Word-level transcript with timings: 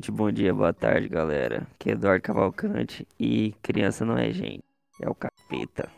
noite, 0.00 0.10
bom 0.10 0.32
dia, 0.32 0.54
boa 0.54 0.72
tarde, 0.72 1.08
galera. 1.08 1.66
Aqui 1.74 1.90
é 1.90 1.92
Eduardo 1.92 2.22
Cavalcante 2.22 3.06
e 3.18 3.54
criança 3.60 4.02
não 4.02 4.16
é 4.16 4.32
gente, 4.32 4.64
é 4.98 5.06
o 5.06 5.14
capeta. 5.14 5.90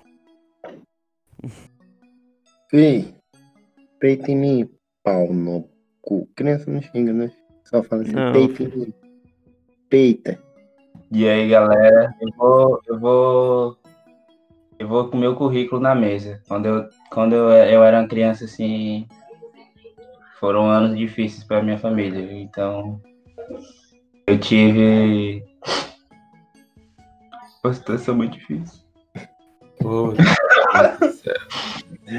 Fih, 2.68 3.14
peita 4.00 4.32
em 4.32 4.36
mim, 4.36 4.68
pau 5.04 5.32
no 5.32 5.68
cu. 6.00 6.28
Criança 6.34 6.68
não 6.68 6.82
xinga, 6.82 7.12
né? 7.12 7.30
Só 7.64 7.80
fala 7.84 8.02
assim, 8.02 8.12
Não, 8.12 8.32
peita 8.32 8.64
em 8.64 8.76
mim. 8.76 8.92
Peita. 9.88 10.42
E 11.12 11.28
aí, 11.28 11.48
galera, 11.48 12.12
eu 12.20 12.28
vou, 12.36 12.80
eu 12.88 12.98
vou, 12.98 13.78
eu 14.80 14.88
vou 14.88 15.08
com 15.08 15.16
o 15.16 15.20
meu 15.20 15.36
currículo 15.36 15.80
na 15.80 15.94
mesa. 15.94 16.42
Quando 16.48 16.66
eu, 16.66 16.88
quando 17.08 17.34
eu, 17.34 17.50
eu 17.50 17.84
era 17.84 18.00
uma 18.00 18.08
criança 18.08 18.46
assim, 18.46 19.06
foram 20.40 20.68
anos 20.68 20.98
difíceis 20.98 21.44
para 21.44 21.62
minha 21.62 21.78
família. 21.78 22.32
Então, 22.32 23.00
eu 24.26 24.38
tive 24.38 25.44
uma 27.62 27.74
situação 27.74 28.14
muito 28.14 28.38
difícil. 28.38 28.80
Pô. 29.80 30.14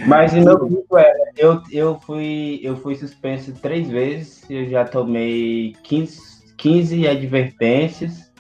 Mas 0.08 0.34
o 0.34 0.42
meu 0.42 0.60
currículo 0.60 1.00
era, 1.00 1.32
eu, 1.38 1.62
eu 1.72 2.00
fui, 2.00 2.60
eu 2.64 2.76
fui 2.78 2.96
suspenso 2.96 3.54
três 3.54 3.88
vezes. 3.90 4.50
Eu 4.50 4.70
já 4.70 4.86
tomei 4.86 5.76
15, 5.84 6.56
15 6.58 7.08
advertências. 7.08 8.32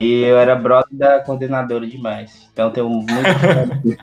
E 0.00 0.22
eu 0.22 0.38
era 0.38 0.56
brother 0.56 0.96
da 0.96 1.20
coordenadora 1.20 1.86
demais. 1.86 2.48
Então 2.52 2.72
muita 2.88 3.30
história, 3.30 3.98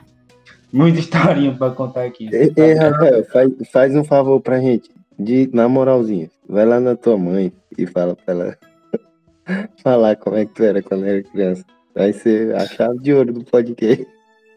muita 0.72 0.98
historinha 0.98 1.54
pra 1.54 1.70
contar 1.70 2.04
aqui. 2.04 2.28
Ei, 2.32 2.52
ei, 2.56 2.74
Rafael, 2.74 3.24
faz, 3.26 3.52
faz 3.70 3.96
um 3.96 4.04
favor 4.04 4.40
pra 4.40 4.60
gente. 4.60 4.90
De, 5.20 5.50
na 5.52 5.68
moralzinha, 5.68 6.30
vai 6.48 6.64
lá 6.64 6.80
na 6.80 6.96
tua 6.96 7.18
mãe 7.18 7.52
e 7.76 7.86
fala 7.86 8.16
pra 8.16 8.32
ela 8.34 8.56
falar 9.82 10.16
como 10.16 10.36
é 10.36 10.46
que 10.46 10.54
tu 10.54 10.64
era 10.64 10.80
quando 10.82 11.04
era 11.04 11.22
criança. 11.22 11.62
Vai 11.94 12.12
ser 12.14 12.54
a 12.54 12.66
chave 12.66 12.98
de 13.00 13.12
ouro 13.12 13.30
do 13.32 13.44
podcast. 13.44 14.06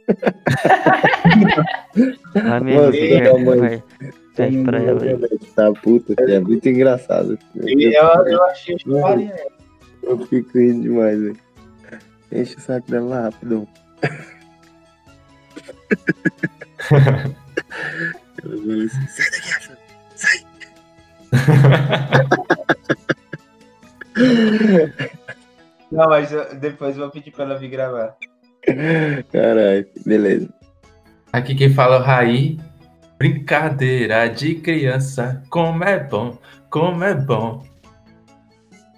A 2.35 2.59
minha 2.61 2.81
Nossa, 2.81 2.91
filha, 2.91 3.33
mãe. 3.37 3.59
vai, 3.59 3.83
pede 4.35 4.63
pra 4.63 4.81
ela 4.81 5.03
aí. 5.03 5.17
Tá 5.55 5.71
puta, 5.73 6.15
é 6.17 6.39
muito 6.39 6.67
engraçado. 6.69 7.37
E 7.55 7.95
eu, 7.95 8.03
eu 8.25 8.43
achei 8.45 8.75
que 8.75 8.89
faria. 9.01 9.35
Eu 10.01 10.17
fico 10.25 10.57
rindo 10.57 10.81
demais, 10.83 11.19
velho. 11.19 11.37
Enche 12.31 12.55
o 12.55 12.61
saco 12.61 12.89
dela 12.89 13.05
lá, 13.05 13.27
assim, 13.27 13.67
sai 19.07 19.29
daqui. 19.31 19.72
Não, 25.91 26.09
mas 26.09 26.31
eu- 26.31 26.55
depois 26.55 26.95
eu 26.95 27.03
vou 27.03 27.11
pedir 27.11 27.31
pra 27.31 27.45
ela 27.45 27.57
vir 27.57 27.69
gravar. 27.69 28.15
Caralho, 29.31 29.87
beleza. 30.05 30.49
Aqui 31.31 31.55
quem 31.55 31.73
fala 31.73 31.95
é 31.95 31.99
o 31.99 32.03
Raí. 32.03 32.59
Brincadeira 33.17 34.27
de 34.27 34.55
criança, 34.55 35.41
como 35.49 35.83
é 35.83 35.97
bom, 35.97 36.37
como 36.69 37.03
é 37.03 37.13
bom. 37.13 37.63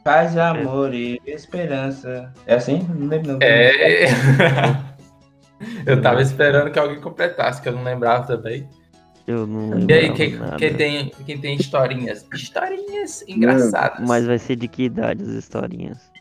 Paz, 0.04 0.36
amor 0.38 0.94
e 0.94 1.22
esperança. 1.28 2.32
É 2.48 2.56
assim? 2.56 2.80
Não 2.90 3.08
lembro 3.08 3.34
não. 3.34 3.40
É. 3.42 4.06
Eu 5.86 6.02
tava 6.02 6.22
esperando 6.22 6.72
que 6.72 6.78
alguém 6.80 7.00
completasse, 7.00 7.62
que 7.62 7.70
eu 7.70 7.74
não 7.74 7.84
lembrava 7.84 8.26
também. 8.28 8.68
Eu 9.28 9.48
não 9.48 9.80
E 9.90 9.94
aí, 9.94 10.14
quem, 10.14 10.38
quem 10.58 10.76
tem, 10.76 11.10
quem 11.26 11.40
tem 11.40 11.56
historinhas? 11.56 12.28
Historinhas 12.32 13.24
engraçadas. 13.28 14.08
Mas 14.08 14.26
vai 14.26 14.38
ser 14.38 14.56
de 14.56 14.68
que 14.68 14.84
idade 14.84 15.24
as 15.24 15.30
historinhas? 15.30 16.12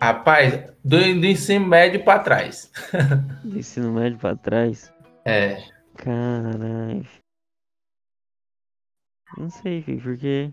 Rapaz, 0.00 0.54
do, 0.84 0.98
do 0.98 1.26
ensino 1.26 1.66
médio 1.66 2.04
pra 2.04 2.18
trás. 2.18 2.70
Do 3.42 3.58
ensino 3.58 3.92
médio 3.92 4.18
pra 4.18 4.36
trás? 4.36 4.92
É. 5.24 5.62
Caralho. 5.96 7.06
Não 9.38 9.48
sei, 9.48 9.82
filho, 9.82 10.02
porque 10.02 10.52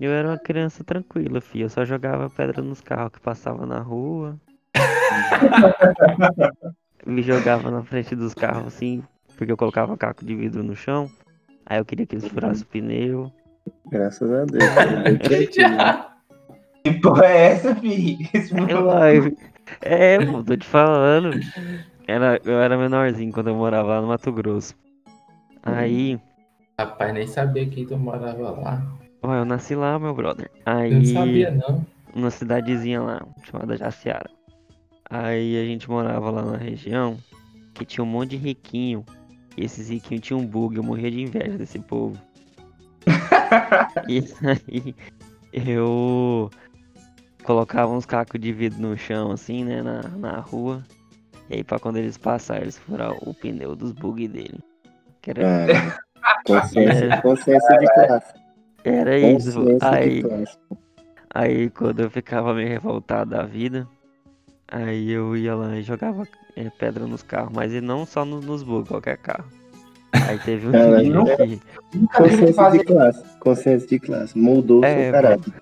eu 0.00 0.10
era 0.10 0.28
uma 0.28 0.38
criança 0.38 0.82
tranquila, 0.82 1.40
filho. 1.40 1.66
Eu 1.66 1.68
só 1.68 1.84
jogava 1.84 2.30
pedra 2.30 2.62
nos 2.62 2.80
carros 2.80 3.12
que 3.12 3.20
passavam 3.20 3.66
na 3.66 3.80
rua. 3.80 4.40
Me 7.04 7.20
jogava 7.20 7.70
na 7.70 7.82
frente 7.82 8.16
dos 8.16 8.32
carros 8.32 8.68
assim, 8.68 9.02
porque 9.42 9.52
eu 9.52 9.56
colocava 9.56 9.96
caco 9.96 10.24
de 10.24 10.36
vidro 10.36 10.62
no 10.62 10.76
chão. 10.76 11.10
Aí 11.66 11.78
eu 11.78 11.84
queria 11.84 12.06
que 12.06 12.14
eles 12.14 12.28
furassem 12.28 12.62
o 12.62 12.66
pneu. 12.66 13.32
Graças 13.90 14.30
a 14.30 14.44
Deus. 14.44 14.62
né? 15.58 16.06
Que 16.84 16.92
porra 17.00 17.26
é 17.26 17.52
essa, 17.52 17.74
filho? 17.74 18.28
É 18.70 18.74
live. 18.74 19.36
É, 19.80 20.24
pô, 20.24 20.44
tô 20.44 20.56
te 20.56 20.66
falando. 20.66 21.30
Era, 22.06 22.40
eu 22.44 22.60
era 22.60 22.78
menorzinho 22.78 23.32
quando 23.32 23.48
eu 23.48 23.56
morava 23.56 23.94
lá 23.94 24.00
no 24.00 24.08
Mato 24.08 24.30
Grosso. 24.30 24.76
Aí, 25.64 26.20
Rapaz, 26.78 27.12
nem 27.12 27.26
sabia 27.26 27.66
que 27.66 27.84
tu 27.84 27.96
morava 27.96 28.50
lá. 28.50 28.82
ó, 29.22 29.34
eu 29.34 29.44
nasci 29.44 29.74
lá, 29.74 29.98
meu 29.98 30.14
brother. 30.14 30.50
Eu 30.66 30.72
Aí. 30.72 30.94
não 30.94 31.04
sabia, 31.04 31.50
não. 31.50 31.86
numa 32.14 32.30
cidadezinha 32.30 33.00
lá, 33.00 33.22
chamada 33.44 33.76
Jaciara. 33.76 34.30
Aí 35.10 35.60
a 35.60 35.64
gente 35.64 35.88
morava 35.90 36.30
lá 36.30 36.42
na 36.42 36.56
região 36.56 37.18
que 37.74 37.84
tinha 37.84 38.04
um 38.04 38.06
monte 38.06 38.30
de 38.30 38.36
riquinho. 38.36 39.04
E 39.56 39.64
esses 39.64 39.88
riquinhos 39.88 40.24
tinham 40.24 40.40
um 40.40 40.46
bug, 40.46 40.76
eu 40.76 40.82
morria 40.82 41.10
de 41.10 41.20
inveja 41.20 41.58
desse 41.58 41.78
povo. 41.78 42.18
e 44.08 44.24
aí 44.70 44.94
eu 45.52 46.50
colocava 47.42 47.92
uns 47.92 48.06
cacos 48.06 48.40
de 48.40 48.52
vidro 48.52 48.80
no 48.80 48.96
chão, 48.96 49.32
assim, 49.32 49.64
né, 49.64 49.82
na, 49.82 50.02
na 50.02 50.40
rua. 50.40 50.82
E 51.50 51.56
aí 51.56 51.64
pra 51.64 51.78
quando 51.78 51.96
eles 51.96 52.16
passarem, 52.16 52.62
eles 52.62 52.78
furar 52.78 53.12
o 53.12 53.34
pneu 53.34 53.76
dos 53.76 53.92
bug 53.92 54.26
dele. 54.28 54.60
Que 55.20 55.30
era, 55.30 55.66
Cara, 55.66 55.98
consciência, 56.46 57.22
consciência 57.22 57.78
de 57.78 57.86
classe. 57.94 58.34
era 58.84 59.18
isso. 59.18 59.60
Consciência 59.60 59.90
Aí. 59.90 60.22
Aí 61.34 61.70
quando 61.70 62.00
eu 62.00 62.10
ficava 62.10 62.54
meio 62.54 62.68
revoltado 62.68 63.30
da 63.30 63.42
vida, 63.44 63.88
aí 64.68 65.10
eu 65.10 65.36
ia 65.36 65.54
lá 65.54 65.76
e 65.76 65.82
jogava 65.82 66.26
é, 66.56 66.68
pedra 66.70 67.06
nos 67.06 67.22
carros, 67.22 67.52
mas 67.54 67.72
e 67.72 67.80
não 67.80 68.04
só 68.06 68.24
no- 68.24 68.40
nos 68.40 68.62
bugs, 68.62 68.88
qualquer 68.88 69.16
carro. 69.18 69.44
Aí 70.12 70.38
teve 70.38 70.68
um 70.68 70.70
dia 70.72 71.36
que 71.36 71.60
Consciência 72.16 72.70
de 72.70 72.84
classe. 72.84 73.24
Consciência 73.40 73.88
de 73.88 73.98
classe. 73.98 74.38
Moldou 74.38 74.80
o 74.80 74.84
É, 74.84 75.04
seu 75.04 75.12
caráter. 75.12 75.52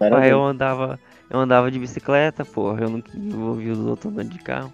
aí 0.00 0.30
eu 0.30 0.44
andava, 0.44 0.98
eu 1.28 1.38
andava 1.40 1.70
de 1.70 1.78
bicicleta, 1.78 2.44
porra, 2.44 2.82
eu 2.82 2.90
não 2.90 3.02
envolvi 3.14 3.70
os 3.70 3.78
outros 3.80 4.12
andando 4.12 4.30
de 4.30 4.38
carro. 4.38 4.72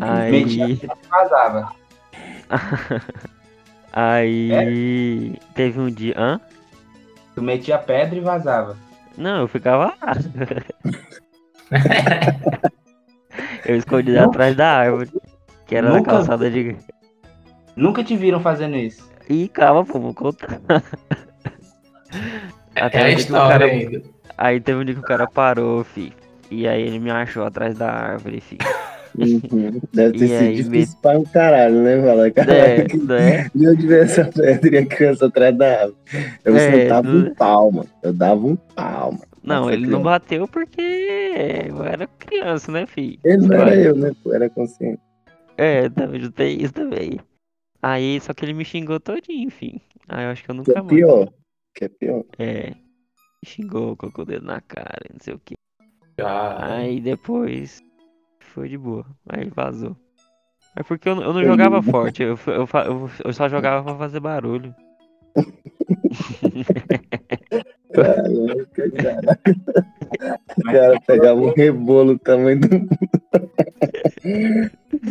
Aí, 0.00 0.78
vazava. 1.10 1.72
aí 3.92 5.38
teve 5.54 5.78
um 5.80 5.90
dia, 5.90 6.14
hã? 6.16 6.40
Tu 7.34 7.42
metia 7.42 7.78
pedra 7.78 8.16
e 8.16 8.20
vazava. 8.20 8.76
Não, 9.16 9.40
eu 9.42 9.48
ficava 9.48 9.86
lá. 9.86 9.94
eu 13.66 13.76
escondi 13.76 14.16
atrás 14.16 14.54
da 14.56 14.68
árvore, 14.70 15.10
que 15.66 15.74
era 15.76 15.88
na 15.88 15.96
Nunca- 15.96 16.10
calçada 16.12 16.50
de 16.50 16.76
Nunca 17.76 18.04
te 18.04 18.16
viram 18.16 18.40
fazendo 18.40 18.76
isso. 18.76 19.10
Ih, 19.30 19.48
calma, 19.48 19.84
pô, 19.84 19.98
vou 20.00 20.14
contar. 20.14 20.60
É 22.74 22.82
Até 22.82 22.98
a 23.02 23.08
que 23.08 23.14
o 23.14 23.18
história 23.18 23.58
cara- 23.58 23.64
ainda. 23.70 24.02
Aí 24.36 24.60
teve 24.60 24.78
um 24.78 24.84
dia 24.84 24.94
que 24.94 25.00
o 25.00 25.04
cara 25.04 25.26
parou, 25.26 25.84
fi. 25.84 26.12
E 26.50 26.66
aí 26.66 26.82
ele 26.82 26.98
me 26.98 27.10
achou 27.10 27.44
atrás 27.44 27.76
da 27.76 27.90
árvore, 27.90 28.40
fi. 28.40 28.58
Uhum. 29.16 29.80
Deve 29.92 30.12
ter 30.18 30.24
E 30.24 30.28
sido 30.28 30.70
difícil 30.70 30.98
para 31.02 31.18
um 31.18 31.24
caralho, 31.24 31.82
né? 31.82 32.00
Falar, 32.02 32.26
É, 32.26 32.30
caralho, 32.30 32.86
que 32.88 32.96
né? 32.98 33.50
de 33.54 33.68
onde 33.68 33.86
veio 33.86 34.02
essa 34.02 34.24
pedra 34.24 34.74
e 34.74 34.78
a 34.78 34.86
criança 34.86 35.26
atrás 35.26 35.56
da 35.56 35.70
árvore? 35.82 35.96
Eu 36.44 36.56
É, 36.56 36.70
sentava 36.70 37.08
do- 37.10 37.30
um 37.30 37.34
palma. 37.34 37.84
Eu 38.02 38.12
dava 38.12 38.46
um 38.46 38.56
palma. 38.56 39.20
Não, 39.42 39.62
Nossa, 39.62 39.72
ele 39.72 39.82
não 39.82 40.00
criança. 40.02 40.04
bateu 40.04 40.48
porque 40.48 40.80
eu 41.68 41.82
era 41.84 42.06
criança, 42.06 42.70
né, 42.70 42.86
fi? 42.86 43.18
Ele 43.24 43.46
não 43.48 43.56
era 43.56 43.74
eu, 43.76 43.96
né? 43.96 44.12
Era 44.32 44.48
consciente. 44.48 45.00
É, 45.56 45.88
também 45.88 46.30
tem 46.30 46.62
isso 46.62 46.72
também. 46.72 47.18
Aí, 47.82 48.20
só 48.20 48.32
que 48.32 48.44
ele 48.44 48.54
me 48.54 48.64
xingou 48.64 49.00
todinho, 49.00 49.46
enfim. 49.48 49.80
Aí 50.08 50.24
eu 50.24 50.30
acho 50.30 50.44
que 50.44 50.50
eu 50.50 50.54
Que 50.54 50.58
nunca 50.58 50.72
é 50.78 50.82
mais. 50.82 50.88
pior. 50.94 51.32
Que 51.74 51.84
é 51.86 51.88
pior. 51.88 52.24
É. 52.38 52.70
Me 52.70 53.46
xingou, 53.46 53.96
colocou 53.96 54.22
o 54.22 54.26
dedo 54.26 54.46
na 54.46 54.60
cara, 54.60 55.00
não 55.12 55.18
sei 55.20 55.34
o 55.34 55.38
que. 55.44 55.54
Ah, 56.20 56.74
Aí 56.76 57.00
depois 57.00 57.80
foi 58.40 58.68
de 58.68 58.78
boa. 58.78 59.04
Aí 59.28 59.50
vazou. 59.50 59.96
É 60.76 60.82
porque 60.84 61.08
eu, 61.08 61.16
não- 61.16 61.22
eu 61.24 61.32
não 61.32 61.44
jogava 61.44 61.82
forte, 61.82 62.22
eu, 62.22 62.38
eu, 62.46 63.10
eu 63.24 63.32
só 63.32 63.48
jogava 63.48 63.82
pra 63.84 63.96
fazer 63.98 64.20
barulho. 64.20 64.72
Que 68.74 68.90
cara. 68.90 69.38
O 70.58 70.64
cara 70.64 71.00
pegava 71.06 71.40
um 71.40 71.52
rebolo 71.54 72.18
tamanho 72.18 72.60
do. 72.60 72.88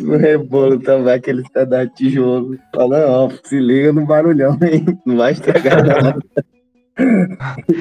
um 0.03 0.17
rebolo 0.17 0.79
também, 0.79 1.13
aquele 1.13 1.43
pedaço 1.49 1.87
de 1.89 1.93
tijolo. 1.95 2.57
Fala, 2.75 3.05
ó, 3.07 3.29
se 3.43 3.59
liga 3.59 3.91
no 3.93 4.05
barulhão, 4.05 4.57
hein? 4.61 4.85
Não 5.05 5.17
vai 5.17 5.33
estragar 5.33 5.83
nada. 5.85 6.19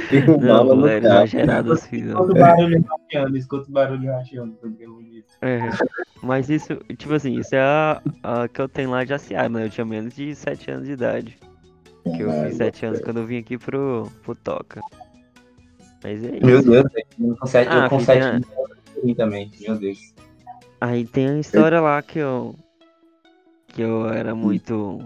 Tem 0.09 0.23
um 0.31 0.39
Não, 0.41 0.65
no 0.65 0.77
galera, 0.77 1.01
carro. 1.09 1.25
exagerado 1.25 1.73
assim, 1.73 2.03
não. 2.03 2.21
Escuta 2.21 2.33
o 2.33 2.35
barulho 2.41 2.85
rachando, 2.89 3.37
escuta 3.37 3.69
o 3.69 3.73
barulho 3.73 4.11
rachando. 4.11 4.53
porque 4.61 4.85
é 4.85 4.87
bonito. 4.87 5.27
É, 5.43 5.61
mas 6.23 6.49
isso, 6.49 6.77
tipo 6.97 7.13
assim, 7.15 7.39
isso 7.39 7.55
é 7.55 7.61
a, 7.61 8.01
a 8.23 8.49
que 8.49 8.61
eu 8.61 8.69
tenho 8.69 8.91
lá 8.91 9.05
de 9.05 9.13
ACA, 9.13 9.49
né? 9.49 9.65
Eu 9.67 9.71
tinha 9.71 9.85
menos 9.85 10.15
de 10.15 10.35
7 10.35 10.71
anos 10.71 10.87
de 10.87 10.93
idade. 10.93 11.39
Que 12.05 12.23
eu 12.23 12.33
fiz 12.45 12.57
7 12.57 12.87
anos 12.87 12.99
velho. 12.99 13.05
quando 13.09 13.17
eu 13.21 13.27
vim 13.27 13.39
aqui 13.39 13.59
pro, 13.59 14.11
pro 14.23 14.35
Toca. 14.35 14.81
Mas 16.03 16.25
é 16.25 16.31
Meu 16.41 16.61
isso. 16.61 16.71
Deus, 16.71 16.87
eu 17.19 17.37
com 17.37 17.47
sete, 17.47 17.69
Ah, 17.71 17.85
eu 17.85 17.91
com 17.91 18.01
sete 18.01 18.23
a- 18.23 18.31
anos 18.31 18.49
fui 19.01 19.15
também, 19.15 19.51
meu 19.61 19.77
Deus. 19.77 19.99
Aí 20.81 21.05
tem 21.05 21.29
a 21.29 21.39
história 21.39 21.81
lá 21.81 22.01
que 22.03 22.19
eu. 22.19 22.55
Que 23.69 23.83
eu 23.83 24.09
era 24.09 24.35
muito. 24.35 25.01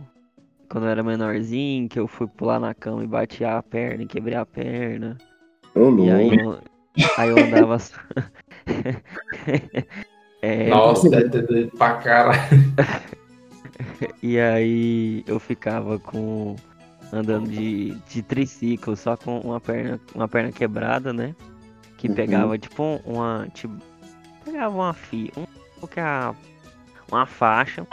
Quando 0.68 0.84
eu 0.84 0.90
era 0.90 1.02
menorzinho, 1.02 1.88
que 1.88 1.98
eu 1.98 2.06
fui 2.06 2.26
pular 2.28 2.58
na 2.60 2.72
cama 2.74 3.02
e 3.02 3.06
bati 3.08 3.44
a 3.44 3.60
perna 3.62 4.04
e 4.04 4.06
quebrei 4.06 4.36
a 4.36 4.46
perna. 4.46 5.18
Ô, 5.74 5.90
E 5.98 6.10
aí 6.10 6.30
louco. 6.30 6.62
eu, 6.96 7.04
aí 7.18 7.28
eu 7.30 7.36
andava. 7.42 7.78
só- 7.78 7.96
É, 10.42 10.68
Nossa, 10.68 11.08
deve 11.08 11.30
ter 11.30 11.46
doido 11.46 11.70
pra 11.76 11.94
caralho. 11.96 12.38
E 14.22 14.38
aí 14.38 15.24
eu 15.26 15.38
ficava 15.40 15.98
com 15.98 16.54
andando 17.14 17.48
de, 17.48 17.94
de 18.08 18.22
triciclo, 18.22 18.96
só 18.96 19.16
com 19.16 19.38
uma 19.40 19.60
perna, 19.60 20.00
uma 20.14 20.26
perna 20.28 20.50
quebrada, 20.52 21.12
né? 21.12 21.34
Que 21.96 22.08
Uhum. 22.08 22.14
pegava 22.14 22.58
tipo 22.58 23.00
uma. 23.04 23.46
Tipo, 23.54 23.74
pegava 24.44 24.74
uma 24.74 24.92
fia, 24.92 25.30
um, 25.36 25.86
que 25.86 26.00
é 26.00 26.34
uma 27.10 27.24
faixa, 27.26 27.86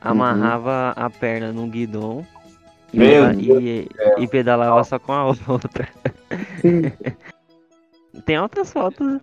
amarrava 0.00 0.92
a 0.96 1.10
perna 1.10 1.52
num 1.52 1.68
guidão 1.68 2.26
e, 2.92 2.98
e, 2.98 3.88
e 4.18 4.28
pedalava 4.28 4.82
só 4.84 4.98
com 4.98 5.12
a 5.12 5.24
outra. 5.48 5.88
Tem 8.24 8.38
outras 8.40 8.72
fotos. 8.72 9.20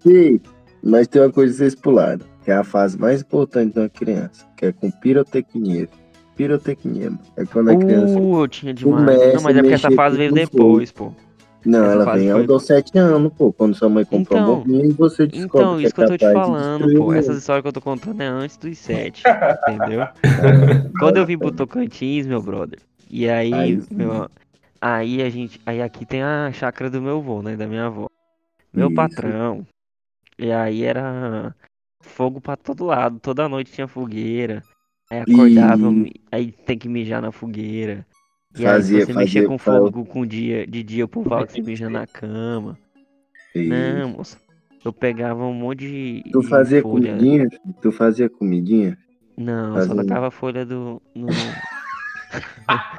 Sim, 0.00 0.40
mas 0.82 1.06
tem 1.08 1.22
uma 1.22 1.30
coisa 1.32 1.52
que 1.52 1.58
vocês 1.58 1.74
pularam, 1.74 2.24
que 2.44 2.50
é 2.50 2.54
a 2.54 2.64
fase 2.64 2.98
mais 2.98 3.20
importante 3.22 3.72
de 3.74 3.78
uma 3.80 3.88
criança, 3.88 4.46
que 4.56 4.66
é 4.66 4.72
com 4.72 4.90
pirotecnia. 4.90 5.88
Pirotecnia, 6.36 7.10
mano. 7.10 7.20
é 7.36 7.44
quando 7.44 7.70
a 7.70 7.76
criança. 7.76 8.18
Uh, 8.18 8.40
eu 8.42 8.48
tinha 8.48 8.72
demais. 8.74 9.04
começa 9.04 9.32
Não, 9.34 9.42
mas 9.42 9.56
é 9.56 9.60
porque 9.60 9.74
essa 9.74 9.90
fase 9.90 10.16
veio 10.16 10.30
fogo. 10.30 10.44
depois, 10.46 10.90
pô. 10.92 11.12
Não, 11.64 11.84
essa 11.84 11.92
ela 11.92 12.14
vem 12.14 12.30
foi- 12.30 12.32
aos 12.40 12.46
dos 12.46 12.62
7 12.66 12.98
anos, 12.98 13.32
pô. 13.34 13.52
Quando 13.52 13.74
sua 13.74 13.88
mãe 13.88 14.04
comprou 14.04 14.40
Então- 14.40 14.54
um 14.54 14.58
bombinho 14.58 14.86
e 14.86 14.92
você 14.92 15.26
descobre 15.26 15.60
Então, 15.60 15.76
que 15.76 15.84
isso 15.84 15.94
que 15.94 16.00
é 16.00 16.04
eu 16.04 16.08
tô 16.08 16.16
te 16.16 16.32
falando, 16.32 16.94
pô. 16.98 17.12
Essas 17.12 17.36
histórias 17.38 17.62
que 17.62 17.68
eu 17.68 17.72
tô 17.72 17.80
contando 17.80 18.20
é 18.20 18.26
antes 18.26 18.56
dos 18.56 18.76
sete, 18.78 19.22
entendeu? 19.68 20.06
Quando 20.98 21.18
eu 21.18 21.26
vim 21.26 21.38
pro 21.38 21.52
Tocantins, 21.52 22.26
meu 22.26 22.42
brother, 22.42 22.78
e 23.10 23.28
aí, 23.28 23.52
Aí 23.54 23.82
meu, 23.92 24.28
aí 24.80 25.22
a 25.22 25.28
gente, 25.30 25.60
aí 25.66 25.80
aqui 25.82 26.04
tem 26.04 26.22
a 26.22 26.50
chácara 26.52 26.90
do 26.90 27.00
meu 27.00 27.18
avô, 27.18 27.42
né, 27.42 27.54
da 27.56 27.66
minha 27.66 27.86
avó. 27.86 28.06
Meu 28.72 28.86
Isso. 28.88 28.96
patrão, 28.96 29.64
e 30.38 30.50
aí 30.50 30.82
era 30.82 31.54
fogo 32.02 32.40
pra 32.40 32.56
todo 32.56 32.84
lado, 32.84 33.18
toda 33.20 33.48
noite 33.48 33.72
tinha 33.72 33.88
fogueira. 33.88 34.62
Aí 35.10 35.20
acordava, 35.20 35.90
E- 35.92 36.12
aí 36.30 36.52
tem 36.52 36.76
que 36.78 36.88
mijar 36.88 37.20
na 37.22 37.32
fogueira. 37.32 38.06
E 38.58 38.62
Fazia- 38.62 38.98
aí 38.98 39.04
se 39.06 39.06
você 39.06 39.18
mexer 39.18 39.32
fazia 39.42 39.48
com 39.48 39.56
pra- 39.56 39.78
fogo 39.78 40.04
com 40.04 40.26
dia, 40.26 40.66
de 40.66 40.82
dia, 40.82 41.04
o 41.04 41.08
povo 41.08 41.28
fala 41.28 41.46
que 41.46 41.52
você 41.54 41.62
mija 41.62 41.88
na 41.88 42.06
cama. 42.06 42.78
Não, 43.54 44.08
moça. 44.10 44.36
Eu 44.84 44.92
pegava 44.92 45.44
um 45.44 45.54
monte 45.54 45.78
de, 45.80 46.22
Tu 46.32 46.40
de 46.40 46.48
fazia 46.48 46.82
folha. 46.82 47.12
comidinha? 47.12 47.48
Tu 47.80 47.92
fazia 47.92 48.28
comidinha? 48.28 48.98
Não, 49.38 49.74
só 49.80 49.86
Fazia- 49.88 49.96
tacava 50.04 50.26
a 50.28 50.30
folha 50.30 50.66
do. 50.66 51.00
No... 51.14 51.26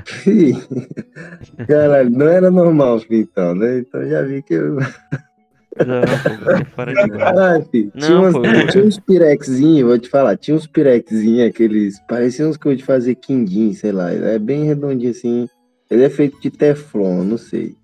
Caralho, 1.66 2.10
não 2.10 2.26
era 2.28 2.50
normal, 2.50 3.00
então, 3.10 3.54
né? 3.54 3.78
Então 3.78 4.06
já 4.08 4.22
vi 4.22 4.42
que 4.42 4.54
eu. 4.54 4.76
Não, 5.78 6.00
pô, 6.02 6.64
fora 6.74 6.92
de 6.92 7.02
lugar. 7.02 7.18
Caralho, 7.34 7.64
filho. 7.70 7.92
Não, 7.94 8.00
tinha, 8.06 8.18
umas- 8.18 8.32
pô, 8.32 8.44
eu- 8.44 8.66
tinha 8.68 8.84
uns 8.84 8.98
pirexzinhos, 8.98 9.88
vou 9.88 9.98
te 9.98 10.08
falar, 10.08 10.36
tinha 10.36 10.56
uns 10.56 10.66
pirexzinhos, 10.66 11.48
aqueles. 11.48 12.00
Pareciam 12.08 12.50
uns 12.50 12.56
que 12.56 12.66
eu 12.66 12.74
de 12.74 12.84
fazer 12.84 13.14
quindim, 13.14 13.72
sei 13.72 13.92
lá. 13.92 14.10
É 14.12 14.38
bem 14.38 14.64
redondinho 14.64 15.10
assim. 15.10 15.48
Ele 15.90 16.02
é 16.04 16.10
feito 16.10 16.40
de 16.40 16.50
teflon, 16.50 17.22
não 17.24 17.38
sei. 17.38 17.74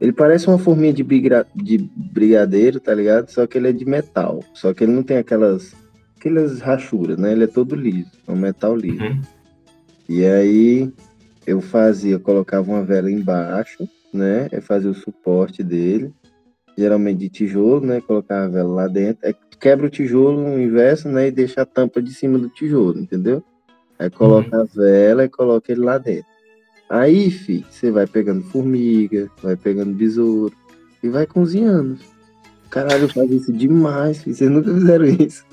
Ele 0.00 0.12
parece 0.12 0.48
uma 0.48 0.58
forminha 0.58 0.92
de, 0.92 1.02
bigra- 1.04 1.46
de 1.54 1.78
brigadeiro, 1.96 2.80
tá 2.80 2.92
ligado? 2.92 3.28
Só 3.30 3.46
que 3.46 3.56
ele 3.56 3.68
é 3.68 3.72
de 3.72 3.84
metal. 3.84 4.42
Só 4.52 4.74
que 4.74 4.82
ele 4.84 4.92
não 4.92 5.02
tem 5.02 5.16
aquelas. 5.18 5.74
Aquelas 6.18 6.60
rachuras, 6.60 7.18
né? 7.18 7.32
Ele 7.32 7.44
é 7.44 7.48
todo 7.48 7.74
liso. 7.74 8.10
É 8.28 8.32
um 8.32 8.36
metal 8.36 8.76
liso. 8.76 9.02
Uhum. 9.02 9.20
E 10.08 10.24
aí 10.24 10.92
eu 11.46 11.60
fazia, 11.60 12.12
eu 12.14 12.20
colocava 12.20 12.70
uma 12.70 12.84
vela 12.84 13.10
embaixo, 13.10 13.88
né? 14.12 14.48
Eu 14.52 14.62
fazia 14.62 14.90
o 14.90 14.94
suporte 14.94 15.62
dele, 15.64 16.12
geralmente 16.76 17.18
de 17.18 17.28
tijolo, 17.28 17.86
né? 17.86 18.00
Colocava 18.00 18.44
a 18.44 18.48
vela 18.48 18.74
lá 18.74 18.88
dentro. 18.88 19.26
Aí 19.26 19.34
quebra 19.60 19.86
o 19.86 19.90
tijolo 19.90 20.40
no 20.40 20.60
inverso, 20.60 21.08
né? 21.08 21.28
E 21.28 21.30
deixa 21.30 21.62
a 21.62 21.66
tampa 21.66 22.02
de 22.02 22.12
cima 22.12 22.38
do 22.38 22.48
tijolo, 22.48 22.98
entendeu? 22.98 23.42
Aí 23.98 24.10
coloca 24.10 24.60
a 24.60 24.64
vela 24.64 25.24
e 25.24 25.28
coloca 25.28 25.70
ele 25.70 25.82
lá 25.82 25.98
dentro. 25.98 26.26
Aí, 26.90 27.30
fi, 27.30 27.64
você 27.70 27.90
vai 27.90 28.06
pegando 28.06 28.42
formiga, 28.42 29.30
vai 29.42 29.56
pegando 29.56 29.94
besouro 29.94 30.54
e 31.02 31.08
vai 31.08 31.26
cozinhando. 31.26 31.96
Caralho, 32.68 33.04
eu 33.04 33.08
fazia 33.08 33.36
isso 33.36 33.52
demais, 33.52 34.22
fi. 34.22 34.34
Vocês 34.34 34.50
nunca 34.50 34.72
fizeram 34.74 35.04
isso. 35.06 35.44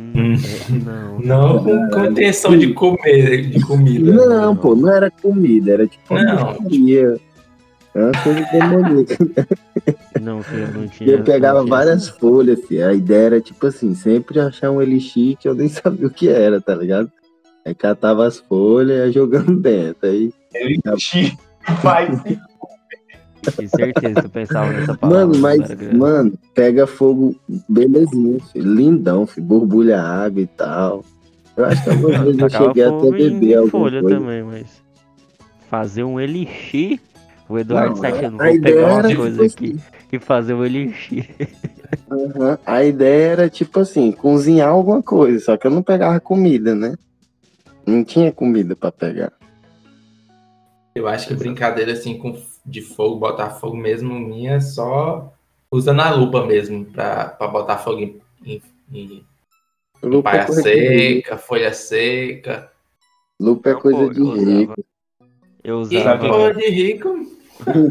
Hum, 0.00 0.34
é, 0.34 0.84
não. 0.84 1.20
Não 1.20 1.64
com, 1.64 1.90
com 1.90 2.04
intenção 2.06 2.56
de 2.56 2.72
comer, 2.72 3.50
de 3.50 3.60
comida. 3.60 4.12
Não, 4.12 4.56
pô, 4.56 4.74
não 4.74 4.90
era 4.90 5.10
comida, 5.10 5.72
era 5.72 5.86
tipo 5.86 6.14
uma 6.14 6.24
Não. 6.24 6.54
bruxaria. 6.54 7.20
É 7.94 8.04
uma 8.04 8.22
coisa 8.22 8.40
demoníaca. 8.52 9.16
Não, 10.20 10.42
filho, 10.42 10.62
eu 10.62 10.72
não 10.72 10.88
tinha. 10.88 11.10
Eu 11.10 11.24
pegava 11.24 11.60
tinha 11.60 11.70
várias 11.70 12.08
folhas, 12.08 12.60
filho. 12.66 12.86
A 12.86 12.94
ideia 12.94 13.26
era, 13.26 13.40
tipo 13.40 13.66
assim, 13.66 13.94
sempre 13.94 14.38
achar 14.38 14.70
um 14.70 14.80
elixir 14.80 15.36
que 15.36 15.48
eu 15.48 15.54
nem 15.54 15.66
sabia 15.68 16.06
o 16.06 16.10
que 16.10 16.28
era, 16.28 16.60
tá 16.60 16.74
ligado? 16.74 17.10
Aí 17.66 17.74
catava 17.74 18.26
as 18.26 18.38
folhas 18.38 18.96
e 18.96 19.00
ia 19.00 19.12
jogando 19.12 19.56
dentro. 19.60 20.08
Aí, 20.08 20.32
Elixir. 20.54 21.36
Faz. 21.82 22.22
Tinha 22.22 23.68
certeza 23.68 24.14
que 24.14 24.22
tu 24.22 24.28
pensava 24.30 24.70
nessa 24.72 24.96
palavra. 24.96 25.26
mano, 25.26 25.40
mas, 25.40 25.92
mano, 25.92 26.32
pega 26.54 26.86
fogo 26.86 27.34
belezinho, 27.68 28.40
filho. 28.52 28.74
Lindão, 28.74 29.26
filho. 29.26 29.46
Borbulha 29.46 30.00
água 30.00 30.40
e 30.40 30.46
tal. 30.46 31.04
Eu 31.56 31.64
acho 31.64 31.82
que 31.82 31.90
algumas 31.90 32.20
vezes 32.24 32.40
eu 32.40 32.50
cheguei 32.50 32.84
até 32.84 33.10
beber 33.10 33.54
alguma 33.56 33.70
folha 33.70 34.00
coisa. 34.00 34.18
também, 34.18 34.42
mas. 34.42 34.82
Fazer 35.68 36.04
um 36.04 36.20
elixir. 36.20 37.00
O 37.50 37.58
Eduardo 37.58 37.96
Não, 37.96 38.00
tá 38.02 38.08
achando, 38.08 38.40
a 38.40 38.46
vou 38.46 38.60
pegar 38.60 38.86
umas 38.86 39.04
era, 39.06 39.16
coisas 39.16 39.54
tipo 39.54 39.64
aqui 39.64 39.80
e 40.12 40.18
fazer 40.20 40.54
um 40.54 40.64
elixir. 40.64 41.28
Aham. 42.08 42.58
A 42.64 42.84
ideia 42.84 43.32
era, 43.32 43.50
tipo 43.50 43.80
assim, 43.80 44.12
cozinhar 44.12 44.68
alguma 44.68 45.02
coisa, 45.02 45.44
só 45.44 45.56
que 45.56 45.66
eu 45.66 45.70
não 45.72 45.82
pegava 45.82 46.20
comida, 46.20 46.76
né? 46.76 46.96
Não 47.84 48.04
tinha 48.04 48.30
comida 48.30 48.76
pra 48.76 48.92
pegar. 48.92 49.32
Eu 50.94 51.08
acho 51.08 51.26
que 51.26 51.34
brincadeira 51.34 51.92
assim 51.92 52.16
com 52.18 52.40
de 52.64 52.82
fogo, 52.82 53.16
botar 53.16 53.50
fogo 53.50 53.76
mesmo, 53.76 54.14
minha 54.14 54.52
é 54.54 54.60
só 54.60 55.32
usando 55.72 56.00
a 56.00 56.10
lupa 56.14 56.46
mesmo 56.46 56.84
pra, 56.84 57.30
pra 57.30 57.48
botar 57.48 57.78
fogo 57.78 57.98
em, 58.00 58.20
em, 58.44 58.62
em 58.92 59.24
Lupa 60.02 60.30
é 60.30 60.32
paia 60.32 60.46
coisa 60.46 60.62
de 60.62 60.70
rico. 60.78 61.24
seca, 61.26 61.38
folha 61.38 61.72
seca. 61.74 62.70
Lupa 63.40 63.70
é 63.70 63.74
coisa 63.74 64.08
de 64.14 64.20
eu 64.20 64.26
usava- 64.26 64.50
rico. 64.50 64.84
Eu 65.62 65.76
E 65.76 65.96
usava. 65.98 66.28
porra 66.28 66.54
de 66.54 66.68
rico, 66.70 67.19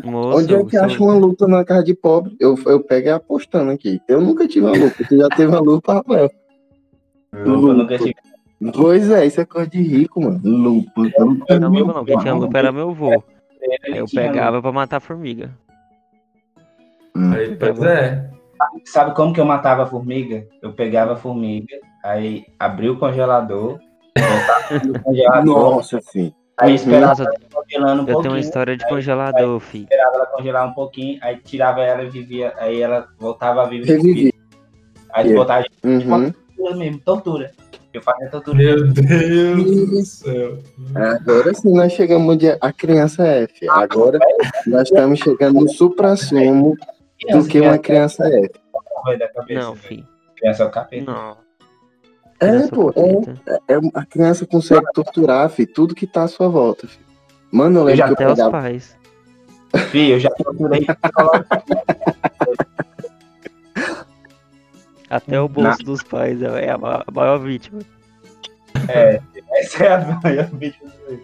Moça, 0.04 0.38
Onde 0.38 0.54
é 0.54 0.58
eu 0.58 0.66
que 0.66 0.78
acha 0.78 1.02
uma 1.04 1.16
lupa 1.16 1.48
na 1.48 1.64
casa 1.64 1.84
de 1.84 1.94
pobre? 1.94 2.36
Eu, 2.40 2.56
eu 2.66 2.84
pego 2.84 3.08
e 3.08 3.12
apostando 3.12 3.72
aqui. 3.72 4.02
Eu 4.08 4.22
nunca 4.22 4.48
tive 4.48 4.66
uma 4.66 4.76
lupa. 4.76 5.04
Você 5.04 5.18
já 5.18 5.30
teve 5.30 5.48
uma 5.48 5.60
lupa, 5.60 5.94
Rafael? 5.94 6.30
Lupa 7.34 7.74
nunca 7.74 7.98
tive. 7.98 8.16
Pois 8.76 9.10
é, 9.10 9.26
isso 9.26 9.40
é 9.40 9.46
coisa 9.46 9.70
de 9.70 9.82
rico, 9.82 10.22
mano. 10.22 10.42
Lupa. 10.44 10.92
Não 11.18 11.60
Não, 11.60 11.72
meu 11.72 11.86
lupa 11.86 11.94
não, 11.94 12.06
quem 12.06 12.18
tinha 12.18 12.34
lupa 12.34 12.58
era 12.58 12.72
meu 12.72 12.90
avô. 12.90 13.24
Eu 13.86 14.06
pegava 14.14 14.62
pra 14.62 14.72
matar 14.72 15.00
formiga. 15.00 15.52
Hum. 17.16 17.34
aí, 17.34 17.56
pois 17.56 17.82
é. 17.82 18.30
Sabe 18.86 19.16
como 19.16 19.34
que 19.34 19.40
eu 19.40 19.46
matava 19.46 19.84
a 19.84 19.86
formiga? 19.86 20.46
Eu 20.62 20.74
pegava 20.74 21.14
a 21.14 21.16
formiga, 21.16 21.78
aí 22.04 22.46
abria 22.60 22.92
o 22.92 23.00
congelador, 23.00 23.80
botava 24.18 24.86
no 24.86 25.00
congelador, 25.02 25.46
Nossa, 25.46 26.02
filho. 26.02 26.36
Aí 26.60 26.76
esperava 26.76 27.24
ela 27.24 27.32
congelando 27.52 27.94
um 27.94 28.00
eu 28.02 28.06
tenho 28.06 28.14
pouquinho, 28.14 28.34
uma 28.34 28.40
história 28.40 28.78
de 28.78 28.88
congelador, 28.88 29.60
fi. 29.60 29.80
esperava 29.84 30.16
ela 30.16 30.26
congelar 30.28 30.68
um 30.68 30.74
pouquinho, 30.74 31.20
aí 31.22 31.38
tirava 31.38 31.82
ela 31.82 32.04
e 32.04 32.10
vivia, 32.10 32.54
aí 32.58 32.82
ela 32.82 33.08
voltava 33.18 33.64
a 33.64 33.66
viver. 33.66 33.96
Revivi. 33.98 34.34
Aí 35.12 35.34
botava 35.34 35.64
de 35.64 35.70
Uhum. 35.88 36.32
tortura 36.56 36.76
mesmo, 36.76 37.00
tortura. 37.00 37.52
Eu 37.92 38.02
fazia 38.04 38.30
tortura. 38.30 38.56
Meu 38.58 38.88
Deus 38.94 39.90
do 39.90 40.06
céu. 40.06 40.60
Agora 40.94 41.54
sim 41.56 41.74
nós 41.74 41.92
chegamos 41.94 42.36
onde 42.36 42.48
a 42.62 42.72
criança 42.72 43.26
é, 43.26 43.48
filho. 43.48 43.72
Agora 43.72 44.20
nós 44.68 44.84
estamos 44.84 45.18
chegando 45.20 45.60
no 45.62 45.68
supra-sumo 45.70 46.78
do 47.32 47.48
que 47.48 47.60
uma 47.60 47.80
criança 47.80 48.28
é. 48.28 48.42
Da 49.18 49.28
cabeça, 49.30 49.60
Não, 49.60 49.74
velho. 49.74 49.76
fi. 49.76 50.06
Criança 50.38 50.64
é 50.64 50.66
o 50.68 50.70
capeta. 50.70 51.12
Não. 51.12 51.38
É, 52.42 52.68
pô, 52.68 52.92
é, 52.96 53.02
oculta. 53.02 53.42
é, 53.68 53.76
a 53.94 54.06
criança 54.06 54.46
consegue 54.46 54.86
torturar, 54.94 55.50
filho, 55.50 55.72
tudo 55.74 55.94
que 55.96 56.08
tá 56.08 56.24
à 56.24 56.28
sua 56.28 56.48
volta, 56.48 56.88
filho. 56.88 57.06
Mano, 57.52 57.80
eu 57.80 57.84
lembro 57.84 57.98
já 57.98 58.06
que 58.06 58.12
eu 58.12 58.14
Até 58.16 58.28
os 58.28 58.34
pegava. 58.36 58.52
pais. 58.52 58.98
Fih, 59.92 60.10
eu 60.12 60.20
já 60.20 60.30
torturei 60.32 60.86
Até 65.10 65.40
o 65.42 65.48
bolso 65.50 65.84
dos 65.84 66.04
pais 66.04 66.42
é 66.42 66.66
é 66.66 66.70
a 66.72 66.78
ma- 66.78 67.04
a 67.06 67.12
maior 67.12 67.40
vítima. 67.40 67.80
Essa 69.52 69.84
é 69.84 69.94
a 69.94 70.20
maior 70.24 70.46
vítima 70.54 70.92
dele. 71.08 71.24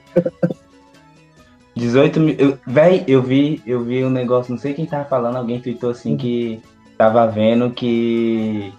18 1.76 2.20
mil. 2.20 2.36
Eu, 2.40 2.58
véi, 2.66 3.04
eu 3.08 3.22
vi, 3.22 3.62
eu 3.66 3.84
vi 3.84 4.04
um 4.04 4.10
negócio, 4.10 4.52
não 4.52 4.60
sei 4.60 4.74
quem 4.74 4.86
tava 4.86 5.06
falando, 5.06 5.36
alguém 5.38 5.60
tweetou 5.60 5.92
assim 5.92 6.18
que 6.18 6.62
tava 6.98 7.28
vendo 7.28 7.70
que 7.72 8.74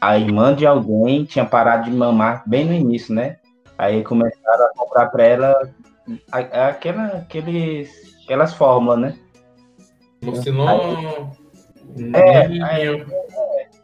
a 0.00 0.18
irmã 0.18 0.54
de 0.54 0.66
alguém 0.66 1.24
tinha 1.24 1.44
parado 1.44 1.84
de 1.90 1.96
mamar 1.96 2.42
bem 2.46 2.64
no 2.66 2.72
início, 2.72 3.14
né? 3.14 3.36
Aí 3.78 4.02
começaram 4.02 4.64
a 4.66 4.72
comprar 4.76 5.06
pra 5.06 5.24
ela 5.24 5.70
aquela, 6.30 7.06
aqueles, 7.18 7.90
aquelas 8.24 8.54
fórmulas, 8.54 8.98
né? 8.98 9.18
Mucilon. 10.24 11.30
É, 12.14 12.48
ninho. 12.48 12.64
aí- 12.64 13.06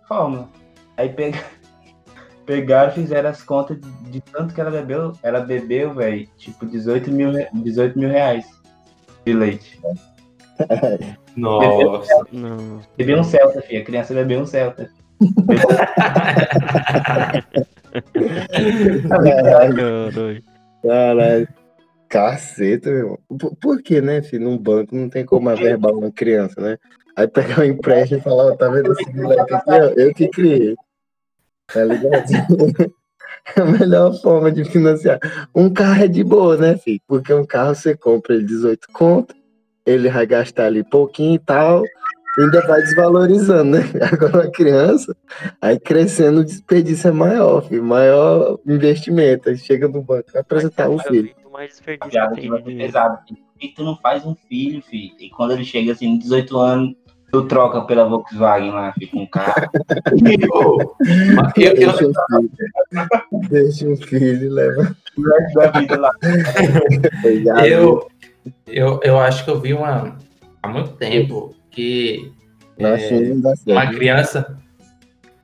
Fórmula. 0.09 0.49
Aí 0.97 1.09
pega- 1.11 1.45
pegaram 2.47 2.91
e 2.91 2.95
fizeram 2.95 3.31
as 3.31 3.43
contas 3.43 3.79
de, 3.81 4.11
de 4.11 4.21
tanto 4.21 4.55
que 4.55 4.61
ela 4.61 4.71
bebeu. 4.71 5.13
Ela 5.23 5.41
bebeu, 5.41 5.95
velho, 5.95 6.27
tipo 6.37 6.67
18 6.67 7.11
mil, 7.11 7.33
re- 7.33 7.49
18 7.53 7.99
mil 7.99 8.09
reais 8.09 8.47
de 9.25 9.33
leite. 9.33 9.81
Nossa. 11.37 12.25
Bebeu 12.97 13.19
um 13.19 13.25
Celta, 13.25 13.63
filha. 13.63 13.81
A 13.81 13.85
criança 13.85 14.15
bebeu 14.15 14.41
um 14.41 14.47
Celta. 14.47 14.91
Caralho. 19.09 20.43
Caralho. 20.83 21.49
Caceta, 22.09 22.91
meu 22.91 22.99
irmão. 22.99 23.19
Por, 23.39 23.57
por 23.57 23.83
que, 23.83 24.01
né, 24.01 24.23
filho? 24.23 24.45
Num 24.45 24.59
banco 24.59 24.95
não 24.95 25.09
tem 25.09 25.25
como 25.25 25.49
averbar 25.49 25.93
uma 25.93 26.13
criança, 26.13 26.61
né? 26.61 26.79
Aí 27.17 27.27
pegar 27.27 27.61
um 27.61 27.65
empréstimo 27.65 28.21
e 28.21 28.23
falar, 28.23 28.53
ó, 28.53 28.57
tá 28.57 28.69
vendo 28.69 28.93
esse 28.93 29.13
moleque 29.15 29.55
aqui, 29.55 29.71
ó? 29.71 29.93
Eu 29.97 30.15
que 30.15 30.29
criei. 30.29 30.75
Tá 31.73 31.85
ligado? 31.85 32.23
É 33.57 33.61
a 33.61 33.65
melhor 33.65 34.15
forma 34.21 34.53
de 34.53 34.65
financiar. 34.65 35.19
Um 35.53 35.69
carro 35.69 36.05
é 36.05 36.07
de 36.07 36.23
boa, 36.23 36.57
né, 36.57 36.77
filho? 36.77 37.01
Porque 37.09 37.35
um 37.35 37.45
carro 37.45 37.75
você 37.75 37.97
compra 37.97 38.35
ele 38.35 38.45
18 38.45 38.87
conto, 38.93 39.35
ele 39.85 40.09
vai 40.09 40.25
gastar 40.25 40.67
ali 40.67 40.85
pouquinho 40.85 41.35
e 41.35 41.39
tal, 41.41 41.83
ainda 42.39 42.61
vai 42.67 42.81
desvalorizando, 42.83 43.79
né? 43.79 43.81
Agora 44.13 44.45
uma 44.45 44.51
criança, 44.51 45.15
aí 45.61 45.79
crescendo 45.79 46.41
o 46.41 46.45
desperdício 46.45 47.09
é 47.09 47.13
maior, 47.13 47.63
filho. 47.63 47.83
Maior 47.85 48.59
investimento. 48.67 49.49
Aí 49.49 49.57
chega 49.59 49.89
no 49.89 50.03
banco, 50.03 50.33
vai 50.33 50.43
apresentar 50.43 50.89
o 50.89 50.99
filho. 50.99 51.31
Mais 51.53 51.71
desperdício 51.71 52.11
Piada 52.11 52.35
que 52.35 52.35
que 52.37 52.41
tem 52.43 52.51
vai 52.51 52.63
ser 52.63 52.77
pesado. 52.79 53.19
Por 53.29 53.37
que 53.59 53.69
tu 53.69 53.85
não 53.85 53.97
faz 53.97 54.25
um 54.25 54.35
filho, 54.49 54.83
filho? 54.83 55.13
E 55.21 55.29
quando 55.31 55.53
ele 55.53 55.65
chega 55.65 55.93
assim, 55.93 56.19
18 56.19 56.59
anos, 56.59 56.95
tu 57.31 57.45
troca 57.47 57.83
pela 57.83 58.07
Volkswagen 58.09 58.71
lá, 58.73 58.93
fica 58.99 59.17
um 59.19 59.27
carro. 59.27 59.71
Mas 61.37 61.53
eu- 61.57 61.73
eu- 61.75 61.75
Deixa 61.75 62.07
um 62.07 62.13
filho. 62.39 62.51
Deixa 63.51 63.89
um 63.89 63.97
filho 63.97 64.45
e 64.45 64.49
leva. 64.49 64.97
Da 65.55 65.71
vida 65.79 66.01
lá. 66.01 66.11
Eu, 67.67 68.09
eu, 68.67 69.01
eu 69.03 69.19
acho 69.19 69.45
que 69.45 69.51
eu 69.51 69.61
vi 69.61 69.73
uma 69.75 70.17
há 70.63 70.69
muito 70.69 70.93
tempo 70.93 71.55
que 71.73 72.33
Na 72.79 72.97
China 72.99 73.21
não 73.35 73.41
dá 73.41 73.53
uma 73.67 73.87
criança, 73.89 74.59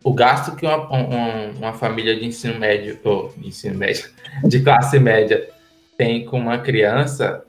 o 0.04 0.12
gasto 0.14 0.54
que 0.56 0.64
uma, 0.64 0.92
um- 0.94 1.50
uma 1.58 1.72
família 1.72 2.14
de 2.16 2.24
ensino 2.26 2.58
médio, 2.58 2.98
ou 3.04 3.32
de 3.36 3.48
ensino 3.48 3.76
médio, 3.76 4.08
de 4.44 4.60
classe 4.62 4.98
média 4.98 5.48
tem 5.96 6.24
com 6.24 6.38
uma 6.38 6.58
criança 6.58 7.44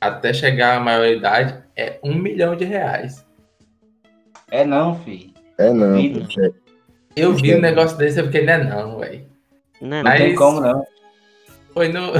até 0.00 0.32
chegar 0.34 0.76
à 0.76 0.80
maioridade 0.80 1.56
é 1.74 1.98
um 2.02 2.14
milhão 2.14 2.54
de 2.54 2.64
reais. 2.64 3.24
É 4.50 4.64
não, 4.64 4.98
filho. 5.00 5.30
É 5.58 5.72
não. 5.72 5.96
Pô. 6.12 6.52
Eu 7.16 7.32
vi 7.34 7.54
um 7.54 7.60
negócio 7.60 7.96
desse, 7.96 8.20
eu 8.20 8.26
fiquei, 8.26 8.44
não 8.44 8.52
é 8.52 8.64
não, 8.64 8.98
velho. 8.98 9.24
Não, 9.80 9.88
Não 9.88 10.02
não. 10.04 10.12
tem 10.16 10.28
Mas- 10.28 10.38
como 10.38 10.60
não. 10.60 10.84
Foi 11.72 11.88
no. 11.88 12.12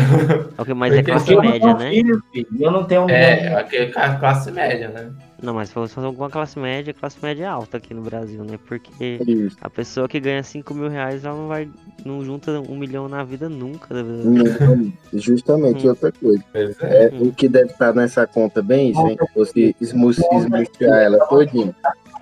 Ok, 0.59 0.75
mas 0.75 0.93
é 0.93 0.97
Porque 1.03 1.11
classe 1.13 1.35
Porque 1.35 1.49
média, 1.49 1.75
né? 1.75 1.91
filho, 1.91 2.23
filho. 2.33 2.49
Eu 2.61 2.71
não 2.71 2.85
tenho 2.85 3.05
um 3.05 3.11
É, 3.11 3.63
ca- 3.93 4.17
classe 4.17 4.51
média, 4.51 4.89
né? 4.89 5.11
Não, 5.43 5.53
mas 5.53 5.69
se 5.69 5.75
fosse 5.75 5.99
alguma 5.99 6.31
classe 6.31 6.59
média, 6.59 6.95
classe 6.95 7.19
média 7.23 7.51
alta 7.51 7.77
aqui 7.77 7.93
no 7.93 8.01
Brasil, 8.03 8.43
né? 8.43 8.59
Porque 8.67 9.19
Isso. 9.27 9.57
a 9.61 9.69
pessoa 9.69 10.09
que 10.09 10.19
ganha 10.19 10.43
5 10.43 10.73
mil 10.73 10.89
reais, 10.89 11.25
ela 11.25 11.37
não 11.37 11.49
vai. 11.49 11.69
não 12.05 12.25
junta 12.25 12.53
um 12.61 12.77
milhão 12.77 13.09
na 13.09 13.23
vida 13.23 13.49
nunca. 13.49 14.03
Não, 14.03 14.93
Justamente 15.13 15.87
Hum. 15.87 15.91
outra 15.91 16.11
coisa. 16.13 16.43
É. 16.55 17.05
É, 17.07 17.11
o 17.21 17.33
que 17.33 17.49
deve 17.49 17.71
estar 17.71 17.95
nessa 17.95 18.27
conta 18.27 18.63
bem, 18.63 18.93
a 18.97 19.09
gente 19.09 19.33
fosse 19.35 19.77
esmu- 19.81 20.11
esmuchar 20.11 21.03
ela 21.03 21.19
todinha, 21.27 21.75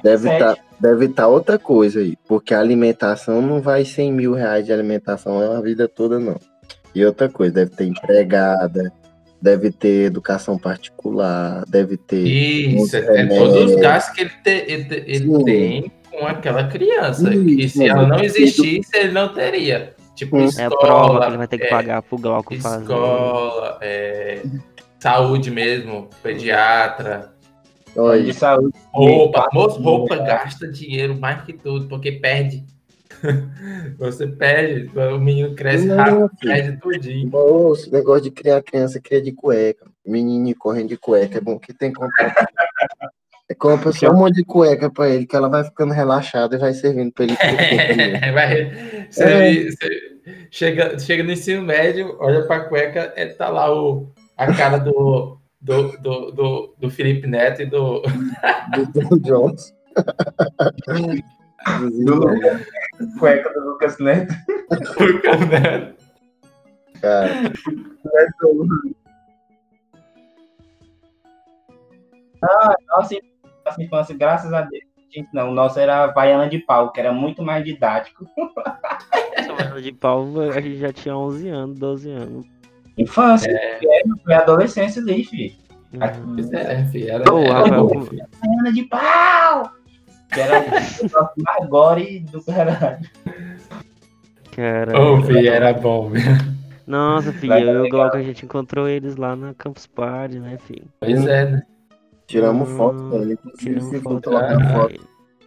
deve 0.03 0.33
estar 0.33 0.57
deve 0.81 1.09
tá 1.09 1.29
outra 1.29 1.59
coisa 1.59 2.01
aí. 2.01 2.17
Porque 2.27 2.53
a 2.53 2.61
alimentação 2.61 3.41
não 3.41 3.61
vai 3.61 3.85
100 3.85 4.13
mil 4.13 4.33
reais 4.35 4.67
de 4.67 4.73
alimentação 4.73 5.41
é 5.43 5.49
uma 5.49 5.63
vida 5.63 5.87
toda, 5.89 6.19
não. 6.19 6.37
E 6.95 7.05
outra 7.05 7.29
coisa, 7.29 7.55
deve 7.55 7.71
ter 7.73 7.85
empregada, 7.87 8.93
deve 9.45 9.71
ter 9.71 10.07
educação 10.07 10.57
particular, 10.59 11.65
deve 11.69 11.99
ter. 11.99 12.27
Isso, 12.27 12.97
é, 12.97 13.21
é 13.21 13.27
todos 13.27 13.73
os 13.73 13.77
gastos 13.77 14.15
que 14.15 14.23
ele, 14.23 14.31
te- 14.43 14.65
ele, 14.73 14.85
te- 14.85 15.05
ele 15.07 15.45
tem 15.45 15.93
com 16.11 16.27
aquela 16.27 16.67
criança. 16.67 17.29
Isso, 17.35 17.49
e 17.61 17.69
se 17.69 17.87
ela 17.89 18.07
não 18.07 18.21
existisse, 18.21 18.89
ele 18.97 19.13
não 19.13 19.29
teria. 19.35 19.95
Tipo. 20.15 20.39
É 20.39 20.45
escola, 20.45 20.67
a 20.67 20.79
prova 20.79 21.21
que 21.21 21.27
ele 21.27 21.37
vai 21.37 21.47
ter 21.49 21.59
que 21.59 21.65
é, 21.65 21.69
pagar 21.69 22.01
pro 22.03 22.17
Glauco 22.17 22.55
fazer. 22.57 22.83
escola, 22.85 23.79
é, 23.83 24.43
saúde 24.99 25.51
mesmo, 25.51 26.09
pediatra, 26.23 27.35
Olha, 27.95 28.23
de 28.23 28.33
saúde. 28.33 28.75
roupa. 28.93 29.47
Moço, 29.53 29.79
roupa 29.83 30.17
gasta 30.17 30.67
dinheiro 30.69 31.19
mais 31.21 31.43
que 31.43 31.53
tudo, 31.53 31.87
porque 31.87 32.13
perde. 32.13 32.65
Você 33.99 34.27
perde, 34.27 34.91
o 34.99 35.19
menino 35.19 35.55
cresce 35.55 35.87
Não, 35.87 35.97
rápido, 35.97 36.31
filho. 36.41 36.53
perde 36.53 36.77
tudinho. 36.79 37.31
Moço, 37.31 37.91
negócio 37.93 38.23
de 38.25 38.31
criar 38.31 38.63
criança, 38.63 39.01
cria 39.01 39.23
de 39.23 39.33
cueca. 39.33 39.87
Menino 40.07 40.55
correndo 40.57 40.89
de 40.89 40.97
cueca, 40.97 41.39
é 41.39 41.41
bom 41.41 41.59
que 41.59 41.73
tem 41.73 41.93
contato. 41.93 42.47
É, 43.49 43.55
compra 43.55 43.93
só 43.93 44.11
um 44.11 44.17
monte 44.17 44.37
de 44.37 44.45
cueca 44.45 44.91
pra 44.91 45.09
ele, 45.09 45.27
que 45.27 45.37
ela 45.37 45.49
vai 45.49 45.65
ficando 45.65 45.93
relaxada 45.93 46.57
e 46.57 46.59
vai 46.59 46.73
servindo 46.73 47.13
pra 47.13 47.25
ele. 47.25 47.37
Vai, 48.33 49.07
você, 49.11 49.71
você 49.71 50.01
chega, 50.51 50.99
chega 50.99 51.23
no 51.23 51.33
ensino 51.33 51.63
médio, 51.63 52.17
olha 52.21 52.47
pra 52.47 52.61
cueca, 52.61 53.13
é, 53.17 53.27
tá 53.27 53.49
lá 53.49 53.71
o, 53.75 54.11
a 54.37 54.53
cara 54.55 54.79
do, 54.79 55.39
do, 55.61 55.89
do, 55.99 56.31
do, 56.31 56.75
do 56.79 56.91
Felipe 56.91 57.27
Neto 57.27 57.63
e 57.63 57.67
do. 57.67 58.03
do, 58.93 59.09
do 59.09 59.21
Jones. 59.21 59.75
Do 61.91 63.19
cueca 63.19 63.53
do 63.53 63.61
Lucas 63.71 63.99
Neto. 63.99 64.35
Lucas 65.01 65.41
Neto. 65.49 66.05
Cara, 67.01 67.53
Nossa, 72.97 73.15
nossa 73.65 73.83
infância, 73.83 74.17
graças 74.17 74.53
a 74.53 74.63
Deus. 74.63 74.85
Gente, 75.11 75.29
não, 75.33 75.51
o 75.51 75.55
nosso 75.55 75.79
era 75.79 76.09
Baiana 76.09 76.49
de 76.49 76.59
Pau, 76.59 76.91
que 76.93 76.99
era 77.01 77.13
muito 77.13 77.43
mais 77.43 77.65
didático. 77.65 78.27
Essa 79.33 79.81
de 79.81 79.93
pau, 79.93 80.27
a 80.41 80.61
gente 80.61 80.79
já 80.79 80.93
tinha 80.93 81.17
11 81.17 81.49
anos, 81.49 81.79
12 81.79 82.11
anos. 82.11 82.47
Infância, 82.99 83.51
é. 83.51 83.79
foi 84.25 84.35
adolescência 84.35 85.01
ali, 85.01 85.25
filho. 85.25 85.55
Uhum. 85.93 86.37
É, 86.53 86.85
filho, 86.87 87.11
era, 87.13 87.33
Ô, 87.33 87.39
era 87.39 87.53
Rafael, 87.61 87.83
bom, 87.83 87.89
como- 87.89 88.07
filho. 88.07 88.27
Baiana 88.41 88.73
de 88.73 88.83
Pau! 88.85 89.71
Que 90.35 90.41
era 90.41 90.61
o 91.37 91.43
mais 91.43 91.69
gore 91.69 92.21
do 92.21 92.43
caralho. 92.43 92.99
Cara. 94.55 95.01
Ô, 95.01 95.23
filho, 95.23 95.49
era 95.49 95.73
bom, 95.73 96.11
viu? 96.11 96.23
Nossa, 96.87 97.33
filho, 97.33 97.55
eu 97.55 97.85
e 97.85 97.89
o. 97.89 97.91
Glauco 97.91 98.17
a 98.17 98.23
gente 98.23 98.45
encontrou 98.45 98.89
eles 98.89 99.17
lá 99.17 99.35
na 99.35 99.55
Campus 99.55 99.87
Party, 99.87 100.39
né, 100.39 100.59
filho? 100.67 100.87
Pois 101.01 101.27
é, 101.27 101.51
né? 101.51 101.63
tiramos 102.27 102.69
Hum, 102.71 102.77
foto 102.77 103.15
ele. 103.17 103.33
Inclusive, 103.35 103.59
Tiramos 103.59 103.91
se 103.91 104.01
foto. 104.01 104.37
Ah, 104.37 104.73
foto. 104.73 105.01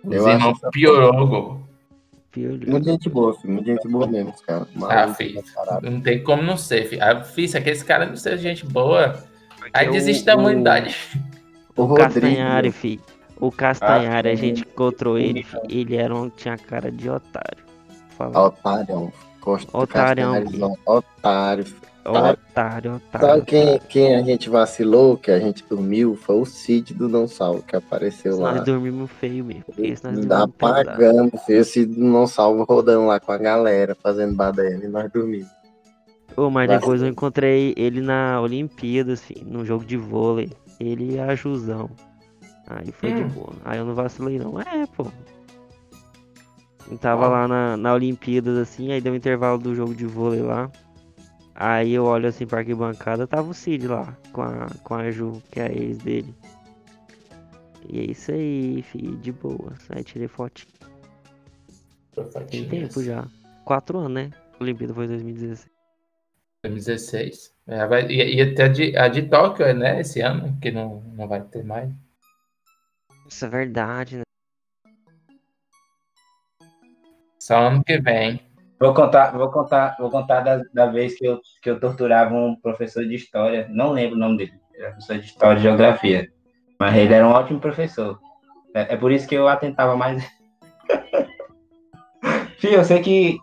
Os 0.04 0.14
Eu 0.16 0.26
acho 0.28 0.36
irmãos 0.38 0.58
essa- 0.58 0.70
piorou. 0.72 1.68
Muita 2.68 2.92
gente 2.92 3.10
boa, 3.10 3.34
filho. 3.34 3.54
Muita 3.54 3.72
gente 3.72 3.88
boa 3.88 4.06
mesmo, 4.08 4.30
os 4.32 4.42
caras. 4.42 4.68
Ah, 4.90 5.08
filho. 5.14 5.44
Não 5.82 6.02
tem 6.02 6.22
como 6.24 6.44
não 6.44 6.56
ser, 6.58 6.86
filho. 6.86 7.04
Ah, 7.04 7.24
filho, 7.24 7.50
se 7.50 7.58
aqueles 7.58 7.82
caras 7.82 8.10
não 8.10 8.16
sejam 8.16 8.38
gente 8.38 8.66
boa, 8.66 9.24
aí 9.74 9.90
desiste 9.90 10.24
da 10.26 10.36
humanidade. 10.36 10.96
O 11.76 11.84
O 11.84 11.86
Rodrigo. 11.86 12.10
Castanhari, 12.14 12.72
fi. 12.72 13.00
O 13.40 13.52
Castanhari, 13.52 14.30
Ah, 14.30 14.34
a 14.34 14.36
gente 14.36 14.62
encontrou 14.62 15.18
ele. 15.18 15.46
Ele 15.70 15.96
era 15.96 16.14
um, 16.14 16.30
tinha 16.30 16.58
cara 16.58 16.92
de 16.92 17.10
otário. 17.10 17.64
Fala. 18.10 18.48
Otário. 18.48 19.14
Costa 19.40 19.78
Otário. 19.78 20.26
Otário. 20.86 21.66
Otário, 22.08 22.96
otário. 22.96 23.28
Sabe 23.28 23.42
quem, 23.46 23.80
quem 23.90 24.16
a 24.16 24.22
gente 24.22 24.50
vacilou, 24.50 25.18
que 25.18 25.30
a 25.30 25.40
gente 25.40 25.64
dormiu, 25.70 26.16
foi 26.16 26.38
o 26.38 26.46
Cid 26.46 26.94
do 26.94 27.10
Não 27.10 27.28
Salvo, 27.28 27.62
que 27.64 27.76
apareceu 27.76 28.40
lá. 28.40 28.56
Nós 28.56 28.64
dormimos 28.64 29.12
feio 29.12 29.44
mesmo. 29.44 29.66
Esse 29.78 30.06
nós 30.06 30.14
dormimos 30.14 30.42
Apagando, 30.42 31.38
filho, 31.40 31.60
esse 31.60 31.86
do 31.86 32.00
Não 32.00 32.26
Salvo 32.26 32.64
rodando 32.64 33.06
lá 33.08 33.20
com 33.20 33.32
a 33.34 33.38
galera, 33.38 33.94
fazendo 34.02 34.36
baderna 34.36 34.86
e 34.86 34.88
nós 34.88 35.12
dormimos. 35.12 35.50
Mas 36.38 36.68
Vai. 36.68 36.80
depois 36.80 37.02
eu 37.02 37.08
encontrei 37.08 37.74
ele 37.76 38.00
na 38.00 38.40
Olimpíada, 38.40 39.14
assim, 39.14 39.44
num 39.46 39.66
jogo 39.66 39.84
de 39.84 39.98
vôlei. 39.98 40.52
Ele 40.80 41.16
e 41.16 41.20
a 41.20 41.36
Juzão. 41.36 41.90
Aí 42.68 42.92
foi 42.92 43.14
de 43.14 43.24
Hum. 43.24 43.30
boa. 43.30 43.54
Aí 43.64 43.78
eu 43.80 43.86
não 43.86 43.96
vacilei, 43.96 44.38
não. 44.38 44.60
É, 44.60 44.86
pô. 44.88 45.06
Eu 46.90 46.98
tava 46.98 47.28
lá 47.28 47.48
na, 47.48 47.76
na 47.78 47.94
Olimpíadas, 47.94 48.58
assim, 48.58 48.92
aí 48.92 49.02
deu 49.02 49.12
um 49.12 49.16
intervalo 49.16 49.58
do 49.58 49.76
jogo 49.76 49.94
de 49.94 50.06
vôlei 50.06 50.42
lá. 50.42 50.72
Aí 51.54 51.92
eu 51.94 52.06
olho 52.06 52.30
assim 52.30 52.46
pra 52.46 52.60
arquibancada, 52.60 53.26
tava 53.28 53.50
o 53.50 53.54
Cid 53.54 53.88
lá, 53.88 54.16
com 54.32 54.42
a, 54.44 54.68
com 54.84 54.94
a 54.94 55.10
Ju, 55.12 55.42
que 55.52 55.60
é 55.60 55.66
a 55.66 55.72
ex 55.72 55.98
dele. 55.98 56.34
E 57.90 58.00
é 58.00 58.04
isso 58.12 58.32
aí, 58.32 58.82
filho, 58.84 59.18
de 59.18 59.32
boa. 59.32 59.74
Aí 59.90 60.04
tirei 60.04 60.28
fotinho. 60.28 60.72
Tem 62.50 62.68
tempo 62.68 63.02
já. 63.04 63.26
Quatro 63.66 63.98
anos, 64.00 64.14
né? 64.14 64.32
A 64.60 64.64
Olimpíada 64.64 64.94
foi 64.94 65.08
2016. 65.08 65.70
2016. 66.64 67.54
É, 67.68 67.86
vai, 67.88 68.08
ia, 68.10 68.26
ia 68.26 68.56
ter 68.56 68.64
a 68.64 68.68
de, 68.68 68.98
a 68.98 69.08
de 69.08 69.24
Tóquio, 69.24 69.74
né? 69.74 70.00
Esse 70.02 70.22
ano, 70.22 70.58
que 70.62 70.72
não, 70.72 71.02
não 71.16 71.28
vai 71.28 71.42
ter 71.42 71.64
mais. 71.64 71.90
Isso 73.28 73.46
é 73.46 73.50
verdade, 73.50 74.18
né? 74.18 74.24
Só 77.40 77.58
ano 77.60 77.84
que 77.84 78.00
vem. 78.00 78.42
Vou 78.80 78.94
contar, 78.94 79.32
vou 79.32 79.50
contar, 79.50 79.96
vou 80.00 80.10
contar 80.10 80.42
da, 80.42 80.62
da 80.74 80.86
vez 80.86 81.18
que 81.18 81.26
eu, 81.26 81.42
que 81.62 81.70
eu 81.70 81.80
torturava 81.80 82.34
um 82.34 82.56
professor 82.56 83.06
de 83.06 83.16
história. 83.16 83.68
Não 83.70 83.92
lembro 83.92 84.16
o 84.16 84.20
nome 84.20 84.38
dele. 84.38 84.60
Era 84.76 84.92
professor 84.92 85.18
de 85.18 85.26
história 85.26 85.60
e 85.60 85.64
geografia. 85.64 86.32
Mas 86.80 86.96
ele 86.96 87.14
era 87.14 87.28
um 87.28 87.32
ótimo 87.32 87.60
professor. 87.60 88.20
É, 88.74 88.94
é 88.94 88.98
por 88.98 89.12
isso 89.12 89.28
que 89.28 89.36
eu 89.36 89.48
atentava 89.48 89.96
mais. 89.96 90.24
Fih, 92.60 92.74
eu 92.74 92.84
sei 92.84 93.02
que 93.02 93.40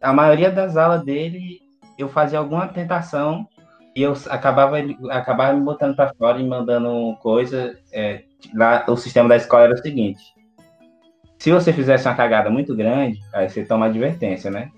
a 0.00 0.12
maioria 0.12 0.50
das 0.50 0.76
aulas 0.76 1.04
dele 1.04 1.60
eu 1.98 2.08
fazia 2.08 2.38
alguma 2.38 2.68
tentação 2.68 3.46
e 3.94 4.02
eu 4.02 4.14
acabava, 4.28 4.76
acabava 5.10 5.52
me 5.52 5.64
botando 5.64 5.94
para 5.94 6.14
fora 6.14 6.40
e 6.40 6.46
mandando 6.46 7.16
coisa. 7.20 7.78
é, 7.92 8.22
lá, 8.54 8.84
o 8.88 8.96
sistema 8.96 9.28
da 9.28 9.36
escola 9.36 9.64
era 9.64 9.74
o 9.74 9.78
seguinte: 9.78 10.22
se 11.38 11.50
você 11.50 11.72
fizesse 11.72 12.06
uma 12.06 12.14
cagada 12.14 12.48
muito 12.50 12.74
grande, 12.74 13.20
aí 13.32 13.48
você 13.48 13.64
toma 13.64 13.86
advertência, 13.86 14.50
né? 14.50 14.70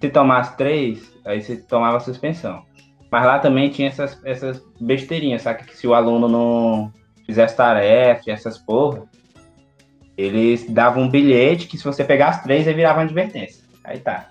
Se 0.00 0.08
tomasse 0.10 0.56
três, 0.56 1.12
aí 1.24 1.40
você 1.40 1.56
tomava 1.56 2.00
suspensão. 2.00 2.62
Mas 3.10 3.24
lá 3.24 3.38
também 3.38 3.70
tinha 3.70 3.88
essas, 3.88 4.20
essas 4.24 4.62
besteirinhas, 4.80 5.42
sabe? 5.42 5.64
Que 5.64 5.76
se 5.76 5.86
o 5.86 5.94
aluno 5.94 6.28
não 6.28 6.92
fizesse 7.24 7.56
tarefa, 7.56 8.30
essas 8.30 8.58
porra, 8.58 9.04
eles 10.16 10.68
davam 10.68 11.04
um 11.04 11.08
bilhete 11.08 11.66
que 11.66 11.78
se 11.78 11.84
você 11.84 12.04
pegasse 12.04 12.42
três, 12.42 12.66
aí 12.66 12.74
virava 12.74 12.98
uma 12.98 13.04
advertência. 13.04 13.64
Aí 13.84 13.98
tá. 13.98 14.28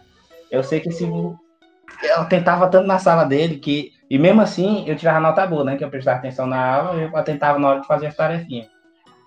Eu 0.52 0.62
sei 0.64 0.80
que 0.80 0.92
se 0.92 1.04
eu 1.06 2.26
tentava 2.30 2.68
tanto 2.68 2.88
na 2.88 3.00
sala 3.00 3.24
dele 3.24 3.58
que. 3.58 3.97
E 4.10 4.18
mesmo 4.18 4.42
assim, 4.42 4.86
eu 4.88 4.96
tirava 4.96 5.20
nota 5.20 5.46
boa, 5.46 5.64
né? 5.64 5.76
Que 5.76 5.84
eu 5.84 5.90
prestava 5.90 6.18
atenção 6.18 6.48
na 6.48 6.76
aula, 6.76 7.02
eu 7.02 7.24
tentava 7.24 7.60
na 7.60 7.68
hora 7.68 7.82
de 7.82 7.88
fazer 7.88 8.08
as 8.08 8.16
tarefinhas. 8.16 8.68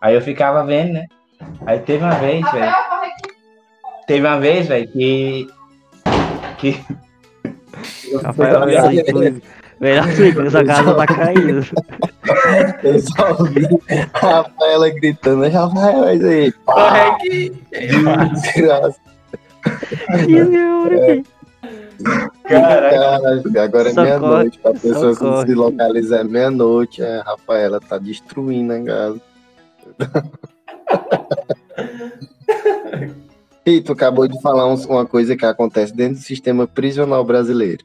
Aí 0.00 0.14
eu 0.14 0.22
ficava 0.22 0.64
vendo, 0.64 0.94
né? 0.94 1.06
Aí 1.66 1.78
teve 1.80 2.02
uma 2.02 2.14
vez, 2.14 2.50
velho. 2.50 2.72
Teve 4.06 4.26
uma 4.26 4.40
vez, 4.40 4.66
velho, 4.66 4.88
que. 4.88 5.48
Que. 6.58 6.80
Rafael, 8.22 8.66
melhor 9.80 10.08
inclusive, 10.08 10.46
essa 10.46 10.64
casa 10.64 10.94
tá 10.94 11.06
caindo. 11.06 11.66
Eu 12.82 13.00
só 13.00 13.30
ouvi 13.38 13.66
a 14.12 14.18
Rafaela 14.18 14.90
gritando, 14.90 15.48
Rafaela, 15.48 16.14
isso 16.14 16.26
aí. 16.26 16.52
Corre 16.52 17.00
aqui! 17.00 17.62
Desgraça. 17.70 19.00
Que 20.26 20.44
senhora, 20.44 21.06
filho. 21.06 21.24
Caralho, 22.44 23.60
agora 23.60 23.90
é 23.90 23.92
meia-noite. 23.92 24.58
Pra 24.58 24.72
pessoa 24.72 25.14
socorre. 25.14 25.46
se 25.46 25.54
localizar 25.54 26.20
é 26.20 26.24
meia-noite, 26.24 27.02
a 27.02 27.22
Rafaela 27.22 27.80
tá 27.80 27.98
destruindo 27.98 28.72
a 28.72 28.82
casa. 28.84 29.20
E 33.66 33.80
tu 33.80 33.92
acabou 33.92 34.26
de 34.26 34.40
falar 34.40 34.66
uns- 34.66 34.86
uma 34.86 35.06
coisa 35.06 35.36
que 35.36 35.44
acontece 35.44 35.94
dentro 35.94 36.14
do 36.18 36.22
sistema 36.24 36.66
prisional 36.66 37.24
brasileiro. 37.24 37.84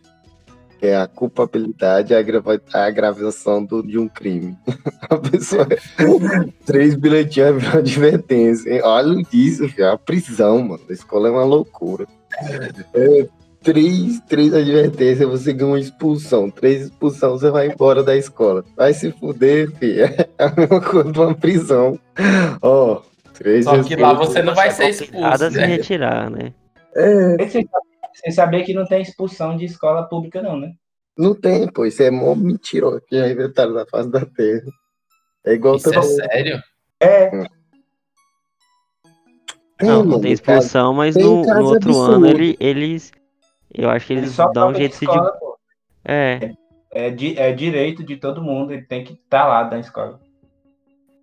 Que 0.79 0.87
é 0.87 0.97
a 0.97 1.07
culpabilidade 1.07 2.11
e 2.11 2.15
a, 2.15 2.19
agrava- 2.19 2.59
a 2.73 2.85
agravação 2.85 3.63
do- 3.63 3.83
de 3.83 3.97
um 3.99 4.07
crime. 4.07 4.57
A 5.09 5.17
pessoa. 5.17 5.67
Três 6.65 6.95
bilhetinhos 6.95 7.61
de 7.61 7.67
advertência. 7.77 8.73
hein? 8.73 8.81
Olha 8.83 9.21
disso, 9.23 9.67
filho. 9.69 9.89
A 9.91 9.97
prisão, 9.97 10.61
mano. 10.63 10.81
A 10.89 10.93
escola 10.93 11.27
é 11.27 11.31
uma 11.31 11.43
loucura. 11.45 12.07
É, 12.93 13.27
três, 13.65 14.19
três 14.29 14.53
advertências, 14.53 15.27
você 15.27 15.51
ganha 15.51 15.71
uma 15.71 15.79
expulsão. 15.79 16.49
Três 16.51 16.83
expulsão, 16.83 17.31
você 17.31 17.49
vai 17.49 17.67
embora 17.67 18.03
da 18.03 18.15
escola. 18.15 18.63
Vai 18.77 18.93
se 18.93 19.11
fuder, 19.11 19.71
filho. 19.77 20.05
É 20.37 20.45
a 20.45 20.53
mesma 20.55 20.81
coisa 20.81 21.11
de 21.11 21.19
uma 21.19 21.33
prisão. 21.33 21.99
Ó, 22.61 23.01
três 23.33 23.63
Só 23.65 23.81
que 23.83 23.95
lá 23.95 24.11
expulsões. 24.11 24.17
você 24.33 24.41
não 24.43 24.53
vai 24.53 24.69
ser 24.71 24.89
expulso, 24.89 25.25
a 25.25 25.37
se 25.37 25.49
né? 25.57 25.65
retirar, 25.65 26.29
né? 26.29 26.53
É, 26.95 27.37
Sem 28.13 28.31
saber 28.31 28.63
que 28.63 28.73
não 28.73 28.85
tem 28.85 29.01
expulsão 29.01 29.57
de 29.57 29.65
escola 29.65 30.03
pública, 30.03 30.41
não, 30.41 30.59
né? 30.59 30.73
não 31.17 31.33
tem, 31.33 31.67
pô. 31.71 31.85
Isso 31.85 32.03
é 32.03 32.11
mó 32.11 32.35
mentira 32.35 33.01
que 33.07 33.17
já 33.17 33.29
inventaram 33.29 33.73
na 33.73 33.85
face 33.85 34.09
da 34.09 34.25
terra. 34.25 34.65
É 35.45 35.53
igual 35.53 35.75
Isso 35.77 35.93
é 35.93 36.01
sério? 36.01 36.61
É, 36.99 37.29
Tem, 39.77 39.89
Não, 39.89 39.99
não 39.99 40.05
mano, 40.05 40.21
tem 40.21 40.31
expulsão, 40.33 40.93
mas 40.93 41.15
tem 41.15 41.23
no, 41.23 41.43
no 41.43 41.65
outro 41.65 41.89
absurdo. 41.89 42.13
ano 42.13 42.27
ele, 42.27 42.57
eles. 42.59 43.11
Eu 43.77 43.89
acho 43.89 44.07
que 44.07 44.13
ele 44.13 44.21
eles 44.21 44.31
só 44.33 44.47
dão 44.51 44.69
um 44.69 44.71
de 44.73 44.79
jeito 44.79 44.97
de. 44.99 45.05
escola, 45.05 45.31
pô. 45.39 45.57
É, 46.03 46.51
É, 46.91 47.09
di- 47.09 47.37
é 47.37 47.51
direito 47.51 48.03
de 48.03 48.15
todo 48.17 48.41
mundo, 48.41 48.71
ele 48.71 48.83
tem 48.83 49.03
que 49.03 49.13
estar 49.13 49.45
lá 49.47 49.69
na 49.69 49.79
escola. 49.79 50.19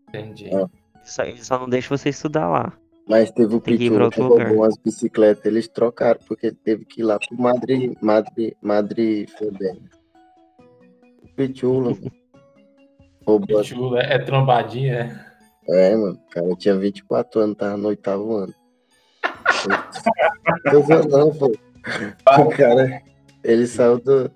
Entendi. 0.09 0.49
É. 0.55 0.67
só, 1.03 1.23
só 1.37 1.59
não 1.59 1.69
deixam 1.69 1.97
você 1.97 2.11
estudar 2.11 2.49
lá. 2.49 2.73
Mas 3.09 3.31
teve 3.31 3.55
o 3.55 3.61
Tem 3.61 3.77
que 3.77 3.89
Pichula 3.89 4.11
roubou 4.15 4.57
umas 4.59 4.77
bicicletas, 4.77 5.45
eles 5.47 5.67
trocaram, 5.69 6.21
porque 6.29 6.49
ele 6.49 6.57
teve 6.57 6.85
que 6.85 7.01
ir 7.01 7.05
lá 7.05 7.19
pro 7.19 7.41
Madre, 7.41 7.97
Madre, 8.01 8.57
Madre 8.63 9.27
Febem. 9.39 9.83
O 11.23 11.29
Pichula, 11.35 11.97
roubou 13.27 13.59
as... 13.59 13.67
Chula, 13.67 14.01
é 14.01 14.19
trombadinha, 14.19 15.25
É, 15.69 15.97
mano, 15.97 16.13
o 16.27 16.31
cara 16.31 16.55
tinha 16.57 16.77
24 16.77 17.41
anos, 17.41 17.57
tava 17.57 17.77
no 17.79 17.89
oitavo 17.89 18.37
ano. 18.37 18.55
Não, 21.11 21.33
pô. 21.35 21.51
O 22.39 22.49
cara, 22.51 23.03
ele 23.43 23.67
saiu 23.67 23.99
do. 23.99 24.31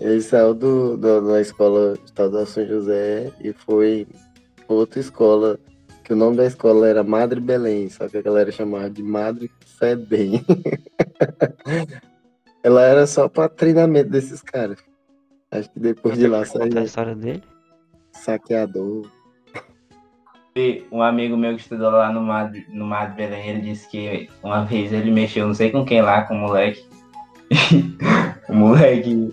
Ele 0.00 0.20
saiu 0.20 0.54
do, 0.54 0.96
do- 0.96 1.28
da 1.28 1.40
escola 1.40 1.94
estadual 2.04 2.46
São 2.46 2.64
José 2.66 3.32
e 3.40 3.52
foi 3.52 4.06
pra 4.66 4.76
outra 4.76 5.00
escola, 5.00 5.58
que 6.04 6.12
o 6.12 6.16
nome 6.16 6.36
da 6.36 6.46
escola 6.46 6.86
era 6.86 7.02
Madre 7.02 7.40
Belém, 7.40 7.90
só 7.90 8.08
que 8.08 8.16
a 8.16 8.22
galera 8.22 8.52
chamava 8.52 8.88
de 8.88 9.02
Madre 9.02 9.50
Febem. 9.78 10.44
Ela 12.62 12.82
era 12.82 13.06
só 13.06 13.28
pra 13.28 13.48
treinamento 13.48 14.10
desses 14.10 14.42
caras. 14.42 14.78
Acho 15.50 15.70
que 15.70 15.80
depois 15.80 16.18
de 16.18 16.26
lá 16.26 16.44
Conta 16.44 16.64
a 16.64 16.70
saiu 16.70 16.84
história 16.84 17.14
dele. 17.14 17.42
saqueador. 18.12 19.10
E 20.56 20.84
um 20.90 21.00
amigo 21.02 21.36
meu 21.36 21.54
que 21.54 21.62
estudou 21.62 21.90
lá 21.90 22.12
no 22.12 22.20
Madre, 22.20 22.66
no 22.68 22.84
Madre 22.84 23.14
Belém, 23.16 23.48
ele 23.50 23.60
disse 23.60 23.88
que 23.88 24.28
uma 24.42 24.64
vez 24.64 24.92
ele 24.92 25.10
mexeu, 25.10 25.46
não 25.46 25.54
sei 25.54 25.70
com 25.70 25.84
quem 25.84 26.02
lá, 26.02 26.22
com 26.22 26.34
o 26.34 26.38
moleque. 26.38 26.84
o 28.48 28.54
moleque. 28.54 29.32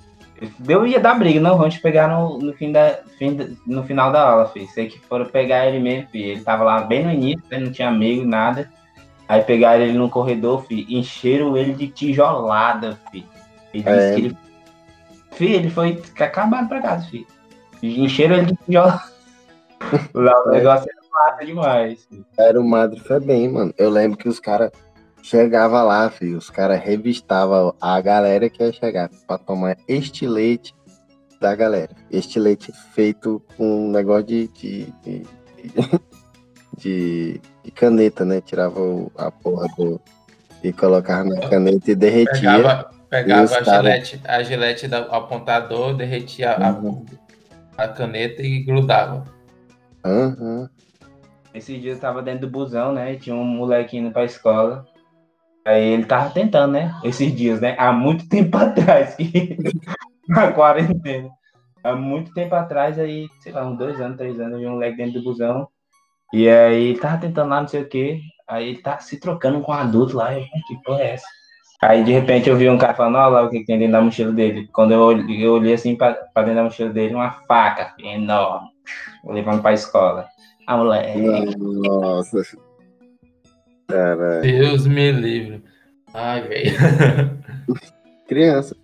Deu 0.60 0.86
ia 0.86 1.00
dar 1.00 1.16
briga, 1.18 1.40
não, 1.40 1.58
vamos 1.58 1.78
pegar 1.78 2.08
no, 2.10 2.38
no, 2.40 2.54
fim 2.54 2.72
da, 2.72 3.00
fim 3.18 3.36
da- 3.36 3.48
no 3.66 3.84
final 3.84 4.12
da 4.12 4.30
aula, 4.30 4.48
filho. 4.50 4.68
Sei 4.68 4.88
que 4.88 5.00
foram 5.00 5.26
pegar 5.26 5.66
ele 5.66 5.80
mesmo, 5.80 6.10
filho. 6.10 6.32
Ele 6.32 6.42
tava 6.42 6.64
lá 6.64 6.82
bem 6.82 7.06
no 7.06 7.12
início, 7.12 7.42
ele 7.50 7.66
não 7.66 7.72
tinha 7.72 7.88
amigo, 7.88 8.26
nada. 8.26 8.70
Aí 9.28 9.42
pegaram 9.42 9.82
ele 9.84 9.98
no 9.98 10.10
corredor, 10.10 10.64
filho, 10.66 10.86
encheram 10.90 11.56
ele 11.58 11.74
de 11.74 11.88
tijolada, 11.88 13.00
filho. 13.12 13.26
Ele 13.74 13.84
disse 13.84 13.98
É. 13.98 14.14
que 14.16 14.22
ele. 14.22 14.38
Filho, 15.32 15.56
ele 15.56 15.70
foi 15.70 16.02
acabado 16.20 16.68
pra 16.68 16.82
casa, 16.82 17.08
filho. 17.08 17.26
Encheram 17.82 18.36
ele 18.38 18.46
de 18.48 18.56
tijolada. 18.66 19.04
Lá 20.14 20.34
o 20.46 20.50
É. 20.50 20.58
negócio 20.58 20.88
era 20.90 21.10
massa 21.32 21.46
demais. 21.46 22.06
filho. 22.06 22.26
Era 22.38 22.60
o 22.60 22.64
Madre 22.64 23.00
Febem, 23.00 23.50
mano. 23.50 23.74
Eu 23.78 23.90
lembro 23.90 24.18
que 24.18 24.28
os 24.30 24.40
caras 24.40 24.70
chegavam 25.26 25.86
lá, 25.86 26.10
filho. 26.10 26.38
Os 26.38 26.50
caras 26.50 26.80
revistavam 26.82 27.74
a 27.82 28.00
galera 28.00 28.50
que 28.50 28.64
ia 28.64 28.72
chegar 28.72 29.10
pra 29.28 29.38
tomar 29.38 29.76
estilete 29.88 30.74
da 31.42 31.56
galera. 31.56 31.90
Estilete 32.12 32.72
feito 32.94 33.42
com 33.58 33.88
um 33.88 33.92
negócio 33.92 34.26
de, 34.26 34.48
de, 34.48 34.86
de, 35.04 35.24
de- 36.78 37.42
de 37.64 37.72
caneta, 37.72 38.24
né? 38.24 38.42
Tirava 38.42 38.80
o- 38.80 39.12
a 39.18 39.32
porra 39.32 39.68
do. 39.78 40.00
E 40.64 40.72
colocava 40.74 41.24
na 41.26 41.48
caneta 41.48 41.92
e 41.92 41.96
derretia. 41.96 42.52
Pegava, 42.58 42.90
Pegava 43.10 43.44
Esse 43.44 43.54
a 43.56 43.64
cara- 43.64 43.78
gilete, 43.84 44.22
a 44.26 44.44
gilete 44.44 44.88
do 44.88 44.96
apontador, 44.96 45.96
derretia 45.96 46.54
a- 46.54 46.72
Uhum. 46.72 47.06
a, 47.78 47.88
caneta 47.88 48.42
e 48.42 48.64
grudava. 48.64 49.24
Aham. 50.04 50.68
Esse 51.54 51.78
dia 51.80 51.92
eu 51.94 52.00
tava 52.00 52.22
dentro 52.24 52.42
do 52.48 52.50
busão, 52.52 52.92
né? 52.94 53.14
e 53.14 53.18
Tinha 53.18 53.36
um 53.36 53.46
moleque 53.46 53.96
indo 53.98 54.12
pra 54.12 54.26
escola. 54.26 54.86
Aí 55.66 55.84
ele 55.84 56.06
tava 56.06 56.30
tentando, 56.30 56.74
né? 56.74 56.94
Esses 57.04 57.36
dias, 57.36 57.60
né? 57.60 57.76
Há 57.80 57.92
muito 57.92 58.28
tempo 58.30 58.56
atrás, 58.58 59.16
que... 59.16 59.58
na 60.30 60.52
quarentena. 60.52 61.30
Há 61.84 61.96
muito 61.96 62.34
tempo 62.34 62.56
atrás, 62.56 62.98
aí, 63.00 63.28
sei 63.42 63.52
lá, 63.52 63.66
uns 63.66 63.78
dois 63.78 64.00
anos, 64.00 64.18
três 64.18 64.40
anos, 64.40 64.54
eu 64.54 64.60
vi 64.60 64.68
um 64.68 64.72
moleque 64.74 64.98
dentro 64.98 65.14
do 65.20 65.24
busão. 65.24 65.68
E 66.34 66.48
aí 66.50 66.90
ele 66.90 67.00
tava 67.00 67.18
tentando 67.18 67.50
lá, 67.50 67.62
não 67.62 67.68
sei 67.68 67.82
o 67.82 67.88
quê. 67.88 68.20
Aí 68.48 68.70
ele 68.70 68.82
tá 68.82 69.00
se 69.00 69.20
trocando 69.20 69.62
com 69.62 69.72
um 69.72 69.76
adulto 69.76 70.18
lá. 70.18 70.34
Eu, 70.34 70.44
que 70.68 70.82
porra 70.84 71.02
é 71.02 71.14
essa? 71.14 71.26
Aí 71.84 72.04
de 72.04 72.12
repente 72.12 72.50
eu 72.50 72.56
vi 72.58 72.70
um 72.70 72.78
cara 72.78 72.94
falando, 72.94 73.16
olha 73.16 73.28
lá 73.28 73.44
o 73.44 73.50
que, 73.50 73.64
tem 73.66 73.78
dentro 73.78 73.94
da 73.94 74.02
mochila 74.02 74.32
dele. 74.32 74.68
Quando 74.74 74.92
eu, 74.94 75.00
olhei- 75.00 75.46
eu 75.46 75.54
olhei 75.54 75.74
assim 75.74 75.96
pra, 75.96 76.14
pra 76.34 76.44
dentro 76.44 76.58
da 76.58 76.64
mochila 76.64 76.90
dele, 76.90 77.14
uma 77.14 77.32
faca 77.48 77.94
enorme. 78.00 78.70
Vou 79.24 79.34
levando 79.34 79.62
pra 79.62 79.74
escola. 79.74 80.28
Ah, 80.68 80.78
moleque. 80.78 81.20
Nossa. 81.58 82.42
Caralho. 83.88 84.42
Deus 84.42 84.88
me 84.88 85.12
livre. 85.12 85.64
Ai, 86.14 86.42
velho. 86.48 86.72
Criança. 88.28 88.76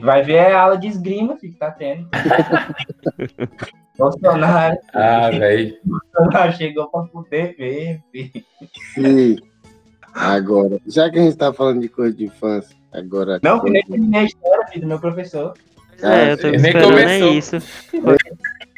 Vai 0.00 0.22
ver 0.24 0.40
a 0.40 0.60
aula 0.60 0.76
de 0.76 0.88
esgrima, 0.88 1.36
filho, 1.36 1.52
que 1.52 1.58
tá 1.58 1.70
tendo. 1.70 2.08
Bolsonaro, 3.96 4.76
Ah, 4.92 5.30
velho. 5.30 5.76
Bolsonaro 5.84 6.52
chegou 6.52 6.88
pra 6.90 7.02
poder 7.02 7.56
ver, 7.56 8.00
filho. 8.12 8.44
Sim. 8.94 9.36
Agora, 10.14 10.78
já 10.86 11.08
que 11.10 11.18
a 11.18 11.22
gente 11.22 11.36
tá 11.36 11.52
falando 11.52 11.80
de 11.80 11.88
coisa 11.88 12.16
de 12.16 12.24
infância, 12.24 12.76
agora. 12.92 13.38
Não, 13.42 13.60
que 13.60 13.70
nem 13.70 13.84
terminei 13.84 14.20
a 14.20 14.24
história, 14.24 14.66
filho, 14.68 14.82
do 14.82 14.88
meu 14.88 15.00
professor. 15.00 15.54
É, 16.02 16.32
eu 16.32 16.38
tô 16.38 16.48
nem 16.48 16.56
esperando 16.56 16.98
é 16.98 17.18
isso. 17.30 17.56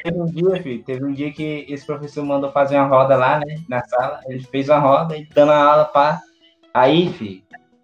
Teve 0.03 0.21
um 0.21 0.27
dia, 0.27 0.63
filho, 0.63 0.83
teve 0.83 1.05
um 1.05 1.13
dia 1.13 1.33
que 1.33 1.67
esse 1.69 1.85
professor 1.85 2.25
mandou 2.25 2.51
fazer 2.51 2.77
uma 2.77 2.87
roda 2.87 3.17
lá, 3.17 3.39
né, 3.39 3.57
na 3.69 3.83
sala. 3.85 4.21
Ele 4.27 4.43
fez 4.43 4.69
uma 4.69 4.79
roda 4.79 5.17
e 5.17 5.27
dando 5.27 5.53
a 5.53 5.63
aula 5.63 5.85
pra. 5.85 6.21
Aí, 6.73 7.13
filho, 7.13 7.43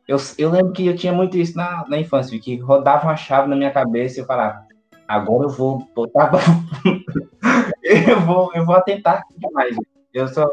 eu, 0.09 0.16
eu 0.38 0.50
lembro 0.50 0.72
que 0.72 0.87
eu 0.87 0.96
tinha 0.96 1.12
muito 1.12 1.37
isso 1.37 1.57
na, 1.57 1.85
na 1.88 1.98
infância, 1.98 2.31
filho, 2.31 2.42
que 2.42 2.57
rodava 2.57 3.07
uma 3.07 3.16
chave 3.16 3.48
na 3.48 3.57
minha 3.57 3.70
cabeça 3.70 4.18
e 4.18 4.22
eu 4.22 4.26
falava, 4.26 4.64
agora 5.07 5.44
eu 5.44 5.50
vou 5.50 5.87
botar. 5.94 6.31
eu, 7.83 8.20
vou, 8.20 8.50
eu 8.55 8.64
vou 8.64 8.76
atentar 8.76 9.22
demais. 9.37 9.76
Eu 10.14 10.29
só. 10.29 10.48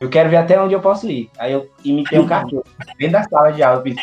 Eu 0.00 0.10
quero 0.10 0.28
ver 0.28 0.36
até 0.36 0.60
onde 0.60 0.74
eu 0.74 0.80
posso 0.80 1.08
ir. 1.08 1.30
Aí 1.38 1.52
eu 1.52 1.70
imitei 1.84 2.18
um 2.18 2.26
cachorro 2.26 2.64
dentro 2.98 3.12
da 3.12 3.22
sala 3.22 3.52
de 3.52 3.62
aula, 3.62 3.82
fiz. 3.82 3.96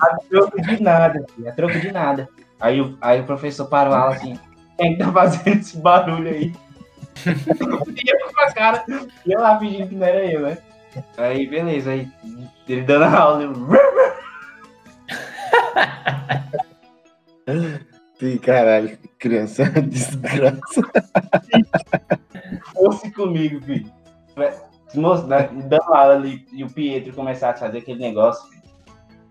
A 0.00 0.16
troco 0.28 0.60
de 0.60 0.82
nada, 0.82 1.24
filho, 1.34 1.48
a 1.48 1.52
troco 1.52 1.78
de 1.80 1.92
nada. 1.92 2.28
Aí, 2.60 2.80
o- 2.80 2.96
aí 3.00 3.20
o 3.20 3.24
professor 3.24 3.66
parou 3.66 3.94
a 3.94 3.98
aula 3.98 4.14
assim, 4.14 4.38
quem 4.78 4.92
que 4.96 5.04
tá 5.04 5.12
fazendo 5.12 5.60
esse 5.60 5.76
barulho 5.78 6.28
aí? 6.30 6.52
e 7.26 8.10
eu 8.10 8.32
com 8.32 8.40
a 8.40 8.52
cara, 8.52 8.84
e 9.26 9.32
eu 9.32 9.40
lá 9.40 9.58
fingindo 9.58 9.88
que 9.88 9.94
não 9.94 10.06
era 10.06 10.24
eu, 10.24 10.40
né? 10.42 10.58
Aí, 11.16 11.46
beleza, 11.46 11.90
aí 11.90 12.08
ele 12.68 12.82
dando 12.82 13.04
a 13.04 13.18
aula, 13.18 13.42
eu... 13.44 13.52
Sim, 18.18 18.38
caralho. 18.38 18.98
Criança 19.18 19.64
desgraça. 19.82 20.82
fosse 22.72 23.10
comigo, 23.12 23.60
filho. 23.62 23.90
Moço, 24.94 25.26
né, 25.26 25.48
dando 25.52 25.94
aula 25.94 26.14
ali, 26.14 26.46
e 26.52 26.62
o 26.62 26.70
Pietro 26.70 27.14
começasse 27.14 27.62
a 27.64 27.66
fazer 27.66 27.78
aquele 27.78 28.00
negócio, 28.00 28.46
filho. 28.48 28.61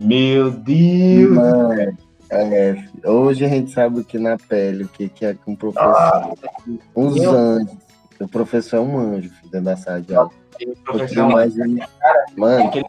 Meu 0.02 0.50
Deus! 0.50 1.30
Mano, 1.30 1.96
é, 2.30 2.76
hoje 3.04 3.44
a 3.44 3.48
gente 3.48 3.70
sabe 3.70 4.00
o 4.00 4.04
que 4.04 4.18
na 4.18 4.36
pele, 4.36 4.84
o 4.84 4.88
que, 4.88 5.08
que 5.08 5.24
é 5.24 5.34
com 5.34 5.52
o 5.52 5.56
professor. 5.56 6.34
Uns 6.96 7.14
meu- 7.14 7.30
anjos. 7.32 7.76
O 8.20 8.28
professor 8.28 8.76
é 8.76 8.80
um 8.80 8.98
anjo, 8.98 9.30
filho, 9.30 9.50
dentro 9.50 9.64
da 9.66 9.76
sala 9.76 10.00
de 10.00 10.14
aula. 10.14 10.30
E 10.60 10.66
professor, 10.84 11.28
mais 11.28 11.56
ele- 11.58 11.82
Mano, 12.36 12.66
Aquele- 12.68 12.86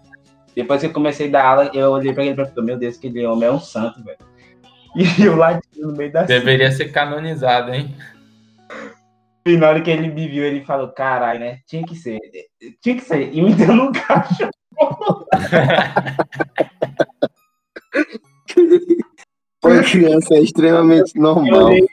Depois 0.55 0.79
que 0.81 0.85
eu 0.87 0.93
comecei 0.93 1.27
a 1.29 1.31
dar 1.31 1.45
aula, 1.45 1.71
eu 1.73 1.89
olhei 1.91 2.13
pra 2.13 2.23
ele 2.23 2.33
e 2.33 2.35
falei, 2.35 2.63
meu 2.63 2.77
Deus, 2.77 2.97
aquele 2.97 3.25
homem 3.25 3.49
é 3.49 3.51
um 3.51 3.59
santo, 3.59 4.03
velho. 4.03 4.17
E 4.95 5.23
eu 5.23 5.35
lá 5.35 5.59
no 5.75 5.91
meio 5.91 6.11
da 6.11 6.21
Deveria 6.21 6.71
ser 6.71 6.91
canonizado, 6.91 7.73
hein? 7.73 7.95
E 9.43 9.57
na 9.57 9.69
hora 9.69 9.81
que 9.81 9.89
ele 9.89 10.07
me 10.09 10.27
viu, 10.27 10.43
ele 10.45 10.63
falou, 10.63 10.89
caralho, 10.89 11.39
né? 11.39 11.57
Tinha 11.65 11.83
que 11.83 11.95
ser. 11.95 12.19
Tinha 12.79 12.95
que 12.95 13.01
ser. 13.01 13.33
Imitando 13.35 13.81
um 13.85 13.91
cachorro. 13.97 14.51
pra 19.83 19.91
criança 19.91 20.33
é 20.35 20.39
extremamente 20.39 21.11
Eu 21.15 21.21
normal. 21.21 21.65
olhei, 21.65 21.87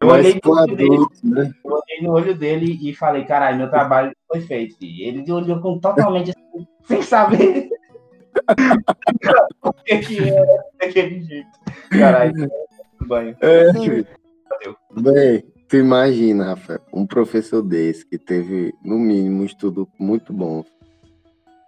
eu 0.00 0.08
Mas 0.08 0.26
olhei, 0.26 0.40
pro 0.40 0.54
no 0.54 0.60
olho 0.60 0.76
dele, 0.76 0.94
adulto, 0.94 1.14
né? 1.22 1.52
eu 1.64 1.70
olhei 1.72 2.02
no 2.02 2.12
olho 2.12 2.34
dele 2.34 2.78
e 2.82 2.94
falei, 2.94 3.24
caralho, 3.24 3.58
meu 3.58 3.70
trabalho 3.70 4.12
foi 4.28 4.40
feito. 4.40 4.76
filho. 4.78 5.06
Ele 5.20 5.32
olhou 5.32 5.60
com 5.60 5.78
totalmente 5.78 6.30
assim, 6.30 6.66
sem 6.84 7.02
saber 7.02 7.68
o 9.62 9.72
que, 9.84 9.98
que 9.98 10.18
era 10.28 10.64
daquele 10.80 11.20
jeito. 11.22 11.48
Caralho, 11.90 12.32
no 13.00 13.06
banho. 13.06 13.36
É. 13.40 13.72
Bem, 15.00 15.44
tu 15.68 15.76
imagina, 15.76 16.46
Rafael, 16.46 16.80
um 16.92 17.06
professor 17.06 17.62
desse 17.62 18.06
que 18.06 18.18
teve, 18.18 18.72
no 18.84 18.98
mínimo, 18.98 19.42
um 19.42 19.44
estudo 19.44 19.88
muito 19.98 20.32
bom. 20.32 20.64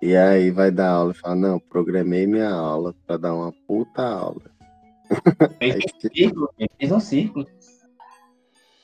E 0.02 0.14
aí 0.16 0.50
vai 0.50 0.70
dar 0.70 0.90
aula 0.90 1.12
e 1.12 1.18
fala, 1.18 1.34
não, 1.34 1.58
programei 1.58 2.26
minha 2.26 2.50
aula 2.50 2.94
pra 3.06 3.16
dar 3.16 3.34
uma 3.34 3.52
puta 3.66 4.02
aula. 4.02 4.53
Fez 5.58 5.74
um 5.74 6.14
círculo, 6.14 6.50
ele 6.58 6.70
fez 6.78 6.92
um 6.92 7.00
círculo. 7.00 7.46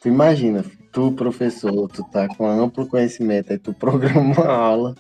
tu 0.00 0.08
imagina, 0.08 0.64
tu, 0.92 1.12
professor, 1.12 1.88
tu 1.88 2.02
tá 2.04 2.28
com 2.28 2.46
amplo 2.46 2.86
conhecimento, 2.86 3.52
aí 3.52 3.58
tu 3.58 3.72
programa 3.72 4.20
uma 4.20 4.46
aula, 4.46 4.94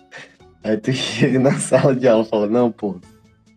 aí 0.62 0.76
tu 0.76 0.92
chega 0.92 1.38
na 1.38 1.58
sala 1.58 1.94
de 1.94 2.08
aula 2.08 2.24
e 2.24 2.28
fala, 2.28 2.46
não, 2.46 2.70
pô, 2.70 3.00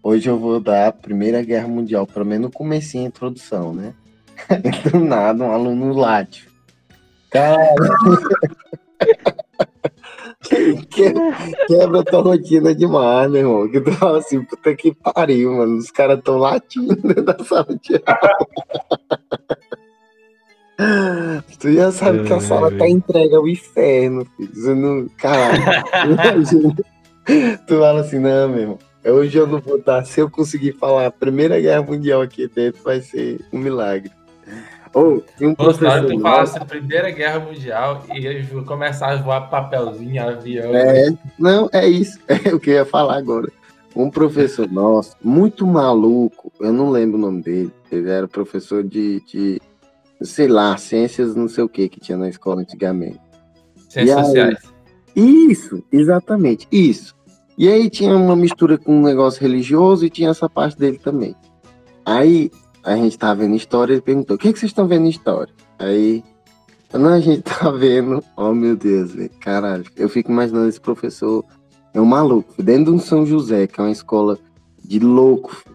hoje 0.02 0.30
eu 0.30 0.40
vou 0.40 0.60
dar 0.60 0.88
a 0.88 0.92
Primeira 0.92 1.42
Guerra 1.42 1.68
Mundial, 1.68 2.08
pelo 2.08 2.26
menos 2.26 2.48
no 2.48 2.52
comecinho, 2.52 3.06
a 3.06 3.08
introdução, 3.08 3.74
né? 3.74 3.94
Do 4.92 5.00
nada, 5.00 5.44
um 5.44 5.52
aluno 5.52 5.94
late. 5.94 6.50
Cara, 7.30 7.58
que- 10.50 11.14
quebra 11.68 12.04
tua 12.04 12.22
rotina 12.22 12.74
demais, 12.76 13.30
meu 13.32 13.42
irmão. 13.42 13.70
Que 13.70 13.80
tu 13.82 13.92
fala 13.94 14.18
assim, 14.20 14.44
puta 14.44 14.76
que 14.76 14.94
pariu, 14.94 15.54
mano. 15.54 15.78
Os 15.78 15.90
caras 15.92 16.20
tão 16.24 16.38
latindo 16.38 16.96
dentro 17.02 17.24
da 17.24 17.38
sala 17.44 17.68
de 17.82 18.02
aula. 18.06 18.38
Tu 21.60 21.74
já 21.74 21.92
sabe 21.92 22.24
que 22.24 22.34
a 22.34 22.38
Ai, 22.38 22.42
sala 22.42 22.72
tá 22.72 22.78
velho. 22.78 22.88
entregue 22.92 23.36
ao 23.36 23.48
inferno, 23.48 24.26
filho. 24.36 24.76
Não. 24.76 25.08
Caralho. 25.18 25.62
Imagina. 26.12 26.76
Tu 27.68 27.78
fala 27.80 28.02
assim, 28.02 28.20
não, 28.20 28.50
meu 28.50 28.60
irmão. 28.60 28.80
Hoje 29.06 29.38
eu 29.38 29.46
não 29.48 29.60
vou 29.60 29.82
dar. 29.82 30.06
Se 30.06 30.20
eu 30.22 30.30
conseguir 30.30 30.74
falar 30.74 31.06
a 31.08 31.12
Primeira 31.12 31.60
Guerra 31.60 31.82
Mundial 31.84 32.22
aqui 32.22 32.48
dentro, 32.48 32.82
vai 32.84 33.02
ser 33.02 33.40
um 33.52 33.60
milagre. 33.60 34.12
Ou, 34.94 35.22
tem 35.38 35.48
um 35.48 35.56
tu 35.56 35.64
nosso- 35.64 35.80
falasse 36.22 36.58
a 36.58 36.66
Primeira 36.66 37.10
Guerra 37.10 37.40
Mundial 37.40 38.04
e 38.14 38.46
começar 38.64 39.12
a 39.14 39.16
voar 39.16 39.50
papelzinho, 39.50 40.22
avião. 40.28 40.74
É, 40.76 41.12
não, 41.38 41.68
é 41.72 41.88
isso. 41.88 42.20
É 42.46 42.54
o 42.54 42.60
que 42.60 42.70
eu 42.70 42.76
ia 42.76 42.86
falar 42.86 43.18
agora. 43.18 43.52
Um 43.96 44.10
professor 44.10 44.72
nosso, 44.72 45.16
muito 45.24 45.66
maluco, 45.68 46.52
eu 46.60 46.74
não 46.74 46.90
lembro 46.90 47.18
o 47.18 47.22
nome 47.22 47.42
dele. 47.42 47.72
Ele 47.92 48.10
era 48.10 48.28
professor 48.28 48.84
de, 48.84 49.22
de 49.22 49.62
sei 50.22 50.48
lá, 50.48 50.76
ciências 50.78 51.36
não 51.36 51.48
sei 51.48 51.64
o 51.64 51.70
que 51.70 51.90
que 51.90 52.00
tinha 52.00 52.18
na 52.18 52.30
escola 52.30 52.62
antigamente. 52.62 53.20
Ciências 53.90 54.18
aí? 54.18 54.26
sociais. 54.26 54.58
Isso, 55.16 55.84
exatamente, 55.92 56.68
isso. 56.72 57.16
E 57.56 57.68
aí 57.68 57.88
tinha 57.88 58.16
uma 58.16 58.36
mistura 58.36 58.80
com 58.80 58.96
um 58.98 59.02
negócio 59.04 59.40
religioso 59.42 60.06
e 60.06 60.10
tinha 60.10 60.30
essa 60.32 60.50
parte 60.50 60.78
dele 60.78 60.98
também. 60.98 61.36
Aí 62.04 62.50
a 62.84 62.96
gente 62.96 63.18
tava 63.18 63.42
vendo 63.42 63.56
história, 63.56 63.94
ele 63.94 64.02
perguntou: 64.02 64.36
o 64.36 64.40
que, 64.40 64.50
é 64.50 64.54
que 64.54 64.60
vocês 64.60 64.72
estão 64.72 64.88
vendo 64.88 65.06
em 65.06 65.10
história? 65.10 65.54
Aí, 65.80 66.24
não, 66.94 67.10
a 67.10 67.20
gente 67.20 67.42
tá 67.60 67.72
vendo. 67.72 68.24
Oh 68.36 68.54
meu 68.54 68.76
Deus, 68.76 69.14
velho, 69.14 69.32
caralho. 69.40 69.86
Eu 69.96 70.10
fico 70.10 70.32
imaginando 70.32 70.70
esse 70.70 70.82
professor, 70.82 71.46
é 71.94 72.02
um 72.02 72.06
maluco, 72.06 72.62
dentro 72.62 72.86
de 72.86 72.92
um 72.92 73.00
São 73.00 73.26
José, 73.26 73.68
que 73.68 73.80
é 73.80 73.84
uma 73.84 73.92
escola 73.92 74.38
de 74.84 75.00
louco. 75.00 75.56
filho. 75.56 75.74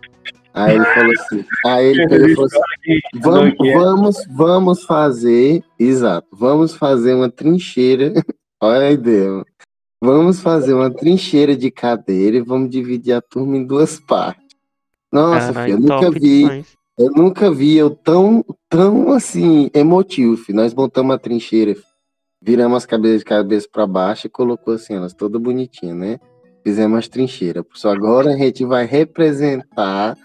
Aí 0.55 0.75
ele 0.75 0.85
falou 0.87 1.13
assim, 1.13 1.45
aí 1.67 1.87
ele 1.87 2.09
pegou 2.09 2.27
e 2.29 2.35
falou 2.35 2.47
assim, 2.47 3.01
vamos, 3.15 3.55
vamos, 3.59 4.27
vamos 4.29 4.83
fazer, 4.83 5.63
exato, 5.79 6.27
vamos 6.33 6.75
fazer 6.75 7.15
uma 7.15 7.31
trincheira, 7.31 8.13
olha 8.61 8.87
a 8.87 8.91
ideia, 8.91 9.31
mano. 9.31 9.47
Vamos 10.01 10.41
fazer 10.41 10.75
uma 10.75 10.91
trincheira 10.91 11.57
de 11.57 11.73
cadeira 11.73 12.37
e 12.37 12.41
vamos 12.41 12.71
dividir 12.71 13.13
a 13.13 13.21
turma 13.21 13.57
em 13.57 13.65
duas 13.65 13.99
partes. 13.99 14.57
Nossa, 15.13 15.53
Caralho, 15.53 15.77
filho, 15.77 15.89
eu 15.89 15.97
nunca 15.97 16.11
vi, 16.11 16.39
demais. 16.41 16.78
Eu 16.99 17.11
nunca 17.13 17.51
vi 17.51 17.77
eu 17.77 17.91
tão, 17.91 18.45
tão 18.69 19.13
assim, 19.13 19.71
emotivo, 19.75 20.37
filho. 20.37 20.57
Nós 20.57 20.75
montamos 20.75 21.15
a 21.15 21.19
trincheira, 21.19 21.75
filho. 21.75 21.87
viramos 22.43 22.77
as 22.79 22.87
cabeças 22.87 23.21
de 23.21 23.25
cabeça 23.25 23.69
para 23.73 23.87
baixo 23.87 24.27
e 24.27 24.31
colocou 24.31 24.75
assim, 24.75 24.95
elas 24.95 25.13
todas 25.15 25.41
bonitinhas, 25.41 25.97
né? 25.97 26.19
fizemos 26.65 26.99
as 26.99 27.09
trincheiras. 27.09 27.65
Só 27.75 27.91
agora 27.91 28.31
a 28.35 28.37
gente 28.37 28.65
vai 28.65 28.85
representar 28.85 30.17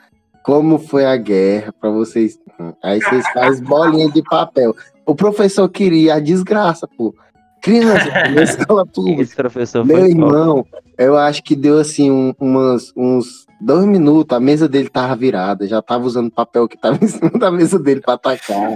como 0.44 0.78
foi 0.78 1.06
a 1.06 1.16
guerra 1.16 1.72
para 1.80 1.90
vocês. 1.90 2.38
Aí 2.84 3.00
vocês 3.02 3.24
fazem 3.34 3.64
bolinha 3.64 4.10
de 4.12 4.22
papel. 4.24 4.76
O 5.06 5.16
professor 5.16 5.70
queria 5.70 6.16
a 6.16 6.20
desgraça, 6.20 6.86
pô. 6.98 7.16
Criança, 7.62 8.10
na 8.36 8.44
escola 8.44 8.86
pública. 8.86 9.22
Esse 9.22 9.36
professor 9.36 9.86
Meu 9.86 10.06
irmão, 10.06 10.66
eu 10.98 11.16
acho 11.18 11.42
que 11.44 11.56
deu 11.56 11.78
assim 11.80 12.12
um- 12.12 12.34
umas, 12.40 12.92
uns 12.98 13.46
dois 13.64 13.86
minutos, 13.86 14.36
a 14.36 14.40
mesa 14.40 14.68
dele 14.68 14.90
tava 14.90 15.16
virada, 15.16 15.68
já 15.68 15.82
tava 15.82 16.06
usando 16.06 16.30
papel 16.30 16.68
que 16.68 16.78
tava 16.78 16.98
em 17.04 17.08
cima 17.08 17.32
da 17.32 17.50
mesa 17.50 17.80
dele 17.80 18.02
pra 18.02 18.14
atacar. 18.16 18.76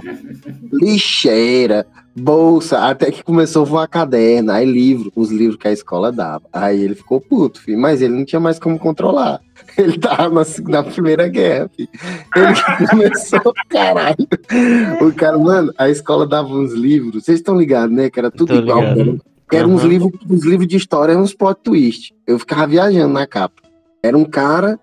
Lixeira, 0.72 1.86
bolsa, 2.16 2.78
até 2.78 3.10
que 3.10 3.22
começou 3.22 3.62
a 3.62 3.66
voar 3.66 3.88
caderno, 3.88 4.50
aí 4.50 4.64
livro, 4.64 5.12
os 5.14 5.30
livros 5.30 5.58
que 5.58 5.68
a 5.68 5.72
escola 5.72 6.10
dava. 6.10 6.44
Aí 6.52 6.82
ele 6.82 6.94
ficou 6.94 7.20
puto, 7.20 7.60
filho, 7.60 7.78
mas 7.78 8.00
ele 8.00 8.14
não 8.14 8.24
tinha 8.24 8.40
mais 8.40 8.58
como 8.58 8.78
controlar. 8.78 9.40
Ele 9.76 9.98
tava 9.98 10.28
na, 10.30 10.42
na 10.68 10.82
primeira 10.82 11.28
guerra, 11.28 11.68
filho. 11.76 11.88
Ele 12.34 12.54
começou, 12.88 13.52
caralho. 13.68 14.16
O 15.00 15.12
cara, 15.12 15.36
mano, 15.36 15.72
a 15.76 15.88
escola 15.88 16.26
dava 16.26 16.48
uns 16.48 16.72
livros, 16.72 17.24
vocês 17.24 17.38
estão 17.38 17.56
ligados, 17.56 17.94
né? 17.94 18.08
Que 18.08 18.18
era 18.18 18.30
tudo 18.30 18.54
igual. 18.54 18.80
ligado. 18.80 19.00
Era 19.00 19.18
eram 19.60 19.70
uns 19.74 19.80
Aham. 19.80 19.88
livros, 19.88 20.12
uns 20.28 20.44
livros 20.44 20.68
de 20.68 20.76
história, 20.76 21.12
eram 21.12 21.22
uns 21.22 21.34
plot 21.34 21.60
twist. 21.62 22.14
Eu 22.26 22.38
ficava 22.38 22.66
viajando 22.66 23.14
na 23.14 23.26
capa. 23.26 23.67
Era 24.02 24.16
um 24.16 24.24
cara 24.24 24.78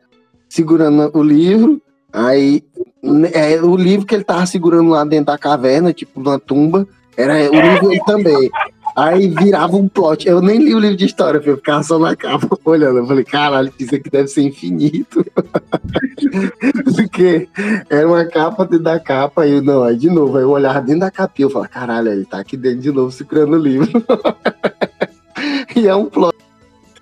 segurando 0.49 1.11
o 1.13 1.23
livro, 1.23 1.81
aí 2.11 2.63
né, 3.01 3.29
é, 3.33 3.61
o 3.61 3.75
livro 3.75 4.05
que 4.05 4.15
ele 4.15 4.23
tava 4.23 4.45
segurando 4.45 4.89
lá 4.89 5.03
dentro 5.03 5.27
da 5.27 5.37
caverna, 5.37 5.93
tipo 5.93 6.19
numa 6.19 6.39
tumba, 6.39 6.87
era 7.17 7.49
o 7.49 7.55
livro 7.55 7.89
dele 7.89 8.01
também. 8.05 8.51
Aí 8.95 9.27
virava 9.27 9.75
um 9.75 9.89
plot. 9.89 10.25
Eu 10.25 10.41
nem 10.41 10.57
li 10.57 10.73
o 10.73 10.79
livro 10.79 10.95
de 10.95 11.05
história, 11.05 11.41
eu 11.43 11.57
ficava 11.57 11.83
só 11.83 11.99
na 11.99 12.15
capa 12.15 12.57
olhando. 12.63 12.99
Eu 12.99 13.05
falei, 13.05 13.25
caralho, 13.25 13.71
isso 13.77 13.93
aqui 13.93 14.09
deve 14.09 14.29
ser 14.29 14.43
infinito. 14.43 15.25
Porque 16.95 17.49
era 17.89 18.07
uma 18.07 18.25
capa 18.25 18.63
dentro 18.63 18.83
da 18.85 18.99
capa, 18.99 19.45
e 19.45 19.51
eu, 19.51 19.61
não, 19.61 19.83
aí 19.83 19.97
de 19.97 20.09
novo, 20.09 20.37
aí 20.37 20.43
eu 20.43 20.49
olhava 20.49 20.81
dentro 20.81 21.01
da 21.01 21.11
capinha, 21.11 21.45
eu 21.45 21.49
falava, 21.49 21.69
caralho, 21.69 22.11
ele 22.11 22.25
tá 22.25 22.39
aqui 22.39 22.55
dentro 22.55 22.79
de 22.79 22.91
novo 22.91 23.11
segurando 23.11 23.53
o 23.53 23.59
livro. 23.59 23.91
e 25.75 25.87
é 25.87 25.95
um 25.95 26.05
plot. 26.05 26.35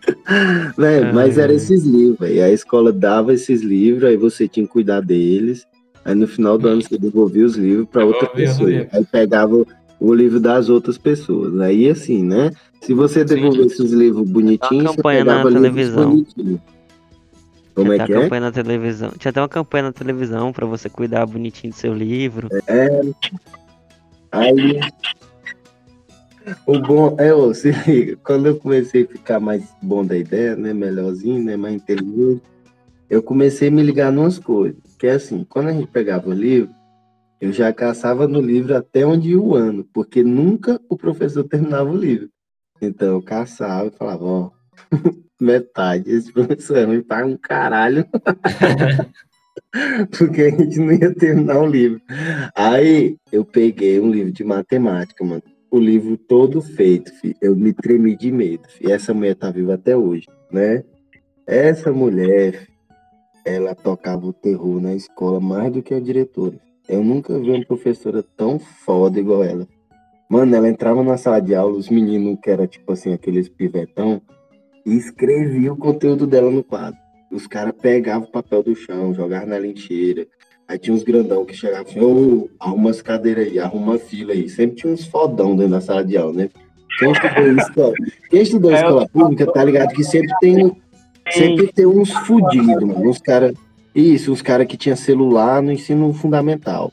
Né? 0.78 1.12
Mas 1.14 1.38
era 1.38 1.54
esses 1.54 1.86
livros, 1.86 2.22
aí 2.22 2.42
a 2.42 2.52
escola 2.52 2.92
dava 2.92 3.34
esses 3.34 3.62
livros, 3.62 4.04
aí 4.04 4.18
você 4.18 4.48
tinha 4.48 4.66
que 4.66 4.72
cuidar 4.72 5.02
deles, 5.02 5.66
aí 6.04 6.14
no 6.14 6.28
final 6.28 6.58
do 6.58 6.68
ano 6.68 6.82
você 6.82 6.98
devolvia 6.98 7.46
os 7.46 7.56
livros 7.56 7.88
para 7.90 8.06
outra 8.06 8.28
pessoa, 8.28 8.70
aí 8.70 9.06
pegava 9.10 9.66
o 10.00 10.14
livro 10.14 10.40
das 10.40 10.68
outras 10.70 10.98
pessoas, 10.98 11.58
aí 11.62 11.90
assim, 11.90 12.24
né? 12.24 12.52
Se 12.82 12.94
você 12.94 13.24
devolvesse 13.24 13.82
os 13.82 13.92
livros 13.94 14.30
bonitinhos, 14.30 14.88
você 14.88 14.96
campanha 14.98 15.24
na 15.24 15.32
pegava 15.38 15.50
livros 15.50 15.72
televisão. 15.72 16.10
bonitinhos. 16.10 16.60
Como 17.74 17.92
Tinha 17.92 17.98
é 17.98 18.04
até 18.04 18.06
que 18.06 18.14
uma 18.14 18.20
é? 18.20 18.24
campanha 18.24 18.42
na 18.42 18.52
televisão. 18.52 19.12
Tinha 19.18 19.30
até 19.30 19.42
uma 19.42 19.50
campanha 19.50 19.84
na 19.84 19.92
televisão 19.92 20.54
pra 20.54 20.66
você 20.66 20.90
cuidar 20.90 21.26
bonitinho 21.26 21.74
do 21.74 21.76
seu 21.76 21.94
livro. 21.94 22.50
Aí. 24.32 24.80
O 26.66 26.80
bom 26.80 27.16
é, 27.20 27.34
ô, 27.34 27.54
se 27.54 27.72
liga, 27.72 28.18
quando 28.24 28.48
eu 28.48 28.58
comecei 28.58 29.04
a 29.04 29.08
ficar 29.08 29.40
mais 29.40 29.76
bom 29.82 30.06
da 30.06 30.18
ideia, 30.18 30.56
né? 30.56 30.74
Melhorzinho, 30.74 31.44
né? 31.44 31.56
Mais 31.56 31.76
inteligente, 31.76 32.42
eu 33.10 33.22
comecei 33.22 33.70
a 33.70 33.72
me 33.72 33.84
ligar 33.84 34.12
numas 34.12 34.40
coisas. 34.40 34.82
Que 34.98 35.08
é 35.08 35.12
assim, 35.12 35.44
quando 35.44 35.70
a 35.70 35.74
gente 35.74 35.88
pegava 35.88 36.30
o 36.30 36.34
livro, 36.34 36.74
eu 37.40 37.52
já 37.52 37.72
caçava 37.74 38.28
no 38.28 38.42
livro 38.42 38.76
até 38.76 39.06
onde 39.06 39.32
ia 39.32 39.40
o 39.40 39.56
ano, 39.56 39.86
porque 39.94 40.24
nunca 40.24 40.80
o 40.90 40.98
professor 40.98 41.44
terminava 41.48 41.90
o 41.90 41.98
livro. 41.98 42.30
Então 42.82 43.10
eu 43.10 43.22
caçava 43.22 43.88
e 43.88 43.98
falava, 43.98 44.24
ó, 44.24 44.52
metade, 45.40 46.10
esse 46.10 46.32
professor 46.32 46.78
é 46.78 46.86
ruim 46.86 47.02
para 47.02 47.26
um 47.26 47.38
caralho. 47.38 48.06
porque 50.18 50.42
a 50.42 50.50
gente 50.50 50.80
não 50.80 50.92
ia 50.92 51.14
terminar 51.14 51.60
o 51.60 51.68
livro. 51.68 52.02
Aí 52.56 53.18
eu 53.32 53.46
peguei 53.46 54.00
um 54.00 54.10
livro 54.10 54.32
de 54.32 54.44
matemática, 54.44 55.24
mano. 55.24 55.44
O 55.74 55.80
livro 55.80 56.16
todo 56.16 56.62
feito, 56.62 57.12
filho. 57.16 57.36
Eu 57.42 57.56
me 57.56 57.74
tremi 57.74 58.16
de 58.16 58.32
medo. 58.32 58.68
Filho. 58.68 58.92
Essa 58.92 59.12
mulher 59.12 59.34
tá 59.34 59.50
viva 59.50 59.74
até 59.74 59.98
hoje, 59.98 60.28
né? 60.52 60.84
Essa 61.48 61.92
mulher, 61.92 62.68
ela 63.44 63.74
tocava 63.74 64.24
o 64.24 64.32
terror 64.32 64.80
na 64.80 64.94
escola 64.94 65.40
mais 65.40 65.74
do 65.74 65.82
que 65.82 65.96
a 65.96 66.00
diretora. 66.00 66.60
Eu 66.88 67.04
nunca 67.04 67.40
vi 67.40 67.50
uma 67.50 67.66
professora 67.66 68.24
tão 68.38 68.60
foda 68.60 69.20
igual 69.20 69.44
ela. 69.44 69.68
Mano, 70.30 70.56
ela 70.56 70.70
entrava 70.70 71.02
na 71.02 71.18
sala 71.18 71.40
de 71.40 71.56
aula, 71.56 71.76
os 71.76 71.90
meninos 71.90 72.38
que 72.40 72.52
era 72.52 72.68
tipo 72.68 72.92
assim, 72.94 73.12
aqueles 73.12 73.50
pivetão, 73.50 74.22
e 74.86 74.96
escrevia 74.96 75.74
o 75.74 75.78
conteúdo 75.78 76.28
dela 76.28 76.52
no 76.52 76.64
quadro. 76.64 77.00
Os 77.32 77.48
caras 77.48 77.74
pegavam 77.82 78.28
o 78.28 78.32
papel 78.32 78.62
do 78.62 78.76
chão, 78.76 79.12
jogavam 79.12 79.48
na 79.48 79.58
lixeira. 79.58 80.28
Aí 80.74 80.80
tinha 80.80 80.96
uns 80.96 81.04
grandão 81.04 81.46
que 81.46 81.54
chegavam 81.54 81.86
assim, 81.88 82.00
ô, 82.00 82.50
arruma 82.60 82.90
as 82.90 83.00
cadeiras 83.00 83.46
aí, 83.46 83.60
arruma 83.60 83.94
a 83.94 84.00
fila 84.00 84.34
aí. 84.34 84.50
Sempre 84.50 84.78
tinha 84.78 84.92
uns 84.92 85.06
fodão 85.06 85.56
dentro 85.56 85.74
da 85.74 85.82
sala 85.82 86.04
de 86.04 86.18
aula, 86.18 86.34
né? 86.34 86.50
Quem 86.98 87.12
estudou, 87.12 87.58
escola, 87.58 87.94
quem 88.32 88.42
estudou 88.42 88.72
É, 88.72 88.76
escola 88.78 89.08
pública 89.08 89.52
tá 89.52 89.64
ligado 89.64 89.94
que 89.94 90.04
sempre 90.04 90.34
tem, 90.42 90.76
sempre 91.30 91.72
tem 91.72 91.86
uns 91.86 92.12
fudidos, 92.12 92.66
mano. 92.66 93.08
Uns 93.08 93.20
caras. 93.20 93.54
Isso, 93.94 94.32
uns 94.32 94.42
caras 94.42 94.66
que 94.66 94.76
tinha 94.76 94.96
celular 94.96 95.62
no 95.62 95.72
ensino 95.72 96.12
fundamental. 96.12 96.92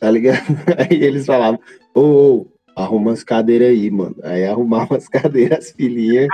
Tá 0.00 0.10
ligado? 0.10 0.46
Aí 0.78 1.04
eles 1.04 1.26
falavam, 1.26 1.60
ô, 1.94 2.00
ô, 2.00 2.46
arruma 2.74 3.12
as 3.12 3.22
cadeiras 3.22 3.68
aí, 3.68 3.90
mano. 3.90 4.16
Aí 4.22 4.46
arrumava 4.46 4.96
as 4.96 5.06
cadeiras, 5.06 5.66
as 5.66 5.70
filhinhas. 5.72 6.28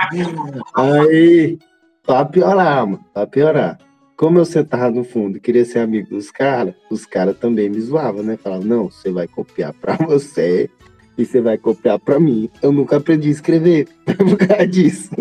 Aí, 0.73 1.59
pra 2.05 2.23
piorar, 2.23 2.87
mano, 2.87 3.03
pra 3.13 3.27
piorar. 3.27 3.77
Como 4.15 4.39
eu 4.39 4.45
sentava 4.45 4.89
no 4.91 5.03
fundo 5.03 5.37
e 5.37 5.41
queria 5.41 5.65
ser 5.65 5.79
amigo 5.79 6.09
dos 6.09 6.31
caras, 6.31 6.73
os 6.89 7.05
caras 7.05 7.37
também 7.37 7.69
me 7.69 7.81
zoavam, 7.81 8.23
né? 8.23 8.37
Falavam, 8.37 8.65
não, 8.65 8.89
você 8.89 9.11
vai 9.11 9.27
copiar 9.27 9.73
pra 9.73 9.97
você 10.07 10.69
e 11.17 11.25
você 11.25 11.41
vai 11.41 11.57
copiar 11.57 11.99
pra 11.99 12.17
mim. 12.17 12.49
Eu 12.61 12.71
nunca 12.71 12.95
aprendi 12.95 13.27
a 13.27 13.31
escrever 13.31 13.89
por 14.05 14.37
causa 14.37 14.65
disso. 14.65 15.11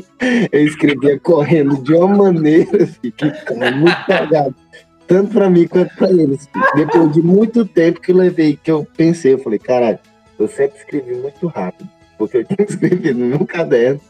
Eu 0.52 0.64
escrevia 0.64 1.18
correndo 1.18 1.82
de 1.82 1.92
uma 1.92 2.06
maneira 2.06 2.84
assim, 2.84 3.10
que 3.10 3.30
ficava 3.30 3.70
muito 3.72 4.06
pegado. 4.06 4.54
Tanto 5.08 5.32
pra 5.32 5.50
mim 5.50 5.66
quanto 5.66 5.94
pra 5.96 6.10
eles. 6.10 6.48
Depois 6.76 7.12
de 7.12 7.20
muito 7.20 7.66
tempo 7.66 8.00
que 8.00 8.12
eu 8.12 8.16
levei, 8.16 8.56
que 8.56 8.70
eu 8.70 8.86
pensei, 8.96 9.34
eu 9.34 9.38
falei, 9.38 9.58
caralho, 9.58 9.98
eu 10.38 10.46
sempre 10.46 10.78
escrevi 10.78 11.14
muito 11.16 11.48
rápido. 11.48 11.88
Porque 12.16 12.38
eu 12.38 12.44
tinha 12.44 12.64
que 12.64 12.72
escrever 12.72 13.12
no 13.12 13.26
meu 13.26 13.44
caderno 13.44 14.00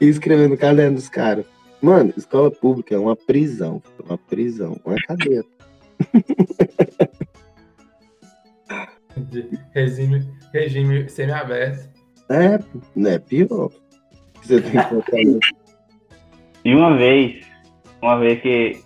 e 0.00 0.08
escrever 0.08 0.48
no 0.48 0.58
caderno 0.58 0.96
dos 0.96 1.08
caras. 1.08 1.46
Mano, 1.82 2.12
escola 2.16 2.50
pública 2.50 2.94
é 2.94 2.98
uma 2.98 3.16
prisão. 3.16 3.82
Uma 4.06 4.16
prisão, 4.16 4.78
uma 4.84 4.96
cadeia. 5.06 5.42
De 9.16 9.58
regime, 9.74 10.26
regime 10.52 11.08
semi-aberto. 11.08 11.90
É, 12.30 12.58
não 12.94 13.10
é 13.10 13.18
pior. 13.18 13.70
Você 14.42 14.60
tem 14.60 14.70
que 14.70 15.24
no- 15.24 15.40
E 16.64 16.74
uma 16.74 16.96
vez, 16.96 17.44
uma 18.00 18.16
vez 18.18 18.40
que 18.40 18.80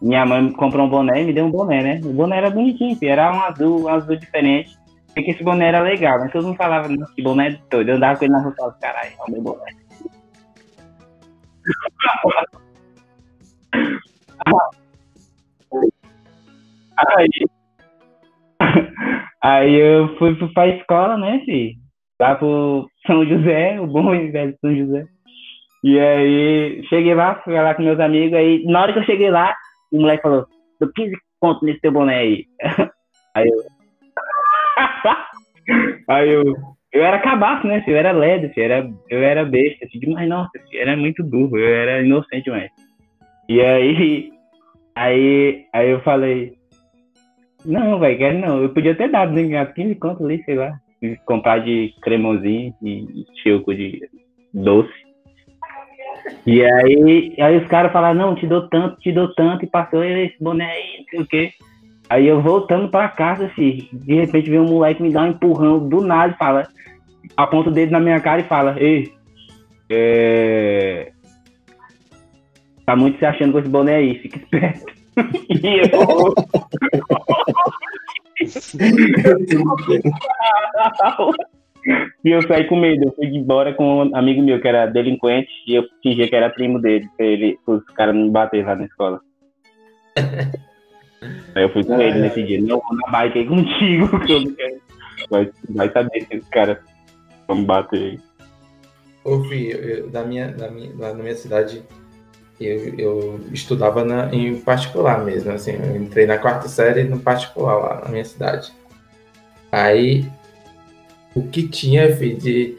minha 0.00 0.24
mãe 0.24 0.50
comprou 0.52 0.86
um 0.86 0.90
boné 0.90 1.20
e 1.22 1.26
me 1.26 1.32
deu 1.34 1.44
um 1.44 1.50
boné, 1.50 1.82
né? 1.82 2.00
O 2.02 2.12
boné 2.14 2.38
era 2.38 2.50
bonitinho, 2.50 2.96
era 3.02 3.30
um 3.30 3.42
azul, 3.42 3.82
um 3.82 3.88
azul 3.88 4.16
diferente. 4.16 4.76
E 5.14 5.22
que 5.22 5.32
esse 5.32 5.44
boné 5.44 5.66
era 5.68 5.80
legal, 5.82 6.18
mas 6.20 6.32
todo 6.32 6.46
mundo 6.46 6.56
falava, 6.56 6.88
"Nossa, 6.88 7.12
que 7.14 7.22
boné 7.22 7.48
é 7.48 7.58
doido. 7.70 7.90
Eu 7.90 7.96
andava 7.96 8.18
com 8.18 8.24
ele 8.24 8.32
na 8.32 8.40
rua 8.40 8.52
e 8.52 8.56
falava, 8.56 8.78
caralho, 8.80 9.10
é 9.10 9.24
o 9.28 9.32
meu 9.32 9.42
boné. 9.42 9.72
Aí, 16.98 17.28
aí 19.42 19.74
eu 19.74 20.16
fui 20.18 20.34
pra 20.52 20.68
escola, 20.68 21.16
né, 21.16 21.40
filho? 21.44 21.76
Lá 22.20 22.34
pro 22.34 22.88
São 23.06 23.24
José, 23.24 23.80
o 23.80 23.86
bom 23.86 24.14
e 24.14 24.30
velho 24.30 24.56
São 24.60 24.74
José. 24.74 25.06
E 25.84 25.98
aí, 25.98 26.84
cheguei 26.88 27.14
lá, 27.14 27.40
fui 27.42 27.54
lá 27.54 27.74
com 27.74 27.82
meus 27.82 28.00
amigos, 28.00 28.36
aí 28.36 28.64
na 28.64 28.82
hora 28.82 28.92
que 28.92 28.98
eu 28.98 29.04
cheguei 29.04 29.30
lá, 29.30 29.54
o 29.92 30.00
moleque 30.00 30.22
falou, 30.22 30.46
dou 30.80 30.90
15 30.92 31.16
conto 31.40 31.64
nesse 31.64 31.80
teu 31.80 31.92
boné 31.92 32.18
aí. 32.18 32.46
Aí 33.34 33.46
eu. 33.46 33.62
aí 36.08 36.28
eu. 36.30 36.42
Eu 36.92 37.04
era 37.04 37.18
cabaço, 37.18 37.66
né, 37.66 37.82
filho? 37.82 37.96
Eu 37.96 37.98
era 37.98 38.14
filho. 38.14 38.52
Eu 38.56 38.64
era, 38.64 38.90
eu 39.10 39.22
era 39.22 39.44
besta, 39.44 39.86
filho. 39.88 40.06
Demais, 40.06 40.28
nossa, 40.28 40.50
filho. 40.68 40.80
Era 40.80 40.96
muito 40.96 41.22
burro, 41.24 41.58
eu 41.58 41.74
era 41.74 42.02
inocente 42.02 42.44
demais. 42.44 42.70
E 43.48 43.60
aí. 43.60 44.32
Aí, 44.98 45.64
aí 45.72 45.90
eu 45.90 46.00
falei. 46.00 46.54
Não, 47.64 48.00
velho, 48.00 48.18
quero 48.18 48.38
não. 48.40 48.60
Eu 48.60 48.70
podia 48.70 48.96
ter 48.96 49.08
dado, 49.08 49.32
né? 49.32 49.44
ganhar 49.44 49.72
15 49.72 49.94
conto 49.94 50.24
ali, 50.24 50.42
sei 50.42 50.56
lá. 50.56 50.76
Comprar 51.24 51.60
de 51.60 51.94
cremosinho 52.02 52.74
e 52.82 53.24
choco 53.40 53.72
de 53.72 54.00
doce. 54.52 54.92
E 56.44 56.64
aí, 56.64 57.34
aí 57.38 57.56
os 57.58 57.68
caras 57.68 57.92
falaram, 57.92 58.18
não, 58.18 58.34
te 58.34 58.46
dou 58.46 58.68
tanto, 58.68 58.98
te 58.98 59.12
dou 59.12 59.32
tanto, 59.34 59.64
e 59.64 59.68
passou 59.68 60.02
esse 60.02 60.36
boné 60.40 60.64
aí, 60.64 60.98
não 60.98 61.04
sei 61.06 61.20
o 61.20 61.26
quê. 61.26 61.52
Aí 62.08 62.26
eu 62.26 62.40
voltando 62.40 62.88
pra 62.88 63.08
casa, 63.08 63.46
assim, 63.46 63.88
de 63.92 64.14
repente 64.14 64.48
vem 64.48 64.60
um 64.60 64.68
moleque 64.68 65.02
me 65.02 65.12
dar 65.12 65.24
um 65.24 65.28
empurrão 65.28 65.88
do 65.88 66.00
nada 66.00 66.32
e 66.32 66.38
fala, 66.38 66.66
aponta 67.36 67.68
o 67.68 67.72
dedo 67.72 67.92
na 67.92 68.00
minha 68.00 68.18
cara 68.18 68.40
e 68.40 68.44
fala, 68.44 68.76
ei, 68.78 69.12
é... 69.90 71.12
Tá 72.86 72.96
muito 72.96 73.18
se 73.18 73.26
achando 73.26 73.52
com 73.52 73.58
esse 73.58 73.68
boné 73.68 73.96
aí, 73.96 74.18
fica 74.18 74.38
esperto. 74.38 74.86
e 82.24 82.30
eu... 82.30 82.40
saí 82.42 82.64
com 82.64 82.76
medo, 82.76 83.04
eu 83.04 83.12
fui 83.12 83.26
embora 83.26 83.74
com 83.74 84.04
um 84.04 84.16
amigo 84.16 84.42
meu 84.42 84.58
que 84.60 84.68
era 84.68 84.86
delinquente 84.86 85.50
e 85.66 85.74
eu 85.74 85.84
fingia 86.02 86.26
que 86.26 86.36
era 86.36 86.48
primo 86.48 86.80
dele, 86.80 87.06
pra 87.16 87.26
ele, 87.26 87.58
os 87.66 87.84
caras 87.94 88.14
não 88.14 88.30
bater 88.30 88.64
lá 88.64 88.74
na 88.74 88.86
escola. 88.86 89.20
Aí 91.54 91.64
eu 91.64 91.72
fui 91.72 91.84
com 91.84 92.00
ele 92.00 92.20
nesse 92.20 92.42
dia. 92.42 92.60
Não, 92.60 92.80
vou 92.80 92.96
na 92.96 93.10
bike 93.10 93.38
aí 93.38 93.46
contigo, 93.46 94.20
que 94.24 94.32
eu 94.32 94.40
não 94.42 94.54
quero. 94.54 94.80
Vai, 95.30 95.50
vai 95.70 95.92
saber 95.92 96.26
se 96.26 96.36
os 96.36 96.48
caras 96.48 96.78
vão 97.46 97.64
bater 97.64 98.02
aí. 98.02 98.20
Ô, 99.24 99.42
Fih, 99.44 100.02
da 100.10 100.24
minha, 100.24 100.48
da 100.48 100.70
minha, 100.70 100.90
lá 100.96 101.12
na 101.12 101.22
minha 101.22 101.34
cidade, 101.34 101.82
eu, 102.60 102.94
eu 102.98 103.40
estudava 103.52 104.04
na, 104.04 104.34
em 104.34 104.60
particular 104.60 105.24
mesmo, 105.24 105.52
assim, 105.52 105.72
eu 105.72 105.96
entrei 105.96 106.26
na 106.26 106.38
quarta 106.38 106.68
série 106.68 107.04
no 107.04 107.20
particular 107.20 107.76
lá 107.76 108.00
na 108.04 108.10
minha 108.10 108.24
cidade. 108.24 108.72
Aí, 109.70 110.30
o 111.34 111.42
que 111.46 111.68
tinha, 111.68 112.10
de, 112.12 112.78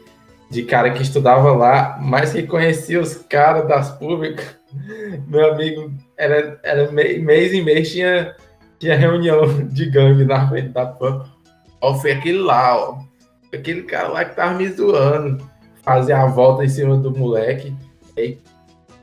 de 0.50 0.62
cara 0.64 0.90
que 0.90 1.02
estudava 1.02 1.52
lá, 1.52 1.98
mais 2.00 2.32
que 2.32 2.42
conhecia 2.42 3.00
os 3.00 3.14
caras 3.14 3.68
das 3.68 3.90
públicas, 3.96 4.56
meu 5.28 5.52
amigo, 5.52 5.92
era, 6.20 6.60
era 6.62 6.92
mês 6.92 7.52
em 7.52 7.62
mês 7.62 7.90
tinha, 7.90 8.36
tinha 8.78 8.96
reunião 8.96 9.42
de 9.68 9.86
gangue 9.90 10.24
na 10.24 10.46
frente 10.48 10.68
da 10.68 10.86
PAN. 10.86 11.24
Ó, 11.80 11.94
foi 11.94 12.12
aquele 12.12 12.38
lá, 12.38 12.76
ó, 12.76 12.98
aquele 13.52 13.82
cara 13.84 14.08
lá 14.08 14.24
que 14.24 14.36
tava 14.36 14.54
me 14.54 14.68
zoando 14.68 15.48
fazer 15.82 16.12
a 16.12 16.26
volta 16.26 16.64
em 16.64 16.68
cima 16.68 16.96
do 16.96 17.10
moleque, 17.10 17.74
aí 18.16 18.38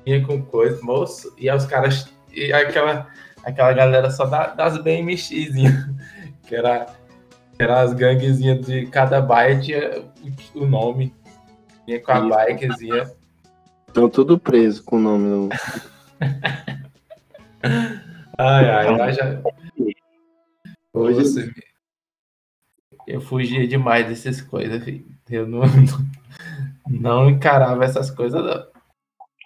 vinha 0.05 0.23
com 0.25 0.41
coisa, 0.43 0.79
moço, 0.83 1.33
e 1.37 1.49
aí 1.49 1.57
os 1.57 1.65
caras, 1.65 2.07
e 2.31 2.53
aquela, 2.53 3.07
aquela 3.43 3.73
galera 3.73 4.11
só 4.11 4.25
da- 4.25 4.53
das 4.53 4.77
BMXzinhas, 4.77 5.73
que 6.47 6.55
era, 6.55 6.85
que 7.57 7.63
era 7.63 7.81
as 7.81 7.93
ganguezinhas 7.93 8.63
de 8.63 8.85
cada 8.85 9.19
baia 9.19 9.59
tinha 9.59 10.03
o, 10.55 10.61
o 10.61 10.67
nome, 10.67 11.13
vinha 11.87 11.99
com 11.99 12.11
a 12.11 12.19
Isso. 12.19 12.29
bikezinha. 12.29 13.11
Estão 13.87 14.07
tudo 14.07 14.37
preso 14.37 14.83
com 14.83 14.97
o 14.97 14.99
nome 14.99 15.27
no. 15.27 15.49
Ai, 18.37 18.69
ai, 18.69 18.87
eu 18.89 18.97
já. 19.13 19.41
Hoje- 20.93 21.23
Hoje 21.23 21.53
eu 23.07 23.21
fugia 23.21 23.67
demais 23.67 24.07
dessas 24.07 24.41
coisas, 24.41 24.83
filho. 24.83 25.05
Eu 25.29 25.47
não, 25.47 25.61
não 26.89 27.29
encarava 27.29 27.83
essas 27.85 28.09
coisas, 28.11 28.43
não. 28.43 28.65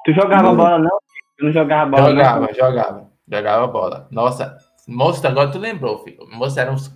Tu 0.05 0.13
jogava 0.13 0.43
Não. 0.49 0.55
bola, 0.55 0.79
não? 0.79 0.99
Tu 1.37 1.45
não 1.45 1.51
jogava 1.51 1.89
bola, 1.89 2.03
não? 2.03 2.09
Jogava, 2.15 2.53
jogava. 2.53 3.11
Jogava 3.31 3.67
bola. 3.67 4.07
Nossa, 4.11 4.57
moço, 4.87 5.25
agora 5.27 5.51
tu 5.51 5.59
lembrou, 5.59 5.99
filho. 6.03 6.27
Moço, 6.31 6.59
eram 6.59 6.73
uns, 6.73 6.91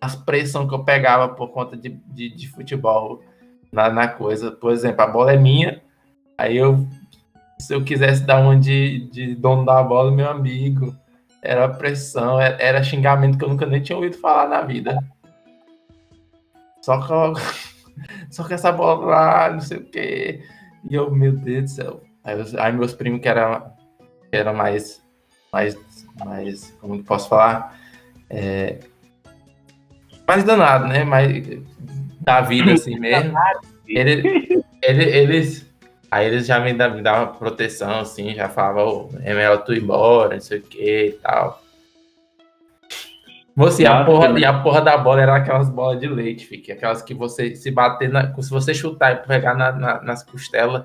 as 0.00 0.16
pressões 0.16 0.68
que 0.68 0.74
eu 0.74 0.84
pegava 0.84 1.28
por 1.28 1.48
conta 1.48 1.76
de, 1.76 1.88
de, 1.88 2.28
de 2.34 2.48
futebol 2.48 3.22
na, 3.72 3.88
na 3.90 4.08
coisa. 4.08 4.50
Por 4.50 4.72
exemplo, 4.72 5.02
a 5.02 5.06
bola 5.06 5.32
é 5.32 5.36
minha, 5.36 5.82
aí 6.36 6.56
eu, 6.56 6.86
se 7.58 7.74
eu 7.74 7.82
quisesse 7.84 8.22
dar 8.22 8.40
uma 8.40 8.56
de, 8.58 9.08
de 9.10 9.34
dono 9.34 9.64
da 9.64 9.82
bola, 9.82 10.10
meu 10.10 10.28
amigo, 10.28 10.94
era 11.42 11.68
pressão, 11.68 12.40
era, 12.40 12.56
era 12.62 12.82
xingamento 12.82 13.38
que 13.38 13.44
eu 13.44 13.48
nunca 13.48 13.66
nem 13.66 13.80
tinha 13.82 13.96
ouvido 13.96 14.18
falar 14.18 14.48
na 14.48 14.62
vida. 14.62 14.98
Só 16.82 17.00
que, 17.04 17.12
eu- 17.12 17.34
só 18.30 18.44
que 18.44 18.54
essa 18.54 18.70
bola 18.72 19.06
lá, 19.06 19.50
não 19.50 19.60
sei 19.60 19.78
o 19.78 19.84
quê. 19.84 20.42
E 20.88 20.94
eu, 20.94 21.10
meu 21.10 21.32
Deus 21.32 21.64
do 21.64 21.70
céu. 21.70 22.00
Aí, 22.22 22.36
aí 22.58 22.72
meus 22.72 22.92
primos 22.92 23.20
que 23.20 23.28
eram 23.28 23.72
que 24.30 24.36
era 24.36 24.52
mais, 24.52 25.02
mais, 25.52 25.76
mais, 26.24 26.70
como 26.80 27.02
posso 27.04 27.28
falar? 27.28 27.78
É, 28.28 28.80
mais 30.26 30.42
danado, 30.44 30.86
né? 30.88 31.04
Mais 31.04 31.44
da 32.20 32.40
vida 32.40 32.72
assim 32.72 32.98
mesmo. 32.98 33.32
Ele, 33.88 34.52
ele- 34.82 35.04
eles, 35.16 35.72
aí 36.10 36.26
eles 36.26 36.46
já 36.46 36.58
me, 36.60 36.72
da- 36.72 36.88
me 36.88 37.02
davam 37.02 37.34
proteção, 37.36 38.00
assim, 38.00 38.34
já 38.34 38.48
falavam, 38.48 38.86
ô, 38.86 39.10
é 39.22 39.34
melhor 39.34 39.58
tu 39.64 39.72
ir 39.74 39.82
embora, 39.82 40.34
não 40.34 40.40
sei 40.40 40.58
o 40.58 40.62
que 40.62 41.06
e 41.06 41.12
tal. 41.12 41.62
Moça, 43.54 43.80
e 43.82 43.86
a, 43.86 44.04
porra, 44.04 44.38
e 44.38 44.44
a 44.44 44.52
porra 44.62 44.82
da 44.82 44.98
bola 44.98 45.22
era 45.22 45.34
aquelas 45.36 45.70
bolas 45.70 45.98
de 45.98 46.06
leite, 46.06 46.46
fique, 46.46 46.70
aquelas 46.70 47.00
que 47.00 47.14
você 47.14 47.54
se 47.56 47.70
bater, 47.70 48.10
na, 48.10 48.34
se 48.42 48.50
você 48.50 48.74
chutar 48.74 49.12
e 49.12 49.26
pegar 49.26 49.54
na- 49.54 49.72
na- 49.72 50.02
nas 50.02 50.22
costelas, 50.22 50.84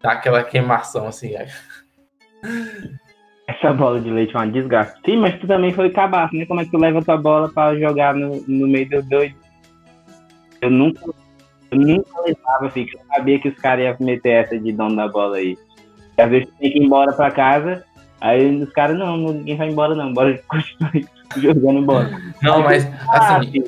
dá 0.00 0.12
aquela 0.12 0.44
queimação 0.44 1.08
assim. 1.08 1.34
aí. 1.34 1.48
Essa 3.48 3.72
bola 3.72 4.00
de 4.00 4.10
leite 4.10 4.34
é 4.36 4.38
uma 4.38 4.46
desgraça. 4.46 4.94
Sim, 5.04 5.16
mas 5.16 5.40
tu 5.40 5.46
também 5.46 5.72
foi 5.72 5.90
cabaço, 5.90 6.36
né? 6.36 6.46
Como 6.46 6.60
é 6.60 6.64
que 6.64 6.70
tu 6.70 6.78
leva 6.78 7.02
tua 7.02 7.16
bola 7.16 7.48
pra 7.48 7.74
jogar 7.76 8.14
no, 8.14 8.44
no 8.46 8.68
meio 8.68 8.88
do 8.88 9.02
doido? 9.02 9.34
Eu 10.60 10.70
nunca, 10.70 11.00
eu 11.70 11.78
nunca 11.78 12.20
levava, 12.22 12.70
filho. 12.70 12.90
Eu 12.94 13.06
sabia 13.14 13.38
que 13.38 13.48
os 13.48 13.56
caras 13.56 13.84
iam 13.84 13.96
meter 14.06 14.44
essa 14.44 14.58
de 14.58 14.72
dono 14.72 14.96
da 14.96 15.08
bola 15.08 15.36
aí. 15.36 15.56
E 16.16 16.22
às 16.22 16.30
vezes 16.30 16.48
tem 16.58 16.70
que 16.72 16.78
ir 16.78 16.82
embora 16.84 17.12
pra 17.12 17.30
casa, 17.30 17.84
aí 18.20 18.62
os 18.62 18.70
caras, 18.72 18.98
não, 18.98 19.16
ninguém 19.16 19.56
vai 19.56 19.68
embora 19.68 19.94
não, 19.94 20.12
bora 20.12 20.36
continuar 20.48 20.92
jogando 21.36 21.82
bola. 21.82 22.10
Não, 22.42 22.62
mas 22.62 22.86
Ah, 23.10 23.38
assim, 23.38 23.62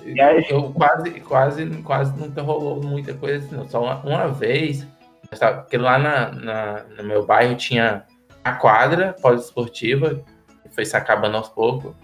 eu 0.49 0.73
quase, 0.73 1.11
quase, 1.21 1.67
quase 1.83 2.19
nunca 2.19 2.43
rolou 2.43 2.83
muita 2.83 3.15
coisa 3.15 3.45
assim, 3.45 3.55
não. 3.57 3.69
Só 3.69 3.83
uma, 3.83 3.97
uma 3.97 4.29
vez, 4.29 4.87
sabe, 5.35 5.61
porque 5.63 5.77
lá 5.77 5.99
na, 5.99 6.33
na- 6.33 6.85
no 6.97 7.05
meu 7.05 7.25
bairro 7.25 7.55
tinha 7.55 8.05
a 8.43 8.53
quadra 8.53 9.15
poliesportiva, 9.21 10.23
que 10.63 10.75
foi 10.75 10.85
se 10.87 10.97
acabando 10.97 11.37
aos 11.37 11.49
poucos. 11.51 11.95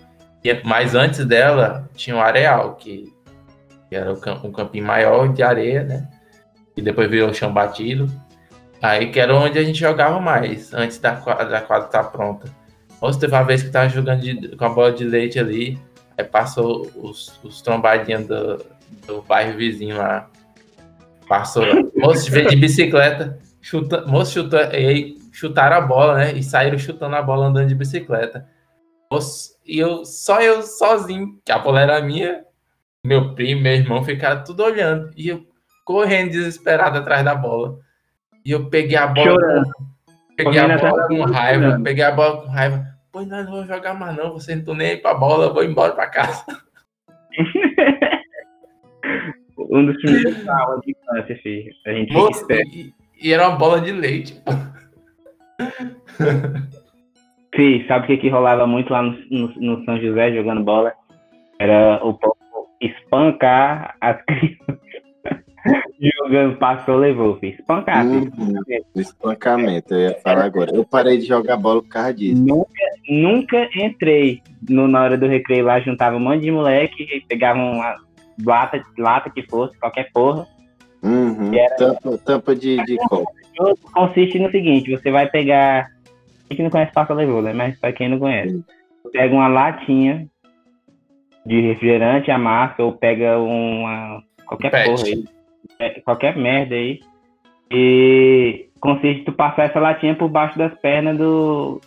E, 0.44 0.54
mas 0.64 0.94
antes 0.94 1.24
dela 1.24 1.88
tinha 1.94 2.14
o 2.14 2.20
areal, 2.20 2.74
que, 2.74 3.12
que 3.88 3.96
era 3.96 4.12
um 4.12 4.52
campinho 4.52 4.84
maior 4.84 5.32
de 5.32 5.42
areia, 5.42 5.82
né? 5.84 6.08
E 6.76 6.82
depois 6.82 7.10
virou 7.10 7.32
chão 7.32 7.52
batido. 7.52 8.10
Aí 8.82 9.10
que 9.10 9.18
era 9.18 9.34
onde 9.34 9.58
a 9.58 9.64
gente 9.64 9.78
jogava 9.78 10.20
mais, 10.20 10.72
antes 10.74 10.98
da 10.98 11.16
quadra, 11.16 11.46
da 11.46 11.60
quadra 11.60 11.86
estar 11.86 12.04
pronta. 12.04 12.48
Ou 13.00 13.10
teve 13.12 13.34
uma 13.34 13.42
vez 13.44 13.62
que 13.62 13.70
tava 13.70 13.88
jogando 13.88 14.20
de- 14.20 14.56
com 14.56 14.64
a 14.64 14.68
bola 14.68 14.92
de 14.92 15.04
leite 15.04 15.38
ali, 15.38 15.78
Aí 16.18 16.24
passou 16.24 16.90
os, 16.96 17.38
os 17.44 17.60
trombadinhos 17.60 18.26
do, 18.26 18.64
do 19.06 19.22
bairro 19.22 19.56
vizinho 19.56 19.98
lá. 19.98 20.30
Passou. 21.28 21.64
Moço 21.94 22.30
veio 22.30 22.48
de 22.48 22.56
bicicleta. 22.56 23.38
Chuta, 23.60 24.06
moço 24.06 24.32
chutou, 24.32 24.60
e 24.60 24.86
aí 24.86 25.16
chutaram 25.32 25.76
a 25.76 25.80
bola, 25.80 26.14
né? 26.14 26.32
E 26.32 26.42
saíram 26.42 26.78
chutando 26.78 27.16
a 27.16 27.22
bola 27.22 27.46
andando 27.46 27.66
de 27.66 27.74
bicicleta. 27.74 28.46
Moço, 29.12 29.56
e 29.66 29.78
eu, 29.78 30.04
só 30.04 30.40
eu 30.40 30.62
sozinho, 30.62 31.40
que 31.44 31.50
a 31.50 31.58
bola 31.58 31.80
era 31.80 32.00
minha. 32.00 32.44
Meu 33.06 33.34
primo, 33.34 33.62
meu 33.62 33.72
irmão 33.72 34.02
ficaram 34.04 34.42
tudo 34.44 34.64
olhando. 34.64 35.10
E 35.16 35.28
eu 35.28 35.46
correndo 35.84 36.30
desesperado 36.32 36.98
atrás 36.98 37.24
da 37.24 37.34
bola. 37.34 37.78
E 38.44 38.50
eu 38.50 38.68
peguei 38.68 38.96
a 38.96 39.06
bola. 39.06 39.30
Chorando. 39.30 39.72
Peguei 40.36 40.58
a 40.58 40.76
bola 40.78 40.96
da 41.02 41.08
com 41.08 41.22
raiva. 41.22 41.62
chorando. 41.64 41.84
Peguei 41.84 42.04
a 42.04 42.10
bola 42.12 42.42
com 42.42 42.48
raiva. 42.48 42.84
Pô, 43.12 43.22
não, 43.22 43.44
não 43.44 43.50
vou 43.52 43.64
jogar 43.66 43.94
mais 43.94 44.16
não. 44.16 44.32
Você 44.32 44.54
não 44.56 44.64
tô 44.64 44.74
nem 44.74 44.88
aí 44.90 44.96
pra 44.96 45.14
bola. 45.14 45.46
Eu 45.46 45.54
vou 45.54 45.64
embora 45.64 45.92
pra 45.92 46.08
casa. 46.10 46.44
Um 49.58 49.86
dos 49.86 49.96
primeiros 50.00 50.36
de 50.84 50.90
infância, 50.92 51.36
filho. 51.42 51.72
A 51.86 51.90
gente 51.92 52.12
Moço, 52.12 52.46
e, 52.50 52.92
e 53.22 53.32
era 53.32 53.48
uma 53.48 53.56
bola 53.56 53.80
de 53.80 53.90
leite. 53.90 54.40
Sim, 57.54 57.84
sabe 57.88 58.04
o 58.04 58.06
que, 58.06 58.16
que 58.18 58.28
rolava 58.28 58.66
muito 58.66 58.92
lá 58.92 59.02
no, 59.02 59.12
no- 59.30 59.54
no 59.54 59.84
São 59.84 59.98
José 60.00 60.32
jogando 60.34 60.62
bola? 60.62 60.92
Era 61.58 62.04
o 62.04 62.14
povo 62.14 62.35
espancar 62.80 63.94
as 64.00 64.22
crianças 64.24 64.78
jogando 66.00 66.56
passou, 66.58 66.96
levou, 66.96 67.36
filho. 67.38 67.54
Espancar, 67.58 68.04
filho. 68.04 68.32
Uhum. 68.38 68.54
Espancamento, 68.94 69.94
eu 69.94 70.00
ia 70.00 70.18
falar 70.20 70.44
agora. 70.44 70.70
Eu 70.74 70.84
parei 70.84 71.18
de 71.18 71.26
jogar 71.26 71.56
bola 71.56 71.82
por 71.82 71.88
causa 71.88 72.14
disso. 72.14 72.42
Nunca, 72.42 72.82
nunca 73.08 73.68
entrei 73.74 74.42
no, 74.68 74.86
na 74.86 75.02
hora 75.02 75.16
do 75.18 75.26
recreio 75.26 75.64
lá, 75.64 75.80
juntava 75.80 76.16
um 76.16 76.20
monte 76.20 76.42
de 76.42 76.50
moleque, 76.50 77.02
e 77.02 77.20
pegava 77.20 77.58
uma 77.58 77.96
lata, 78.44 78.82
lata 78.98 79.30
que 79.30 79.42
fosse, 79.42 79.76
qualquer 79.78 80.10
porra. 80.12 80.46
Uhum. 81.02 81.52
Era- 81.54 81.76
Tampa, 81.76 82.18
tampa 82.18 82.54
de, 82.54 82.76
de 82.84 82.96
copo. 83.08 83.30
Consiste 83.92 84.38
no 84.38 84.50
seguinte, 84.50 84.90
você 84.90 85.10
vai 85.10 85.28
pegar. 85.28 85.88
Quem 86.48 86.56
que 86.58 86.62
não 86.62 86.70
conhece 86.70 86.92
passa 86.92 87.14
levou, 87.14 87.42
né? 87.42 87.52
Mas 87.52 87.78
pra 87.78 87.92
quem 87.92 88.08
não 88.08 88.18
conhece. 88.18 88.62
Pega 89.12 89.34
uma 89.34 89.48
latinha 89.48 90.28
de 91.46 91.60
refrigerante, 91.60 92.30
amassa, 92.30 92.82
ou 92.82 92.92
pega 92.92 93.38
uma. 93.38 94.22
qualquer 94.44 94.70
Pet. 94.70 94.90
porra 94.90 95.04
aí. 95.06 95.24
é, 95.78 96.00
qualquer 96.00 96.36
merda 96.36 96.74
aí. 96.74 97.00
E 97.70 98.66
consiste 98.80 99.24
tu 99.24 99.32
passar 99.32 99.64
essa 99.64 99.80
latinha 99.80 100.14
por 100.14 100.28
baixo 100.28 100.58
das 100.58 100.72
pernas 100.80 101.16
do, 101.16 101.80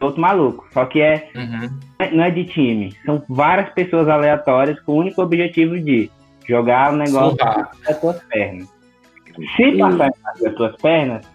do 0.00 0.06
outro 0.06 0.20
maluco. 0.20 0.66
Só 0.72 0.84
que 0.86 1.00
é 1.00 1.28
Uhum. 1.34 1.70
não 2.12 2.24
é 2.24 2.30
de 2.30 2.44
time. 2.44 2.92
São 3.06 3.22
várias 3.28 3.70
pessoas 3.70 4.08
aleatórias 4.08 4.78
com 4.80 4.92
o 4.92 4.96
único 5.00 5.22
objetivo 5.22 5.78
de 5.80 6.10
jogar 6.46 6.92
o 6.92 6.96
negócio 6.96 7.36
Surrar. 7.38 7.70
das 7.86 8.00
tuas 8.00 8.22
pernas. 8.24 8.68
Se 9.56 9.72
passar 9.78 10.08
embaixo 10.08 10.42
das 10.44 10.54
tuas 10.54 10.76
pernas, 10.76 11.26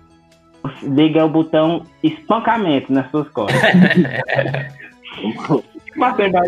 liga 0.84 1.26
o 1.26 1.30
botão 1.30 1.84
espancamento 2.04 2.92
nas 2.94 3.10
suas 3.12 3.28
costas. 3.30 3.60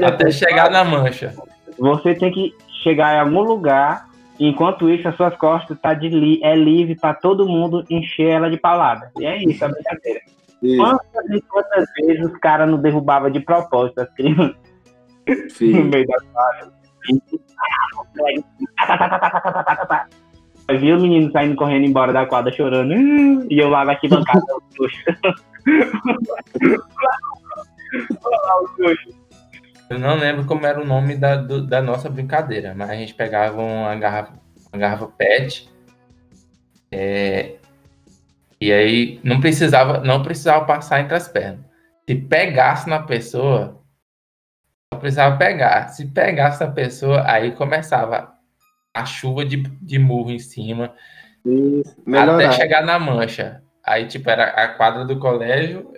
Até 0.05 0.31
chegar 0.31 0.69
na 0.69 0.83
mancha. 0.83 1.33
Você 1.77 2.13
tem 2.15 2.31
que 2.31 2.53
chegar 2.83 3.15
em 3.15 3.19
algum 3.19 3.41
lugar, 3.41 4.07
enquanto 4.39 4.89
isso 4.89 5.07
as 5.07 5.15
suas 5.15 5.35
costas 5.35 5.77
tá 5.79 5.93
de 5.93 6.09
li 6.09 6.39
é 6.43 6.55
livre 6.55 6.95
para 6.95 7.13
todo 7.13 7.47
mundo 7.47 7.83
encher 7.89 8.29
ela 8.29 8.49
de 8.49 8.57
palavra. 8.57 9.11
E 9.19 9.25
é 9.25 9.43
isso, 9.43 9.63
a 9.63 9.67
brincadeira. 9.67 10.21
Isso, 10.61 10.77
Quantas 10.77 11.29
e 11.31 11.41
quantas 11.41 11.85
vezes 11.99 12.25
os 12.25 12.37
caras 12.39 12.69
não 12.69 12.77
derrubavam 12.79 13.31
de 13.31 13.39
propósito 13.39 14.01
as 14.01 14.13
crianças 14.13 14.55
no 15.27 15.49
filho. 15.49 15.85
meio 15.85 16.05
da 16.05 16.17
sala? 16.33 16.71
Eu 20.67 20.79
vi 20.79 20.93
o 20.93 21.01
menino 21.01 21.31
saindo 21.31 21.55
correndo 21.55 21.85
embora 21.85 22.13
da 22.13 22.25
quadra 22.25 22.53
chorando. 22.53 22.93
E 23.49 23.59
eu 23.59 23.69
lá 23.69 23.83
na 23.83 23.93
arquibancada, 23.93 24.39
o 24.55 24.61
trouxa. 24.73 25.17
Olha 28.23 28.37
lá 28.45 28.61
o 28.61 28.67
trouxa. 28.77 29.20
Eu 29.91 29.99
não 29.99 30.15
lembro 30.15 30.45
como 30.45 30.65
era 30.65 30.81
o 30.81 30.85
nome 30.85 31.17
da, 31.17 31.35
do- 31.35 31.67
da 31.67 31.81
nossa 31.81 32.09
brincadeira, 32.09 32.73
mas 32.73 32.89
a 32.89 32.95
gente 32.95 33.13
pegava 33.13 33.61
uma 33.61 33.93
garrafa, 33.95 34.33
uma 34.71 34.79
garrafa 34.79 35.07
PET. 35.07 35.69
é, 36.91 37.55
e 38.59 38.71
aí 38.71 39.19
não 39.23 39.41
precisava, 39.41 39.99
não 39.99 40.23
precisava 40.23 40.63
passar 40.65 41.01
entre 41.01 41.15
as 41.15 41.27
pernas. 41.27 41.65
Se 42.07 42.15
pegasse 42.15 42.87
na 42.89 42.99
pessoa, 43.03 43.81
só 44.93 44.99
precisava 44.99 45.37
pegar. 45.37 45.89
Se 45.89 46.05
pegasse 46.07 46.63
na 46.63 46.71
pessoa, 46.71 47.23
aí 47.29 47.51
começava 47.51 48.33
a 48.93 49.05
chuva 49.05 49.43
de, 49.45 49.57
de 49.81 49.97
murro 49.99 50.31
em 50.31 50.39
cima, 50.39 50.93
Isso. 51.45 51.95
até 52.35 52.51
chegar 52.53 52.83
na 52.85 52.97
mancha. 52.99 53.61
Aí, 53.83 54.05
tipo, 54.07 54.29
era 54.29 54.45
a 54.51 54.67
quadra 54.69 55.03
do 55.05 55.17
colégio, 55.19 55.91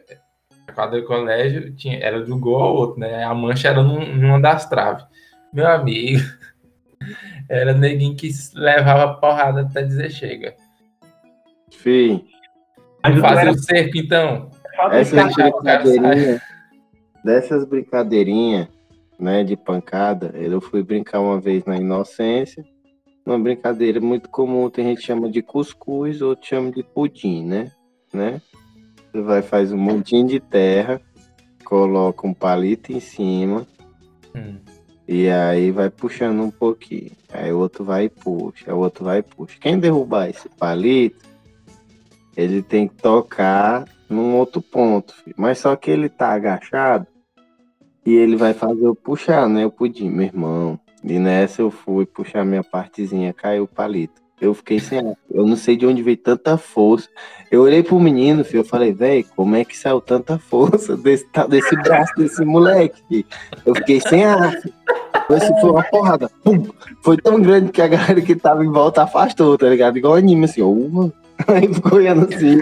a 0.67 0.71
quadra 0.71 1.01
do 1.01 1.07
colégio 1.07 1.73
tinha, 1.75 1.97
era 1.99 2.23
do 2.23 2.37
gol 2.37 2.61
ao 2.61 2.75
outro, 2.75 2.99
né? 2.99 3.23
A 3.23 3.33
mancha 3.33 3.69
era 3.69 3.81
num- 3.83 4.15
numa 4.15 4.39
das 4.39 4.67
traves. 4.67 5.05
Meu 5.51 5.67
amigo, 5.67 6.19
era 7.49 7.73
neguinho 7.73 8.15
que 8.15 8.29
levava 8.55 9.15
porrada 9.15 9.61
até 9.61 9.83
dizer 9.83 10.09
chega. 10.11 10.55
O 13.05 13.19
Fazer 13.19 13.49
o 13.49 13.59
cerco, 13.59 13.97
então. 13.97 14.49
essas 14.91 15.33
brincadeirinhas, 15.35 16.41
dessas 17.23 17.65
brincadeirinhas, 17.65 18.67
né, 19.19 19.43
de 19.43 19.55
pancada, 19.57 20.31
eu 20.35 20.61
fui 20.61 20.81
brincar 20.83 21.19
uma 21.19 21.39
vez 21.39 21.65
na 21.65 21.77
inocência, 21.77 22.63
uma 23.25 23.37
brincadeira 23.39 23.99
muito 23.99 24.29
comum, 24.29 24.69
tem 24.69 24.85
gente 24.85 24.99
que 24.99 25.05
chama 25.05 25.29
de 25.29 25.41
cuscuz, 25.41 26.21
outro 26.21 26.47
chama 26.47 26.71
de 26.71 26.83
pudim, 26.83 27.45
né? 27.45 27.71
né? 28.13 28.41
Você 29.13 29.21
vai 29.21 29.43
faz 29.43 29.71
um 29.71 29.77
montinho 29.77 30.25
de 30.27 30.39
terra, 30.39 30.99
coloca 31.63 32.25
um 32.25 32.33
palito 32.33 32.91
em 32.91 32.99
cima 32.99 33.67
Hum. 34.35 34.57
e 35.07 35.29
aí 35.29 35.69
vai 35.69 35.91
puxando 35.91 36.41
um 36.41 36.49
pouquinho. 36.49 37.11
Aí 37.31 37.53
o 37.53 37.59
outro 37.59 37.83
vai 37.83 38.05
e 38.05 38.09
puxa, 38.09 38.73
o 38.73 38.79
outro 38.79 39.05
vai 39.05 39.19
e 39.19 39.21
puxa. 39.21 39.55
Quem 39.61 39.77
derrubar 39.77 40.27
esse 40.29 40.49
palito, 40.49 41.23
ele 42.35 42.63
tem 42.63 42.87
que 42.87 42.95
tocar 42.95 43.85
num 44.09 44.35
outro 44.35 44.59
ponto, 44.63 45.13
filho. 45.13 45.35
mas 45.37 45.59
só 45.59 45.75
que 45.75 45.91
ele 45.91 46.09
tá 46.09 46.29
agachado 46.33 47.05
e 48.03 48.15
ele 48.15 48.35
vai 48.35 48.55
fazer 48.55 48.83
eu 48.83 48.95
puxar, 48.95 49.47
né? 49.47 49.63
O 49.63 49.71
pudim, 49.71 50.09
meu 50.09 50.25
irmão. 50.25 50.79
E 51.03 51.19
nessa 51.19 51.61
eu 51.61 51.69
fui 51.69 52.07
puxar 52.07 52.43
minha 52.43 52.63
partezinha, 52.63 53.31
caiu 53.31 53.65
o 53.65 53.67
palito. 53.67 54.22
Eu 54.43 54.53
fiquei 54.53 54.79
sem 54.79 54.99
ar. 54.99 55.15
Eu 55.31 55.47
não 55.47 55.55
sei 55.55 55.77
de 55.77 55.85
onde 55.85 56.03
veio 56.03 56.17
tanta 56.17 56.57
força. 56.57 57.07
Eu 57.49 57.61
olhei 57.61 57.81
pro 57.81 57.99
menino, 57.99 58.43
filho, 58.43 58.59
eu 58.59 58.65
falei, 58.65 58.91
velho, 58.91 59.25
como 59.35 59.55
é 59.55 59.63
que 59.63 59.77
saiu 59.77 60.01
tanta 60.01 60.37
força 60.37 60.95
desse, 60.97 61.25
desse 61.47 61.75
braço 61.77 62.13
desse 62.17 62.43
moleque? 62.43 63.01
filho? 63.07 63.25
Eu 63.65 63.75
fiquei 63.75 64.01
sem 64.01 64.25
ar. 64.25 64.51
filho. 64.59 64.73
Esse 65.29 65.61
foi 65.61 65.69
uma 65.69 65.83
porrada. 65.83 66.29
Pum! 66.43 66.65
Foi 67.01 67.15
tão 67.15 67.41
grande 67.41 67.71
que 67.71 67.81
a 67.81 67.87
galera 67.87 68.19
que 68.21 68.35
tava 68.35 68.65
em 68.65 68.71
volta 68.71 69.03
afastou, 69.03 69.57
tá 69.57 69.69
ligado? 69.69 69.97
Igual 69.97 70.15
anime, 70.15 70.45
assim, 70.45 70.61
ó. 70.61 70.73
Aí 71.47 71.73
ficou 71.73 71.97
olhando 71.97 72.27
assim. 72.33 72.59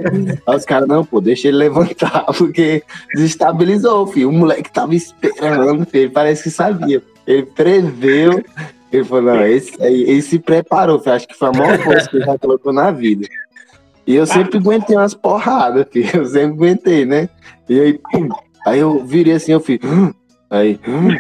Aí 0.47 0.55
os 0.55 0.65
caras, 0.65 0.88
não, 0.88 1.03
pô, 1.03 1.19
deixa 1.19 1.47
ele 1.47 1.57
levantar, 1.57 2.25
porque 2.38 2.84
desestabilizou, 3.13 4.07
filho. 4.07 4.29
O 4.29 4.34
moleque 4.34 4.71
tava 4.71 4.95
esperando, 4.95 5.86
filho. 5.86 6.03
Ele 6.03 6.11
parece 6.11 6.43
que 6.43 6.49
sabia. 6.51 7.01
Ele 7.25 7.43
preveu. 7.43 8.43
Ele 8.91 9.03
falou, 9.05 9.23
não, 9.23 9.45
esse, 9.45 9.73
ele 9.81 10.21
se 10.21 10.37
preparou, 10.39 10.99
filho. 10.99 11.15
Acho 11.15 11.27
que 11.27 11.37
foi 11.37 11.49
a 11.49 11.51
maior 11.51 11.79
força 11.79 12.09
que 12.09 12.17
ele 12.17 12.25
já 12.25 12.37
colocou 12.37 12.73
na 12.73 12.91
vida. 12.91 13.27
E 14.05 14.15
eu 14.15 14.25
sempre 14.25 14.57
aguentei 14.57 14.95
umas 14.95 15.13
porradas, 15.13 15.85
filho. 15.91 16.09
Eu 16.13 16.25
sempre 16.25 16.53
aguentei, 16.53 17.05
né? 17.05 17.29
E 17.69 17.79
aí, 17.79 17.93
pum. 18.11 18.29
Aí 18.65 18.79
eu 18.79 19.03
virei 19.05 19.33
assim, 19.33 19.53
eu 19.53 19.59
fiz. 19.59 19.79
"Hum?" 19.83 20.11
Aí, 20.49 20.79
"Hum?" 20.87 21.15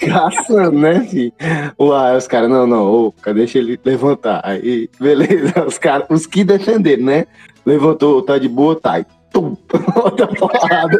caçando, 0.00 0.78
né, 0.78 1.00
filho? 1.00 1.32
Uai, 1.78 2.16
os 2.16 2.26
caras, 2.26 2.48
não, 2.48 2.66
não, 2.66 2.86
ô, 2.86 3.12
cara, 3.12 3.36
deixa 3.36 3.58
ele 3.58 3.78
levantar. 3.84 4.40
Aí, 4.44 4.88
beleza, 4.98 5.52
os 5.66 5.78
caras, 5.78 6.06
os 6.10 6.26
que 6.26 6.44
defenderam, 6.44 7.04
né? 7.04 7.26
Levantou, 7.64 8.22
tá 8.22 8.38
de 8.38 8.48
boa, 8.48 8.78
tá. 8.78 9.04
Outra 9.36 10.26
porrada. 10.28 10.98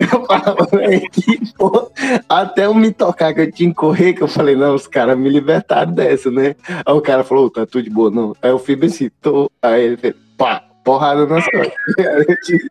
Eu 0.00 0.26
falava, 0.26 0.68
"Véi, 0.72 1.00
que 1.10 1.54
porra. 1.54 1.86
Até 2.28 2.66
eu 2.66 2.74
me 2.74 2.92
tocar 2.92 3.32
que 3.32 3.40
eu 3.40 3.52
tinha 3.52 3.70
que 3.70 3.76
correr, 3.76 4.12
que 4.12 4.22
eu 4.22 4.28
falei, 4.28 4.54
não, 4.56 4.74
os 4.74 4.86
caras 4.86 5.16
me 5.16 5.28
libertaram 5.28 5.92
dessa, 5.92 6.30
né? 6.30 6.54
Aí 6.84 6.94
o 6.94 7.00
cara 7.00 7.24
falou, 7.24 7.50
tá 7.50 7.64
tudo 7.64 7.84
de 7.84 7.90
boa, 7.90 8.10
não. 8.10 8.34
Aí 8.42 8.50
eu 8.50 8.58
fui 8.58 8.76
bem 8.76 8.88
assim, 8.88 9.10
tô. 9.20 9.50
Aí 9.62 9.82
ele 9.82 9.96
fez, 9.96 10.14
pá, 10.36 10.62
porrada 10.84 11.26
nas 11.26 11.44
costas. 11.46 11.72
Eu 11.98 12.40
tive, 12.42 12.68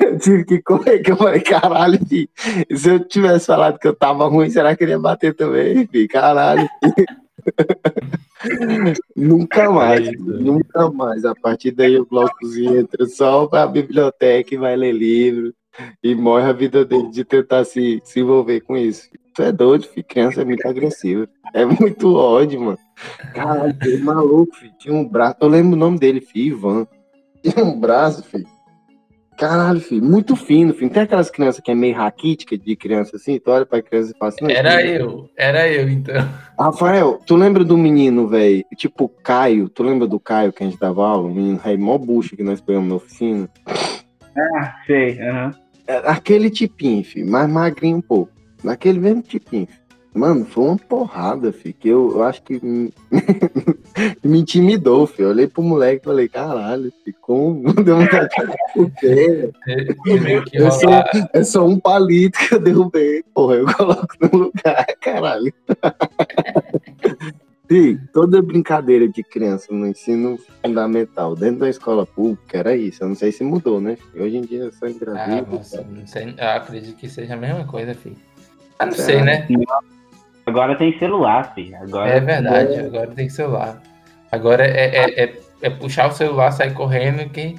eu 0.00 0.18
tive 0.18 0.44
que 0.44 0.62
correr, 0.62 1.00
que 1.00 1.12
eu 1.12 1.16
falei, 1.16 1.40
caralho, 1.40 1.98
filho. 2.06 2.28
Se 2.74 2.88
eu 2.88 3.00
tivesse 3.00 3.46
falado 3.46 3.78
que 3.78 3.86
eu 3.86 3.94
tava 3.94 4.26
ruim, 4.26 4.48
será 4.48 4.74
que 4.74 4.84
ele 4.84 4.92
ia 4.92 4.98
bater 4.98 5.34
também, 5.34 5.86
filho? 5.86 6.08
Caralho. 6.08 6.68
Nunca 9.16 9.70
mais, 9.70 10.06
Eita. 10.06 10.22
nunca 10.22 10.90
mais. 10.90 11.24
A 11.24 11.34
partir 11.34 11.70
daí 11.70 11.98
o 11.98 12.06
blocozinho 12.06 12.78
entra 12.78 13.06
só 13.06 13.46
pra 13.46 13.66
biblioteca 13.66 14.54
e 14.54 14.58
vai 14.58 14.76
ler 14.76 14.92
livro. 14.92 15.54
E 16.02 16.14
morre 16.14 16.48
a 16.48 16.52
vida 16.52 16.84
dele 16.84 17.10
de 17.10 17.24
tentar 17.24 17.64
se, 17.64 18.00
se 18.04 18.20
envolver 18.20 18.60
com 18.60 18.76
isso. 18.76 19.08
Tu 19.34 19.42
é 19.42 19.50
doido, 19.50 19.86
filho. 19.88 20.06
Criança 20.06 20.42
é 20.42 20.44
muito 20.44 20.66
agressiva. 20.68 21.28
É 21.52 21.64
muito 21.66 22.14
ódio, 22.14 22.60
mano. 22.60 22.78
Caralho, 23.34 23.76
que 23.78 23.96
maluco, 23.98 24.54
filho. 24.54 24.72
Tinha 24.78 24.94
um 24.94 25.04
braço. 25.08 25.36
Eu 25.40 25.48
lembro 25.48 25.72
o 25.72 25.78
nome 25.78 25.98
dele, 25.98 26.20
filho, 26.20 26.56
Ivan. 26.56 26.86
Tinha 27.42 27.64
um 27.64 27.78
braço, 27.78 28.22
filho. 28.22 28.46
Caralho, 29.36 29.80
filho, 29.80 30.04
muito 30.04 30.36
fino, 30.36 30.72
filho. 30.72 30.90
Tem 30.90 31.02
aquelas 31.02 31.30
crianças 31.30 31.60
que 31.60 31.70
é 31.70 31.74
meio 31.74 31.94
raquítica 31.96 32.56
de 32.56 32.76
criança 32.76 33.16
assim, 33.16 33.38
tu 33.38 33.50
olha 33.50 33.66
pra 33.66 33.82
criança 33.82 34.12
e 34.14 34.18
fala 34.18 34.28
assim. 34.30 34.44
"Não, 34.44 34.50
Era 34.50 34.78
filho." 34.78 34.94
eu, 34.94 35.30
era 35.36 35.68
eu, 35.68 35.88
então. 35.88 36.14
Rafael, 36.58 37.20
tu 37.26 37.34
lembra 37.34 37.64
do 37.64 37.76
menino, 37.76 38.28
velho? 38.28 38.64
Tipo, 38.76 39.08
Caio, 39.08 39.68
tu 39.68 39.82
lembra 39.82 40.06
do 40.06 40.20
Caio 40.20 40.52
que 40.52 40.62
a 40.62 40.66
gente 40.66 40.78
dava 40.78 41.04
aula? 41.06 41.26
O 41.28 41.34
menino 41.34 41.58
rei 41.58 41.76
mó 41.76 41.98
bucha 41.98 42.36
que 42.36 42.44
nós 42.44 42.60
pegamos 42.60 42.88
na 42.88 42.94
oficina. 42.94 43.48
Ah, 44.36 44.74
sei. 44.86 45.20
aham. 45.20 45.52
É 45.86 45.96
Aquele 46.08 46.48
tipinho, 46.48 47.04
filho, 47.04 47.30
mais 47.30 47.48
magrinho 47.50 47.98
um 47.98 48.02
pouco. 48.02 48.32
Naquele 48.62 48.98
mesmo 48.98 49.20
tipinho. 49.22 49.66
filho. 49.66 49.83
Mano, 50.14 50.44
foi 50.44 50.64
uma 50.64 50.76
porrada, 50.76 51.52
filho, 51.52 51.74
que 51.78 51.88
eu, 51.88 52.12
eu 52.12 52.22
acho 52.22 52.40
que 52.44 52.64
me, 52.64 52.92
me 54.22 54.38
intimidou, 54.38 55.08
filho. 55.08 55.26
Eu 55.26 55.30
olhei 55.30 55.48
pro 55.48 55.60
moleque 55.60 56.02
e 56.02 56.04
falei, 56.04 56.28
caralho, 56.28 56.92
filho, 57.04 57.16
como 57.20 57.72
deu 57.82 57.98
vontade 57.98 58.28
de 58.76 59.52
Teve 60.04 60.44
que 60.44 60.56
Eu 60.56 60.70
sou-. 60.70 60.92
É 61.32 61.42
só 61.42 61.66
um 61.66 61.80
palito 61.80 62.38
que 62.38 62.54
eu 62.54 62.60
derrubei. 62.60 63.24
Porra, 63.34 63.56
eu 63.56 63.66
coloco 63.74 64.06
no 64.20 64.38
lugar, 64.38 64.86
caralho. 65.00 65.52
Sim, 67.68 67.98
toda 68.12 68.40
brincadeira 68.40 69.08
de 69.08 69.22
criança 69.24 69.72
no 69.72 69.86
ensino 69.86 70.38
fundamental, 70.62 71.34
dentro 71.34 71.60
da 71.60 71.68
escola 71.70 72.06
pública, 72.06 72.58
era 72.58 72.76
isso. 72.76 73.02
Eu 73.02 73.08
não 73.08 73.16
sei 73.16 73.32
se 73.32 73.42
mudou, 73.42 73.80
né? 73.80 73.98
Hoje 74.14 74.36
em 74.36 74.42
dia 74.42 74.66
é 74.66 74.70
só 74.70 74.86
Ah, 74.86 74.90
engravida. 74.90 75.46
não 75.90 76.06
sei, 76.06 76.34
eu 76.38 76.48
acredito 76.50 76.96
que 76.96 77.08
seja 77.08 77.34
a 77.34 77.36
mesma 77.36 77.64
coisa, 77.64 77.94
filho. 77.94 78.16
Ah, 78.78 78.86
não 78.86 78.92
Será? 78.92 79.06
sei, 79.06 79.22
né? 79.22 79.46
Agora 80.46 80.76
tem 80.76 80.98
celular, 80.98 81.54
filho. 81.54 81.76
Agora 81.76 82.10
É 82.10 82.20
verdade, 82.20 82.78
agora 82.78 83.06
tem 83.08 83.28
celular. 83.28 83.80
Agora 84.30 84.66
é, 84.66 84.96
é, 84.96 85.24
é, 85.24 85.34
é 85.62 85.70
puxar 85.70 86.08
o 86.08 86.12
celular, 86.12 86.50
sair 86.50 86.74
correndo 86.74 87.22
e 87.22 87.28
quem 87.28 87.58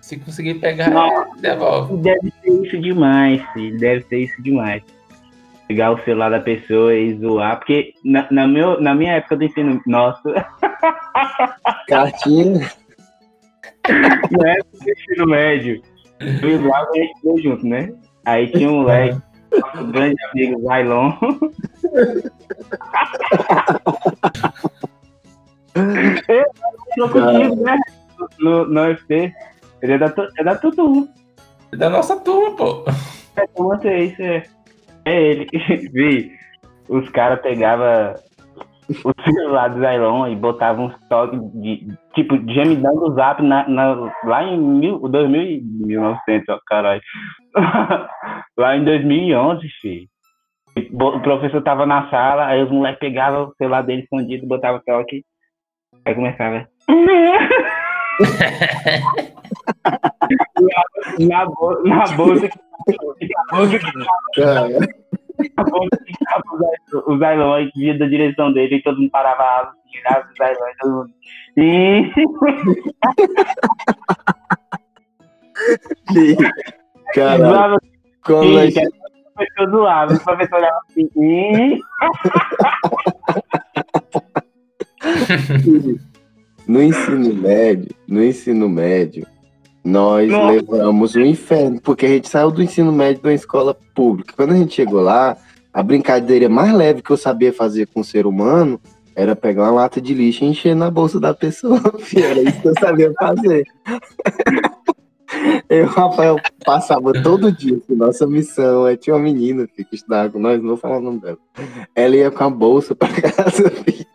se 0.00 0.18
conseguir 0.18 0.54
pegar, 0.54 0.90
Nossa. 0.90 1.40
devolve. 1.40 1.96
Deve 1.98 2.32
ser 2.42 2.50
isso 2.64 2.80
demais, 2.80 3.42
filho. 3.52 3.78
Deve 3.78 4.02
ser 4.04 4.18
isso 4.20 4.42
demais. 4.42 4.82
Pegar 5.66 5.92
o 5.92 5.98
celular 5.98 6.30
da 6.30 6.40
pessoa 6.40 6.94
e 6.94 7.14
zoar. 7.18 7.58
Porque 7.58 7.92
na, 8.02 8.26
na, 8.30 8.46
meu, 8.46 8.80
na 8.80 8.94
minha 8.94 9.14
época 9.14 9.36
do 9.36 9.44
ensino, 9.44 9.80
nossa, 9.86 10.22
Cartinha. 11.88 12.70
na 14.30 14.50
época 14.50 14.78
do 14.82 14.90
ensino 14.90 15.26
médio, 15.26 15.82
eu 16.42 16.50
e 16.50 16.54
o 16.54 16.62
Glauco, 16.62 16.92
a 16.92 17.00
gente 17.02 17.42
junto, 17.42 17.66
né? 17.66 17.92
Aí 18.24 18.50
tinha 18.50 18.70
um 18.70 18.82
moleque, 18.82 19.20
nosso 19.50 19.86
grande 19.88 20.16
amigo 20.32 20.60
Zailon. 20.62 21.12
Eu 26.28 26.44
não 26.96 27.08
contigo, 27.08 27.56
né? 27.64 27.76
no, 28.38 28.64
no 28.66 28.80
UFC. 28.82 29.32
Ele 29.82 29.92
é 29.92 29.98
da, 29.98 30.10
tu- 30.10 30.28
é 30.38 30.44
da 30.44 30.56
Tutu. 30.56 31.08
Da 31.76 31.88
nossa 31.90 32.16
turma, 32.20 32.56
pô. 32.56 32.84
É 33.36 33.46
como 33.48 33.68
você, 33.68 33.96
isso 33.98 34.22
é. 34.22 34.42
É 35.04 35.22
ele. 35.22 35.46
Vi, 35.92 36.32
os 36.88 37.08
caras 37.10 37.40
pegavam 37.40 38.14
o 39.04 39.12
celular 39.22 39.68
do 39.68 39.80
Zylon 39.80 40.28
e 40.28 40.36
botavam 40.36 40.86
uns 40.86 40.94
toques 41.08 41.38
de. 41.60 41.86
Tipo, 42.14 42.36
gemidão 42.52 42.94
do 42.96 43.14
zap 43.14 43.42
na, 43.42 43.68
na- 43.68 44.12
lá 44.24 44.42
em 44.44 44.58
mil, 44.58 44.98
2000, 45.00 45.42
e- 45.42 45.60
1900, 45.62 46.48
ó, 46.48 46.58
caralho. 46.66 47.00
lá 48.56 48.76
em 48.76 48.84
2011, 48.84 49.68
filho. 49.80 50.06
Bo- 50.92 51.16
O 51.16 51.20
professor 51.20 51.60
tava 51.62 51.84
na 51.86 52.08
sala, 52.10 52.46
aí 52.46 52.62
os 52.62 52.70
moleques 52.70 53.00
pegavam 53.00 53.48
o 53.48 53.54
celular 53.56 53.82
dele 53.82 54.02
escondido, 54.02 54.46
botavam 54.46 54.80
toque. 54.86 55.24
Aí 56.04 56.14
começava. 56.14 56.66
na, 61.18 61.46
bo- 61.46 61.82
na 61.84 62.04
bolsa 62.16 62.48
que 62.48 62.58
na 63.28 63.44
bolsa 63.58 63.78
que 63.78 63.86
A 65.58 65.64
que 65.64 65.70
o 67.06 67.18
Zylon- 67.18 67.70
que 67.72 67.80
vinha 67.80 67.98
da 67.98 68.06
direção 68.06 68.52
dele 68.52 68.76
e 68.76 68.82
todo 68.82 68.98
mundo 69.00 69.10
parava 69.10 69.42
a 69.42 69.60
asa 69.60 69.70
assim, 69.70 69.98
olhava 69.98 70.28
o 70.28 70.32
Zylon 70.36 70.68
e 70.68 70.76
todo 70.78 70.92
mundo. 70.92 71.10
Ih, 76.16 76.36
cara, 77.14 77.38
zoava 77.48 77.76
quando 78.24 78.42
assim, 78.44 78.54
nós 78.54 78.72
que 78.74 78.80
aí 78.80 78.86
o 78.86 78.90
professor 79.34 79.70
zoava, 79.70 80.14
o 80.14 80.24
professor 80.24 80.56
olhava 80.56 80.80
assim, 80.88 81.08
ih. 81.16 81.80
No 86.68 86.82
ensino 86.82 87.32
médio, 87.34 87.88
no 88.06 88.22
ensino 88.22 88.68
médio, 88.68 89.26
nós 89.88 90.30
Nossa. 90.30 90.52
levamos 90.52 91.14
o 91.14 91.20
inferno, 91.20 91.80
porque 91.80 92.06
a 92.06 92.08
gente 92.10 92.28
saiu 92.28 92.50
do 92.50 92.62
ensino 92.62 92.92
médio 92.92 93.22
de 93.22 93.28
uma 93.28 93.34
escola 93.34 93.76
pública. 93.94 94.34
Quando 94.36 94.52
a 94.52 94.56
gente 94.56 94.74
chegou 94.74 95.00
lá, 95.00 95.36
a 95.72 95.82
brincadeira 95.82 96.48
mais 96.48 96.72
leve 96.72 97.02
que 97.02 97.10
eu 97.10 97.16
sabia 97.16 97.52
fazer 97.52 97.86
com 97.86 98.00
o 98.00 98.04
ser 98.04 98.26
humano 98.26 98.80
era 99.16 99.34
pegar 99.34 99.64
uma 99.64 99.82
lata 99.82 100.00
de 100.00 100.14
lixo 100.14 100.44
e 100.44 100.48
encher 100.48 100.76
na 100.76 100.90
bolsa 100.90 101.18
da 101.18 101.34
pessoa. 101.34 101.80
Era 102.14 102.40
isso 102.40 102.60
que 102.60 102.68
eu 102.68 102.74
sabia 102.78 103.12
fazer. 103.18 103.64
Eu, 105.68 105.86
Rafael, 105.86 106.36
passava 106.64 107.12
todo 107.22 107.52
dia. 107.52 107.76
assim, 107.76 107.94
Nossa 107.94 108.26
missão. 108.26 108.84
Aí 108.86 108.96
tinha 108.96 109.14
uma 109.14 109.22
menina 109.22 109.66
que 109.66 109.84
estudava 109.92 110.30
com 110.30 110.38
nós, 110.38 110.58
não 110.60 110.68
vou 110.68 110.76
falar 110.76 110.98
o 110.98 111.02
nome 111.02 111.20
dela. 111.20 111.36
Ela 111.94 112.16
ia 112.16 112.30
com 112.30 112.44
a 112.44 112.50
bolsa 112.50 112.94
pra 112.94 113.08
casa, 113.08 113.68
filho. 113.84 114.06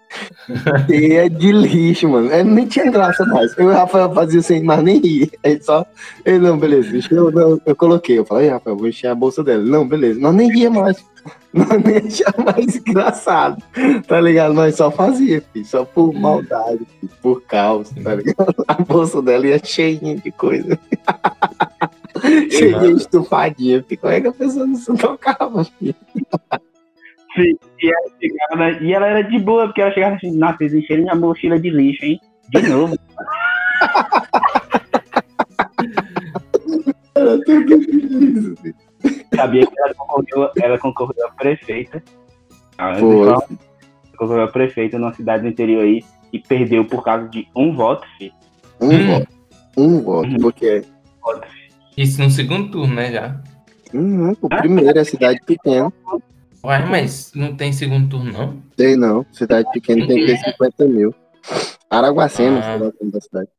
Cheia 0.88 1.30
de 1.30 1.52
lixo, 1.52 2.10
mano. 2.10 2.32
É, 2.32 2.44
nem 2.44 2.66
tinha 2.66 2.90
graça 2.92 3.26
mais. 3.26 3.58
Eu 3.58 3.66
e 3.66 3.68
o 3.70 3.74
Rafael 3.74 4.14
fazia 4.14 4.42
sem 4.42 4.64
mais 4.64 4.84
nem 4.84 5.00
rir. 5.00 5.32
Aí 5.44 5.62
só. 5.62 5.86
Ele, 6.26 6.40
não, 6.40 6.58
beleza, 6.58 7.00
eu, 7.12 7.32
não, 7.32 7.62
eu 7.66 7.76
coloquei. 7.76 8.20
Eu 8.20 8.26
falei, 8.26 8.50
Rafael, 8.50 8.78
vou 8.78 8.88
encher 8.88 9.08
a 9.08 9.16
bolsa 9.16 9.44
dela. 9.44 9.64
Não, 9.64 9.88
beleza. 9.88 10.20
Nós 10.20 10.36
nem 10.36 10.52
ria 10.52 10.70
mais. 10.70 11.04
Nós 11.54 11.84
nem 11.84 11.98
achava 11.98 12.52
mais 12.52 12.76
engraçado. 12.76 13.64
Tá 14.08 14.20
ligado? 14.20 14.54
Nós 14.54 14.76
só 14.76 14.92
fazia, 14.92 15.44
filho. 15.54 15.66
Só 15.66 15.86
por 15.86 16.14
maldade, 16.14 16.86
filho, 17.00 17.12
por 17.22 17.42
caos, 17.44 17.90
tá 18.04 18.16
ligado? 18.16 18.66
A 18.68 18.74
bolsa 18.76 19.22
dela 19.22 19.48
ia 19.48 19.60
cheinha 19.64 20.16
de 20.16 20.32
coisa. 20.32 20.78
Cheia 22.50 22.92
estufadinha. 22.92 23.84
filho. 23.84 24.00
Como 24.00 24.14
é 24.14 24.22
que 24.22 24.28
a 24.28 24.32
pessoa 24.32 24.66
não 24.66 24.76
se 24.76 24.94
tocava, 24.96 25.64
filho? 25.64 25.96
Sim, 27.36 27.58
e 27.82 27.88
ela, 27.90 28.10
chegava 28.22 28.84
e 28.84 28.94
ela 28.94 29.08
era 29.08 29.22
de 29.24 29.40
boa, 29.40 29.66
porque 29.66 29.82
ela 29.82 29.92
chegava 29.92 30.16
assim, 30.16 30.38
nossa, 30.38 30.58
vocês 30.58 30.74
encheram 30.74 31.04
minha 31.04 31.16
mochila 31.16 31.60
de 31.60 31.70
lixo, 31.70 32.06
hein? 32.06 32.20
De 32.50 32.62
novo. 32.70 32.96
Era 37.16 37.44
tudo 37.44 37.74
isso, 37.74 38.56
filho. 38.58 38.76
Sabia 39.36 39.66
que 39.66 39.80
ela 39.80 39.94
concorreu, 39.96 40.52
ela 40.62 40.78
concorreu 40.78 41.28
a 41.28 41.32
prefeita. 41.32 42.04
Ah, 42.78 42.92
ela 42.98 43.38
Concorreu 44.18 44.44
a 44.44 44.48
prefeita 44.48 45.00
numa 45.00 45.14
cidade 45.14 45.44
do 45.44 45.50
interior 45.50 45.84
aí 45.84 46.04
e 46.32 46.40
perdeu 46.40 46.86
por 46.86 47.04
causa 47.04 47.28
de 47.30 47.48
um 47.56 47.76
voto, 47.76 48.08
filho. 48.18 48.34
Um 48.80 48.90
Hum. 48.90 49.08
voto. 49.08 49.28
Um 49.78 50.02
voto. 50.02 50.30
Uhum. 50.30 50.38
Porque. 50.38 50.84
Isso 51.98 52.22
no 52.22 52.30
segundo 52.30 52.72
turno, 52.72 52.96
né, 52.96 53.12
já. 53.12 53.42
Uhum, 53.94 54.36
o 54.42 54.50
primeiro 54.50 54.98
é 54.98 55.04
cidade 55.04 55.40
pequena. 55.46 55.92
Uai, 56.64 56.86
mas 56.90 57.34
não 57.34 57.56
tem 57.56 57.74
segundo 57.74 58.10
turno, 58.10 58.32
não? 58.32 58.62
Tem 58.78 58.96
não. 58.96 59.26
Cidade 59.32 59.70
pequena 59.74 60.08
tem 60.08 60.18
que 60.20 60.26
ter 60.28 60.38
50 60.38 60.86
mil. 60.86 61.14
Araguacema, 61.90 62.60
Ah. 62.60 62.62
sei 62.64 62.72
lá 62.72 62.78
o 62.88 62.94
nome 63.02 63.12
da 63.12 63.22
cidade. 63.22 63.50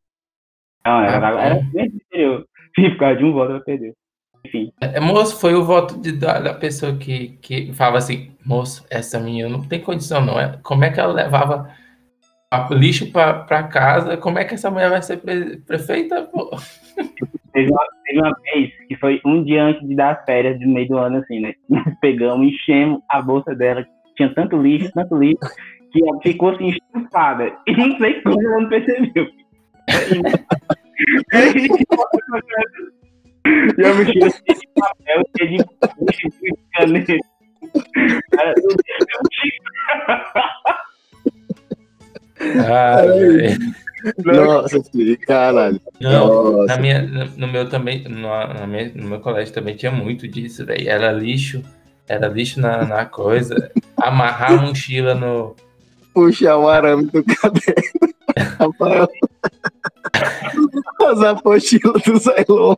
Não, 0.87 1.01
era, 1.03 1.29
Ah, 1.29 1.43
era 1.43 1.55
do 1.63 1.81
interior. 1.81 2.47
E 2.79 2.91
por 2.91 2.99
causa 2.99 3.17
de 3.19 3.25
um 3.25 3.33
voto 3.33 3.51
ela 3.53 3.61
perdeu. 3.61 3.93
Enfim. 4.47 4.73
É, 4.81 5.01
moço, 5.01 5.39
foi 5.39 5.55
o 5.55 5.65
voto 5.65 5.99
de- 5.99 6.13
da, 6.13 6.39
da 6.41 6.55
pessoa 6.55 6.97
que, 6.97 7.39
que 7.41 7.73
falava 7.73 7.99
assim, 7.99 8.33
moço, 8.45 8.85
essa 8.91 9.19
menina 9.19 9.49
não 9.49 9.63
tem 9.63 9.81
condição 9.81 10.25
não. 10.25 10.39
É, 10.39 10.59
como 10.63 10.85
é 10.85 10.91
que 10.91 11.01
ela 11.01 11.13
levava 11.13 11.71
a- 12.51 12.69
lixo 12.73 13.11
pra, 13.11 13.35
pra 13.45 13.63
casa? 13.65 14.17
Como 14.17 14.39
é 14.39 14.45
que 14.45 14.55
essa 14.55 14.71
mulher 14.71 14.91
vai 14.91 15.03
ser 15.03 15.19
pre- 15.19 15.59
prefeita? 15.59 16.23
pô? 16.25 16.51
Teve 17.55 17.71
uma, 17.71 17.87
teve 18.05 18.19
uma 18.19 18.37
vez 18.43 18.73
que 18.89 18.97
foi 18.97 19.21
um 19.25 19.45
dia 19.45 19.63
antes 19.63 19.89
de 19.89 19.95
dar 19.95 20.11
as 20.11 20.25
férias 20.25 20.59
do 20.59 20.69
meio 20.69 20.89
do 20.89 20.99
ano, 20.99 21.19
assim, 21.19 21.39
né? 21.39 21.55
Nós 21.71 21.85
pegamos, 22.03 22.49
enchemos 22.49 23.01
a 23.09 23.23
bolsa 23.23 23.55
dela, 23.55 23.87
tinha 24.17 24.35
tanto 24.35 24.61
lixo, 24.61 24.91
tanto 24.93 25.17
lixo, 25.17 25.39
que 25.93 26.03
ela 26.05 26.21
ficou 26.21 26.51
assim, 26.51 26.71
estufada. 26.71 27.57
E 27.67 27.77
não 27.77 27.97
sei 27.97 28.21
como 28.23 28.43
ela 28.43 28.61
não 28.61 28.69
percebeu. 28.69 29.29
E 33.79 33.85
a 33.85 33.95
mochila 33.95 34.31
cheia 34.31 34.59
de 34.59 34.69
papel, 34.75 35.23
cheia 35.37 35.49
de 35.49 35.57
lixo, 35.57 36.29
de 36.43 36.57
caneta. 36.73 37.17
Tudo 38.57 38.83
Ah, 42.69 43.03
velho. 43.03 43.75
Nossa, 44.25 44.83
filho, 44.93 45.19
caralho. 45.21 45.81
Não, 46.01 46.53
Nossa. 46.53 46.67
na 46.67 46.77
minha, 46.79 47.03
no 47.37 47.47
meu 47.49 47.69
também, 47.69 48.05
no, 48.09 48.29
na 48.29 48.67
minha- 48.67 48.93
no 48.95 49.09
meu 49.09 49.21
colégio 49.21 49.55
também 49.55 49.77
tinha 49.77 49.93
muito 49.93 50.27
disso, 50.29 50.65
velho. 50.67 50.89
Era 50.89 51.11
lixo, 51.13 51.63
era 52.09 52.27
lixo 52.29 52.61
na, 52.61 52.85
na 52.85 53.05
coisa. 53.07 53.71
Amarrar 53.97 54.53
a 54.53 54.57
mochila 54.57 55.15
no. 55.15 55.55
Puxar 56.13 56.57
o 56.59 56.69
arame 56.69 57.07
do 57.07 57.25
caderno. 57.25 58.15
Rafael. 58.59 59.09
As 61.07 61.21
apostilas 61.23 62.03
do 62.03 62.19
Zailon 62.19 62.75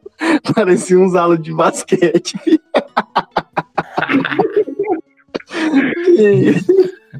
pareciam 0.54 1.02
uns 1.02 1.14
alos 1.14 1.40
de 1.42 1.52
basquete. 1.52 2.34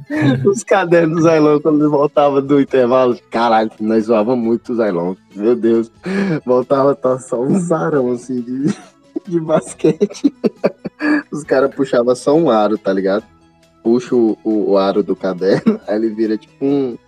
Os 0.44 0.62
cadernos 0.62 1.16
do 1.16 1.22
Zailon, 1.22 1.61
quando 1.61 1.90
voltava 1.90 2.40
do 2.42 2.61
intervalo, 2.61 3.18
caralho, 3.30 3.70
nós 3.80 4.05
zoávamos 4.05 4.44
muito 4.44 4.72
o 4.72 4.76
Zailon. 4.76 5.14
Meu 5.34 5.57
Deus. 5.57 5.90
Voltava 6.44 6.94
tá 6.94 7.18
só 7.18 7.40
um 7.40 7.59
zarão 7.59 8.12
assim 8.12 8.40
de, 8.40 8.74
de 9.28 9.40
basquete. 9.40 10.34
Os 11.30 11.44
caras 11.44 11.74
puxavam 11.74 12.14
só 12.14 12.34
um 12.36 12.51
aro, 12.51 12.78
tá 12.78 12.92
ligado? 12.92 13.24
Puxa 13.82 14.14
o, 14.14 14.36
o, 14.42 14.72
o 14.72 14.78
aro 14.78 15.03
do 15.03 15.14
caderno, 15.14 15.80
aí 15.86 15.97
ele 15.97 16.09
vira 16.09 16.36
tipo 16.36 16.64
um, 16.64 16.99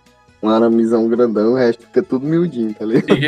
um 0.41 0.49
aramizão 0.49 1.07
grandão, 1.09 1.53
o 1.53 1.55
resto 1.55 1.85
fica 1.85 2.01
tudo 2.01 2.25
miudinho, 2.25 2.73
tá 2.73 2.85
ligado? 2.85 3.19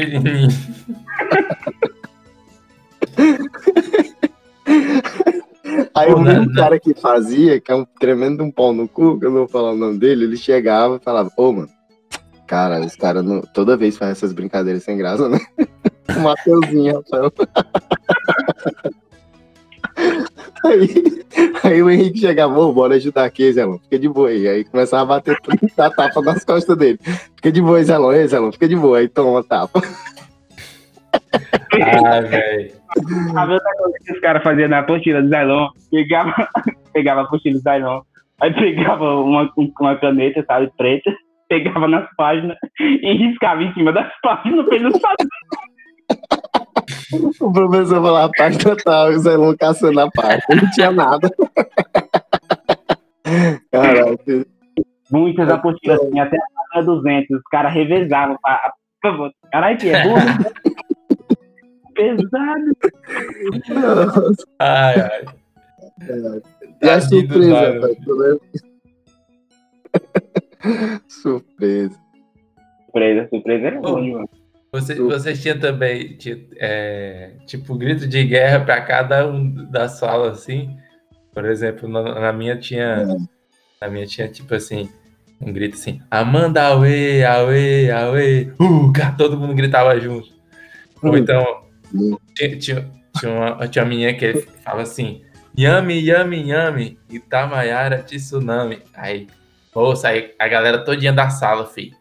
Aí 5.94 6.14
o 6.14 6.20
né, 6.20 6.34
mesmo 6.34 6.52
né? 6.52 6.62
cara 6.62 6.80
que 6.80 6.94
fazia, 6.94 7.60
que 7.60 7.72
é 7.72 7.76
um 7.76 7.86
tremendo 8.00 8.44
um 8.44 8.52
pau 8.52 8.74
no 8.74 8.88
cu, 8.88 9.20
que 9.20 9.26
eu 9.26 9.30
não 9.32 9.40
vou 9.40 9.48
falar 9.48 9.72
o 9.72 9.78
nome 9.78 9.98
dele, 9.98 10.26
ele 10.26 10.38
chegava 10.38 10.98
e 10.98 11.04
falava, 11.04 11.32
ô, 11.38 11.52
mano, 11.52 11.70
cara, 12.48 12.84
esse 12.84 12.98
cara 12.98 13.22
não, 13.22 13.42
toda 13.42 13.78
vez 13.78 13.98
faz 13.98 14.12
essas 14.12 14.34
brincadeiras 14.34 14.84
sem 14.84 14.98
graça, 14.98 15.28
né? 15.30 15.40
O 16.14 16.20
Mateuzinho, 16.20 16.96
Rafael. 16.98 17.32
Aí, 20.64 21.24
aí 21.64 21.82
o 21.82 21.90
Henrique 21.90 22.20
chegava, 22.20 22.58
ô, 22.60 22.72
bora 22.72 22.96
ajudar 22.96 23.26
aqui, 23.26 23.52
Zelão, 23.52 23.80
fica 23.80 23.98
de 23.98 24.08
boa 24.08 24.30
aí. 24.30 24.48
Aí 24.48 24.64
começava 24.64 25.02
a 25.02 25.06
bater 25.06 25.36
a 25.78 25.90
tapa 25.90 26.22
nas 26.22 26.46
costas 26.46 26.78
dele. 26.78 27.00
Fica 27.36 27.52
de 27.52 27.62
boa 27.62 27.78
aí, 27.78 27.84
Zelão, 27.84 28.28
Zelão, 28.28 28.52
fica 28.52 28.68
de 28.68 28.76
boa. 28.76 29.00
Aí 29.00 29.08
toma 29.08 29.40
a 29.40 29.44
tapa. 29.44 29.82
Ah, 31.74 32.22
velho. 32.22 32.72
A 33.36 33.48
coisa 33.48 33.98
que 34.06 34.14
os 34.14 34.20
caras 34.20 34.44
faziam 34.44 34.70
na 34.70 34.80
apostila 34.80 35.22
do 35.22 35.30
Zylon, 35.30 35.70
pegava, 35.90 36.34
pegava 36.94 37.22
a 37.22 37.24
apostila 37.24 37.56
do 37.56 37.62
Zylon, 37.62 38.02
aí 38.42 38.54
pegava 38.54 39.16
uma, 39.16 39.52
uma 39.80 39.96
caneta, 39.96 40.44
sabe, 40.46 40.72
preta, 40.78 41.12
pegava 41.48 41.88
nas 41.88 42.08
páginas 42.16 42.58
e 42.80 43.14
riscava 43.14 43.64
em 43.64 43.74
cima 43.74 43.94
das 43.94 44.12
páginas 44.22 44.66
pra 44.66 44.76
ele 44.76 44.84
não 44.86 44.92
saber. 44.92 45.28
O 47.40 47.52
professor 47.52 48.02
falava, 48.02 48.32
página 48.38 48.76
tal, 48.84 49.12
e 49.12 49.16
o 49.16 49.20
Zelão 49.20 49.56
caçando 49.58 50.00
a 50.00 50.10
página. 50.12 50.62
Não 50.62 50.72
tinha 50.72 50.92
nada. 50.92 51.30
Caralho. 53.72 54.46
Muitas 55.12 55.50
apostilas, 55.50 56.00
tinha 56.10 56.24
até 56.24 56.38
a 56.38 56.74
página 56.74 56.96
200, 56.96 57.38
os 57.38 57.44
caras 57.52 57.74
revezavam 57.74 58.38
pra, 58.42 58.74
Caralho, 59.52 59.78
que 59.78 59.90
é 59.90 60.04
burro. 60.04 60.22
Pesado. 62.02 62.76
Ai, 64.60 65.02
ai. 65.02 65.26
E 66.82 66.90
a 66.90 67.00
Tadinho 67.00 67.28
do 67.28 67.34
surpresa, 67.34 67.62
lembra? 67.70 68.40
surpresa. 71.08 72.00
Surpresa, 72.86 73.30
surpresa 73.30 73.68
era 73.68 73.80
Ô. 73.80 73.82
bom, 73.82 74.02
mano. 74.02 74.30
Você, 74.74 74.96
vocês 74.96 75.42
tinham 75.42 75.60
também, 75.60 76.18
é, 76.58 77.32
tipo, 77.46 77.76
grito 77.76 78.08
de 78.08 78.24
guerra 78.24 78.62
para 78.62 78.82
cada 78.82 79.28
um 79.28 79.52
da 79.70 79.90
sala, 79.90 80.32
assim? 80.32 80.78
Por 81.34 81.46
exemplo, 81.46 81.90
na, 81.90 82.20
na 82.20 82.34
minha 82.34 82.58
tinha. 82.58 83.06
Na 83.82 83.90
minha 83.90 84.08
tinha, 84.08 84.30
tipo 84.30 84.56
assim, 84.56 84.90
um 85.42 85.52
grito 85.52 85.74
assim, 85.74 86.00
Amanda 86.10 86.64
Aue, 86.64 87.24
Aue, 87.26 87.92
Aue, 87.92 88.54
Uga! 88.60 89.14
Todo 89.18 89.38
mundo 89.38 89.56
gritava 89.56 90.00
junto. 90.00 90.30
Ou 91.04 91.18
então, 91.18 91.42
Hum. 91.42 91.71
Tinha, 92.36 92.58
tinha, 92.58 92.92
tinha, 93.20 93.32
uma, 93.32 93.68
tinha 93.68 93.84
uma 93.84 93.90
menina 93.90 94.14
que 94.14 94.34
falava 94.64 94.84
assim: 94.84 95.22
Yami, 95.58 96.00
Yami, 96.00 96.50
Yami, 96.50 96.98
Itamayara 97.10 98.04
Tsunami. 98.04 98.80
Aí, 98.94 99.28
moça, 99.76 100.10
aí 100.10 100.34
a 100.40 100.48
galera 100.48 100.84
todinha 100.84 101.12
da 101.12 101.30
sala, 101.30 101.66
filho, 101.66 101.96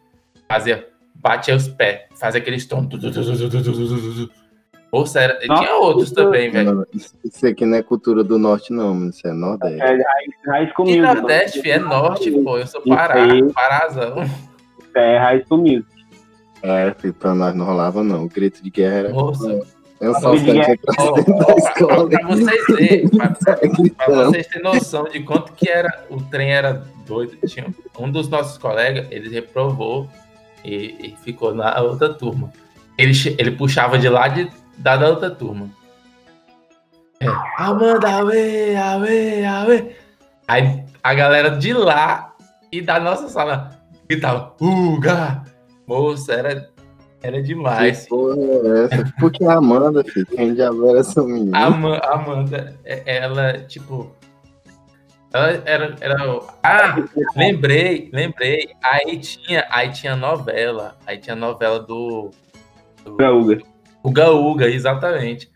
fazia, 0.47 0.87
bate 1.15 1.51
os 1.51 1.67
pés, 1.67 2.01
faz 2.15 2.35
aquele 2.35 2.61
tom. 2.65 2.87
Moça, 4.91 5.21
era, 5.21 5.39
Nossa, 5.47 5.63
tinha 5.63 5.75
outros 5.77 6.09
cultura, 6.09 6.25
também, 6.25 6.51
velho. 6.51 6.85
Isso 7.23 7.47
aqui 7.47 7.65
não 7.65 7.77
é 7.77 7.83
cultura 7.83 8.25
do 8.25 8.37
norte, 8.37 8.73
não, 8.73 8.93
mano. 8.93 9.09
Isso 9.09 9.25
é 9.25 9.31
nordeste. 9.31 9.81
É, 9.81 9.85
raiz, 9.85 10.03
raiz 10.45 10.73
comigo. 10.73 10.97
E 10.97 11.01
nordeste, 11.01 11.57
não. 11.57 11.63
filho, 11.63 11.75
é 11.75 11.79
norte, 11.79 12.31
pô. 12.31 12.57
Eu 12.57 12.67
sou 12.67 12.81
Pará, 12.81 13.15
Parazão. 13.53 14.21
Isso 14.23 14.97
é 14.97 15.17
raiz 15.17 15.47
comigo. 15.47 15.85
É, 16.61 16.93
filho, 16.97 17.13
pra 17.13 17.33
nós 17.33 17.55
não 17.55 17.65
rolava, 17.65 18.03
não. 18.03 18.25
O 18.25 18.29
grito 18.29 18.61
de 18.61 18.69
guerra 18.69 18.95
era. 18.95 19.09
Moça. 19.09 19.61
É 20.01 20.39
guerra. 20.39 20.73
atrás 20.73 20.97
ó, 20.97 21.11
dentro 21.11 21.37
da 21.37 21.53
escola. 21.53 22.09
pra 22.09 22.27
vocês 22.27 22.65
verem, 22.67 23.09
pra, 23.09 24.07
vocês 24.07 24.47
terem 24.47 24.63
noção 24.63 25.03
de 25.03 25.19
quanto 25.21 25.53
que 25.53 25.69
era, 25.69 26.05
o 26.09 26.19
trem 26.23 26.51
era 26.51 26.83
doido. 27.05 27.37
Tinha 27.47 27.67
um 27.99 28.09
dos 28.09 28.27
nossos 28.27 28.57
colegas, 28.57 29.07
ele 29.11 29.29
reprovou 29.29 30.09
e, 30.65 30.75
e 30.75 31.15
ficou 31.23 31.53
na 31.53 31.79
outra 31.79 32.11
turma. 32.11 32.51
Ele, 32.97 33.13
ele 33.37 33.51
puxava 33.51 33.99
de 33.99 34.09
lá 34.09 34.27
de, 34.27 34.49
da, 34.75 34.97
da 34.97 35.07
outra 35.09 35.29
turma. 35.29 35.69
É, 37.19 37.27
Amanda, 37.57 38.09
aue, 38.11 38.75
aue, 38.75 39.45
aue. 39.45 39.95
Aí 40.47 40.83
a 41.03 41.13
galera 41.13 41.51
de 41.51 41.73
lá 41.73 42.33
e 42.71 42.81
da 42.81 42.99
nossa 42.99 43.29
sala 43.29 43.79
gritava, 44.09 44.55
Uga! 44.59 45.43
Moça, 45.87 46.33
era, 46.33 46.70
era 47.21 47.41
demais. 47.41 48.03
Que 48.03 48.09
porra 48.09 48.35
é 48.37 48.85
essa? 48.85 49.13
Porque 49.19 49.43
a 49.43 49.53
Amanda, 49.53 50.03
filho, 50.03 50.25
quem 50.25 50.53
diabo 50.53 50.89
era 50.89 50.99
essa 50.99 51.23
menina? 51.23 51.57
A 51.57 51.65
Ama- 51.67 51.97
a 51.97 52.15
Amanda, 52.15 52.75
é- 52.83 53.17
ela, 53.17 53.59
tipo. 53.59 54.15
Ela 55.33 55.61
era. 55.65 55.95
era 56.01 56.15
ah, 56.63 56.95
lembrei, 57.35 58.09
lembrei. 58.11 58.69
Aí 58.83 59.17
tinha, 59.19 59.65
aí 59.69 59.91
tinha 59.91 60.15
novela. 60.15 60.97
Aí 61.05 61.17
tinha 61.17 61.35
novela 61.35 61.79
do. 61.79 62.31
do 63.05 63.15
Gaúga. 63.15 63.59
Uga 64.03 64.31
Uga, 64.31 64.67
exatamente. 64.67 65.49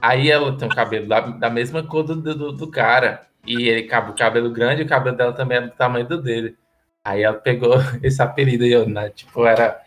Aí 0.00 0.30
ela 0.30 0.56
tem 0.56 0.68
o 0.68 0.74
cabelo 0.74 1.08
da, 1.08 1.20
da 1.20 1.50
mesma 1.50 1.82
cor 1.82 2.04
do, 2.04 2.16
do, 2.16 2.52
do 2.52 2.70
cara. 2.70 3.26
E 3.46 3.68
ele 3.68 3.82
cabe 3.84 4.10
o 4.10 4.14
cabelo 4.14 4.50
grande 4.50 4.82
e 4.82 4.84
o 4.84 4.88
cabelo 4.88 5.16
dela 5.16 5.32
também 5.32 5.58
era 5.58 5.66
do 5.66 5.72
tamanho 5.74 6.06
do 6.06 6.22
dele. 6.22 6.56
Aí 7.04 7.22
ela 7.22 7.36
pegou 7.36 7.74
esse 8.02 8.22
apelido 8.22 8.64
aí, 8.64 8.86
né? 8.86 9.10
Tipo, 9.10 9.44
era 9.44 9.80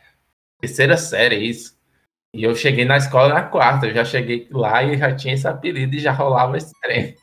terceira 0.63 0.95
série 0.95 1.35
isso. 1.35 1.77
E 2.33 2.43
eu 2.43 2.55
cheguei 2.55 2.85
na 2.85 2.95
escola 2.97 3.33
na 3.33 3.43
quarta. 3.43 3.85
Eu 3.87 3.93
já 3.93 4.05
cheguei 4.05 4.47
lá 4.49 4.81
e 4.83 4.97
já 4.97 5.13
tinha 5.13 5.33
esse 5.33 5.47
apelido 5.47 5.95
e 5.95 5.99
já 5.99 6.13
rolava 6.13 6.57
esse 6.57 6.71
trem. 6.81 7.15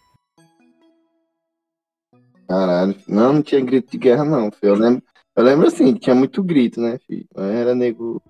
Caralho. 2.47 2.95
Não, 3.09 3.33
não 3.33 3.43
tinha 3.43 3.65
grito 3.65 3.91
de 3.91 3.99
guerra, 3.99 4.25
não, 4.25 4.51
filho. 4.53 4.75
Eu 4.75 4.75
lembro, 4.75 5.03
eu 5.35 5.45
lembro 5.45 5.67
assim, 5.67 5.95
tinha 5.95 6.15
muito 6.15 6.43
grito, 6.43 6.81
né, 6.81 6.99
filho? 7.07 7.27
Mas 7.35 7.47
era 7.47 7.75
nego 7.75 8.23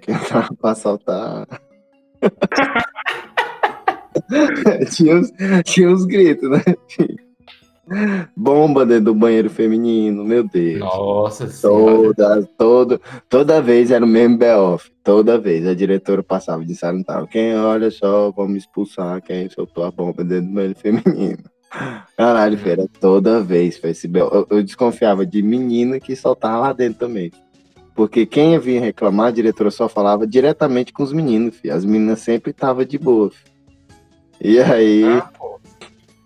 que 0.00 0.12
entrava 0.12 0.54
pra 0.56 0.70
assaltar. 0.70 1.46
tinha, 4.90 5.16
uns, 5.16 5.30
tinha 5.64 5.90
uns 5.90 6.04
gritos, 6.06 6.48
né, 6.50 6.62
filho? 6.88 7.29
Bomba 8.36 8.86
dentro 8.86 9.06
do 9.06 9.14
banheiro 9.14 9.50
feminino, 9.50 10.24
meu 10.24 10.46
Deus. 10.46 10.78
Nossa 10.78 11.48
senhora. 11.48 12.14
Toda, 12.14 12.48
todo, 12.56 13.00
toda 13.28 13.60
vez 13.60 13.90
era 13.90 14.04
o 14.04 14.08
mesmo 14.08 14.38
B.O.F. 14.38 14.90
Toda 15.02 15.38
vez 15.38 15.66
a 15.66 15.74
diretora 15.74 16.22
passava 16.22 16.64
de 16.64 16.74
sala 16.74 17.02
tal. 17.04 17.26
Quem 17.26 17.56
olha 17.56 17.90
só, 17.90 18.30
vamos 18.30 18.58
expulsar 18.58 19.20
quem 19.22 19.50
soltou 19.50 19.84
a 19.84 19.90
bomba 19.90 20.22
dentro 20.22 20.46
do 20.46 20.54
banheiro 20.54 20.78
feminino. 20.78 21.42
Caralho, 22.16 22.58
filho, 22.58 22.72
era 22.72 22.88
toda 23.00 23.42
vez. 23.42 23.76
Foi 23.76 23.90
esse 23.90 24.06
B.O. 24.06 24.28
eu, 24.28 24.46
eu 24.58 24.62
desconfiava 24.62 25.26
de 25.26 25.42
menina 25.42 25.98
que 25.98 26.14
soltava 26.14 26.58
lá 26.58 26.72
dentro 26.72 27.00
também. 27.00 27.32
Porque 27.94 28.24
quem 28.24 28.58
vinha 28.58 28.80
reclamar, 28.80 29.26
a 29.26 29.32
diretora 29.32 29.70
só 29.70 29.88
falava 29.88 30.26
diretamente 30.26 30.92
com 30.92 31.02
os 31.02 31.12
meninos, 31.12 31.56
filho. 31.56 31.74
As 31.74 31.84
meninas 31.84 32.20
sempre 32.20 32.52
estavam 32.52 32.84
de 32.84 32.98
boa. 32.98 33.30
filho. 33.30 33.50
E 34.40 34.58
aí. 34.60 35.04
Ah. 35.04 35.30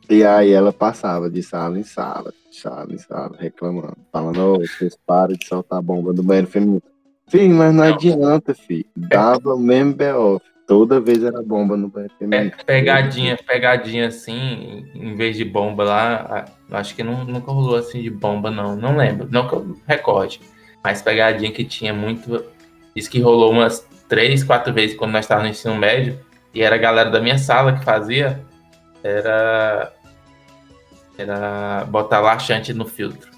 E 0.08 0.22
aí 0.24 0.52
ela 0.52 0.72
passava 0.72 1.30
de 1.30 1.42
sala 1.42 1.78
em 1.78 1.82
sala, 1.82 2.32
de 2.50 2.56
sala 2.58 2.88
em 2.92 2.98
sala, 2.98 3.32
reclamando, 3.38 3.96
falando, 4.12 4.38
ô, 4.40 4.58
vocês 4.60 4.96
param 5.06 5.34
de 5.34 5.46
soltar 5.46 5.78
a 5.78 5.82
bomba 5.82 6.12
do 6.12 6.22
banheiro 6.22 6.48
feminino. 6.48 6.82
Filho, 7.28 7.54
mas 7.54 7.74
não, 7.74 7.84
Não. 7.84 7.94
adianta, 7.94 8.54
filho. 8.54 8.84
Dava 8.96 9.54
o 9.54 9.58
mesmo 9.58 9.94
B.O. 9.94 10.40
Toda 10.66 11.00
vez 11.00 11.22
era 11.22 11.42
bomba 11.42 11.76
no 11.76 11.88
banheiro 11.88 12.14
feminino. 12.18 12.50
Pe- 12.50 12.64
pegadinha, 12.64 13.38
pegadinha 13.46 14.08
assim, 14.08 14.84
em 14.94 15.14
vez 15.14 15.36
de 15.36 15.44
bomba 15.44 15.84
lá, 15.84 16.44
acho 16.70 16.94
que 16.94 17.02
não, 17.02 17.24
nunca 17.24 17.50
rolou 17.50 17.76
assim 17.76 18.02
de 18.02 18.10
bomba, 18.10 18.50
não. 18.50 18.76
Não 18.76 18.96
lembro, 18.96 19.26
não 19.30 19.48
que 19.48 19.54
eu 19.54 19.76
recorde. 19.86 20.40
Mas 20.82 21.00
pegadinha 21.02 21.50
que 21.50 21.64
tinha 21.64 21.92
muito. 21.94 22.44
Isso 22.94 23.10
que 23.10 23.20
rolou 23.20 23.52
umas 23.52 23.86
três, 24.08 24.44
quatro 24.44 24.72
vezes 24.72 24.96
quando 24.96 25.12
nós 25.12 25.24
estávamos 25.24 25.48
no 25.48 25.52
ensino 25.52 25.76
médio, 25.76 26.18
e 26.54 26.62
era 26.62 26.76
a 26.76 26.78
galera 26.78 27.10
da 27.10 27.20
minha 27.20 27.38
sala 27.38 27.72
que 27.78 27.84
fazia, 27.84 28.40
era. 29.04 29.92
Era 31.16 31.84
botar 31.84 32.20
laxante 32.20 32.72
no 32.74 32.84
filtro 32.86 33.30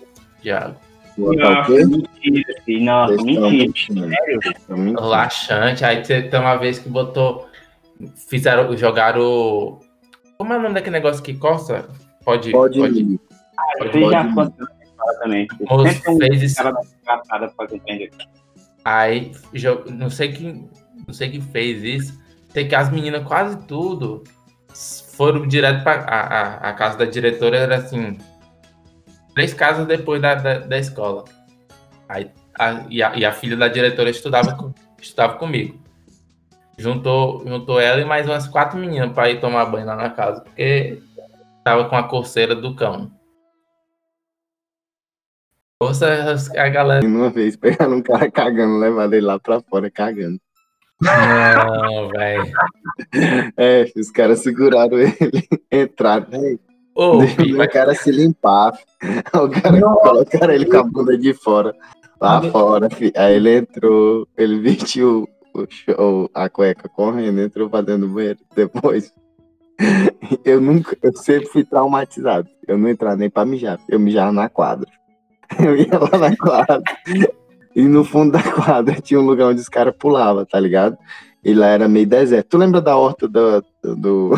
de 0.43 0.51
água. 0.51 0.77
Botar 1.19 1.49
o 1.49 1.55
Nossa, 1.55 1.73
quê? 1.73 1.85
mentira, 1.85 2.55
filho. 2.65 2.85
Nossa, 2.85 3.15
Vocês 3.17 3.29
estão 3.29 3.51
mentira. 3.51 3.67
mentindo. 4.01 4.09
Sério? 4.09 4.41
Vocês 4.43 4.57
estão 4.57 4.77
mentindo. 4.79 5.03
Laxante, 5.09 5.85
aí 5.85 6.03
te- 6.03 6.23
tem 6.23 6.41
uma 6.41 6.57
vez 6.57 6.79
que 6.79 6.89
botou. 6.89 7.49
Fizeram, 8.29 8.75
jogaram. 8.77 9.81
Como 10.39 10.53
é 10.53 10.59
o 10.59 10.63
nome 10.63 10.75
daquele 10.75 10.97
negócio 10.97 11.23
que 11.23 11.35
coça? 11.35 11.87
Pode. 12.25 12.51
Pode, 12.51 12.79
pode 12.79 13.01
já 14.11 14.25
Pode. 14.35 14.53
escola 14.83 15.15
também. 15.23 15.47
Moço, 15.69 16.19
fez 16.19 16.43
isso. 16.43 16.63
Aí, 18.85 19.33
não 19.91 20.11
sei 20.11 20.33
quem, 20.33 20.71
não 21.07 21.13
sei 21.15 21.31
quem 21.31 21.41
fez 21.41 21.83
isso. 21.83 22.23
Sei 22.51 22.67
que 22.67 22.75
as 22.75 22.91
meninas 22.91 23.25
quase 23.27 23.57
tudo 23.67 24.23
foram 25.17 25.47
direto 25.47 25.83
para 25.83 26.03
a, 26.03 26.71
a, 26.71 26.73
casa 26.75 26.99
da 26.99 27.05
diretora 27.05 27.57
era 27.57 27.77
assim 27.77 28.19
três 29.35 29.55
casas 29.55 29.87
depois 29.87 30.21
da, 30.21 30.35
da, 30.35 30.59
da 30.59 30.79
escola. 30.79 31.25
Aí 32.09 32.31
a, 32.59 32.87
e, 32.89 33.03
a, 33.03 33.17
e 33.17 33.25
a 33.25 33.33
filha 33.33 33.57
da 33.57 33.69
diretora 33.69 34.11
estudava 34.11 34.75
estudava 35.01 35.39
comigo. 35.39 35.79
Juntou 36.79 37.47
juntou 37.47 37.81
ela 37.81 38.01
e 38.01 38.05
mais 38.05 38.27
umas 38.27 38.47
quatro 38.47 38.79
meninas 38.79 39.13
para 39.13 39.31
ir 39.31 39.41
tomar 39.41 39.67
banho 39.67 39.87
lá 39.87 39.97
na 39.97 40.11
casa 40.11 40.43
porque 40.43 41.03
tava 41.65 41.89
com 41.89 41.97
a 41.97 42.09
coceira 42.09 42.55
do 42.55 42.75
cão. 42.75 43.11
Força 45.83 46.07
a 46.57 46.69
galera 46.69 47.07
Uma 47.07 47.29
vez 47.29 47.57
pegaram 47.57 47.97
um 47.97 48.03
cara 48.03 48.31
cagando, 48.31 48.79
levaram 48.79 49.13
ele 49.13 49.27
lá 49.27 49.39
pra 49.39 49.61
fora 49.61 49.91
cagando. 49.91 50.41
Não, 51.01 52.09
velho. 52.09 52.53
É, 53.57 53.91
os 53.97 54.11
caras 54.11 54.41
seguraram 54.41 54.99
ele, 54.99 55.49
entraram. 55.71 56.27
Deixa 56.31 57.37
filho, 57.37 57.61
o 57.63 57.71
cara 57.71 57.95
se 57.95 58.11
limpar. 58.11 58.73
O 59.35 59.49
cara 59.49 59.81
colocaram 59.81 60.55
ele 60.55 60.67
com 60.67 60.79
a 60.79 60.83
bunda 60.83 61.17
de 61.17 61.35
fora. 61.35 61.75
Lá 62.21 62.41
fora, 62.43 62.89
fi. 62.89 63.13
Aí 63.15 63.35
ele 63.35 63.59
entrou, 63.59 64.27
ele 64.37 64.59
vestiu 64.59 65.29
o 65.53 65.67
show, 65.69 66.31
a 66.35 66.49
cueca 66.49 66.89
correndo, 66.89 67.41
entrou 67.41 67.69
pra 67.69 67.83
dentro 67.83 68.09
do 68.09 68.15
banheiro. 68.15 68.39
Depois, 68.55 69.13
eu 70.45 70.61
nunca, 70.61 70.97
eu 71.03 71.15
sempre 71.15 71.47
fui 71.47 71.65
traumatizado. 71.65 72.49
Eu 72.67 72.79
não 72.79 72.89
entrava 72.89 73.17
nem 73.17 73.29
pra 73.29 73.45
mijar, 73.45 73.79
eu 73.89 74.01
mijava 74.01 74.33
na 74.33 74.49
quadra. 74.49 74.91
Eu 75.63 75.77
ia 75.77 75.99
lá 75.99 76.19
na 76.19 76.37
quadra. 76.37 76.83
E 77.77 77.83
no 77.83 78.03
fundo 78.03 78.33
da 78.33 78.43
quadra 78.43 78.99
tinha 79.03 79.21
um 79.21 79.27
lugar 79.27 79.49
onde 79.49 79.61
os 79.61 79.69
caras 79.69 79.95
pulavam, 79.97 80.47
tá 80.47 80.59
ligado? 80.59 80.97
E 81.45 81.53
lá 81.53 81.67
era 81.67 81.87
meio 81.87 82.07
deserto. 82.07 82.49
Tu 82.49 82.59
lembra 82.59 82.81
da 82.81 82.97
horta 82.97 83.29
do. 83.29 83.63
do... 83.85 84.31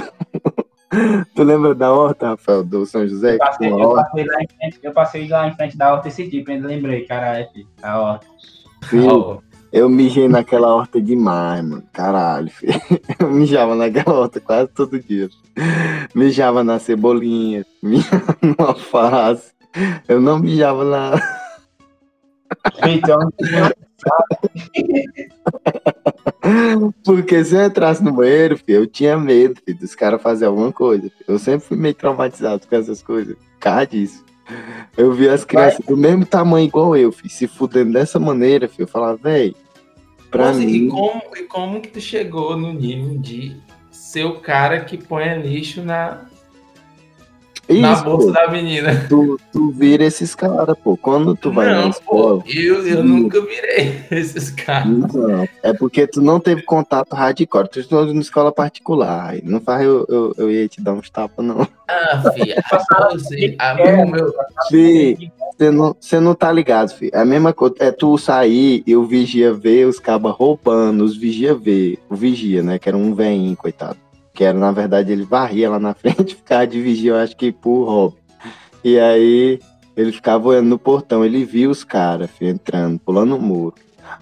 tu 1.37 1.43
lembra 1.45 1.73
da 1.73 1.93
horta, 1.93 2.31
Rafael, 2.31 2.65
do 2.65 2.85
São 2.85 3.07
José? 3.07 3.35
Eu 3.35 3.39
passei, 3.39 3.73
eu, 3.73 3.95
passei 3.95 4.25
lá 4.25 4.43
em 4.43 4.49
frente, 4.49 4.81
eu 4.83 4.93
passei 4.93 5.29
lá 5.29 5.49
em 5.49 5.55
frente 5.55 5.79
da 5.79 5.95
horta 5.95 6.09
esse 6.09 6.29
tipo, 6.29 6.51
ainda 6.51 6.67
lembrei, 6.67 7.07
caralho, 7.07 7.49
filho. 7.53 7.69
A 7.81 8.01
horta. 8.01 8.27
Filho, 8.85 9.43
Eu 9.73 9.89
mijei 9.89 10.29
naquela 10.29 10.75
horta 10.75 11.01
demais, 11.01 11.65
mano. 11.65 11.85
Caralho, 11.93 12.51
filho. 12.51 12.75
Eu 13.21 13.31
mijava 13.31 13.75
naquela 13.77 14.19
horta 14.19 14.41
quase 14.41 14.69
todo 14.73 14.99
dia. 14.99 15.31
Mijava 16.15 16.65
na 16.65 16.79
cebolinha, 16.79 17.65
mijava 17.83 18.37
no 18.43 18.67
alface. 18.67 19.53
Eu 20.09 20.21
não 20.21 20.39
mijava 20.39 20.85
na. 20.85 21.48
Então, 22.89 23.19
Porque 27.05 27.45
se 27.45 27.57
eu 27.57 27.67
entrasse 27.67 28.03
no 28.03 28.13
banheiro, 28.13 28.57
filho, 28.57 28.83
eu 28.83 28.87
tinha 28.87 29.19
medo 29.19 29.61
filho, 29.65 29.79
dos 29.79 29.95
caras 29.95 30.23
fazerem 30.23 30.51
alguma 30.51 30.73
coisa. 30.73 31.03
filho. 31.03 31.15
Eu 31.27 31.39
sempre 31.39 31.67
fui 31.67 31.77
meio 31.77 31.95
traumatizado 31.95 32.67
com 32.67 32.77
essas 32.77 33.03
coisas. 33.03 33.37
Causa 33.59 33.87
disso. 33.87 34.25
Eu 34.97 35.13
vi 35.13 35.29
as 35.29 35.45
crianças 35.45 35.85
do 35.85 35.97
mesmo 35.97 36.25
tamanho 36.25 36.67
igual 36.67 36.97
eu, 36.97 37.13
filho, 37.13 37.29
se 37.29 37.47
fudendo 37.47 37.93
dessa 37.93 38.19
maneira, 38.19 38.69
filho. 38.69 38.85
Eu 38.85 38.89
falava, 38.89 39.19
pra 40.31 40.47
Nossa, 40.47 40.61
mim. 40.61 40.69
e, 40.69 40.89
como, 40.89 41.23
e 41.37 41.43
como 41.43 41.81
que 41.81 41.89
tu 41.89 42.01
chegou 42.01 42.57
no 42.57 42.73
nível 42.73 43.19
de 43.19 43.57
ser 43.91 44.25
o 44.25 44.41
cara 44.41 44.85
que 44.85 44.97
põe 44.97 45.43
lixo 45.43 45.83
na, 45.83 46.23
na 47.69 47.93
Isso, 47.93 48.05
bolsa 48.05 48.27
pô, 48.29 48.33
da 48.33 48.49
menina? 48.51 49.07
tu, 49.09 49.39
tu 49.53 49.71
vira 49.71 50.05
esses 50.05 50.35
caras, 50.35 50.77
pô. 50.83 50.97
Quando 50.97 51.37
tu 51.37 51.53
vai 51.53 51.67
na 51.67 51.83
não, 51.83 51.91
escola. 51.91 52.43
pô, 52.43 52.49
eu, 52.49 52.87
eu 52.87 53.05
nunca 53.05 53.41
virei 53.41 54.01
esses 54.11 54.51
caras. 54.51 54.89
Não, 55.13 55.47
é 55.63 55.73
porque 55.75 56.07
tu 56.07 56.23
não 56.23 56.41
teve 56.41 56.63
contato 56.63 57.15
hardcore. 57.15 57.69
Tu 57.69 57.81
estudou 57.81 58.07
em 58.07 58.19
escola 58.19 58.51
particular. 58.51 59.35
Não 59.43 59.61
faz 59.61 59.83
eu, 59.85 60.07
eu, 60.09 60.35
eu 60.39 60.51
ia 60.51 60.67
te 60.69 60.81
dar 60.81 60.93
uns 60.95 61.11
tapas, 61.11 61.45
não. 61.45 61.67
Ah, 61.89 62.31
filha, 62.35 62.57
você, 63.13 63.55
a, 63.59 63.79
É. 63.81 64.05
meu, 64.05 64.33
Você 64.71 65.71
não, 65.71 65.97
você 65.99 66.21
não 66.21 66.35
tá 66.35 66.51
ligado, 66.53 66.91
filho. 66.95 67.11
É 67.15 67.21
a 67.21 67.25
mesma 67.25 67.53
coisa. 67.53 67.75
É 67.81 67.91
tu 67.91 68.17
sair 68.17 68.83
e 68.87 68.97
o 68.97 69.05
vigia 69.05 69.53
ver 69.53 69.87
os 69.87 69.99
cabas 69.99 70.35
roubando, 70.35 71.03
os 71.05 71.17
vigia 71.17 71.55
ver. 71.55 71.99
O 72.09 72.15
vigia, 72.17 72.63
né? 72.63 72.79
Que 72.79 72.89
era 72.89 72.97
um 72.97 73.15
veinho, 73.15 73.57
coitado. 73.57 73.97
Que 74.39 74.45
era, 74.45 74.57
na 74.57 74.71
verdade, 74.71 75.11
ele 75.11 75.25
varria 75.25 75.69
lá 75.69 75.81
na 75.81 75.95
frente 75.99 76.37
ficava 76.37 76.65
de 76.65 76.81
vigia, 76.81 77.11
eu 77.11 77.17
acho 77.17 77.37
que 77.37 77.51
por 77.51 77.87
hobby. 77.87 78.17
E 78.85 78.97
aí 78.97 79.59
ele 79.97 80.13
ficava 80.13 80.47
olhando 80.47 80.69
no 80.69 80.79
portão. 80.79 81.25
Ele 81.25 81.45
viu 81.45 81.73
os 81.73 81.83
caras, 81.83 82.31
entrando, 82.41 83.01
pulando 83.01 83.35
o 83.35 83.41
muro, 83.43 83.75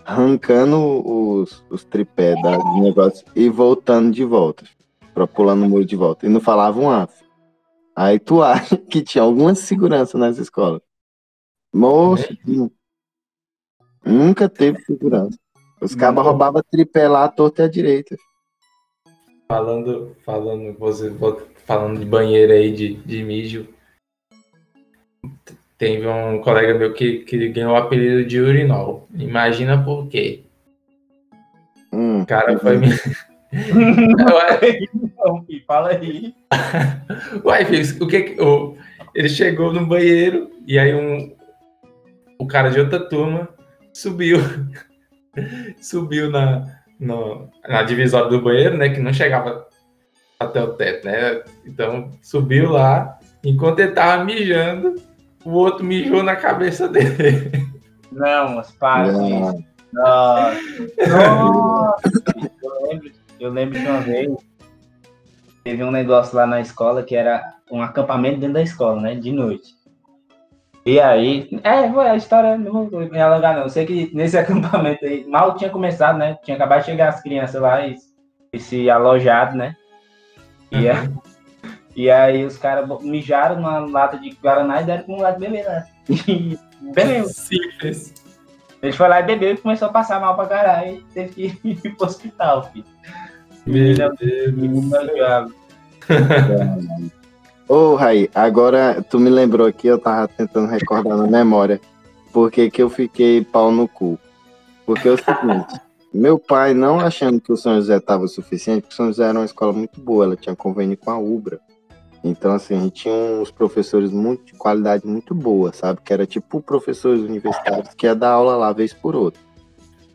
arrancando 0.07 0.79
os, 1.07 1.63
os 1.69 1.85
tripés 1.85 2.35
da- 2.43 2.57
do 2.57 2.81
negócio 2.81 3.27
e 3.37 3.51
voltando 3.51 4.11
de 4.11 4.25
volta. 4.25 4.65
Pra 5.13 5.27
pulando 5.27 5.67
o 5.67 5.69
muro 5.69 5.85
de 5.85 5.97
volta. 5.97 6.25
E 6.25 6.31
não 6.31 6.41
falavam 6.41 6.91
ah, 6.91 7.07
filho. 7.07 7.31
Aí 7.95 8.19
tu 8.19 8.41
acha 8.43 8.75
que 8.79 9.03
tinha 9.03 9.23
alguma 9.23 9.55
segurança 9.55 10.17
nessa 10.17 10.41
escola. 10.41 10.81
Moço, 11.75 12.35
nu- 12.47 12.73
nunca 14.03 14.49
teve 14.49 14.81
segurança. 14.81 15.39
Os 15.79 15.95
cabas 15.95 16.25
Não. 16.25 16.31
roubavam 16.31 16.63
tripé 16.71 17.07
lá 17.07 17.25
à 17.25 17.29
torta 17.29 17.61
e 17.61 17.65
à 17.67 17.69
direita. 17.69 18.17
Falando, 19.49 20.17
falando, 20.25 20.77
você 20.79 21.13
falando 21.65 21.99
de 22.01 22.05
banheiro 22.05 22.53
aí, 22.53 22.73
de, 22.73 22.95
de 22.95 23.23
mijo. 23.23 23.69
Teve 25.79 26.07
um 26.07 26.41
colega 26.41 26.75
meu 26.75 26.95
que, 26.95 27.19
que 27.21 27.49
ganhou 27.49 27.73
o 27.73 27.77
apelido 27.77 28.25
de 28.25 28.41
urinol. 28.41 29.07
Imagina 29.15 29.83
por 29.83 30.07
quê. 30.09 30.45
Hum, 31.93 32.23
O 32.23 32.27
cara 32.27 32.59
foi 32.59 32.79
me. 32.79 32.89
Ué, 32.89 34.79
Não, 35.19 35.45
filho, 35.45 35.65
fala 35.67 35.91
aí. 35.91 36.35
Uai, 37.45 37.65
filho, 37.67 38.05
o 38.05 38.09
que 38.09 38.23
que. 38.23 38.41
o- 38.43 38.77
ele 39.15 39.29
chegou 39.29 39.73
no 39.73 39.87
banheiro 39.87 40.51
e 40.67 40.79
aí 40.79 40.95
um. 40.95 41.35
O 42.39 42.47
cara 42.47 42.71
de 42.71 42.81
outra 42.81 43.01
turma 43.09 43.49
subiu. 43.93 44.39
subiu 45.81 46.31
na, 46.31 46.76
no- 46.99 47.49
na 47.69 47.83
divisória 47.83 48.29
do 48.29 48.41
banheiro, 48.43 48.77
né? 48.77 48.89
Que 48.89 49.01
não 49.01 49.13
chegava 49.13 49.67
até 50.39 50.63
o 50.63 50.75
teto, 50.75 51.07
né? 51.07 51.43
Então 51.65 52.11
subiu 52.23 52.71
lá. 52.73 53.19
Enquanto 53.45 53.81
ele 53.81 53.93
tava 53.93 54.25
mijando, 54.25 54.95
o 55.45 55.51
outro 55.51 55.85
mijou 55.85 56.23
na 56.23 56.37
cabeça 56.37 56.89
dele. 56.89 57.51
Não, 58.11 58.57
mas 58.57 58.71
para 58.73 59.13
não. 59.13 59.29
isso. 59.53 59.65
Nossa. 59.93 60.61
Nossa. 61.09 62.01
Eu 62.63 62.89
lembro, 62.91 63.11
eu 63.41 63.51
lembro 63.51 63.79
de 63.79 63.87
uma 63.87 64.01
vez, 64.01 64.31
teve 65.65 65.83
um 65.85 65.91
negócio 65.91 66.37
lá 66.37 66.47
na 66.47 66.61
escola 66.61 67.03
que 67.03 67.15
era 67.17 67.43
um 67.71 67.83
acampamento 67.83 68.39
dentro 68.39 68.55
da 68.55 68.63
escola, 68.63 69.01
né? 69.01 69.15
De 69.15 69.33
noite. 69.33 69.75
E 70.87 71.01
aí, 71.01 71.51
é, 71.65 71.91
foi 71.93 72.09
a 72.09 72.15
história, 72.17 72.57
não 72.57 72.89
vou 72.89 73.01
me 73.11 73.21
alongar 73.21 73.57
não. 73.57 73.63
Eu 73.65 73.69
sei 73.69 73.85
que 73.85 74.11
nesse 74.15 74.39
acampamento 74.39 75.05
aí, 75.05 75.25
mal 75.27 75.57
tinha 75.57 75.69
começado, 75.69 76.17
né? 76.17 76.39
Tinha 76.45 76.57
acabado 76.57 76.81
de 76.81 76.87
chegar 76.87 77.09
as 77.09 77.21
crianças 77.21 77.61
lá 77.61 77.85
e, 77.85 77.97
e 78.53 78.59
se 78.61 78.89
alojado, 78.89 79.57
né? 79.57 79.75
E, 80.71 80.89
a- 80.89 81.09
e 81.97 82.09
aí 82.11 82.45
os 82.45 82.57
caras 82.57 82.89
mijaram 83.03 83.57
numa 83.57 83.79
lata 83.81 84.17
de 84.19 84.31
Guaraná 84.41 84.81
e 84.81 84.85
deram 84.85 85.03
pro 85.05 85.17
moleque 85.17 85.41
beber, 85.41 85.65
né? 85.65 85.87
E 86.09 86.59
bebeu. 86.95 87.25
Simples. 87.35 88.15
Ele 88.81 88.93
foi 88.93 89.09
lá 89.09 89.21
e 89.21 89.25
bebeu 89.25 89.55
e 89.55 89.57
começou 89.57 89.89
a 89.89 89.93
passar 89.93 90.21
mal 90.21 90.37
pra 90.37 90.47
caralho 90.47 90.97
e 90.99 91.01
teve 91.13 91.33
que 91.35 91.61
ir 91.69 91.97
pro 91.97 92.07
hospital, 92.07 92.71
filho. 92.71 92.85
Meu 93.67 94.15
Deus. 94.15 95.53
Ô, 97.69 97.97
Raí, 97.97 98.31
agora 98.33 99.05
tu 99.11 99.19
me 99.19 99.29
lembrou 99.29 99.67
aqui, 99.67 99.89
eu 99.89 99.99
tava 99.99 100.29
tentando 100.29 100.69
recordar 100.69 101.17
na 101.17 101.27
memória, 101.27 101.81
porque 102.33 102.71
que 102.71 102.81
eu 102.81 102.89
fiquei 102.89 103.45
pau 103.45 103.73
no 103.73 103.89
cu. 103.89 104.19
Porque 104.85 105.09
é 105.09 105.13
o 105.13 105.17
seguinte, 105.17 105.81
meu 106.15 106.39
pai, 106.39 106.75
não 106.75 107.01
achando 107.01 107.41
que 107.41 107.53
o 107.53 107.57
São 107.57 107.75
José 107.75 107.99
tava 107.99 108.29
suficiente, 108.29 108.83
porque 108.83 108.95
o 108.95 108.97
São 108.97 109.07
José 109.07 109.25
era 109.25 109.39
uma 109.39 109.45
escola 109.45 109.73
muito 109.73 110.01
boa, 110.01 110.25
ela 110.25 110.37
tinha 110.37 110.55
convênio 110.55 110.97
com 110.97 111.11
a 111.11 111.19
Ubra. 111.19 111.59
Então, 112.23 112.53
assim, 112.53 112.77
a 112.77 112.81
gente 112.81 113.03
tinha 113.03 113.15
uns 113.15 113.51
professores 113.51 114.11
muito, 114.11 114.45
de 114.45 114.55
qualidade 114.55 115.07
muito 115.07 115.35
boa, 115.35 115.73
sabe? 115.73 116.01
Que 116.05 116.13
era 116.13 116.27
tipo 116.27 116.61
professores 116.61 117.21
universitários 117.21 117.95
que 117.95 118.07
ia 118.07 118.15
dar 118.15 118.31
aula 118.31 118.57
lá 118.57 118.73
vez 118.73 118.93
por 118.93 119.15
outra. 119.17 119.41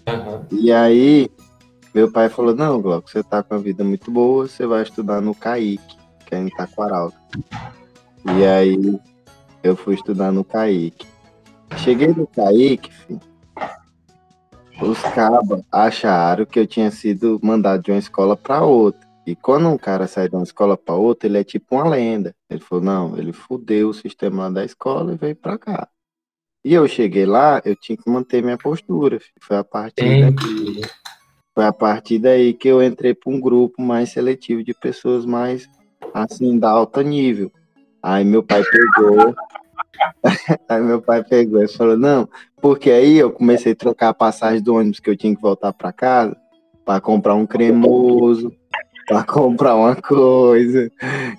Aham. 0.08 0.46
E 0.52 0.72
aí, 0.72 1.30
meu 1.94 2.12
pai 2.12 2.30
falou: 2.30 2.56
Não, 2.56 2.82
Glauco, 2.82 3.10
você 3.10 3.24
tá 3.24 3.44
com 3.44 3.56
a 3.56 3.58
vida 3.58 3.84
muito 3.84 4.10
boa, 4.10 4.48
você 4.48 4.66
vai 4.66 4.84
estudar 4.84 5.22
no 5.22 5.36
Caíque, 5.36 5.96
que 6.32 6.36
é 6.36 6.40
em 6.40 6.50
Taquaralto. 6.50 7.18
E 8.26 8.46
aí, 8.46 9.00
eu 9.62 9.76
fui 9.76 9.96
estudar 9.96 10.32
no 10.32 10.46
Caíque. 10.46 11.06
Cheguei 11.78 12.08
no 12.08 12.28
filho, 12.28 13.20
os 14.82 15.00
cabas 15.14 15.62
acharam 15.72 16.46
que 16.46 16.60
eu 16.60 16.66
tinha 16.66 16.90
sido 16.90 17.40
mandado 17.44 17.84
de 17.84 17.92
uma 17.92 18.00
escola 18.00 18.36
para 18.36 18.64
outra. 18.64 19.02
E 19.28 19.36
quando 19.36 19.70
um 19.70 19.78
cara 19.78 20.08
sai 20.08 20.28
de 20.28 20.36
uma 20.36 20.44
escola 20.44 20.76
para 20.76 20.96
outra, 20.96 21.28
ele 21.28 21.38
é 21.38 21.44
tipo 21.44 21.76
uma 21.76 21.88
lenda. 21.88 22.34
Ele 22.50 22.60
falou: 22.60 22.84
Não, 22.84 23.18
ele 23.18 23.32
fudeu 23.32 23.90
o 23.90 23.94
sistema 23.94 24.44
lá 24.44 24.50
da 24.50 24.66
escola 24.66 25.14
e 25.14 25.18
veio 25.18 25.36
para 25.36 25.58
cá. 25.58 25.88
E 26.64 26.74
eu 26.74 26.88
cheguei 26.88 27.26
lá, 27.26 27.62
eu 27.64 27.76
tinha 27.76 27.98
que 27.98 28.10
manter 28.10 28.44
minha 28.44 28.58
postura. 28.58 29.20
filho. 29.20 29.32
Foi 29.42 29.58
a 29.58 29.64
partir 29.64 30.04
daí. 30.04 30.22
Entendi. 30.22 30.82
Foi 31.54 31.66
a 31.66 31.74
partir 31.74 32.18
daí 32.18 32.54
que 32.54 32.68
eu 32.68 32.82
entrei 32.82 33.14
para 33.14 33.32
um 33.32 33.40
grupo 33.40 33.82
mais 33.82 34.10
seletivo 34.10 34.64
de 34.64 34.74
pessoas 34.74 35.26
mais 35.26 35.70
assim 36.14 36.58
da 36.58 36.70
alta 36.70 37.04
nível. 37.04 37.52
Aí 38.02 38.24
meu 38.24 38.44
pai 38.44 38.64
pegou, 38.64 39.36
aí 40.68 40.82
meu 40.82 41.02
pai 41.02 41.24
pegou 41.24 41.64
e 41.64 41.68
falou 41.68 41.98
não, 41.98 42.28
porque 42.62 42.90
aí 42.90 43.18
eu 43.18 43.32
comecei 43.32 43.74
a 43.74 43.76
trocar 43.76 44.10
a 44.10 44.14
passagem 44.14 44.62
do 44.62 44.76
ônibus 44.76 45.00
que 45.00 45.10
eu 45.10 45.18
tinha 45.18 45.36
que 45.36 45.42
voltar 45.42 45.72
para 45.74 45.92
casa 45.92 46.36
para 46.86 47.00
comprar 47.00 47.36
um 47.36 47.46
cremoso, 47.46 48.52
para 49.08 49.24
comprar 49.26 49.76
uma 49.76 49.96
coisa. 49.96 50.92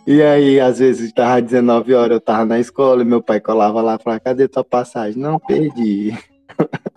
E 0.06 0.22
aí 0.22 0.60
às 0.60 0.78
vezes 0.78 1.08
estava 1.08 1.42
19 1.42 1.94
horas 1.94 2.12
eu 2.12 2.20
tava 2.20 2.44
na 2.44 2.58
escola 2.58 3.02
e 3.02 3.06
meu 3.06 3.22
pai 3.22 3.40
colava 3.40 3.80
lá 3.80 3.96
e 3.96 4.02
falava 4.02 4.20
cadê 4.20 4.48
tua 4.48 4.64
passagem? 4.64 5.20
Não 5.20 5.38
perdi. 5.38 6.16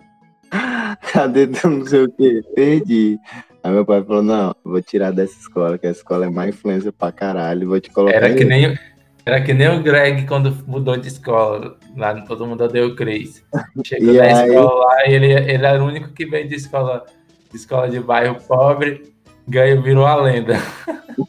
Cadê 1.12 1.48
tu 1.48 1.68
não 1.68 1.84
sei 1.84 2.04
o 2.04 2.10
que? 2.10 2.40
Perdi. 2.54 3.18
Aí 3.66 3.72
meu 3.72 3.84
pai 3.84 4.00
falou, 4.00 4.22
não, 4.22 4.54
vou 4.62 4.80
tirar 4.80 5.10
dessa 5.10 5.36
escola, 5.40 5.76
que 5.76 5.88
a 5.88 5.90
escola 5.90 6.26
é 6.26 6.30
má 6.30 6.46
influência 6.46 6.92
pra 6.92 7.10
caralho, 7.10 7.68
vou 7.68 7.80
te 7.80 7.90
colocar 7.90 8.14
Era 8.14 8.28
que, 8.28 8.44
outra." 8.44 8.48
nem, 8.48 8.78
era 9.26 9.42
que 9.42 9.52
nem 9.52 9.68
o 9.68 9.82
Greg 9.82 10.24
quando 10.24 10.56
mudou 10.68 10.96
de 10.96 11.08
escola. 11.08 11.76
Lá 11.96 12.14
todo 12.20 12.46
mundo 12.46 12.62
odeia 12.62 12.86
o 12.86 12.94
Cris. 12.94 13.44
Chegou 13.84 14.14
na 14.14 14.22
aí? 14.22 14.50
escola 14.50 14.84
lá 14.84 15.06
e 15.08 15.14
ele, 15.14 15.32
ele 15.32 15.66
era 15.66 15.82
o 15.82 15.86
único 15.88 16.12
que 16.12 16.26
veio 16.26 16.48
de 16.48 16.54
escola 16.54 17.06
de, 17.50 17.56
escola 17.56 17.90
de 17.90 17.98
bairro 17.98 18.36
pobre, 18.46 19.12
ganhou, 19.48 19.82
virou 19.82 20.06
a 20.06 20.14
lenda. 20.14 20.54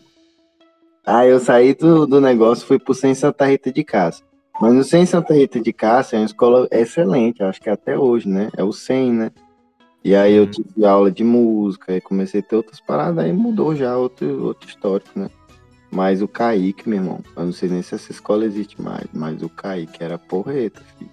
Aí 1.04 1.30
eu 1.30 1.40
saí 1.40 1.74
do, 1.74 2.06
do 2.06 2.22
negócio, 2.22 2.68
fui 2.68 2.78
pro 2.78 2.94
Sem 2.94 3.16
Santa 3.16 3.46
Rita 3.46 3.72
de 3.72 3.84
Cássia. 3.84 4.24
Mas 4.62 4.74
no 4.74 4.84
Sem 4.84 5.08
Santa 5.08 5.34
Rita 5.34 5.60
de 5.60 5.74
Cássia 5.74 6.18
é 6.18 6.20
uma 6.20 6.26
escola 6.26 6.68
excelente, 6.70 7.42
acho 7.42 7.62
que 7.62 7.70
até 7.70 7.98
hoje, 7.98 8.28
né? 8.28 8.50
É 8.56 8.64
o 8.64 8.74
100, 8.74 9.14
né? 9.14 9.32
E 10.08 10.16
aí 10.16 10.36
eu 10.36 10.44
Uhum. 10.46 10.52
tive 10.52 10.86
aula 10.86 11.12
de 11.12 11.22
música, 11.22 11.92
aí 11.92 12.00
comecei 12.00 12.40
a 12.40 12.44
ter 12.44 12.56
outras 12.56 12.80
paradas, 12.80 13.26
aí 13.26 13.34
mudou 13.34 13.76
já 13.76 13.98
outro, 13.98 14.42
outro 14.46 14.70
histórico, 14.70 15.20
né? 15.20 15.30
Mas 15.92 16.22
o 16.22 16.30
Kaique, 16.30 16.88
meu 16.88 17.00
irmão, 17.00 17.20
eu 17.36 17.44
não 17.44 17.52
sei 17.52 17.68
nem 17.68 17.82
se 17.82 17.94
essa 17.94 18.10
escola 18.10 18.46
existe 18.46 18.82
mais, 18.82 19.06
mas 19.12 19.44
o 19.44 19.50
Kaique 19.50 20.02
era 20.02 20.18
porreta, 20.18 20.82
filho. 20.98 21.12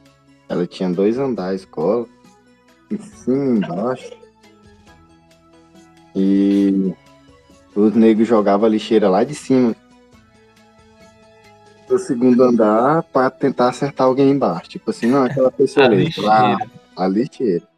Ela 0.48 0.64
tinha 0.64 0.88
dois 0.88 1.18
andares 1.18 1.62
a 1.62 1.64
escola, 1.64 2.06
em 2.88 2.98
cima 2.98 3.36
e 3.36 3.58
embaixo. 3.58 4.12
E 6.14 6.94
os 7.74 7.96
negros 7.96 8.28
jogavam 8.28 8.66
a 8.66 8.68
lixeira 8.68 9.10
lá 9.10 9.24
de 9.24 9.34
cima. 9.34 9.74
Do 11.88 11.98
segundo 11.98 12.44
andar 12.44 13.02
pra 13.02 13.28
tentar 13.28 13.70
acertar 13.70 14.06
alguém 14.06 14.30
embaixo. 14.30 14.70
Tipo 14.70 14.90
assim, 14.90 15.06
não, 15.08 15.24
aquela 15.24 15.50
pessoa 15.50 15.84
ali. 15.86 16.14
Lá, 16.16 16.56
a 16.96 17.08
lixeira. 17.08 17.73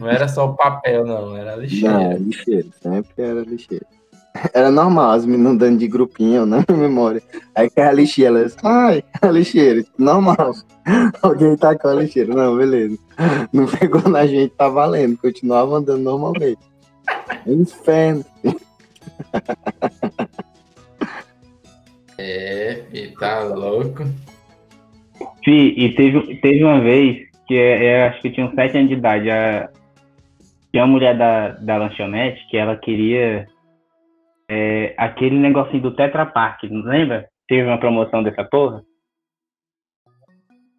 Não 0.00 0.08
era 0.08 0.26
só 0.26 0.46
o 0.46 0.54
papel, 0.56 1.04
não, 1.04 1.36
era 1.36 1.52
a 1.52 1.56
Não, 1.56 1.62
lixeira. 1.62 2.18
lixeira. 2.18 2.66
Sempre 2.82 3.22
era 3.22 3.40
lixeira. 3.42 3.86
Era 4.54 4.70
normal, 4.70 5.10
as 5.10 5.26
meninas 5.26 5.54
andando 5.54 5.78
de 5.78 5.88
grupinho, 5.88 6.46
na 6.46 6.58
minha 6.68 6.78
memória. 6.88 7.20
Aí 7.52 7.68
cai 7.68 7.88
a 7.88 7.92
lixeira, 7.92 8.38
elas, 8.38 8.56
ai, 8.62 9.02
a 9.20 9.26
lixeira, 9.28 9.84
normal. 9.98 10.54
Alguém 11.20 11.56
tacou 11.56 11.90
a 11.90 11.94
lixeira. 11.94 12.32
Não, 12.32 12.56
beleza. 12.56 12.96
Não 13.52 13.66
pegou 13.66 14.08
na 14.08 14.26
gente, 14.26 14.54
tá 14.54 14.68
valendo. 14.68 15.18
Continuava 15.18 15.76
andando 15.76 16.02
normalmente. 16.02 16.60
Inferno. 17.44 18.24
É, 22.16 22.84
e 22.92 23.08
tá 23.18 23.42
louco. 23.42 24.04
Fi, 25.44 25.74
e 25.76 25.94
teve, 25.94 26.36
teve 26.36 26.62
uma 26.64 26.80
vez 26.80 27.28
que 27.48 27.54
é, 27.54 28.04
eu 28.04 28.08
acho 28.08 28.20
que 28.22 28.28
eu 28.28 28.32
tinha 28.32 28.46
uns 28.46 28.54
sete 28.54 28.76
anos 28.78 28.88
de 28.90 28.94
idade. 28.94 29.28
A, 29.30 29.68
tinha 30.70 30.84
uma 30.84 30.92
mulher 30.92 31.16
da, 31.16 31.48
da 31.48 31.76
lanchonete 31.76 32.46
que 32.48 32.56
ela 32.56 32.76
queria 32.76 33.46
é, 34.48 34.94
aquele 34.96 35.38
negocinho 35.38 35.82
do 35.82 35.94
Tetra 35.94 36.26
Pak, 36.26 36.68
não 36.68 36.82
lembra? 36.82 37.28
Teve 37.48 37.68
uma 37.68 37.78
promoção 37.78 38.22
dessa 38.22 38.44
porra. 38.44 38.82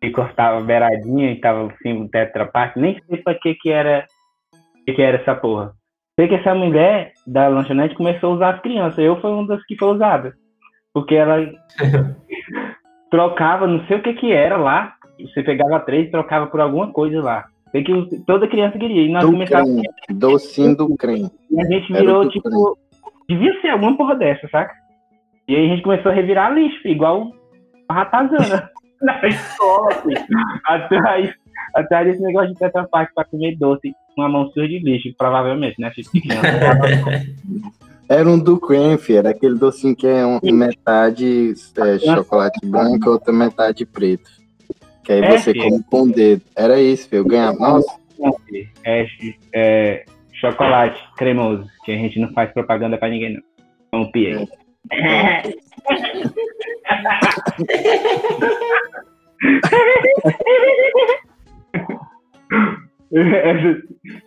E 0.02 0.10
cortava 0.10 0.62
beiradinha 0.62 1.32
e 1.32 1.40
tava 1.40 1.68
assim, 1.68 2.02
o 2.02 2.10
Tetra 2.10 2.46
Pak. 2.46 2.80
Nem 2.80 3.02
sei 3.08 3.18
pra 3.18 3.36
que 3.36 3.54
que 3.56 3.70
era, 3.70 4.06
que 4.86 4.94
que 4.94 5.02
era 5.02 5.18
essa 5.18 5.36
porra. 5.36 5.74
Sei 6.20 6.28
que 6.28 6.36
essa 6.36 6.54
mulher 6.56 7.14
da 7.28 7.48
lanchonete 7.48 7.96
começou 7.96 8.32
a 8.32 8.36
usar 8.36 8.56
as 8.56 8.62
crianças. 8.62 9.00
Eu 9.00 9.20
fui 9.22 9.30
uma 9.30 9.48
das 9.48 9.64
que 9.66 9.78
foi 9.78 9.90
usada. 9.90 10.34
Porque 10.94 11.16
ela 11.16 11.38
trocava, 13.10 13.68
não 13.68 13.86
sei 13.88 13.98
o 13.98 14.02
que 14.02 14.14
que 14.14 14.32
era 14.32 14.58
lá. 14.58 14.96
Você 15.20 15.44
pegava 15.44 15.80
três 15.82 16.08
e 16.08 16.12
trocava 16.12 16.48
por 16.48 16.60
alguma 16.60 16.92
coisa 16.92 17.22
lá. 17.22 17.46
Sei 17.72 17.84
que 17.84 18.20
toda 18.26 18.48
criança 18.48 18.78
queria. 18.78 19.04
E 19.04 19.12
nós 19.12 19.26
Do 19.26 19.32
começávamos. 19.32 19.82
creme. 20.06 20.20
Docinho 20.20 20.76
do 20.76 20.96
creme. 20.96 21.32
E 21.50 21.62
a 21.62 21.66
gente 21.66 21.92
virou, 21.94 22.30
tipo. 22.30 22.78
Devia 23.28 23.62
ser 23.62 23.70
alguma 23.70 23.96
porra 23.96 24.16
dessa, 24.16 24.48
saca? 24.50 24.74
E 25.48 25.56
aí 25.56 25.66
a 25.66 25.70
gente 25.70 25.84
começou 25.84 26.12
a 26.12 26.16
revirar 26.16 26.54
lixo, 26.54 26.88
igual 26.88 27.32
a 27.88 27.94
ratazana. 27.94 28.70
na 29.02 29.28
escola, 29.28 29.90
assim. 29.90 30.14
Atrás, 30.66 31.34
atrás 31.76 32.08
desse 32.08 32.22
negócio 32.22 32.50
de 32.50 32.56
Tetra 32.56 32.88
Pak 32.88 33.14
pra 33.14 33.26
comer 33.26 33.58
doce 33.58 33.94
com 34.16 34.22
uma 34.22 34.30
mão 34.30 34.50
suja 34.52 34.68
de 34.68 34.80
lixo, 34.80 35.10
provavelmente, 35.18 35.80
né? 35.80 35.92
Filho. 35.92 36.12
Era 38.08 38.30
um 38.30 38.38
do 38.38 38.60
creme, 38.60 38.98
filho. 38.98 39.20
Era 39.20 39.30
aquele 39.30 39.56
docinho 39.56 39.96
que 39.96 40.06
é 40.06 40.26
um, 40.26 40.40
metade 40.52 41.54
é, 41.78 42.00
chocolate 42.00 42.60
branco 42.66 43.06
e 43.06 43.10
outra 43.10 43.32
metade 43.32 43.86
preto. 43.86 44.30
Que 45.04 45.14
aí 45.14 45.22
você 45.32 45.54
come 45.54 45.84
com 45.84 46.04
o 46.04 46.12
dedo. 46.12 46.44
Era 46.56 46.80
isso, 46.80 47.10
filho. 47.10 47.22
Eu 47.22 47.26
ganhava. 47.26 47.58
Nossa, 47.58 47.98
é, 48.86 49.06
é 49.54 50.06
chocolate 50.34 51.02
cremoso, 51.18 51.68
que 51.86 51.92
a 51.92 51.98
gente 51.98 52.20
não 52.20 52.32
faz 52.34 52.52
propaganda 52.52 52.98
pra 52.98 53.10
ninguém, 53.10 53.34
não. 53.34 53.42
Como 53.92 54.12
Pierre. 54.12 54.48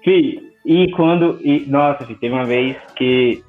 Fih, 0.05 0.53
e 0.64 0.91
quando. 0.93 1.39
E, 1.43 1.66
nossa, 1.66 2.05
filho, 2.05 2.18
teve 2.18 2.35
uma 2.35 2.45
vez 2.45 2.77
que. 2.97 3.43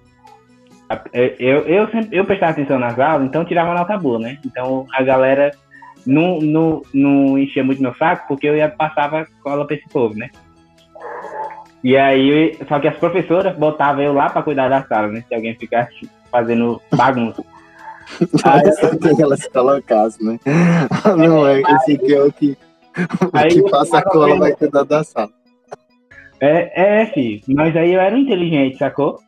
Eu, 1.39 1.61
eu, 1.61 1.87
sempre, 1.89 2.15
eu 2.15 2.25
prestava 2.25 2.51
atenção 2.51 2.77
nas 2.77 2.99
aulas, 2.99 3.27
então 3.27 3.43
tirava 3.43 3.73
nota 3.73 3.97
boa, 3.97 4.19
né? 4.19 4.37
Então 4.45 4.85
a 4.93 5.01
galera 5.01 5.51
não, 6.05 6.39
não, 6.39 6.81
não 6.93 7.37
enchia 7.37 7.63
muito 7.63 7.81
meu 7.81 7.93
saco, 7.95 8.27
porque 8.27 8.47
eu 8.47 8.55
ia 8.55 8.69
passava 8.69 9.27
cola 9.41 9.65
pra 9.65 9.75
esse 9.75 9.87
povo, 9.89 10.15
né? 10.15 10.29
E 11.83 11.95
aí, 11.95 12.57
só 12.67 12.79
que 12.79 12.87
as 12.87 12.97
professoras 12.97 13.55
botavam 13.57 14.01
eu 14.01 14.13
lá 14.13 14.29
pra 14.29 14.41
cuidar 14.41 14.69
da 14.69 14.83
sala, 14.83 15.07
né? 15.07 15.23
Se 15.27 15.35
alguém 15.35 15.55
ficasse 15.55 16.09
fazendo 16.31 16.81
bagunça. 16.93 17.43
Aí 18.43 18.71
só 18.73 19.15
que 19.15 19.21
elas 19.21 19.47
colocassem, 19.47 20.25
né? 20.27 20.39
Não, 21.17 21.47
é 21.47 21.61
esse 21.61 21.93
aqui 21.93 22.13
é 22.13 22.23
o 22.23 22.31
que, 22.31 22.57
o 22.97 23.37
Aí 23.37 23.49
que 23.49 23.59
eu 23.59 23.69
passa 23.69 23.97
a 23.97 24.03
cola 24.03 24.37
vai 24.37 24.51
cuidar 24.53 24.83
da 24.83 25.03
sala. 25.03 25.31
É, 26.39 27.01
é, 27.01 27.05
filho. 27.07 27.41
Mas 27.49 27.75
aí 27.75 27.93
eu 27.93 28.01
era 28.01 28.17
inteligente, 28.17 28.77
sacou? 28.77 29.19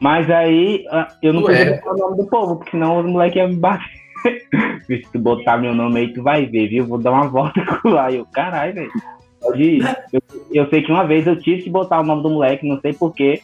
Mas 0.00 0.30
aí 0.30 0.84
ah, 0.90 1.08
eu 1.22 1.32
não 1.32 1.42
podia 1.42 1.76
botar 1.76 1.92
o 1.92 1.96
nome 1.96 2.16
do 2.16 2.26
povo, 2.26 2.56
porque 2.56 2.72
senão 2.72 2.98
os 2.98 3.06
moleques 3.06 3.36
iam 3.36 3.48
me 3.48 3.56
bater. 3.56 4.01
Se 4.86 5.02
tu 5.12 5.18
botar 5.18 5.58
meu 5.58 5.74
nome 5.74 6.00
aí, 6.00 6.12
tu 6.12 6.22
vai 6.22 6.46
ver, 6.46 6.68
viu? 6.68 6.86
Vou 6.86 6.98
dar 6.98 7.12
uma 7.12 7.28
volta 7.28 7.64
com 7.82 7.90
lá. 7.90 8.10
E 8.10 8.16
eu, 8.16 8.26
caralho, 8.26 8.74
velho. 8.74 8.90
Eu, 10.12 10.20
eu 10.52 10.68
sei 10.68 10.82
que 10.82 10.92
uma 10.92 11.04
vez 11.04 11.26
eu 11.26 11.38
tive 11.38 11.62
que 11.62 11.70
botar 11.70 12.00
o 12.00 12.04
nome 12.04 12.22
do 12.22 12.30
moleque, 12.30 12.66
não 12.66 12.80
sei 12.80 12.92
porquê. 12.92 13.42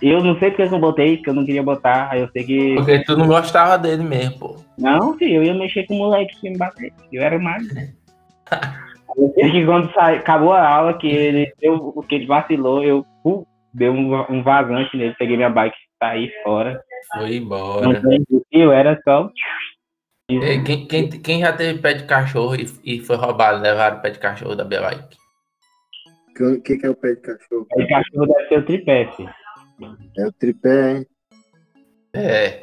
Eu 0.00 0.22
não 0.22 0.38
sei 0.38 0.50
porque 0.50 0.62
eu 0.62 0.70
não 0.70 0.80
botei, 0.80 1.16
porque 1.16 1.30
eu 1.30 1.34
não 1.34 1.44
queria 1.44 1.62
botar. 1.62 2.08
Aí 2.10 2.20
eu 2.20 2.28
sei 2.30 2.44
que. 2.44 2.74
Porque 2.76 3.04
tu 3.04 3.16
não 3.16 3.26
gostava 3.26 3.78
dele 3.78 4.02
mesmo, 4.02 4.38
pô. 4.38 4.56
Não, 4.78 5.16
filho, 5.16 5.36
eu 5.36 5.44
ia 5.44 5.54
mexer 5.54 5.86
com 5.86 5.94
o 5.94 5.98
moleque 5.98 6.40
que 6.40 6.50
me 6.50 6.56
bater. 6.56 6.92
Eu 7.12 7.22
era 7.22 7.38
mais. 7.38 7.66
Eu 9.16 9.32
sei 9.34 9.50
que 9.50 9.64
quando 9.64 9.92
sai, 9.94 10.18
acabou 10.18 10.52
a 10.52 10.68
aula, 10.68 10.94
que 10.94 11.08
ele, 11.08 11.52
deu, 11.60 12.04
que 12.08 12.14
ele 12.14 12.26
vacilou, 12.26 12.84
eu 12.84 13.04
uh, 13.24 13.44
dei 13.74 13.88
um, 13.88 14.14
um 14.30 14.42
vazante 14.44 14.96
nele, 14.96 15.14
peguei 15.18 15.36
minha 15.36 15.50
bike 15.50 15.74
e 15.74 16.04
saí 16.04 16.30
fora. 16.44 16.80
Foi 17.12 17.22
Não 17.22 17.32
embora. 17.32 18.00
tem 18.00 18.24
eu 18.52 18.70
era 18.70 19.00
só. 19.02 19.28
Quem, 20.28 20.86
quem, 20.86 21.08
quem 21.08 21.40
já 21.40 21.54
teve 21.54 21.80
pé 21.80 21.94
de 21.94 22.04
cachorro 22.04 22.54
e, 22.54 22.66
e 22.84 23.00
foi 23.00 23.16
roubado, 23.16 23.62
levaram 23.62 23.96
o 23.96 24.02
pé 24.02 24.10
de 24.10 24.18
cachorro 24.18 24.54
da 24.54 24.62
Bike? 24.64 25.16
O 26.38 26.60
que, 26.60 26.76
que 26.76 26.86
é 26.86 26.90
o 26.90 26.94
pé 26.94 27.14
de 27.14 27.22
cachorro? 27.22 27.66
O 27.72 27.88
cachorro 27.88 28.26
deve 28.26 28.48
ser 28.48 28.58
o 28.58 28.64
tripé, 28.66 29.10
filho. 29.16 29.30
É 30.18 30.26
o 30.26 30.32
tripé, 30.32 30.96
hein? 30.98 31.06
É, 32.14 32.60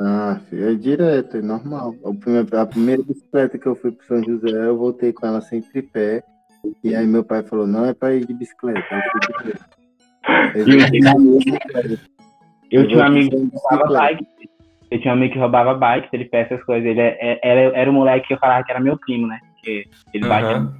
Ah, 0.00 0.40
filho, 0.50 0.70
é 0.70 0.74
direto, 0.74 1.36
é 1.36 1.40
normal. 1.42 1.94
Primeiro- 2.20 2.58
a 2.58 2.66
primeira 2.66 3.00
bicicleta 3.04 3.56
que 3.56 3.66
eu 3.66 3.76
fui 3.76 3.92
pro 3.92 4.04
São 4.06 4.20
José, 4.24 4.48
eu 4.66 4.76
voltei 4.76 5.12
com 5.12 5.24
ela 5.24 5.40
sem 5.40 5.62
tripé. 5.62 6.20
E 6.82 6.96
aí 6.96 7.06
meu 7.06 7.22
pai 7.22 7.44
falou, 7.44 7.64
não 7.64 7.84
é 7.84 7.94
pra 7.94 8.12
ir 8.12 8.26
de 8.26 8.34
bicicleta. 8.34 8.80
Eu 8.90 9.02
fui 9.12 9.20
de 9.20 9.26
bicicleta. 9.28 9.70
Eu 10.56 10.62
E 10.62 10.64
fui 10.64 10.84
de 10.90 11.00
bicicleta. 11.54 12.00
Eu 12.72 12.88
tinha 12.88 12.98
um 12.98 13.02
amigo 13.06 13.30
que 13.30 13.36
bicicleta. 13.36 13.86
bike. 13.86 14.26
Eu 14.94 15.00
tinha 15.00 15.12
um 15.12 15.16
amigo 15.16 15.32
que 15.32 15.38
roubava 15.40 15.74
bike, 15.74 16.08
tripé, 16.08 16.42
essas 16.42 16.62
coisas. 16.62 16.88
Ele 16.88 17.00
é- 17.00 17.18
é- 17.20 17.40
era, 17.42 17.60
era 17.76 17.90
o 17.90 17.92
moleque 17.92 18.28
que 18.28 18.34
eu 18.34 18.38
falava 18.38 18.62
que 18.64 18.70
era 18.70 18.78
meu 18.80 18.96
primo, 18.96 19.26
né? 19.26 19.40
Que 19.60 19.84
ele 20.14 20.28
batia 20.28 20.56
Aham. 20.56 20.74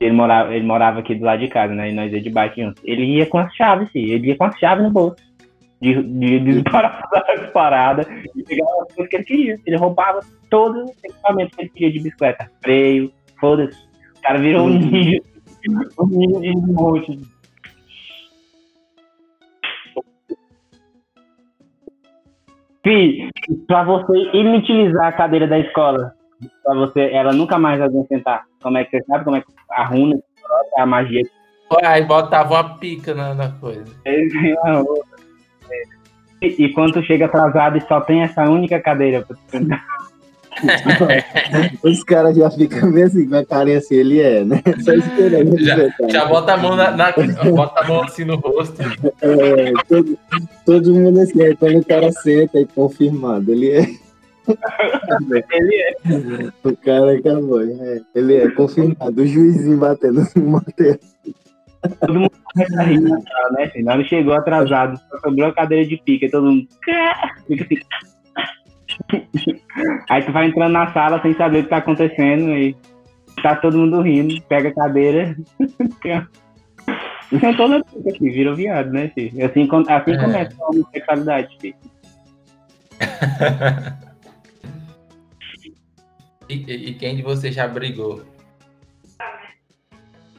Ele 0.00 0.12
morava, 0.12 0.52
ele 0.52 0.66
morava 0.66 0.98
aqui 0.98 1.14
do 1.14 1.24
lado 1.24 1.38
de 1.38 1.46
casa, 1.46 1.72
né? 1.72 1.90
E 1.90 1.94
nós 1.94 2.12
ia 2.12 2.20
de 2.20 2.28
bike 2.28 2.60
juntos. 2.60 2.82
Ele 2.84 3.04
ia 3.04 3.24
com 3.26 3.38
as 3.38 3.54
chaves, 3.54 3.88
sim. 3.92 4.00
Ele 4.00 4.26
ia 4.28 4.36
com 4.36 4.42
as 4.44 4.58
chaves 4.58 4.82
no 4.84 4.90
bolso. 4.90 5.14
De, 5.80 5.94
de, 6.02 6.40
de 6.40 6.62
as 6.74 7.50
paradas 7.52 8.06
e 8.34 8.42
pegava 8.42 8.70
as 8.88 8.94
coisas 8.94 9.08
que 9.10 9.16
ele 9.16 9.24
queria. 9.24 9.58
Ele 9.64 9.76
roubava 9.76 10.18
todos 10.50 10.90
os 10.90 11.04
equipamentos 11.04 11.54
que 11.54 11.62
ele 11.62 11.70
queria 11.70 11.92
de 11.92 12.00
bicicleta. 12.00 12.50
Freio, 12.62 13.12
foda-se. 13.40 13.78
O 14.18 14.22
cara 14.22 14.38
virou 14.40 14.62
um 14.66 14.70
Uhum. 14.72 14.78
ninja. 14.90 15.20
Um 16.00 16.06
ninja 16.06 16.40
de 16.40 16.72
monte. 16.72 17.20
Fih, 22.84 23.30
pra 23.66 23.84
você 23.84 24.30
inutilizar 24.32 25.06
a 25.06 25.12
cadeira 25.12 25.46
da 25.46 25.58
escola, 25.58 26.12
pra 26.64 26.74
você, 26.74 27.10
ela 27.12 27.32
nunca 27.32 27.58
mais 27.58 27.80
vir 27.80 28.06
sentar. 28.08 28.44
Como 28.60 28.78
é 28.78 28.84
que 28.84 28.90
você 28.98 29.04
sabe 29.04 29.24
como 29.24 29.36
é 29.36 29.40
que 29.40 29.46
a 29.70 29.84
runa, 29.84 30.18
a 30.76 30.86
magia 30.86 31.22
aí 31.82 32.04
botava 32.04 32.54
uma 32.54 32.78
pica 32.78 33.14
na, 33.14 33.34
na 33.34 33.50
coisa. 33.52 33.84
E, 34.04 34.26
e 36.64 36.72
quando 36.72 36.94
tu 36.94 37.02
chega 37.02 37.26
atrasado 37.26 37.78
e 37.78 37.80
só 37.82 38.00
tem 38.00 38.22
essa 38.22 38.42
única 38.42 38.80
cadeira 38.80 39.22
pra 39.22 39.36
sentar. 39.48 39.84
Os 41.82 42.04
caras 42.04 42.36
já 42.36 42.50
ficam 42.50 42.90
meio 42.90 43.06
assim, 43.06 43.28
com 43.28 43.36
a 43.36 43.44
carinha 43.44 43.78
assim, 43.78 43.94
ele 43.96 44.20
é, 44.20 44.44
né? 44.44 44.62
Só 44.80 44.92
esperando 44.92 45.58
Já, 45.58 45.76
já 46.08 46.24
bota 46.26 46.52
a 46.54 46.56
mão 46.56 46.76
na, 46.76 46.90
na- 46.90 47.12
bota 47.54 47.80
a 47.80 47.88
mão 47.88 48.02
assim 48.02 48.24
no 48.24 48.36
rosto. 48.36 48.80
É, 49.22 49.72
todo, 49.88 50.18
todo 50.64 50.94
mundo 50.94 51.20
assim, 51.20 51.42
aí 51.42 51.56
quando 51.56 51.78
o 51.78 51.84
cara 51.84 52.12
senta 52.12 52.60
e 52.60 52.66
confirmado, 52.66 53.50
ele 53.52 53.70
é. 53.70 53.86
Ele 55.52 55.74
é. 55.76 55.94
O 56.64 56.76
cara 56.76 57.16
acabou, 57.16 57.62
é, 57.62 58.00
ele 58.14 58.36
é 58.36 58.50
confirmado, 58.50 59.22
o 59.22 59.26
juizinho 59.26 59.78
batendo 59.78 60.26
no 60.36 60.42
motel. 60.42 60.98
Todo 62.00 62.14
mundo 62.14 62.30
começa 62.52 62.80
a 62.80 62.84
rir 62.84 63.00
na 63.00 63.20
sala, 63.20 63.50
né? 63.52 63.70
Ele 63.74 64.04
chegou 64.04 64.34
atrasado, 64.34 65.00
só 65.10 65.18
sobrou 65.18 65.48
a 65.48 65.52
cadeira 65.52 65.84
de 65.84 65.96
pica, 65.96 66.30
todo 66.30 66.46
mundo. 66.50 66.68
Fica 67.46 67.64
assim. 67.64 67.76
Aí 70.10 70.22
tu 70.24 70.32
vai 70.32 70.46
entrando 70.46 70.72
na 70.72 70.92
sala 70.92 71.20
sem 71.22 71.34
saber 71.34 71.60
o 71.60 71.62
que 71.64 71.70
tá 71.70 71.78
acontecendo 71.78 72.56
e 72.56 72.76
tá 73.42 73.56
todo 73.56 73.78
mundo 73.78 74.00
rindo, 74.02 74.40
pega 74.42 74.68
a 74.68 74.74
cadeira. 74.74 75.36
É 77.42 77.50
toda 77.54 77.78
aqui, 77.78 78.28
virou 78.28 78.54
viado, 78.54 78.90
né, 78.92 79.08
filho? 79.14 79.42
Assim, 79.46 79.66
assim 79.88 80.12
É. 80.12 80.18
começa 80.18 80.54
a 80.60 80.68
homossexualidade, 80.68 81.56
filho. 81.58 81.76
E, 86.48 86.54
e- 86.90 86.94
quem 86.94 87.16
de 87.16 87.22
vocês 87.22 87.54
já 87.54 87.66
brigou? 87.66 88.22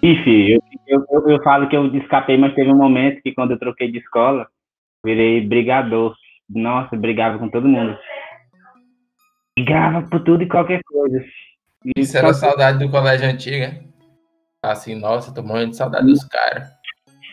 Ih, 0.03 0.23
filho, 0.23 0.61
eu, 0.85 1.05
eu, 1.09 1.29
eu 1.29 1.43
falo 1.43 1.67
que 1.67 1.75
eu 1.75 1.87
escapei, 1.95 2.37
mas 2.37 2.53
teve 2.53 2.69
um 2.71 2.77
momento 2.77 3.21
que 3.23 3.33
quando 3.33 3.51
eu 3.51 3.59
troquei 3.59 3.91
de 3.91 3.97
escola, 3.97 4.47
virei 5.03 5.41
brigador. 5.41 6.13
Nossa, 6.49 6.95
brigava 6.95 7.39
com 7.39 7.49
todo 7.49 7.67
mundo. 7.67 7.97
Brigava 9.57 10.01
por 10.03 10.23
tudo 10.23 10.43
e 10.43 10.47
qualquer 10.47 10.81
coisa. 10.83 11.23
E 11.85 12.01
Isso 12.01 12.17
era 12.17 12.33
saudade 12.33 12.79
do 12.79 12.89
colégio 12.89 13.27
antigo, 13.27 13.63
hein? 13.63 13.93
Assim, 14.63 14.95
nossa, 14.95 15.33
tô 15.33 15.43
morrendo 15.43 15.71
de 15.71 15.77
saudade 15.77 16.05
dos 16.05 16.23
caras. 16.23 16.69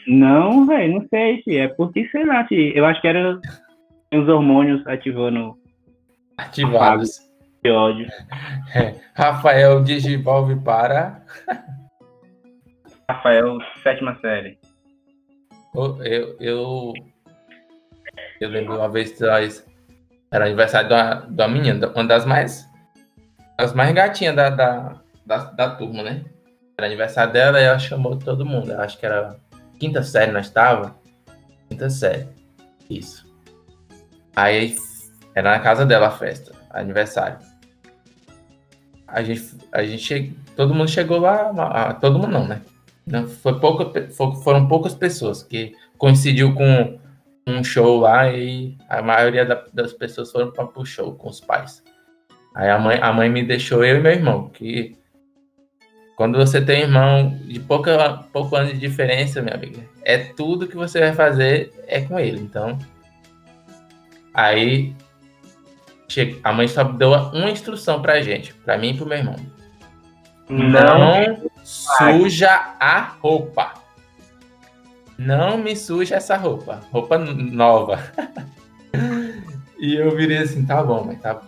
Não, 0.06 0.66
velho, 0.66 0.94
não 0.94 1.08
sei, 1.08 1.42
filho. 1.42 1.60
É 1.60 1.68
porque, 1.68 2.08
sei 2.08 2.24
lá, 2.24 2.46
filho. 2.46 2.76
Eu 2.76 2.84
acho 2.84 3.00
que 3.00 3.06
era 3.06 3.38
os 4.12 4.28
hormônios 4.28 4.84
ativando 4.86 5.56
Ativados. 6.36 7.10
esse 7.10 7.70
ódio. 7.70 8.08
Rafael 9.14 9.82
Digivolve 9.84 10.56
para. 10.56 11.22
Rafael, 13.08 13.58
sétima 13.82 14.18
série. 14.20 14.58
Eu, 15.74 16.02
eu, 16.04 16.36
eu, 16.40 16.92
eu 18.40 18.48
lembro 18.48 18.76
uma 18.76 18.88
vez 18.88 19.12
que 19.12 19.22
nós. 19.24 19.64
Era 20.30 20.46
aniversário 20.46 20.88
de 20.88 21.42
uma 21.42 21.48
menina, 21.48 21.88
uma 21.88 22.04
das 22.04 22.24
mais. 22.24 22.68
As 23.58 23.72
mais 23.72 23.92
gatinhas 23.92 24.36
da, 24.36 24.50
da, 24.50 24.96
da, 25.26 25.36
da 25.44 25.70
turma, 25.70 26.02
né? 26.02 26.24
Era 26.78 26.86
aniversário 26.86 27.32
dela 27.32 27.60
e 27.60 27.64
ela 27.64 27.78
chamou 27.78 28.16
todo 28.16 28.46
mundo. 28.46 28.70
Eu 28.70 28.80
acho 28.80 28.96
que 28.96 29.04
era 29.04 29.36
quinta 29.78 30.02
série 30.02 30.30
nós 30.30 30.46
estava. 30.46 30.94
Quinta 31.68 31.90
série. 31.90 32.28
Isso. 32.88 33.26
Aí 34.36 34.76
era 35.34 35.50
na 35.50 35.58
casa 35.58 35.84
dela 35.84 36.08
a 36.08 36.12
festa, 36.12 36.52
aniversário. 36.70 37.38
A 39.06 39.22
gente, 39.22 39.56
a 39.72 39.82
gente 39.82 40.04
che... 40.04 40.36
todo 40.54 40.72
mundo 40.72 40.88
chegou 40.88 41.18
lá, 41.18 41.94
todo 41.94 42.18
mundo 42.18 42.30
não, 42.30 42.46
né? 42.46 42.62
Não, 43.04 43.28
foi 43.28 43.58
pouca, 43.58 44.08
foram 44.12 44.68
poucas 44.68 44.94
pessoas 44.94 45.42
que 45.42 45.74
coincidiu 45.98 46.54
com 46.54 46.99
um 47.50 47.64
show 47.64 48.00
lá 48.00 48.30
e 48.32 48.76
a 48.88 49.02
maioria 49.02 49.44
da- 49.44 49.64
das 49.72 49.92
pessoas 49.92 50.30
foram 50.30 50.50
para 50.50 50.68
o 50.74 50.84
show 50.84 51.14
com 51.14 51.28
os 51.28 51.40
pais. 51.40 51.82
Aí 52.54 52.68
a 52.68 52.78
mãe, 52.78 52.98
a 53.00 53.12
mãe 53.12 53.28
me 53.28 53.44
deixou 53.44 53.84
eu 53.84 53.96
e 53.98 54.00
meu 54.00 54.12
irmão, 54.12 54.48
que 54.48 54.96
quando 56.16 56.36
você 56.36 56.60
tem 56.60 56.82
irmão 56.82 57.38
de 57.46 57.58
pouca, 57.60 58.24
pouco 58.32 58.54
ano 58.56 58.72
de 58.72 58.78
diferença, 58.78 59.40
minha 59.40 59.54
amiga, 59.54 59.82
é 60.02 60.18
tudo 60.18 60.66
que 60.66 60.76
você 60.76 61.00
vai 61.00 61.12
fazer 61.12 61.72
é 61.86 62.00
com 62.02 62.18
ele. 62.18 62.40
Então, 62.40 62.78
aí 64.34 64.94
a 66.42 66.52
mãe 66.52 66.66
só 66.68 66.82
deu 66.84 67.12
uma 67.12 67.50
instrução 67.50 68.02
pra 68.02 68.20
gente, 68.20 68.52
pra 68.52 68.76
mim 68.76 68.90
e 68.90 68.96
pro 68.96 69.06
meu 69.06 69.18
irmão. 69.18 69.36
Não 70.48 71.50
suja 71.62 72.50
a 72.80 73.00
roupa. 73.20 73.74
Não 75.20 75.58
me 75.58 75.76
suja 75.76 76.16
essa 76.16 76.34
roupa. 76.34 76.80
Roupa 76.90 77.18
nova. 77.18 78.02
e 79.78 79.94
eu 79.94 80.16
virei 80.16 80.38
assim, 80.38 80.64
tá 80.64 80.82
bom, 80.82 81.04
mas 81.04 81.20
tá 81.20 81.34
bom. 81.34 81.42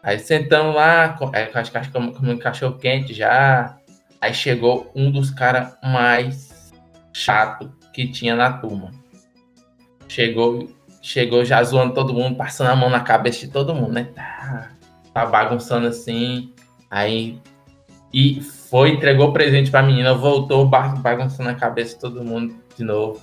Aí 0.00 0.20
sentamos 0.20 0.72
lá, 0.72 1.18
é, 1.32 1.50
acho 1.52 1.72
que 1.72 1.80
que 1.80 1.90
como 1.90 2.12
um 2.30 2.38
cachorro 2.38 2.78
quente 2.78 3.12
já. 3.12 3.76
Aí 4.20 4.32
chegou 4.32 4.92
um 4.94 5.10
dos 5.10 5.28
caras 5.32 5.76
mais 5.82 6.72
chato 7.12 7.68
que 7.92 8.06
tinha 8.06 8.36
na 8.36 8.52
turma. 8.52 8.92
Chegou, 10.06 10.70
chegou 11.02 11.44
já 11.44 11.60
zoando 11.64 11.94
todo 11.94 12.14
mundo, 12.14 12.36
passando 12.36 12.70
a 12.70 12.76
mão 12.76 12.88
na 12.88 13.00
cabeça 13.00 13.40
de 13.40 13.48
todo 13.48 13.74
mundo, 13.74 13.92
né? 13.92 14.04
Tá, 14.14 14.70
tá 15.12 15.26
bagunçando 15.26 15.88
assim. 15.88 16.54
Aí 16.88 17.40
e 18.14 18.40
foi, 18.72 18.88
entregou 18.88 19.34
presente 19.34 19.70
pra 19.70 19.82
menina, 19.82 20.14
voltou 20.14 20.66
ba- 20.66 20.94
bagunçando 20.96 21.50
a 21.50 21.54
cabeça 21.54 21.94
de 21.94 22.00
todo 22.00 22.24
mundo 22.24 22.56
de 22.74 22.82
novo. 22.82 23.20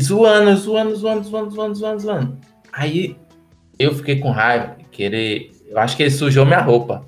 Zoando, 0.00 0.56
zoando, 0.56 0.94
zoando, 0.94 1.24
zoando, 1.24 1.50
zoando, 1.50 1.74
zoando, 1.74 1.98
zoando. 2.00 2.38
Aí 2.72 3.16
eu 3.76 3.92
fiquei 3.92 4.20
com 4.20 4.30
raiva, 4.30 4.76
querer. 4.92 5.50
Eu 5.68 5.76
acho 5.80 5.96
que 5.96 6.04
ele 6.04 6.12
sujou 6.12 6.46
minha 6.46 6.60
roupa. 6.60 7.04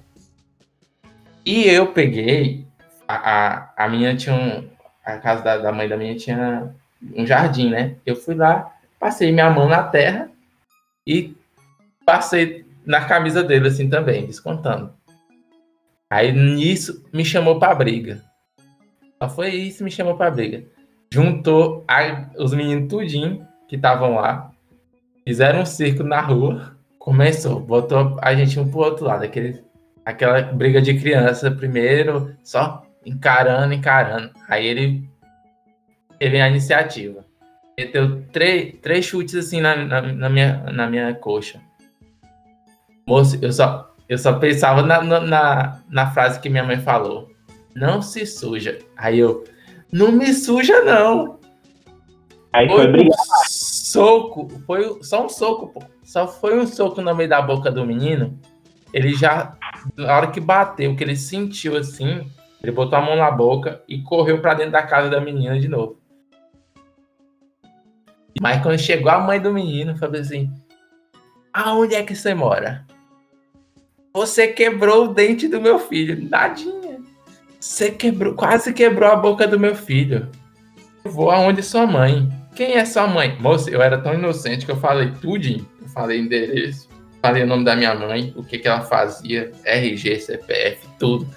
E 1.47 1.69
eu 1.69 1.93
peguei. 1.93 2.67
A, 3.07 3.75
a, 3.77 3.85
a 3.87 4.17
tinha 4.17 4.35
um. 4.35 4.69
A 5.05 5.19
casa 5.19 5.41
da, 5.45 5.57
da 5.57 5.71
mãe 5.71 5.89
da 5.89 5.97
minha 5.97 6.17
tinha 6.17 6.75
um 7.15 7.25
jardim, 7.25 7.71
né? 7.71 7.95
Eu 8.05 8.17
fui 8.17 8.35
lá, 8.35 8.73
passei 8.99 9.31
minha 9.31 9.49
mão 9.49 9.69
na 9.69 9.85
terra 9.85 10.29
e 11.07 11.33
passei 12.05 12.67
na 12.85 13.05
camisa 13.05 13.45
dele 13.45 13.69
assim 13.69 13.89
também, 13.89 14.27
descontando. 14.27 14.98
Aí 16.11 16.33
nisso 16.33 17.05
me 17.13 17.25
chamou 17.25 17.59
pra 17.59 17.75
briga. 17.75 18.23
Só 19.23 19.29
foi 19.29 19.51
isso 19.51 19.85
me 19.85 19.91
chamou 19.91 20.17
pra 20.17 20.31
briga. 20.31 20.65
Juntou 21.13 21.85
a- 21.89 22.31
os 22.39 22.53
meninos 22.55 22.89
tudinho 22.89 23.47
que 23.69 23.77
estavam 23.77 24.15
lá, 24.15 24.51
fizeram 25.27 25.61
um 25.61 25.67
círculo 25.67 26.09
na 26.09 26.21
rua, 26.21 26.77
começou, 26.99 27.61
botou 27.61 28.17
a 28.23 28.35
gente 28.35 28.59
um 28.59 28.71
pro 28.71 28.81
outro 28.81 29.05
lado, 29.07 29.25
aquele, 29.25 29.63
aquela 30.05 30.41
briga 30.43 30.81
de 30.81 30.99
criança 30.99 31.51
primeiro, 31.51 32.35
só 32.43 32.83
encarando, 33.05 33.75
encarando. 33.75 34.31
Aí 34.49 34.67
ele 34.67 35.09
teve 36.19 36.41
a 36.41 36.49
iniciativa. 36.49 37.25
Meteu 37.79 38.23
três, 38.33 38.75
três 38.81 39.05
chutes 39.05 39.35
assim 39.35 39.61
na, 39.61 39.77
na, 39.77 40.01
na 40.03 40.29
minha, 40.29 40.63
na 40.73 40.87
minha 40.89 41.15
coxa. 41.15 41.61
Moço, 43.07 43.39
eu 43.41 43.53
só, 43.53 43.88
eu 44.09 44.17
só 44.17 44.33
pensava 44.39 44.83
na, 44.83 45.03
na, 45.03 45.81
na, 45.89 46.11
frase 46.11 46.41
que 46.41 46.49
minha 46.49 46.65
mãe 46.65 46.79
falou. 46.79 47.31
Não 47.75 48.01
se 48.01 48.25
suja. 48.27 48.79
Aí 48.97 49.19
eu, 49.19 49.45
não 49.93 50.11
me 50.11 50.33
suja 50.33 50.83
não. 50.83 51.39
Aí 52.53 52.67
foi 52.67 52.77
Foi 52.77 52.89
um 52.89 52.93
brigar. 52.93 53.19
soco, 53.47 54.49
foi 54.67 55.03
só 55.03 55.27
um 55.27 55.29
soco, 55.29 55.69
pô. 55.69 55.83
Só 56.03 56.27
foi 56.27 56.59
um 56.59 56.67
soco 56.67 57.03
no 57.03 57.15
meio 57.15 57.29
da 57.29 57.43
boca 57.43 57.71
do 57.71 57.85
menino. 57.85 58.39
Ele 58.95 59.13
já, 59.13 59.55
na 59.95 60.17
hora 60.17 60.31
que 60.31 60.41
bateu, 60.41 60.97
que 60.97 61.05
ele 61.05 61.15
sentiu 61.15 61.77
assim, 61.77 62.27
ele 62.63 62.73
botou 62.73 62.99
a 62.99 63.03
mão 63.03 63.15
na 63.15 63.31
boca 63.31 63.83
e 63.87 64.01
correu 64.01 64.41
pra 64.41 64.55
dentro 64.55 64.73
da 64.73 64.83
casa 64.83 65.11
da 65.11 65.21
menina 65.21 65.61
de 65.61 65.69
novo. 65.69 66.01
Mas 68.41 68.63
quando 68.63 68.79
chegou 68.79 69.11
a 69.11 69.19
mãe 69.19 69.39
do 69.39 69.53
menino, 69.53 69.97
falou 69.97 70.19
assim: 70.19 70.51
Aonde 71.53 71.95
é 71.95 72.03
que 72.03 72.15
você 72.15 72.33
mora? 72.33 72.87
Você 74.15 74.49
quebrou 74.49 75.05
o 75.05 75.15
dente 75.15 75.49
do 75.49 75.61
meu 75.61 75.79
filho. 75.79 76.29
Nadinha. 76.29 76.99
Você 77.61 77.91
quebrou, 77.91 78.35
quase 78.35 78.73
quebrou 78.73 79.11
a 79.11 79.17
boca 79.17 79.47
do 79.47 79.59
meu 79.59 79.75
filho. 79.75 80.29
Eu 81.05 81.11
vou 81.11 81.31
aonde 81.31 81.63
sua 81.63 81.87
mãe. 81.87 82.29
Quem 82.55 82.75
é 82.75 82.85
sua 82.85 83.07
mãe? 83.07 83.37
Moça, 83.41 83.71
eu 83.71 83.81
era 83.81 83.99
tão 83.99 84.15
inocente 84.15 84.65
que 84.65 84.73
eu 84.73 84.77
falei 84.77 85.13
tudinho. 85.21 85.67
Eu 85.81 85.89
falei 85.89 86.19
endereço, 86.19 86.89
falei 87.23 87.43
o 87.43 87.47
nome 87.47 87.65
da 87.65 87.77
minha 87.77 87.95
mãe, 87.95 88.33
o 88.37 88.43
que, 88.43 88.59
que 88.59 88.67
ela 88.67 88.81
fazia, 88.81 89.53
RG, 89.65 90.21
CPF, 90.21 90.87
tudo. 90.99 91.29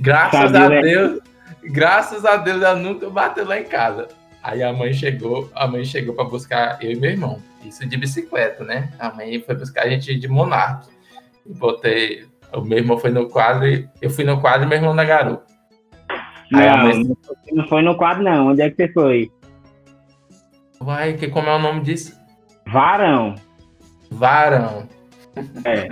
Graças 0.00 0.54
a 0.54 0.68
né? 0.68 0.80
Deus, 0.80 1.20
graças 1.64 2.24
a 2.24 2.36
Deus 2.36 2.62
ela 2.62 2.74
nunca 2.76 3.08
bateu 3.10 3.46
lá 3.46 3.58
em 3.60 3.64
casa. 3.64 4.08
Aí 4.42 4.62
a 4.62 4.72
mãe 4.72 4.92
chegou, 4.92 5.50
a 5.54 5.66
mãe 5.66 5.84
chegou 5.84 6.14
para 6.14 6.24
buscar 6.24 6.78
eu 6.82 6.92
e 6.92 6.96
meu 6.96 7.10
irmão. 7.10 7.42
Isso 7.64 7.86
de 7.86 7.96
bicicleta, 7.96 8.64
né? 8.64 8.92
A 8.98 9.12
mãe 9.12 9.40
foi 9.40 9.54
buscar 9.54 9.84
a 9.84 9.88
gente 9.88 10.14
de 10.14 10.28
Monark. 10.28 10.88
Botei, 11.56 12.26
o 12.52 12.60
meu 12.60 12.78
irmão 12.78 12.98
foi 12.98 13.10
no 13.10 13.28
quadro, 13.28 13.66
e- 13.66 13.88
eu 14.02 14.10
fui 14.10 14.24
no 14.24 14.40
quadro 14.40 14.64
e 14.66 14.68
meu 14.68 14.78
irmão 14.78 14.94
na 14.94 15.04
garupa. 15.04 15.44
Não, 16.50 16.78
mãe- 16.78 17.04
não 17.04 17.16
foi- 17.22 17.36
não 17.52 17.68
foi 17.68 17.82
no 17.82 17.96
quadro, 17.96 18.22
não. 18.24 18.48
Onde 18.48 18.62
é 18.62 18.70
que 18.70 18.76
você 18.76 18.92
foi? 18.92 19.30
Vai, 20.80 21.14
que 21.14 21.28
como 21.28 21.48
é 21.48 21.56
o 21.56 21.58
nome 21.58 21.80
disso? 21.82 22.16
Varão. 22.66 23.34
Varão. 24.10 24.88
É. 25.64 25.88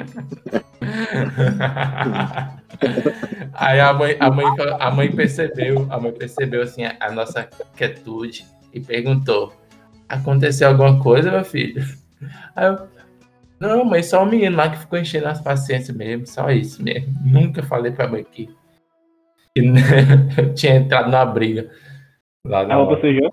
Aí 3.55 3.81
a 3.81 3.93
mãe, 3.93 4.17
a, 4.21 4.31
mãe, 4.31 4.45
a 4.81 4.91
mãe 4.91 5.11
percebeu, 5.15 5.87
a 5.91 5.99
mãe 6.01 6.13
percebeu 6.13 6.63
assim 6.63 6.85
a, 6.85 6.97
a 7.01 7.11
nossa 7.13 7.49
quietude 7.77 8.45
e 8.73 8.81
perguntou: 8.81 9.53
aconteceu 10.09 10.69
alguma 10.69 10.99
coisa, 11.01 11.31
meu 11.31 11.45
filho? 11.45 11.83
Aí 12.55 12.67
eu, 12.67 12.79
não, 13.61 13.85
mãe, 13.85 14.03
só 14.03 14.23
o 14.23 14.27
menino 14.27 14.57
lá 14.57 14.71
que 14.71 14.79
ficou 14.79 14.99
enchendo 14.99 15.29
as 15.29 15.41
paciências 15.41 15.97
mesmo, 15.97 16.27
só 16.27 16.51
isso 16.51 16.83
mesmo. 16.83 17.13
Nunca 17.25 17.63
falei 17.63 17.93
pra 17.93 18.09
mãe 18.09 18.25
que, 18.25 18.47
que 19.55 19.63
eu 20.41 20.55
tinha 20.55 20.77
entrado 20.77 21.11
numa 21.11 21.25
briga. 21.25 21.71
Lá 22.45 22.61
A 22.61 22.67
na 22.67 22.75
roupa 22.75 23.01
sujou? 23.01 23.33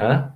Hã? 0.00 0.32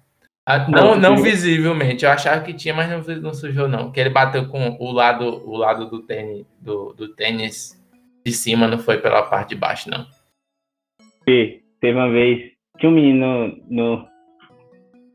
Ah, 0.47 0.67
não, 0.69 0.97
Não, 0.97 1.17
visivelmente. 1.19 2.05
Eu 2.05 2.11
achava 2.11 2.43
que 2.43 2.55
tinha, 2.55 2.73
mas 2.73 2.89
não, 2.91 3.17
não 3.17 3.35
sujou, 3.35 3.69
não. 3.69 3.93
Que 3.93 4.01
ele 4.01 4.11
bateu 4.11 4.49
com 4.49 4.77
o 4.81 4.91
lado, 4.91 5.25
o 5.47 5.57
lado 5.57 5.91
do 5.91 6.03
tênis, 6.03 6.47
do, 6.59 6.95
do 6.95 7.15
tênis 7.15 7.79
de 8.25 8.33
cima, 8.33 8.67
não 8.67 8.79
foi 8.79 8.99
pela 8.99 9.23
parte 9.23 9.51
de 9.51 9.57
baixo, 9.57 9.91
não. 9.91 10.07
Fê, 11.25 11.63
Teve 11.81 11.97
uma 11.97 12.11
vez 12.11 12.53
tinha 12.79 12.91
um 12.91 12.95
menino 12.95 13.61
no, 13.69 14.09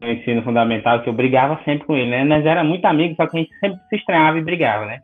no 0.03 0.11
ensino 0.11 0.43
fundamental 0.43 1.01
que 1.01 1.09
eu 1.09 1.13
brigava 1.13 1.59
sempre 1.63 1.87
com 1.87 1.95
ele, 1.95 2.09
né? 2.09 2.23
Nós 2.23 2.45
era 2.45 2.63
muito 2.63 2.85
amigos, 2.85 3.15
só 3.15 3.25
que 3.25 3.37
a 3.37 3.39
gente 3.39 3.57
sempre 3.59 3.79
se 3.89 3.95
estranhava 3.95 4.37
e 4.37 4.43
brigava, 4.43 4.85
né? 4.85 4.99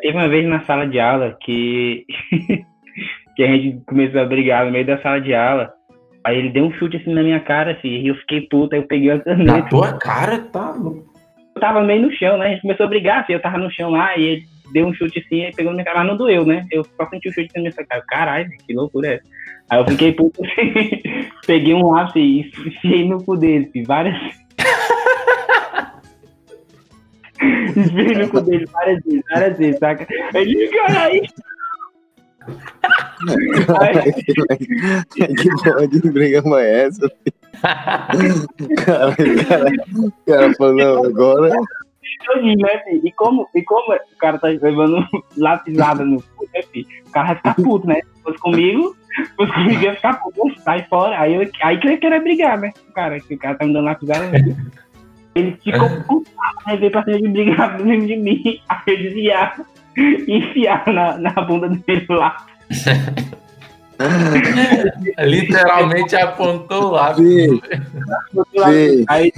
Teve 0.00 0.16
uma 0.16 0.28
vez 0.28 0.46
na 0.46 0.60
sala 0.62 0.86
de 0.86 0.98
aula 0.98 1.36
que, 1.40 2.04
que 3.36 3.42
a 3.42 3.46
gente 3.46 3.84
começou 3.86 4.20
a 4.20 4.24
brigar 4.24 4.64
no 4.64 4.72
meio 4.72 4.86
da 4.86 5.00
sala 5.00 5.20
de 5.20 5.34
aula. 5.34 5.72
Aí 6.24 6.38
ele 6.38 6.50
deu 6.50 6.64
um 6.64 6.72
chute 6.72 6.96
assim 6.96 7.14
na 7.14 7.22
minha 7.22 7.40
cara, 7.40 7.72
assim, 7.72 7.88
e 7.88 8.08
eu 8.08 8.14
fiquei 8.16 8.42
puta, 8.42 8.74
aí 8.74 8.82
eu 8.82 8.88
peguei 8.88 9.10
a 9.10 9.20
caneta. 9.20 9.52
Na 9.52 9.62
tua 9.62 9.92
cara, 9.98 10.38
tá 10.38 10.72
louco. 10.72 11.14
Eu 11.54 11.60
tava 11.60 11.82
meio 11.82 12.02
no 12.02 12.12
chão, 12.12 12.36
né? 12.36 12.46
A 12.46 12.48
gente 12.50 12.62
começou 12.62 12.86
a 12.86 12.88
brigar, 12.88 13.22
assim, 13.22 13.32
eu 13.32 13.40
tava 13.40 13.58
no 13.58 13.70
chão 13.70 13.90
lá, 13.90 14.16
e 14.16 14.24
ele 14.24 14.42
deu 14.72 14.86
um 14.86 14.92
chute 14.92 15.20
assim, 15.20 15.42
e 15.42 15.52
pegou 15.52 15.70
na 15.70 15.76
minha 15.76 15.84
cara, 15.84 15.98
mas 15.98 16.08
não 16.08 16.16
doeu, 16.16 16.44
né? 16.44 16.66
Eu 16.70 16.84
só 16.84 17.08
senti 17.08 17.28
o 17.28 17.32
chute 17.32 17.50
na 17.54 17.62
minha 17.62 17.72
cara. 17.72 18.02
Caralho, 18.08 18.50
que 18.66 18.74
loucura 18.74 19.08
é 19.08 19.14
essa? 19.14 19.24
Aí 19.70 19.78
eu 19.78 19.86
fiquei 19.86 20.12
puto 20.12 20.42
assim, 20.44 21.02
peguei 21.46 21.74
um 21.74 21.90
lápis 21.90 22.16
e 22.16 22.52
enfiei 22.66 23.08
no 23.08 23.22
cu 23.22 23.36
dele, 23.36 23.66
assim, 23.68 23.82
várias. 23.84 24.16
Enfiei 27.76 28.14
no 28.14 28.28
cu 28.28 28.40
dele 28.40 28.66
várias 28.72 29.02
vezes, 29.04 29.22
várias 29.30 29.58
vezes, 29.58 29.78
saca? 29.78 30.06
Ele, 30.34 30.68
caralho, 30.68 31.22
que 35.14 35.50
porra 35.64 35.88
de 35.88 36.00
briga 36.10 36.42
foi 36.42 36.66
essa? 36.66 37.08
filho? 37.08 37.34
Cara, 38.84 39.16
cara, 39.48 39.70
o 39.96 40.12
cara 40.26 40.54
falou, 40.54 41.06
agora. 41.06 41.48
né? 41.48 41.60
E 43.02 43.12
como, 43.12 43.48
e 43.54 43.62
como 43.62 43.94
o 43.94 44.18
cara 44.18 44.38
tá 44.38 44.48
levando 44.48 45.06
lapisada 45.36 46.04
no 46.04 46.22
cu, 46.22 46.46
né, 46.54 46.62
filho? 46.72 46.86
O 47.06 47.10
cara 47.10 47.28
vai 47.28 47.36
ficar 47.36 47.54
puto, 47.54 47.86
né? 47.86 47.96
Se 47.96 48.22
fosse 48.22 48.38
comigo, 48.38 48.96
se 49.24 49.34
fosse 49.34 49.52
comigo 49.52 49.82
ia 49.82 49.94
ficar 49.94 50.14
puto, 50.14 50.60
sai 50.60 50.84
fora. 50.88 51.18
Aí, 51.20 51.34
eu, 51.34 51.50
aí 51.62 51.78
que 51.78 51.86
ele 51.86 51.96
queria 51.96 52.20
brigar, 52.20 52.58
né? 52.58 52.72
O 52.88 52.92
cara, 52.92 53.18
que 53.20 53.34
o 53.34 53.38
cara 53.38 53.56
tá 53.56 53.64
me 53.64 53.72
dando 53.72 53.84
lapisada. 53.84 54.28
Né? 54.28 54.56
Ele 55.34 55.56
ficou 55.62 55.88
puto, 56.02 56.30
aí 56.66 56.76
veio 56.76 56.90
pra 56.90 57.04
cima 57.04 57.18
de 57.18 57.28
brigar 57.28 57.76
por 57.76 57.86
cima 57.86 58.06
de 58.06 58.16
mim, 58.16 58.60
aí 58.68 58.80
eu 58.86 58.96
desviava 58.98 59.66
e 59.96 60.38
enfiava 60.38 60.92
na, 60.92 61.18
na 61.18 61.30
bunda 61.30 61.68
dele 61.68 62.06
lá. 62.08 62.46
Literalmente 65.18 66.14
apontou 66.16 66.90
lá. 66.90 67.14
Sim. 67.14 67.60
Sim. 67.60 69.04
Aí, 69.08 69.32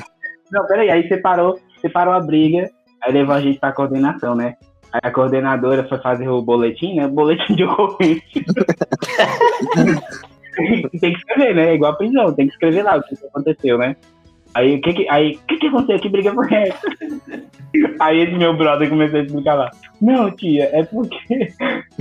não, 0.50 0.66
peraí, 0.66 0.90
aí 0.90 1.06
separou, 1.08 1.60
separou 1.80 2.14
a 2.14 2.20
briga, 2.20 2.68
aí 3.02 3.12
levou 3.12 3.34
a 3.34 3.40
gente 3.40 3.60
pra 3.60 3.72
coordenação, 3.72 4.34
né? 4.34 4.56
Aí 4.92 5.00
a 5.02 5.10
coordenadora 5.10 5.86
foi 5.88 5.98
fazer 5.98 6.28
o 6.28 6.42
boletim, 6.42 6.94
né? 6.94 7.06
Boletim 7.06 7.54
de 7.54 7.64
ocorrência. 7.64 8.22
tem 11.00 11.12
que 11.12 11.18
escrever, 11.18 11.54
né? 11.54 11.74
Igual 11.74 11.92
a 11.92 11.96
prisão, 11.96 12.32
tem 12.32 12.46
que 12.46 12.52
escrever 12.52 12.82
lá 12.82 12.96
o 12.96 13.02
que 13.02 13.14
aconteceu, 13.26 13.78
né? 13.78 13.96
Aí 14.54 14.76
o 14.76 14.80
que 14.80 14.92
que, 14.92 15.08
aí, 15.08 15.38
que, 15.46 15.58
que 15.58 15.66
aconteceu? 15.66 16.00
Que 16.00 16.08
briga 16.08 16.34
foi 16.34 16.52
essa? 16.52 16.80
Aí 18.00 18.20
esse 18.20 18.32
meu 18.32 18.56
brother 18.56 18.88
começou 18.88 19.20
a 19.20 19.22
explicar 19.22 19.54
lá. 19.54 19.70
Não, 20.00 20.30
tia, 20.30 20.70
é 20.72 20.82
porque 20.84 21.52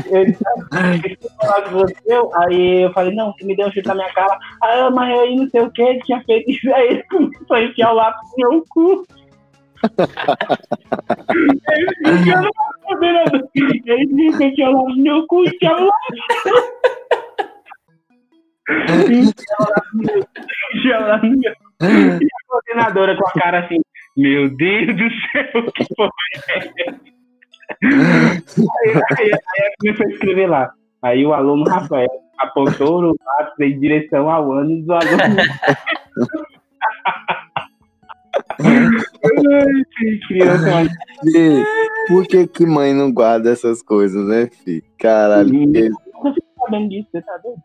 ele 0.09 0.33
falou 0.33 1.61
que 1.61 1.69
aconteceu. 1.69 2.31
Aí 2.35 2.83
eu 2.83 2.93
falei, 2.93 3.13
não, 3.13 3.33
você 3.33 3.45
me 3.45 3.55
deu 3.55 3.67
um 3.67 3.71
chute 3.71 3.87
na 3.87 3.95
minha 3.95 4.11
cara. 4.13 4.39
Ah, 4.63 4.89
mas 4.89 5.19
aí 5.19 5.35
não 5.35 5.49
sei 5.49 5.61
o 5.61 5.71
que, 5.71 5.81
ele 5.81 5.99
tinha 6.03 6.23
feito 6.23 6.49
isso. 6.49 6.73
Aí 6.73 6.87
ele 6.87 7.03
começou 7.03 7.57
a 7.57 7.63
enfiar 7.63 7.91
o 7.91 7.95
lápis 7.95 8.29
no 8.37 8.49
meu 8.49 8.65
cu. 8.69 9.05
Ele 11.71 11.87
enfiou 12.05 12.41
no 12.41 12.51
coordenador. 12.83 13.47
Ele 13.55 14.31
lápis 14.31 14.73
no 14.73 14.97
meu 14.97 15.25
cu 15.27 15.45
e 15.45 15.57
a 22.25 22.29
coordenadora 22.47 23.15
com 23.15 23.27
a 23.27 23.31
cara 23.33 23.59
assim, 23.65 23.79
meu 24.15 24.49
Deus 24.49 24.95
do 24.95 25.09
céu, 25.31 25.71
que 25.73 25.85
porra 25.95 26.11
é? 26.33 26.39
Aí, 27.83 28.41
aí, 29.19 29.31
aí 29.31 29.73
comecei 29.79 30.05
a 30.05 30.09
escrever 30.09 30.47
lá. 30.47 30.71
Aí 31.01 31.25
o 31.25 31.33
aluno 31.33 31.69
Rafael 31.69 32.07
apontou 32.39 33.03
o 33.03 33.15
lápis 33.25 33.59
em 33.59 33.77
direção 33.79 34.29
ao 34.29 34.51
ânus 34.51 34.85
do 34.85 34.93
aluno. 34.93 35.17
Criança, 40.27 40.89
por 42.07 42.25
que 42.27 42.47
que 42.47 42.65
mãe 42.65 42.93
não 42.93 43.11
guarda 43.11 43.51
essas 43.51 43.81
coisas, 43.81 44.25
né, 44.27 44.49
filho? 44.63 44.83
Caralho, 44.97 45.53
eu 45.75 45.91
não 46.23 46.33
fico 46.33 46.47
sabendo 46.59 46.89
disso, 46.89 47.07
você 47.11 47.21
tá 47.21 47.37
doido? 47.37 47.61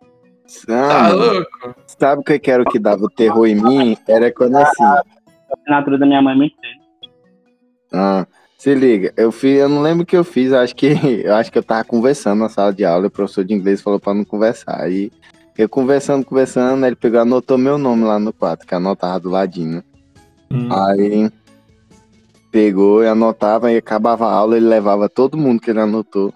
Ah, 0.69 0.89
Tá 0.89 1.09
louco? 1.13 1.75
sabe 1.87 2.21
o 2.21 2.25
que 2.25 2.39
que 2.39 2.51
era 2.51 2.63
o 2.63 2.67
que 2.67 2.79
dava 2.79 3.05
o 3.05 3.11
terror 3.11 3.47
em 3.47 3.55
mim? 3.55 3.97
Era 4.07 4.31
quando 4.33 4.57
assim, 4.57 4.85
A 4.85 5.03
assinatura 5.57 5.99
da 5.99 6.07
minha 6.07 6.21
mãe 6.21 6.35
é 6.35 6.37
muito. 6.37 6.55
Ah, 7.93 8.27
se 8.59 8.75
liga, 8.75 9.13
eu 9.17 9.31
fiz, 9.33 9.59
eu 9.59 9.69
não 9.69 9.83
lembro 9.83 10.03
o 10.03 10.07
que 10.07 10.17
eu 10.17 10.25
fiz, 10.25 10.53
acho 10.53 10.75
que 10.75 10.89
eu 11.25 11.35
acho 11.35 11.51
que 11.51 11.59
eu 11.59 11.63
tava 11.63 11.85
conversando 11.85 12.41
na 12.41 12.49
sala 12.49 12.73
de 12.73 12.85
aula, 12.85 13.05
e 13.05 13.09
o 13.09 13.11
professor 13.11 13.45
de 13.45 13.55
inglês 13.55 13.81
falou 13.81 13.99
pra 14.01 14.15
não 14.15 14.25
conversar. 14.25 14.81
Aí 14.81 15.11
eu 15.57 15.69
conversando, 15.69 16.25
conversando, 16.25 16.85
ele 16.87 16.97
pegou, 16.97 17.21
anotou 17.21 17.57
meu 17.59 17.77
nome 17.79 18.05
lá 18.05 18.19
no 18.19 18.33
quadro, 18.33 18.67
que 18.67 18.75
anotava 18.75 19.21
do 19.21 19.31
ladinho. 19.31 19.83
Hum. 20.53 20.69
Aí 20.71 21.31
pegou 22.51 23.03
e 23.03 23.09
anotava 23.09 23.73
e 23.73 23.79
acabava 23.79 24.27
a 24.27 24.33
aula, 24.33 24.57
ele 24.57 24.67
levava 24.67 25.09
todo 25.09 25.39
mundo 25.39 25.61
que 25.61 25.71
ele 25.71 25.81
anotou 25.81 26.33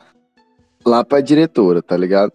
lá 0.84 1.04
pra 1.04 1.20
diretora, 1.20 1.82
tá 1.82 1.96
ligado? 1.96 2.32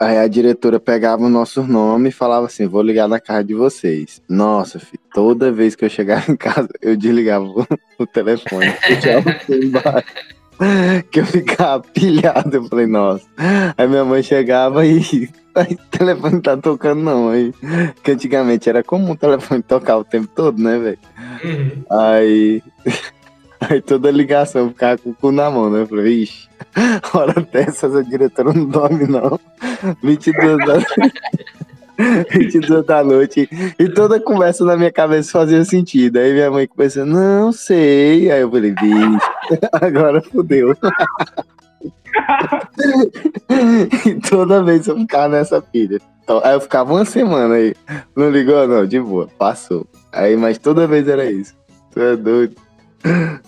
Aí 0.00 0.18
a 0.18 0.26
diretora 0.26 0.80
pegava 0.80 1.22
o 1.22 1.28
nosso 1.28 1.62
nome 1.62 2.08
e 2.08 2.12
falava 2.12 2.46
assim: 2.46 2.66
vou 2.66 2.82
ligar 2.82 3.06
na 3.06 3.20
casa 3.20 3.44
de 3.44 3.54
vocês. 3.54 4.20
Nossa, 4.28 4.80
filho, 4.80 5.00
toda 5.14 5.52
vez 5.52 5.76
que 5.76 5.84
eu 5.84 5.88
chegava 5.88 6.24
em 6.32 6.36
casa, 6.36 6.68
eu 6.82 6.96
desligava 6.96 7.44
o, 7.98 8.06
telefone, 8.06 8.74
que 11.10 11.20
eu 11.20 11.26
ficava 11.26 11.82
pilhado. 11.82 12.56
Eu 12.56 12.64
falei, 12.64 12.86
nossa. 12.86 13.24
Aí 13.76 13.86
minha 13.86 14.04
mãe 14.04 14.22
chegava 14.22 14.84
e 14.84 15.28
aí, 15.54 15.74
o 15.74 15.98
telefone 15.98 16.40
tá 16.40 16.56
tocando, 16.56 17.02
não. 17.02 17.28
Aí, 17.28 17.52
que 18.02 18.10
antigamente 18.10 18.68
era 18.68 18.82
comum 18.82 19.12
o 19.12 19.16
telefone 19.16 19.62
tocar 19.62 19.98
o 19.98 20.04
tempo 20.04 20.28
todo, 20.34 20.60
né, 20.60 20.78
velho? 20.78 20.98
Uhum. 21.44 21.84
Aí, 21.90 22.62
aí 23.60 23.80
toda 23.80 24.10
ligação 24.10 24.68
ficava 24.68 24.98
com 24.98 25.10
o 25.10 25.14
cu 25.14 25.32
na 25.32 25.50
mão, 25.50 25.70
né? 25.70 25.82
Eu 25.82 25.86
falei, 25.86 26.22
ixi, 26.22 26.48
hora 27.14 27.40
dessa, 27.52 27.86
essa 27.86 28.02
diretora 28.04 28.52
não 28.52 28.66
dorme, 28.66 29.06
não. 29.06 29.38
22 30.02 30.58
da... 30.58 30.78
22 32.30 32.84
da 32.84 33.04
noite. 33.04 33.48
E 33.78 33.88
toda 33.88 34.20
conversa 34.20 34.64
na 34.64 34.76
minha 34.76 34.90
cabeça 34.90 35.30
fazia 35.30 35.64
sentido. 35.64 36.18
Aí 36.18 36.32
minha 36.32 36.50
mãe 36.50 36.66
começou, 36.66 37.06
não 37.06 37.52
sei. 37.52 38.30
Aí 38.30 38.40
eu 38.40 38.50
falei, 38.50 38.72
bicho, 38.72 39.30
agora 39.72 40.20
fodeu. 40.20 40.76
E 44.06 44.14
toda 44.28 44.62
vez 44.62 44.86
eu 44.86 44.96
ficava 44.96 45.28
nessa 45.28 45.60
pilha. 45.60 45.98
Então, 46.22 46.40
aí 46.42 46.54
eu 46.54 46.60
ficava 46.60 46.92
uma 46.92 47.04
semana 47.04 47.54
aí. 47.56 47.74
Não 48.16 48.30
ligou, 48.30 48.66
não, 48.66 48.86
de 48.86 48.98
boa, 49.00 49.28
passou. 49.38 49.86
Aí, 50.12 50.36
mas 50.36 50.56
toda 50.58 50.86
vez 50.86 51.06
era 51.08 51.30
isso. 51.30 51.54
Tu 51.92 52.00
é 52.00 52.16
doido. 52.16 52.54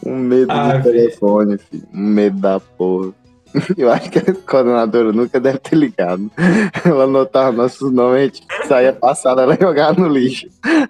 Um 0.04 0.16
medo 0.16 0.52
Ah, 0.52 0.76
de 0.76 0.82
telefone, 0.82 1.56
filho. 1.58 1.84
Um 1.94 2.02
medo 2.06 2.38
da 2.38 2.60
porra. 2.60 3.12
Eu 3.78 3.90
acho 3.90 4.10
que 4.10 4.18
a 4.18 4.34
coordenadora 4.34 5.12
nunca 5.12 5.40
deve 5.40 5.58
ter 5.58 5.76
ligado. 5.76 6.30
Ela 6.84 7.04
anotava 7.04 7.52
nossos 7.52 7.90
nomes, 7.90 8.20
a 8.20 8.24
gente 8.24 8.46
saía 8.68 8.92
passada, 8.92 9.42
ela 9.42 9.56
jogava 9.58 9.98
no 9.98 10.08
lixo. 10.08 10.46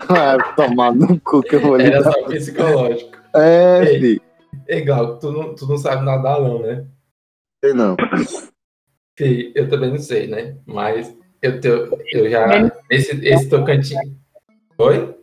Ah, 0.08 0.36
tomar 0.56 0.92
no 0.92 1.20
cu 1.20 1.42
que 1.42 1.54
eu 1.54 1.60
vou 1.60 1.78
Era 1.78 1.98
ligar. 1.98 2.12
só 2.12 2.22
psicológico. 2.24 3.10
É, 3.36 3.82
Ei. 3.84 4.00
filho. 4.00 4.20
Ei, 4.66 4.84
Glauco, 4.84 5.20
tu 5.20 5.30
não, 5.30 5.54
tu 5.54 5.66
não 5.68 5.76
sabe 5.76 6.04
nadar, 6.04 6.40
não, 6.40 6.58
né? 6.60 6.84
Sei 7.66 7.72
não. 7.74 7.96
Fih, 9.18 9.52
eu 9.56 9.68
também 9.68 9.90
não 9.90 9.98
sei, 9.98 10.26
né? 10.28 10.56
Mas 10.66 11.16
eu, 11.42 11.60
teu, 11.60 11.98
eu 12.12 12.30
já. 12.30 12.46
Esse, 12.90 13.12
esse 13.26 13.48
Tocantins. 13.48 13.98
Oi? 14.78 15.14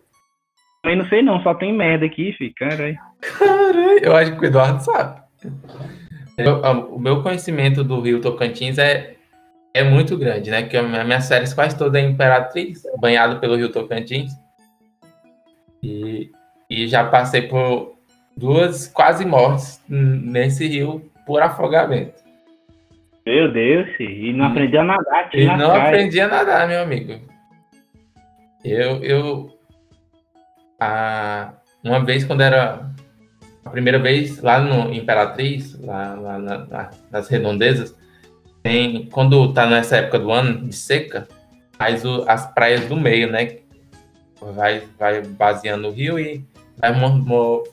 Eu 0.85 0.97
não 0.97 1.07
sei 1.07 1.21
não, 1.21 1.41
só 1.41 1.53
tem 1.53 1.71
merda 1.71 2.05
aqui, 2.05 2.33
filho. 2.33 2.53
Caralho. 2.57 2.97
Caralho, 3.21 3.99
eu 4.03 4.15
acho 4.15 4.35
que 4.35 4.41
o 4.41 4.45
Eduardo 4.45 4.83
sabe. 4.83 5.21
Eu- 6.37 6.65
a- 6.65 6.71
o 6.71 6.99
meu 6.99 7.21
conhecimento 7.23 7.83
do 7.83 8.01
Rio 8.01 8.19
Tocantins 8.19 8.77
é, 8.77 9.15
é 9.73 9.83
muito 9.83 10.17
grande, 10.17 10.51
né? 10.51 10.63
Porque 10.63 10.75
a 10.75 10.83
minha, 10.83 11.03
minhas 11.05 11.23
séries 11.25 11.53
quase 11.53 11.77
toda 11.77 11.99
é 11.99 12.03
Imperatriz, 12.03 12.83
banhado 12.99 13.39
pelo 13.39 13.55
Rio 13.55 13.71
Tocantins. 13.71 14.33
E, 15.81 16.29
e 16.69 16.87
já 16.87 17.05
passei 17.05 17.43
por 17.43 17.93
duas 18.35 18.87
quase 18.87 19.23
mortes 19.25 19.81
nesse 19.87 20.67
rio 20.67 21.09
por 21.25 21.41
afogamento. 21.41 22.22
Meu 23.25 23.51
Deus. 23.51 23.87
E 23.99 24.33
não 24.33 24.45
aprendeu 24.45 24.81
a 24.81 24.83
nadar 24.83 25.19
aqui 25.25 25.39
E 25.41 25.45
na 25.45 25.57
não 25.57 25.69
praia. 25.71 25.87
aprendi 25.87 26.19
a 26.19 26.27
nadar, 26.27 26.67
meu 26.67 26.81
amigo. 26.81 27.19
Eu, 28.63 29.03
eu 29.03 29.57
a, 30.79 31.53
uma 31.83 32.03
vez 32.03 32.23
quando 32.25 32.41
era 32.41 32.89
a 33.65 33.69
primeira 33.69 33.99
vez 33.99 34.41
lá 34.41 34.59
no 34.59 34.93
Imperatriz, 34.93 35.79
lá, 35.81 36.13
lá 36.15 36.37
na- 36.37 36.65
na- 36.65 36.89
nas 37.11 37.29
redondezas, 37.29 37.95
tem, 38.61 39.05
quando 39.07 39.53
tá 39.53 39.65
nessa 39.65 39.97
época 39.97 40.19
do 40.19 40.31
ano 40.31 40.67
de 40.67 40.75
seca, 40.75 41.27
faz 41.77 42.03
o, 42.05 42.23
as 42.27 42.45
praias 42.53 42.85
do 42.87 42.95
meio, 42.97 43.29
né? 43.31 43.57
Vai, 44.55 44.83
vai 44.99 45.21
baseando 45.21 45.87
o 45.87 45.91
rio 45.91 46.19
e 46.19 46.45
vai 46.77 46.91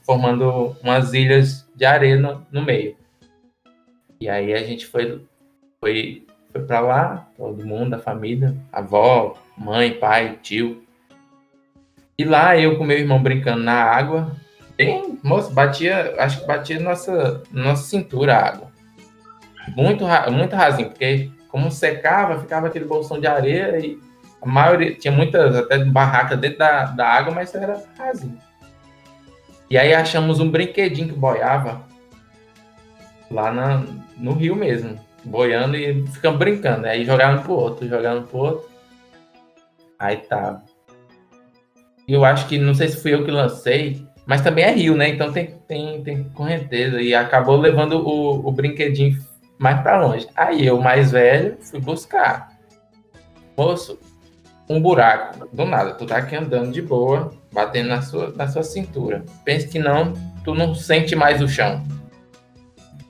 formando 0.05 0.75
umas 0.81 1.13
ilhas 1.13 1.69
de 1.75 1.83
areia 1.85 2.15
no, 2.17 2.45
no 2.51 2.61
meio. 2.61 2.95
E 4.19 4.29
aí 4.29 4.53
a 4.53 4.63
gente 4.63 4.85
foi, 4.85 5.21
foi, 5.81 6.27
foi 6.51 6.61
para 6.61 6.79
lá, 6.79 7.27
todo 7.35 7.65
mundo, 7.65 7.95
a 7.95 7.99
família, 7.99 8.55
avó, 8.71 9.35
mãe, 9.57 9.91
pai, 9.91 10.37
tio. 10.43 10.83
E 12.15 12.23
lá 12.23 12.55
eu 12.55 12.77
com 12.77 12.83
meu 12.83 12.99
irmão 12.99 13.21
brincando 13.21 13.63
na 13.63 13.73
água, 13.73 14.35
bem, 14.77 15.17
moço, 15.23 15.51
batia, 15.51 16.13
acho 16.19 16.41
que 16.41 16.47
batia 16.47 16.79
nossa, 16.79 17.41
nossa 17.51 17.83
cintura 17.83 18.35
a 18.35 18.47
água. 18.47 18.71
Muito, 19.75 20.05
muito 20.31 20.55
rasinho, 20.55 20.89
porque 20.89 21.31
como 21.47 21.71
secava, 21.71 22.39
ficava 22.39 22.67
aquele 22.67 22.85
bolsão 22.85 23.19
de 23.19 23.25
areia 23.25 23.79
e 23.79 23.99
a 24.39 24.45
maioria, 24.45 24.93
tinha 24.93 25.11
muitas 25.11 25.55
até 25.55 25.83
barracas 25.83 26.39
dentro 26.39 26.59
da, 26.59 26.85
da 26.85 27.07
água, 27.07 27.33
mas 27.33 27.55
era 27.55 27.83
rasinho. 27.97 28.37
E 29.67 29.77
aí 29.77 29.93
achamos 29.93 30.39
um 30.39 30.49
brinquedinho 30.49 31.09
que 31.09 31.19
boiava 31.19 31.81
lá 33.31 33.51
na, 33.51 33.83
no 34.17 34.33
rio 34.33 34.55
mesmo, 34.55 34.99
boiando 35.23 35.75
e 35.75 36.05
ficamos 36.07 36.39
brincando. 36.39 36.87
Aí 36.87 37.05
jogando 37.05 37.43
pro 37.43 37.53
outro, 37.53 37.87
jogando 37.87 38.27
pro 38.27 38.37
outro. 38.39 38.69
Aí 39.99 40.17
tá. 40.17 40.61
Eu 42.07 42.25
acho 42.25 42.47
que, 42.47 42.57
não 42.57 42.73
sei 42.73 42.89
se 42.89 43.01
fui 43.01 43.13
eu 43.13 43.23
que 43.23 43.31
lancei, 43.31 44.05
mas 44.25 44.41
também 44.41 44.65
é 44.65 44.71
rio, 44.71 44.95
né? 44.95 45.09
Então 45.09 45.31
tem, 45.31 45.59
tem, 45.67 46.03
tem 46.03 46.23
correnteza. 46.29 47.01
E 47.01 47.13
acabou 47.13 47.57
levando 47.57 48.05
o, 48.05 48.47
o 48.47 48.51
brinquedinho 48.51 49.17
mais 49.59 49.81
para 49.81 50.05
longe. 50.05 50.27
Aí 50.35 50.65
eu, 50.65 50.79
mais 50.79 51.11
velho, 51.11 51.57
fui 51.61 51.79
buscar. 51.79 52.49
Moço, 53.55 53.99
um 54.67 54.81
buraco. 54.81 55.47
Do 55.53 55.65
nada, 55.65 55.93
tu 55.93 56.05
tá 56.05 56.17
aqui 56.17 56.35
andando 56.35 56.71
de 56.71 56.81
boa, 56.81 57.31
batendo 57.53 57.89
na 57.89 58.01
sua, 58.01 58.31
na 58.31 58.47
sua 58.47 58.63
cintura. 58.63 59.23
Pense 59.45 59.67
que 59.67 59.77
não, 59.77 60.13
tu 60.43 60.55
não 60.55 60.73
sente 60.73 61.15
mais 61.15 61.41
o 61.41 61.47
chão. 61.47 61.83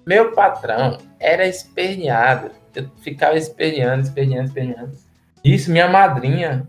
Meu 0.06 0.34
patrão 0.34 0.98
era 1.22 1.48
esperneado. 1.48 2.52
Eu 2.76 2.90
ficava 3.02 3.38
esperneando, 3.38 4.04
esperneando, 4.04 4.48
esperneando. 4.48 4.98
Isso, 5.44 5.72
minha 5.72 5.88
madrinha 5.88 6.68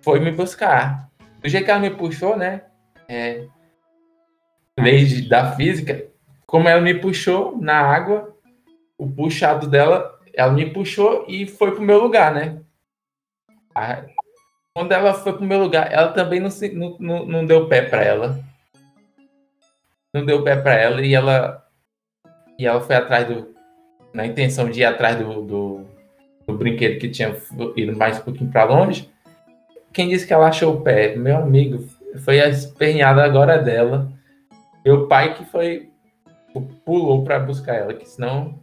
foi 0.00 0.20
me 0.20 0.30
buscar. 0.30 1.10
Do 1.42 1.48
jeito 1.48 1.64
que 1.64 1.70
ela 1.70 1.80
me 1.80 1.90
puxou, 1.90 2.36
né? 2.36 2.62
É, 3.08 3.44
lei 4.78 5.28
da 5.28 5.56
física, 5.56 6.06
como 6.46 6.68
ela 6.68 6.80
me 6.80 6.94
puxou 6.94 7.56
na 7.60 7.78
água, 7.78 8.36
o 8.96 9.08
puxado 9.08 9.66
dela, 9.66 10.18
ela 10.32 10.52
me 10.52 10.70
puxou 10.70 11.24
e 11.28 11.46
foi 11.46 11.72
pro 11.72 11.82
meu 11.82 12.00
lugar, 12.00 12.32
né? 12.32 12.60
quando 14.74 14.92
ela 14.92 15.14
foi 15.14 15.32
pro 15.32 15.44
meu 15.44 15.58
lugar, 15.58 15.92
ela 15.92 16.12
também 16.12 16.38
não, 16.38 16.50
se, 16.50 16.70
não, 16.72 16.96
não, 16.98 17.26
não 17.26 17.46
deu 17.46 17.66
pé 17.66 17.82
para 17.82 18.02
ela. 18.02 18.44
Não 20.12 20.24
deu 20.24 20.42
pé 20.42 20.56
para 20.56 20.74
ela 20.74 21.04
e 21.04 21.14
ela 21.14 21.66
e 22.60 22.66
ela 22.66 22.80
foi 22.80 22.94
atrás 22.94 23.26
do 23.26 23.48
na 24.12 24.26
intenção 24.26 24.68
de 24.68 24.80
ir 24.80 24.84
atrás 24.84 25.16
do, 25.16 25.42
do, 25.42 25.86
do 26.46 26.58
brinquedo 26.58 26.98
que 26.98 27.08
tinha 27.08 27.34
ido 27.76 27.96
mais 27.96 28.18
um 28.18 28.22
pouquinho 28.22 28.50
para 28.50 28.64
longe. 28.64 29.10
Quem 29.92 30.08
disse 30.08 30.26
que 30.26 30.32
ela 30.32 30.48
achou 30.48 30.74
o 30.74 30.80
pé? 30.82 31.16
Meu 31.16 31.36
amigo, 31.36 31.88
foi 32.24 32.40
a 32.40 32.48
esperneada 32.48 33.24
agora 33.24 33.58
dela. 33.58 34.12
Meu 34.84 35.06
pai 35.06 35.34
que 35.34 35.44
foi 35.44 35.88
pulou 36.84 37.24
para 37.24 37.38
buscar 37.38 37.76
ela, 37.76 37.94
que 37.94 38.06
senão 38.06 38.60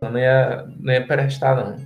não 0.00 0.18
ia, 0.18 0.66
não 0.80 0.92
ia 0.92 1.06
prestar, 1.06 1.54
não. 1.54 1.76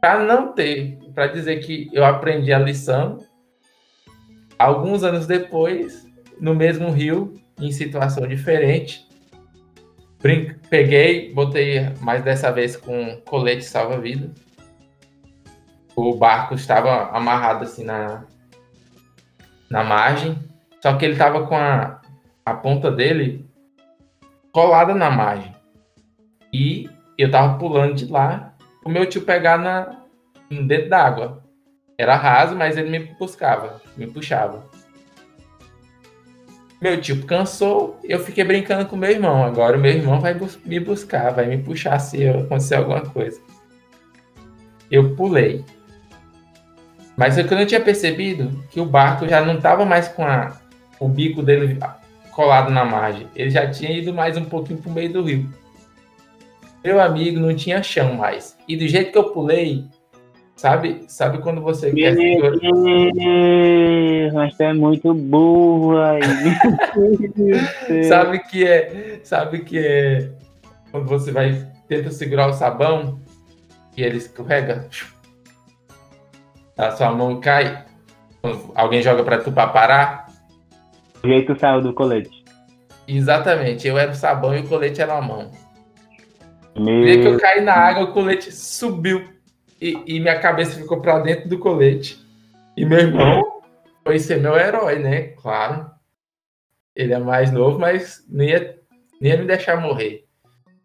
Para 0.00 0.22
não 0.22 0.52
ter, 0.52 0.98
para 1.14 1.26
dizer 1.26 1.60
que 1.60 1.88
eu 1.92 2.04
aprendi 2.04 2.52
a 2.52 2.58
lição, 2.58 3.18
alguns 4.58 5.02
anos 5.02 5.26
depois, 5.26 6.06
no 6.38 6.54
mesmo 6.54 6.90
rio, 6.90 7.34
em 7.58 7.72
situação 7.72 8.26
diferente, 8.26 9.09
peguei, 10.68 11.32
botei 11.32 11.80
mais 12.00 12.22
dessa 12.22 12.52
vez 12.52 12.76
com 12.76 13.20
colete 13.22 13.64
salva-vidas. 13.64 14.30
O 15.96 16.14
barco 16.14 16.54
estava 16.54 17.10
amarrado 17.10 17.64
assim 17.64 17.84
na, 17.84 18.24
na 19.70 19.82
margem, 19.82 20.38
só 20.80 20.96
que 20.96 21.04
ele 21.04 21.14
estava 21.14 21.46
com 21.46 21.56
a, 21.56 22.00
a 22.44 22.54
ponta 22.54 22.90
dele 22.90 23.48
colada 24.52 24.94
na 24.94 25.10
margem. 25.10 25.54
E 26.52 26.88
eu 27.16 27.30
tava 27.30 27.58
pulando 27.58 27.94
de 27.94 28.06
lá, 28.06 28.54
o 28.84 28.88
meu 28.88 29.06
tio 29.06 29.22
pegar 29.22 29.58
na, 29.58 30.00
dentro 30.50 30.88
da 30.88 31.04
água. 31.04 31.42
Era 31.98 32.16
raso, 32.16 32.56
mas 32.56 32.76
ele 32.76 32.90
me 32.90 32.98
buscava, 33.14 33.80
me 33.96 34.06
puxava. 34.06 34.64
Meu 36.80 36.98
tio 36.98 37.24
cansou, 37.26 38.00
eu 38.02 38.18
fiquei 38.18 38.42
brincando 38.42 38.86
com 38.86 38.96
meu 38.96 39.10
irmão. 39.10 39.44
Agora 39.44 39.76
o 39.76 39.80
meu 39.80 39.92
irmão 39.92 40.18
vai 40.18 40.32
bus 40.32 40.58
me 40.64 40.80
buscar, 40.80 41.30
vai 41.30 41.46
me 41.46 41.58
puxar 41.58 41.98
se 41.98 42.26
acontecer 42.26 42.76
alguma 42.76 43.02
coisa. 43.02 43.38
Eu 44.90 45.14
pulei. 45.14 45.62
Mas 47.16 47.36
eu 47.36 47.44
não 47.44 47.66
tinha 47.66 47.80
percebido 47.80 48.64
que 48.70 48.80
o 48.80 48.86
barco 48.86 49.28
já 49.28 49.44
não 49.44 49.56
estava 49.56 49.84
mais 49.84 50.08
com 50.08 50.24
a, 50.24 50.58
o 50.98 51.06
bico 51.06 51.42
dele 51.42 51.78
colado 52.32 52.70
na 52.70 52.82
margem. 52.82 53.26
Ele 53.36 53.50
já 53.50 53.70
tinha 53.70 53.92
ido 53.92 54.14
mais 54.14 54.38
um 54.38 54.44
pouquinho 54.46 54.78
para 54.78 54.90
o 54.90 54.94
meio 54.94 55.12
do 55.12 55.22
rio. 55.22 55.52
Meu 56.82 56.98
amigo, 56.98 57.38
não 57.38 57.54
tinha 57.54 57.82
chão 57.82 58.14
mais. 58.14 58.56
E 58.66 58.74
do 58.74 58.88
jeito 58.88 59.12
que 59.12 59.18
eu 59.18 59.32
pulei, 59.32 59.84
sabe, 60.60 61.04
sabe 61.08 61.38
quando 61.38 61.62
você 61.62 61.90
Meu 61.90 62.14
quer 62.14 62.14
Deus, 63.14 64.34
mas 64.34 64.54
tu 64.54 64.62
é 64.62 64.74
muito 64.74 65.14
burro 65.14 65.98
aí. 65.98 66.20
sabe 68.06 68.40
que 68.40 68.66
é, 68.66 69.20
sabe 69.24 69.60
que 69.60 69.78
é 69.78 70.30
quando 70.90 71.06
você 71.06 71.32
vai 71.32 71.66
tenta 71.88 72.10
segurar 72.10 72.48
o 72.48 72.52
sabão 72.52 73.18
e 73.96 74.02
ele 74.02 74.18
escorrega, 74.18 74.86
a 76.76 76.90
sua 76.90 77.10
mão 77.10 77.40
cai, 77.40 77.86
alguém 78.74 79.00
joga 79.00 79.24
para 79.24 79.38
tu 79.38 79.50
para 79.50 79.68
parar, 79.68 80.26
o 81.24 81.26
jeito 81.26 81.58
saiu 81.58 81.80
do 81.80 81.94
colete. 81.94 82.44
Exatamente, 83.08 83.88
eu 83.88 83.96
era 83.96 84.10
o 84.10 84.14
sabão 84.14 84.54
e 84.54 84.60
o 84.60 84.68
colete 84.68 85.00
era 85.00 85.16
a 85.16 85.22
mão. 85.22 85.50
Meu... 86.76 87.02
que 87.02 87.26
eu 87.26 87.40
caí 87.40 87.62
na 87.62 87.72
água, 87.72 88.04
o 88.04 88.12
colete 88.12 88.52
subiu 88.52 89.39
e, 89.80 90.02
e 90.06 90.20
minha 90.20 90.38
cabeça 90.38 90.78
ficou 90.78 91.00
para 91.00 91.18
dentro 91.20 91.48
do 91.48 91.58
colete. 91.58 92.18
E 92.76 92.84
meu 92.84 92.98
irmão 92.98 93.62
foi 94.04 94.18
ser 94.18 94.40
meu 94.40 94.56
herói, 94.56 94.98
né? 94.98 95.28
Claro. 95.40 95.90
Ele 96.94 97.12
é 97.12 97.18
mais 97.18 97.50
novo, 97.52 97.78
mas 97.78 98.24
nem 98.28 98.50
ia, 98.50 98.78
nem 99.20 99.32
ia 99.32 99.38
me 99.38 99.46
deixar 99.46 99.80
morrer. 99.80 100.24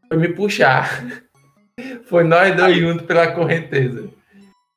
Foi 0.07 0.17
me 0.17 0.30
puxar. 0.30 1.03
Foi 2.05 2.23
nós 2.23 2.55
dois 2.55 2.77
juntos 2.77 3.05
pela 3.05 3.34
correnteza. 3.34 4.09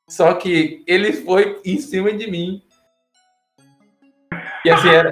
Só 0.09 0.35
que 0.35 0.83
ele 0.85 1.13
foi 1.13 1.61
em 1.65 1.79
cima 1.79 2.11
de 2.13 2.29
mim 2.29 2.61
e 4.65 4.71
assim, 4.71 4.89
era... 4.89 5.11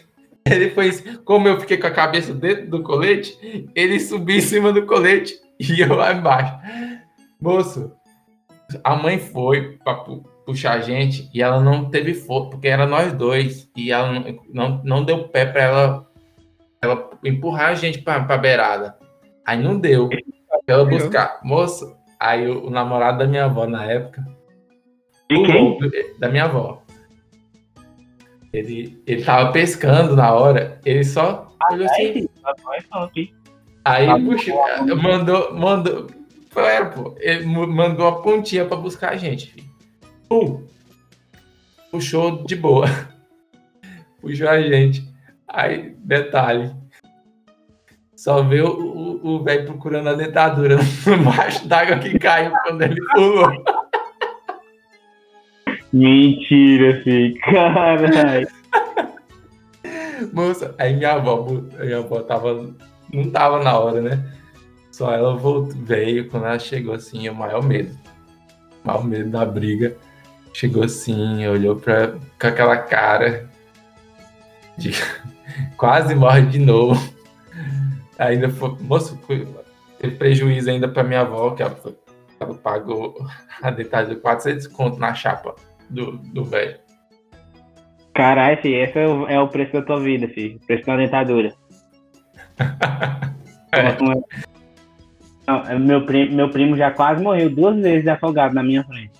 ele 0.44 0.70
foi. 0.70 0.92
Como 1.24 1.48
eu 1.48 1.60
fiquei 1.60 1.76
com 1.76 1.86
a 1.86 1.90
cabeça 1.90 2.34
dentro 2.34 2.68
do 2.68 2.82
colete, 2.82 3.38
ele 3.74 3.98
subiu 4.00 4.36
em 4.36 4.40
cima 4.40 4.72
do 4.72 4.86
colete 4.86 5.40
e 5.58 5.80
eu 5.80 5.94
lá 5.94 6.12
embaixo. 6.12 6.54
Moço, 7.40 7.92
a 8.84 8.96
mãe 8.96 9.18
foi 9.18 9.78
para 9.84 10.04
puxar 10.44 10.74
a 10.74 10.80
gente 10.80 11.28
e 11.32 11.42
ela 11.42 11.60
não 11.60 11.90
teve 11.90 12.14
força, 12.14 12.50
porque 12.50 12.68
era 12.68 12.86
nós 12.86 13.12
dois. 13.12 13.70
E 13.76 13.90
ela 13.92 14.12
não, 14.12 14.42
não, 14.52 14.82
não 14.84 15.04
deu 15.04 15.28
pé 15.28 15.46
para 15.46 15.62
ela, 15.62 16.06
ela 16.82 17.10
empurrar 17.24 17.70
a 17.70 17.74
gente 17.74 18.00
para 18.00 18.16
a 18.16 18.38
beirada. 18.38 18.96
Aí 19.46 19.62
não 19.62 19.78
deu. 19.78 20.08
Pra 20.08 20.74
ela 20.74 20.84
buscar. 20.84 21.40
Moço, 21.42 21.96
aí 22.20 22.46
o, 22.46 22.66
o 22.66 22.70
namorado 22.70 23.18
da 23.18 23.26
minha 23.26 23.46
avó 23.46 23.66
na 23.66 23.84
época. 23.84 24.24
De 25.30 25.42
quem? 25.42 25.78
Da 26.18 26.28
minha 26.28 26.44
avó. 26.44 26.82
Ele, 28.52 29.02
ele 29.06 29.22
tava 29.22 29.52
pescando 29.52 30.16
na 30.16 30.32
hora, 30.32 30.80
ele 30.84 31.04
só 31.04 31.54
olhou 31.70 31.86
assim. 31.86 32.28
Aí, 33.84 34.06
puxa, 34.24 34.52
mandou, 34.96 35.54
mandou. 35.54 36.06
Foi, 36.50 36.84
pô, 36.86 37.14
ele 37.18 37.46
mandou 37.46 38.06
a 38.06 38.22
pontinha 38.22 38.64
pra 38.64 38.76
buscar 38.76 39.12
a 39.12 39.16
gente, 39.16 39.50
filho. 39.50 39.68
Pum, 40.28 40.66
puxou 41.90 42.44
de 42.44 42.56
boa. 42.56 42.86
Puxou 44.20 44.48
a 44.48 44.60
gente. 44.60 45.06
Aí, 45.46 45.94
detalhe. 45.98 46.74
Só 48.16 48.42
vê 48.42 48.60
o 48.60 49.40
velho 49.44 49.66
procurando 49.66 50.08
a 50.08 50.14
dentadura 50.14 50.78
embaixo 51.06 51.68
d'água 51.68 51.98
que 51.98 52.18
caiu 52.18 52.52
quando 52.64 52.82
ele 52.82 53.00
pulou. 53.14 53.48
Mentira, 55.92 57.00
filho. 57.02 57.38
Caralho. 57.40 58.48
Moça, 60.32 60.74
aí 60.78 60.96
minha 60.96 61.12
avó, 61.12 61.46
minha 61.78 61.98
avó 61.98 62.22
tava. 62.22 62.74
Não 63.12 63.30
tava 63.30 63.62
na 63.62 63.78
hora, 63.78 64.00
né? 64.02 64.37
Só 64.98 65.14
ela 65.14 65.36
voltou, 65.36 65.76
veio 65.76 66.28
quando 66.28 66.46
ela 66.46 66.58
chegou 66.58 66.92
assim, 66.92 67.28
o 67.28 67.34
maior 67.34 67.62
medo. 67.62 67.96
mal 68.82 69.00
medo 69.04 69.30
da 69.30 69.44
briga. 69.44 69.96
Chegou 70.52 70.82
assim, 70.82 71.46
olhou 71.46 71.76
pra, 71.76 72.08
com 72.08 72.46
aquela 72.48 72.76
cara 72.78 73.48
de 74.76 74.90
quase 75.78 76.16
morre 76.16 76.42
de 76.46 76.58
novo. 76.58 77.14
Ainda 78.18 78.50
foi, 78.50 78.76
moço, 78.80 79.16
teve 80.00 80.16
prejuízo 80.16 80.68
ainda 80.68 80.88
pra 80.88 81.04
minha 81.04 81.20
avó, 81.20 81.52
que 81.52 81.62
ela, 81.62 81.78
ela 82.40 82.54
pagou 82.54 83.24
a 83.62 83.70
detalhe 83.70 84.16
de 84.16 84.20
400 84.20 84.66
conto 84.66 84.98
na 84.98 85.14
chapa 85.14 85.54
do, 85.88 86.18
do 86.18 86.44
velho. 86.44 86.76
Caralho, 88.14 88.60
filho, 88.60 88.82
esse 88.82 88.98
é 88.98 89.06
o, 89.06 89.28
é 89.28 89.40
o 89.40 89.46
preço 89.46 89.74
da 89.74 89.82
tua 89.82 90.00
vida, 90.00 90.26
filho. 90.26 90.56
O 90.56 90.66
preço 90.66 90.84
da 90.86 90.96
dentadura. 90.96 91.54
É. 93.70 93.94
É 95.68 95.78
meu, 95.78 96.04
primo, 96.04 96.36
meu 96.36 96.50
primo 96.50 96.76
já 96.76 96.90
quase 96.90 97.22
morreu 97.22 97.48
duas 97.48 97.74
vezes 97.76 98.06
afogado 98.06 98.54
na 98.54 98.62
minha 98.62 98.84
frente. 98.84 99.12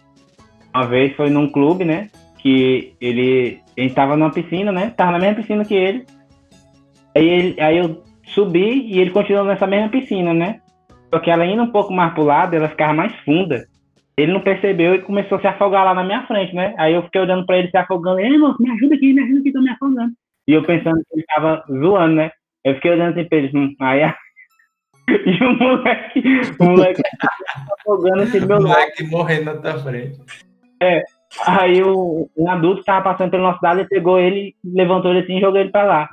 Uma 0.74 0.86
vez 0.86 1.16
foi 1.16 1.30
num 1.30 1.50
clube, 1.50 1.86
né? 1.86 2.08
Que 2.38 2.92
ele. 3.00 3.60
A 3.76 3.80
gente 3.80 3.94
tava 3.94 4.16
numa 4.16 4.30
piscina, 4.30 4.70
né? 4.70 4.92
Tava 4.94 5.12
na 5.12 5.18
mesma 5.18 5.36
piscina 5.36 5.64
que 5.64 5.74
ele. 5.74 6.04
Aí, 7.16 7.26
ele, 7.26 7.60
aí 7.60 7.78
eu 7.78 8.02
subi 8.26 8.92
e 8.92 9.00
ele 9.00 9.10
continuou 9.10 9.46
nessa 9.46 9.66
mesma 9.66 9.88
piscina, 9.88 10.34
né? 10.34 10.60
Só 11.12 11.18
que 11.18 11.30
ela 11.30 11.46
indo 11.46 11.62
um 11.62 11.72
pouco 11.72 11.92
mais 11.92 12.12
pro 12.12 12.24
lado, 12.24 12.54
ela 12.54 12.68
ficava 12.68 12.92
mais 12.92 13.14
funda. 13.24 13.66
Ele 14.18 14.32
não 14.32 14.40
percebeu 14.40 14.94
e 14.94 15.02
começou 15.02 15.38
a 15.38 15.40
se 15.40 15.46
afogar 15.46 15.84
lá 15.84 15.94
na 15.94 16.04
minha 16.04 16.26
frente, 16.26 16.54
né? 16.54 16.74
Aí 16.76 16.92
eu 16.92 17.02
fiquei 17.04 17.20
olhando 17.22 17.46
pra 17.46 17.56
ele 17.56 17.70
se 17.70 17.76
afogando. 17.76 18.18
Ei, 18.18 18.36
moço, 18.36 18.60
me 18.60 18.70
ajuda 18.70 18.96
aqui, 18.96 19.14
me 19.14 19.22
ajuda 19.22 19.40
aqui, 19.40 19.52
tô 19.52 19.62
me 19.62 19.70
afogando. 19.70 20.12
E 20.46 20.52
eu 20.52 20.62
pensando 20.62 20.96
que 20.96 21.14
ele 21.14 21.24
tava 21.34 21.64
zoando, 21.70 22.16
né? 22.16 22.30
Eu 22.64 22.74
fiquei 22.74 22.90
olhando 22.90 23.12
assim 23.18 23.28
pra 23.28 23.38
ele. 23.38 23.50
Hum, 23.56 23.74
aí 23.80 24.02
a... 24.02 24.14
E 25.26 25.44
o 25.44 25.58
moleque, 25.58 26.22
o 26.58 26.64
moleque 26.64 27.02
afogando 27.80 28.22
assim 28.22 28.40
do 28.40 28.44
O 28.44 28.48
meu 28.48 28.56
lado. 28.58 28.68
moleque 28.68 29.02
morrendo 29.04 29.44
na 29.44 29.54
tua 29.56 29.78
frente. 29.80 30.18
Aí 31.46 31.82
o, 31.82 32.28
um 32.36 32.50
adulto 32.50 32.80
que 32.80 32.86
tava 32.86 33.02
passando 33.12 33.30
pela 33.30 33.42
nossa 33.44 33.56
cidade, 33.56 33.80
ele 33.80 33.88
pegou 33.88 34.18
ele, 34.18 34.54
levantou 34.64 35.10
ele 35.10 35.20
assim 35.20 35.38
e 35.38 35.40
jogou 35.40 35.60
ele 35.60 35.70
pra 35.70 35.82
lá. 35.84 36.08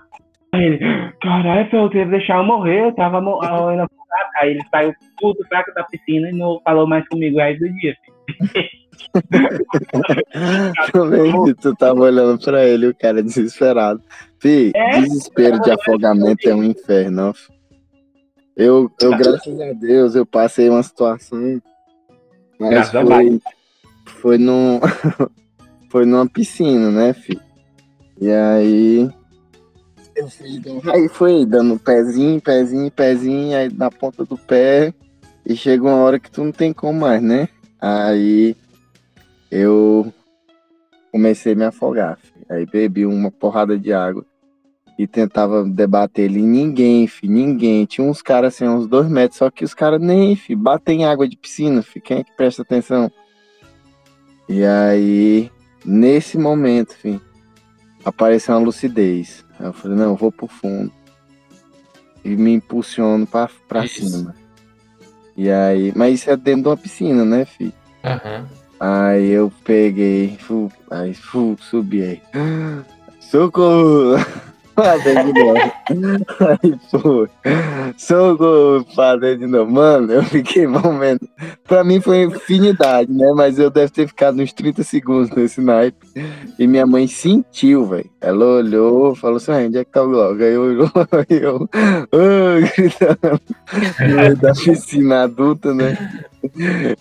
Aí 0.54 0.64
ele, 0.64 0.80
caralho, 1.22 1.68
eu 1.72 1.90
teve 1.90 2.06
que 2.06 2.12
deixar 2.12 2.38
eu 2.38 2.44
morrer, 2.44 2.86
eu 2.86 2.92
tava 2.96 3.20
mo- 3.22 3.40
morrendo 3.42 3.84
afogado. 3.84 4.30
Aí 4.42 4.52
ele 4.52 4.62
saiu 4.72 4.94
puto, 5.20 5.46
fraco 5.48 5.74
da 5.74 5.84
piscina 5.84 6.30
e 6.30 6.34
não 6.34 6.60
falou 6.64 6.88
mais 6.88 7.08
comigo 7.10 7.38
o 7.38 7.42
resto 7.42 7.60
do 7.66 7.74
dia. 7.76 7.96
Também, 10.92 11.54
tu 11.56 11.76
tava 11.76 12.00
olhando 12.02 12.40
pra 12.44 12.66
ele, 12.66 12.88
o 12.88 12.96
cara 12.96 13.22
desesperado. 13.24 14.02
Fi, 14.40 14.72
É? 14.76 15.00
desespero 15.02 15.60
de 15.62 15.72
afogamento 15.72 16.48
é 16.50 16.56
um 16.56 16.64
inferno, 16.64 17.30
ó. 17.30 17.55
Eu, 18.56 18.90
eu, 19.02 19.18
graças 19.18 19.60
a 19.60 19.73
Deus, 19.73 20.15
eu 20.15 20.26
passei 20.26 20.69
uma 20.69 20.82
situação. 20.82 21.61
Mas 22.60 22.69
Graças 22.69 22.95
a 22.95 23.06
foi, 23.06 23.40
foi 24.06 24.38
num. 24.38 24.80
foi 25.91 26.06
numa 26.06 26.27
piscina, 26.27 26.90
né, 26.90 27.14
filho? 27.14 27.41
E 28.19 28.32
aí. 28.32 29.10
Eu 30.15 30.30
fui, 30.30 30.60
dando- 30.60 30.91
aí 30.91 31.10
foi 31.10 31.45
dando 31.45 31.77
pezinho, 31.77 32.41
pezinho, 32.41 32.90
pezinho, 32.90 33.57
aí 33.57 33.73
na 33.73 33.91
ponta 33.91 34.23
do 34.23 34.38
pé. 34.38 34.94
E 35.45 35.56
chega 35.56 35.84
uma 35.84 35.98
hora 35.98 36.18
que 36.18 36.32
tu 36.32 36.44
não 36.44 36.52
tem 36.53 36.72
como 36.72 37.02
mais, 37.02 37.22
né? 37.22 37.49
Aí 37.80 38.56
eu 39.52 40.11
comecei 41.11 41.52
a 41.52 41.56
me 41.56 41.65
afogar. 41.65 42.18
filho. 42.18 42.45
Aí 42.49 42.65
bebi 42.65 43.06
uma 43.06 43.30
porrada 43.30 43.77
de 43.77 43.91
água 43.91 44.26
e 44.98 45.06
tentava 45.06 45.64
debater 45.64 46.26
ele. 46.26 46.42
Ninguém, 46.42 47.08
filho, 47.08 47.34
ninguém. 47.34 47.86
Tinha 47.86 48.08
uns 48.08 48.22
caras 48.22 48.56
assim, 48.56 48.68
uns 48.68 48.88
dois 48.88 49.08
metros, 49.10 49.38
só 49.38 49.50
que 49.52 49.64
os 49.64 49.74
caras 49.74 50.00
nem, 50.02 50.36
filho, 50.36 50.60
batem 50.60 51.02
em 51.02 51.06
água 51.06 51.28
de 51.28 51.38
piscina, 51.38 51.82
filho. 51.82 52.04
Quem 52.04 52.18
é 52.20 52.24
que 52.24 52.36
presta 52.36 52.62
atenção? 52.62 53.12
E 54.48 54.64
aí, 54.64 55.52
nesse 55.84 56.38
momento, 56.38 56.94
filho, 56.94 57.22
apareceu 58.04 58.56
uma 58.56 58.64
lucidez. 58.64 59.44
Aí 59.60 59.66
eu 59.66 59.74
falei, 59.74 59.98
não, 59.98 60.12
eu 60.12 60.16
vou 60.16 60.32
pro 60.32 60.48
fundo. 60.48 60.92
E 62.24 62.30
me 62.36 62.54
impulsiono 62.54 63.28
pra, 63.28 63.50
pra 63.68 63.86
Isso. 63.86 64.08
cima. 64.10 64.36
E 65.38 65.52
aí, 65.52 65.92
mas 65.96 66.22
isso 66.22 66.30
é 66.30 66.38
dentro 66.38 66.64
de 66.64 66.68
uma 66.70 66.78
piscina, 66.78 67.26
né, 67.26 67.44
filho? 67.44 67.74
Aham. 68.04 68.46
Aí 68.80 69.30
eu 69.32 69.52
peguei, 69.64 70.38
fu, 70.40 70.72
aí 70.90 71.14
fu, 71.14 71.58
subi 71.60 72.02
aí. 72.02 72.22
Socorro! 73.20 74.16
Padre 74.76 75.23
de 75.23 75.34
novo. 75.34 75.72
Aí 76.39 76.80
foi. 76.91 77.30
Socorro, 77.97 78.85
padre 78.95 79.38
de 79.38 79.47
novo. 79.47 79.72
Mano, 79.72 80.11
eu 80.11 80.23
fiquei 80.23 80.68
momento. 80.68 81.27
Pra 81.64 81.84
mim 81.84 82.02
foi 82.02 82.23
infinidade, 82.23 83.11
né? 83.11 83.31
Mas 83.34 83.57
eu 83.57 83.69
devo 83.69 83.91
ter 83.91 84.07
ficado 84.07 84.41
uns 84.41 84.52
30 84.52 84.84
segundos 84.84 85.30
nesse 85.31 85.61
naipe. 85.61 86.06
E 86.60 86.68
minha 86.68 86.85
mãe 86.85 87.07
sentiu, 87.07 87.85
velho. 87.85 88.10
Ela 88.19 88.45
olhou, 88.45 89.15
falou 89.15 89.38
assim: 89.38 89.52
"Ah, 89.52 89.65
onde 89.65 89.77
é 89.77 89.85
que 89.85 89.91
tá 89.91 90.03
o 90.03 90.10
Glock? 90.10 90.43
Aí 90.43 90.57
olhou 90.57 90.91
e 91.30 91.35
eu, 91.35 91.69
ah, 91.73 92.72
gritando 92.76 93.41
no 94.02 94.15
meio 94.15 94.38
da 94.38 94.53
piscina 94.53 95.23
adulta, 95.23 95.73
né? 95.73 95.97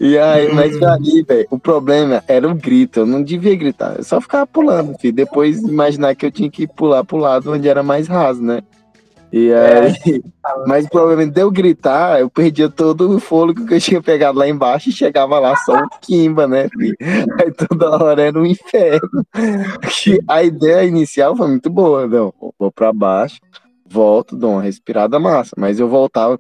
E 0.01 0.19
aí, 0.19 0.53
mas 0.53 0.81
ali, 0.83 1.23
velho, 1.23 1.47
o 1.51 1.59
problema 1.59 2.23
era 2.27 2.49
o 2.49 2.55
grito. 2.55 3.01
Eu 3.01 3.07
não 3.07 3.23
devia 3.23 3.57
gritar. 3.57 3.97
Eu 3.97 4.05
só 4.05 4.21
ficava 4.21 4.47
pulando, 4.47 4.99
filho. 4.99 5.15
Depois 5.15 5.61
imaginar 5.63 6.15
que 6.15 6.27
eu 6.27 6.31
tinha 6.31 6.51
que 6.51 6.67
pular 6.67 7.05
pro 7.05 7.17
lado 7.17 7.53
onde 7.53 7.69
era 7.69 7.83
mais 7.83 8.09
raso, 8.09 8.43
né? 8.43 8.63
E 9.37 9.53
aí, 9.53 10.23
mas 10.65 10.85
o 10.85 10.89
problema 10.89 11.27
de 11.27 11.41
eu 11.41 11.51
gritar, 11.51 12.21
eu 12.21 12.31
perdia 12.31 12.69
todo 12.69 13.11
o 13.11 13.19
fôlego 13.19 13.67
que 13.67 13.75
eu 13.75 13.81
tinha 13.81 14.01
pegado 14.01 14.39
lá 14.39 14.49
embaixo 14.49 14.91
e 14.91 14.93
chegava 14.93 15.41
lá 15.41 15.57
só 15.57 15.75
um 15.75 15.89
quimba, 16.01 16.47
né, 16.47 16.69
filho? 16.69 16.97
Aí 17.41 17.51
toda 17.51 17.91
hora 17.91 18.23
era 18.23 18.39
um 18.39 18.47
inferno. 18.47 19.27
A 20.29 20.45
ideia 20.45 20.87
inicial 20.87 21.35
foi 21.35 21.49
muito 21.49 21.69
boa, 21.69 22.07
não. 22.07 22.33
Vou 22.57 22.71
pra 22.71 22.93
baixo, 22.93 23.41
volto, 23.85 24.37
dou 24.37 24.53
uma 24.53 24.63
respirada 24.63 25.19
massa, 25.19 25.51
mas 25.59 25.81
eu 25.81 25.89
voltava. 25.89 26.39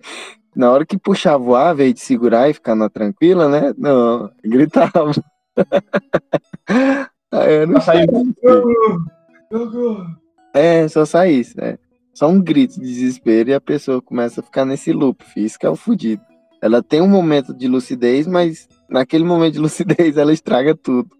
Na 0.54 0.70
hora 0.70 0.86
que 0.86 0.98
puxava 0.98 1.42
o 1.42 1.54
ar, 1.54 1.74
veio 1.74 1.92
de 1.92 2.00
segurar 2.00 2.48
e 2.48 2.54
ficar 2.54 2.74
na 2.74 2.88
tranquila, 2.88 3.48
né? 3.48 3.74
Não, 3.76 4.30
gritava. 4.44 5.10
Aí 7.32 7.52
era 7.52 7.72
Só 7.74 7.80
saiu- 7.80 8.04
inferno. 8.22 9.04
É, 10.54 10.86
só 10.88 11.04
saísse, 11.04 11.56
né? 11.56 11.78
Só 12.12 12.28
um 12.28 12.40
grito 12.40 12.74
de 12.74 12.86
desespero 12.86 13.50
e 13.50 13.54
a 13.54 13.60
pessoa 13.60 14.00
começa 14.00 14.40
a 14.40 14.44
ficar 14.44 14.64
nesse 14.64 14.92
loop. 14.92 15.24
Isso 15.36 15.58
que 15.58 15.66
é 15.66 15.70
o 15.70 15.74
fudido. 15.74 16.22
Ela 16.62 16.82
tem 16.82 17.00
um 17.00 17.08
momento 17.08 17.52
de 17.52 17.66
lucidez, 17.66 18.26
mas 18.26 18.68
naquele 18.88 19.24
momento 19.24 19.54
de 19.54 19.58
lucidez 19.60 20.16
ela 20.16 20.32
estraga 20.32 20.74
tudo. 20.76 21.10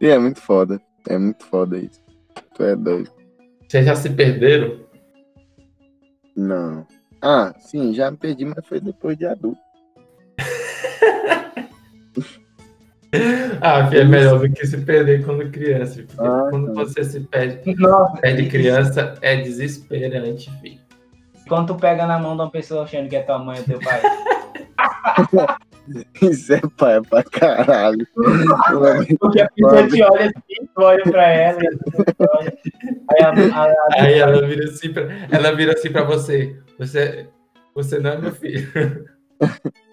E 0.00 0.08
é 0.08 0.18
muito 0.18 0.40
foda. 0.40 0.80
É 1.08 1.16
muito 1.16 1.44
foda 1.46 1.78
isso. 1.78 2.00
Tu 2.54 2.62
é 2.64 2.74
doido. 2.74 3.10
Vocês 3.68 3.86
já 3.86 3.94
se 3.94 4.10
perderam? 4.10 4.80
Não. 6.36 6.84
Ah, 7.22 7.52
sim, 7.58 7.94
já 7.94 8.10
me 8.10 8.16
perdi, 8.16 8.44
mas 8.44 8.66
foi 8.66 8.80
depois 8.80 9.16
de 9.16 9.26
adulto. 9.26 9.60
Ah, 13.60 13.86
filho, 13.88 14.02
é 14.02 14.04
melhor 14.04 14.38
do 14.40 14.50
que 14.50 14.66
se 14.66 14.76
perder 14.78 15.24
quando 15.24 15.50
criança. 15.50 16.02
Porque 16.02 16.20
Ah, 16.26 16.46
quando 16.50 16.66
tá. 16.74 16.84
você 16.84 17.04
se 17.04 17.20
perde, 17.20 17.74
Nossa, 17.76 18.16
perde 18.20 18.48
criança, 18.48 19.14
é 19.22 19.36
desesperante, 19.36 20.50
filho. 20.60 20.80
quando 21.48 21.68
tu 21.68 21.74
pega 21.76 22.06
na 22.06 22.18
mão 22.18 22.36
de 22.36 22.42
uma 22.42 22.50
pessoa 22.50 22.84
achando 22.84 23.08
que 23.08 23.16
é 23.16 23.22
tua 23.22 23.38
mãe 23.38 23.58
ou 23.58 23.64
teu 23.64 23.78
pai. 23.80 24.02
Isso 26.22 26.54
é 26.54 26.60
pai 26.76 27.00
pra 27.02 27.22
caralho. 27.22 28.06
Porque 29.20 29.40
a 29.40 29.50
pessoa 29.50 29.88
te 29.88 30.02
olha 30.02 30.24
assim, 30.24 30.68
tu 30.74 30.82
olha 30.82 31.02
pra 31.04 31.28
ela 31.28 31.62
e 31.62 31.68
olha. 32.18 32.58
Aí 33.10 33.22
a, 33.22 33.30
a, 33.30 33.64
a, 33.64 34.02
Aí 34.02 34.18
ela 34.18 34.46
vira 34.46 34.64
assim 34.64 34.92
pra, 34.92 35.08
ela 35.30 35.54
vira 35.54 35.72
assim 35.72 35.90
pra 35.90 36.04
você. 36.04 36.56
Você, 36.78 37.28
você 37.74 37.98
não 37.98 38.10
é 38.10 38.18
meu 38.18 38.32
filho. 38.32 38.68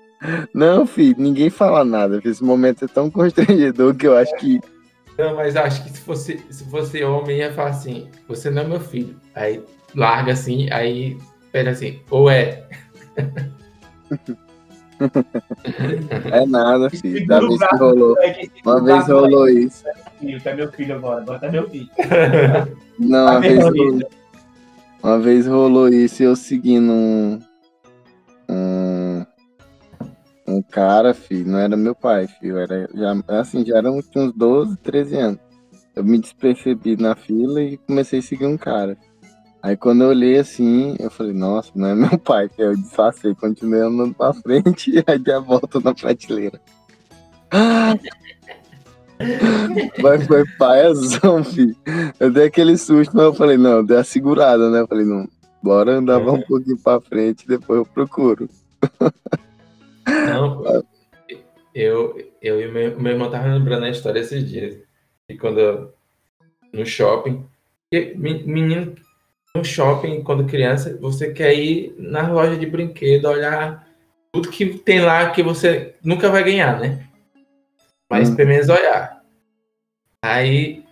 Não, 0.53 0.88
filho, 0.88 1.15
ninguém 1.18 1.49
fala 1.49 1.84
nada. 1.84 2.22
Esse 2.24 2.41
momento 2.41 2.86
é 2.86 2.88
tão 2.88 3.11
constrangedor 3.11 3.94
que 3.94 4.07
eu 4.07 4.15
acho 4.15 4.34
que 4.38 4.57
Não, 5.18 5.36
mas 5.36 5.57
acho 5.57 5.84
que 5.84 5.90
se 5.90 5.99
fosse, 5.99 6.40
se 6.49 6.64
fosse 6.70 7.03
homem, 7.03 7.40
ia 7.40 7.52
falar 7.52 7.72
assim, 7.72 8.07
você 8.26 8.49
não 8.49 8.61
é 8.61 8.68
meu 8.68 8.80
filho. 8.80 9.20
Aí 9.36 9.61
larga 9.94 10.32
assim, 10.32 10.72
aí 10.72 11.18
pera 11.52 11.72
assim, 11.72 11.99
ou 12.10 12.30
é. 12.30 12.65
É 16.31 16.45
nada, 16.45 16.89
filho. 16.89 17.27
Da 17.27 17.39
vez 17.39 17.59
que 17.59 17.75
rolou. 17.75 18.15
Uma 18.65 18.84
vez 18.84 19.07
rolou 19.07 19.49
isso. 19.49 19.84
filho, 20.19 20.41
tu 20.41 20.49
é 20.49 20.55
meu 20.55 20.71
filho 20.71 20.95
agora, 20.95 21.21
agora 21.21 21.47
é 21.47 21.51
meu 21.51 21.69
filho. 21.69 21.89
Não, 22.99 23.25
Tá 23.25 23.31
uma 23.31 23.39
vez, 23.39 23.63
rolou, 23.63 23.99
uma 25.03 25.19
vez 25.19 25.47
rolou 25.47 25.89
isso 25.89 26.23
e 26.23 26.25
eu 26.25 26.35
seguindo 26.35 26.91
um, 26.91 27.39
um, 28.49 29.25
um 30.47 30.61
cara, 30.61 31.13
filho, 31.13 31.51
não 31.51 31.59
era 31.59 31.75
meu 31.75 31.95
pai, 31.95 32.27
filho, 32.27 32.57
era 32.57 32.88
já, 32.93 33.13
assim, 33.39 33.65
já 33.65 33.77
eram 33.77 33.97
uns 33.97 34.09
12, 34.35 34.77
13 34.77 35.15
anos. 35.17 35.39
Eu 35.95 36.03
me 36.03 36.19
despercebi 36.19 36.97
na 36.97 37.15
fila 37.15 37.61
e 37.61 37.77
comecei 37.77 38.19
a 38.19 38.21
seguir 38.23 38.47
um 38.47 38.57
cara. 38.57 38.97
Aí 39.64 39.77
quando 39.77 40.03
eu 40.03 40.10
olhei 40.10 40.38
assim, 40.38 40.98
eu 40.99 41.10
falei, 41.10 41.31
nossa, 41.31 41.72
não 41.73 41.88
é 41.88 41.95
meu 41.95 42.19
pai, 42.19 42.49
que 42.49 42.61
eu 42.61 42.76
disfarcei, 42.76 43.34
continuei 43.34 43.80
andando 43.80 44.14
pra 44.14 44.34
frente 44.34 44.91
e 44.91 45.02
aí 45.07 45.18
dei 45.18 45.34
a 45.34 45.40
volta 45.40 45.80
na 45.80 45.95
prateleira. 45.95 46.60
Mas 50.02 50.27
foi 50.27 50.44
paiazão, 50.57 51.41
filho. 51.45 51.73
Eu 52.19 52.30
dei 52.30 52.48
aquele 52.48 52.77
susto, 52.77 53.15
mas 53.15 53.23
eu 53.26 53.34
falei, 53.34 53.56
não, 53.57 53.85
dei 53.85 53.95
a 53.95 54.03
segurada, 54.03 54.69
né? 54.69 54.81
Eu 54.81 54.88
falei, 54.88 55.06
não, 55.06 55.26
bora 55.61 55.94
andar 55.94 56.19
É. 56.19 56.23
um 56.26 56.41
pouquinho 56.41 56.77
pra 56.84 56.99
frente, 56.99 57.48
depois 57.48 57.80
eu 57.80 57.85
procuro. 57.85 58.49
Não, 60.06 60.61
eu, 61.73 62.18
eu 62.41 62.60
e 62.61 62.68
meu, 62.69 62.99
meu 62.99 63.14
irmão 63.14 63.31
tava 63.31 63.48
lembrando 63.48 63.85
a 63.85 63.90
história 63.90 64.19
esses 64.19 64.45
dias. 64.49 64.76
E 65.30 65.38
quando 65.38 65.60
eu, 65.60 65.94
no 66.73 66.85
shopping. 66.85 67.45
menino, 68.18 68.94
no 69.55 69.63
shopping, 69.63 70.23
quando 70.23 70.45
criança, 70.45 70.97
você 70.99 71.31
quer 71.31 71.53
ir 71.53 71.95
na 71.99 72.27
loja 72.27 72.57
de 72.57 72.65
brinquedo, 72.65 73.25
olhar 73.25 73.88
tudo 74.31 74.49
que 74.49 74.65
tem 74.80 74.99
lá 75.01 75.30
que 75.30 75.43
você 75.43 75.93
nunca 76.03 76.30
vai 76.30 76.43
ganhar, 76.43 76.80
né? 76.80 77.03
Mas 78.09 78.30
Hum. 78.30 78.35
pelo 78.35 78.49
menos 78.49 78.67
olhar. 78.69 79.21
Aí 80.23 80.84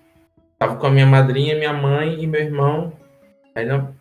tava 0.60 0.76
com 0.76 0.86
a 0.86 0.92
minha 0.92 1.08
madrinha, 1.08 1.56
minha 1.56 1.74
mãe 1.74 2.22
e 2.22 2.28
meu 2.28 2.42
irmão. 2.42 2.94
Aí 3.56 3.66
não, 3.66 3.96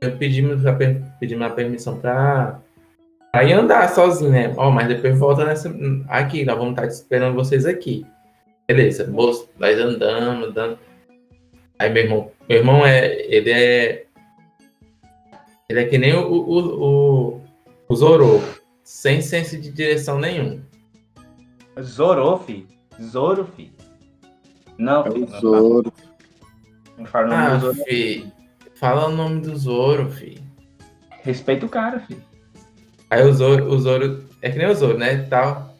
eu 0.00 0.16
pedi, 0.16 0.40
minha 0.40 0.74
per- 0.74 1.02
pedi 1.18 1.36
minha 1.36 1.50
permissão 1.50 1.98
pra 2.00 2.58
Aí 3.32 3.52
andar 3.52 3.88
sozinho, 3.90 4.30
né? 4.32 4.52
Ó, 4.56 4.70
mas 4.72 4.88
depois 4.88 5.16
volta 5.16 5.44
nessa. 5.44 5.72
Aqui, 6.08 6.44
nós 6.44 6.56
vamos 6.58 6.72
estar 6.72 6.86
esperando 6.86 7.34
vocês 7.36 7.64
aqui. 7.64 8.04
Beleza, 8.66 9.06
moço, 9.06 9.48
nós 9.56 9.78
andamos, 9.78 10.48
andando. 10.48 10.78
Aí 11.80 11.88
meu 11.90 12.02
irmão, 12.04 12.30
meu 12.46 12.58
irmão 12.58 12.84
é. 12.86 13.06
Ele 13.34 13.50
é. 13.50 14.04
Ele 15.66 15.80
é 15.80 15.84
que 15.86 15.96
nem 15.96 16.12
o, 16.14 16.30
o, 16.30 16.84
o, 17.38 17.40
o 17.88 17.96
Zorô, 17.96 18.40
sem 18.84 19.22
senso 19.22 19.58
de 19.58 19.70
direção 19.70 20.18
nenhum. 20.18 20.60
Zorô, 21.80 22.36
fi. 22.38 22.66
Zoro, 23.00 23.46
fi. 23.56 23.72
Não, 24.76 25.06
É 25.06 25.08
o 25.10 25.18
Não, 25.20 25.40
Zoro. 25.40 25.92
não 26.98 27.06
fala 27.06 27.26
o 27.26 27.30
nome 27.30 27.42
Ah, 27.46 27.54
do 27.56 27.60
Zoro. 27.72 27.84
fi. 27.86 28.32
Fala 28.74 29.06
o 29.08 29.12
nome 29.16 29.40
do 29.40 29.56
Zoro, 29.56 30.10
fi. 30.10 30.38
Respeita 31.22 31.64
o 31.64 31.68
cara, 31.68 32.00
fi. 32.00 32.18
Aí 33.08 33.22
o 33.22 33.32
Zoro, 33.32 33.66
o 33.72 33.78
Zoro, 33.78 34.24
é 34.42 34.50
que 34.50 34.58
nem 34.58 34.66
o 34.68 34.74
Zoro, 34.74 34.98
né? 34.98 35.22
Tal. 35.30 35.74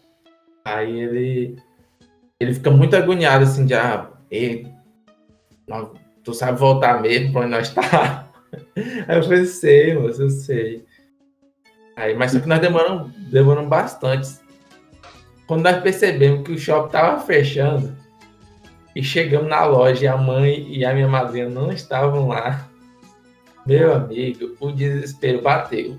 Aí 0.65 0.99
ele. 0.99 1.57
Ele 2.39 2.55
fica 2.55 2.71
muito 2.71 2.97
agoniado 2.97 3.45
assim 3.45 3.67
de 3.67 3.75
ah, 3.75 4.09
nós- 4.31 4.67
tu 6.25 6.35
sabe 6.35 6.59
voltar 6.59 7.01
mesmo 7.01 7.33
pra 7.33 7.43
onde 7.43 7.51
nós 7.51 7.71
tá. 7.71 8.29
Aí 9.09 9.17
eu 9.17 9.23
falei, 9.23 9.45
sei, 9.45 9.95
moço, 9.95 10.23
eu 10.23 10.31
sei. 10.31 10.85
Aí, 11.97 12.15
mas 12.15 12.33
só 12.33 12.41
que 12.41 12.49
nós 12.49 12.61
demoramos, 12.61 13.13
demoramos 13.31 13.69
bastante. 13.69 14.29
Quando 15.47 15.65
nós 15.65 15.83
percebemos 15.83 16.45
que 16.45 16.53
o 16.53 16.59
shopping 16.59 16.93
tava 16.93 17.21
fechando 17.21 17.95
e 18.95 19.03
chegamos 19.03 19.49
na 19.49 19.65
loja 19.65 20.05
e 20.05 20.09
a 20.09 20.17
mãe 20.17 20.67
e 20.73 20.85
a 20.85 20.95
minha 20.95 21.09
madrinha 21.09 21.49
não 21.49 21.73
estavam 21.73 22.29
lá, 22.29 22.69
meu 23.67 23.95
amigo, 23.95 24.57
o 24.59 24.73
desespero 24.73 25.43
bateu. 25.43 25.99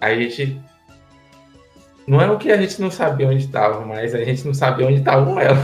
A 0.00 0.14
gente. 0.14 0.60
Não 2.06 2.20
é 2.20 2.30
o 2.30 2.38
que 2.38 2.50
a 2.50 2.56
gente 2.56 2.80
não 2.80 2.90
sabia 2.90 3.28
onde 3.28 3.44
estava, 3.44 3.84
mas 3.84 4.14
a 4.14 4.24
gente 4.24 4.46
não 4.46 4.54
sabia 4.54 4.86
onde 4.86 4.98
estava 4.98 5.42
ela. 5.42 5.58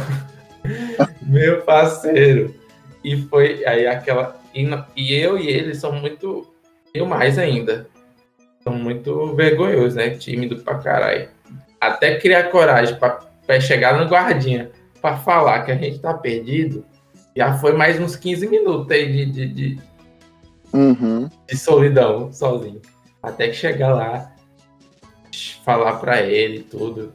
Meu 1.22 1.62
parceiro. 1.62 2.54
E 3.04 3.16
foi 3.22 3.64
aí 3.66 3.86
aquela. 3.86 4.40
E, 4.54 4.66
e 4.96 5.14
eu 5.14 5.36
e 5.38 5.46
ele 5.48 5.74
são 5.74 5.92
muito. 5.92 6.50
Eu 6.94 7.04
mais 7.06 7.38
ainda. 7.38 7.86
São 8.62 8.72
muito 8.74 9.34
vergonhosos, 9.36 9.94
né? 9.94 10.10
Tímido 10.10 10.56
pra 10.62 10.78
caralho. 10.78 11.28
Até 11.80 12.18
criar 12.18 12.44
coragem 12.44 12.96
pra, 12.96 13.20
pra 13.46 13.60
chegar 13.60 13.98
no 14.02 14.08
guardinha 14.08 14.70
pra 15.02 15.16
falar 15.18 15.64
que 15.64 15.72
a 15.72 15.76
gente 15.76 15.98
tá 15.98 16.14
perdido. 16.14 16.84
Já 17.36 17.58
foi 17.58 17.72
mais 17.74 18.00
uns 18.00 18.16
15 18.16 18.46
minutos 18.48 18.90
aí 18.90 19.12
de- 19.12 19.26
de- 19.26 19.48
de, 19.48 19.78
Uhum. 20.72 21.28
de 21.46 21.56
solidão, 21.58 22.32
sozinho. 22.32 22.80
Até 23.22 23.48
que 23.48 23.54
chegar 23.54 23.92
lá, 23.92 24.32
falar 25.64 25.94
pra 25.94 26.22
ele 26.22 26.58
e 26.58 26.62
tudo. 26.62 27.12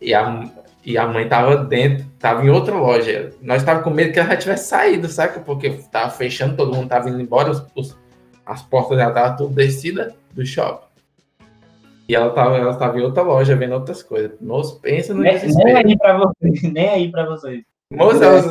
E 0.00 0.12
a, 0.12 0.50
e 0.84 0.98
a 0.98 1.06
mãe 1.06 1.28
tava 1.28 1.56
dentro, 1.64 2.04
tava 2.20 2.44
em 2.44 2.50
outra 2.50 2.76
loja. 2.76 3.32
Nós 3.42 3.64
tava 3.64 3.82
com 3.82 3.90
medo 3.90 4.12
que 4.12 4.20
ela 4.20 4.28
já 4.30 4.36
tivesse 4.36 4.68
saído, 4.68 5.08
saca? 5.08 5.40
Porque 5.40 5.70
tava 5.90 6.10
fechando, 6.10 6.56
todo 6.56 6.72
mundo 6.76 6.88
tava 6.88 7.08
indo 7.10 7.20
embora, 7.20 7.50
os- 7.50 7.64
os- 7.74 7.96
as 8.46 8.62
portas 8.62 8.98
já 8.98 9.08
estavam 9.08 9.36
tudo 9.36 9.54
descidas 9.54 10.12
do 10.32 10.44
shopping. 10.46 10.86
E 12.08 12.14
ela 12.14 12.30
tava, 12.30 12.56
ela 12.56 12.74
tava 12.76 12.98
em 12.98 13.02
outra 13.02 13.22
loja 13.22 13.56
vendo 13.56 13.74
outras 13.74 14.02
coisas. 14.02 14.32
Moço, 14.40 14.80
pensa 14.80 15.14
no 15.14 15.20
Nem, 15.22 15.38
nem 15.64 15.76
aí 15.76 15.96
pra 15.98 16.18
vocês. 16.18 16.62
Nem 16.72 16.88
aí 16.88 17.10
pra 17.10 17.26
vocês. 17.26 17.62
Moço, 17.92 18.22
ela 18.22 18.42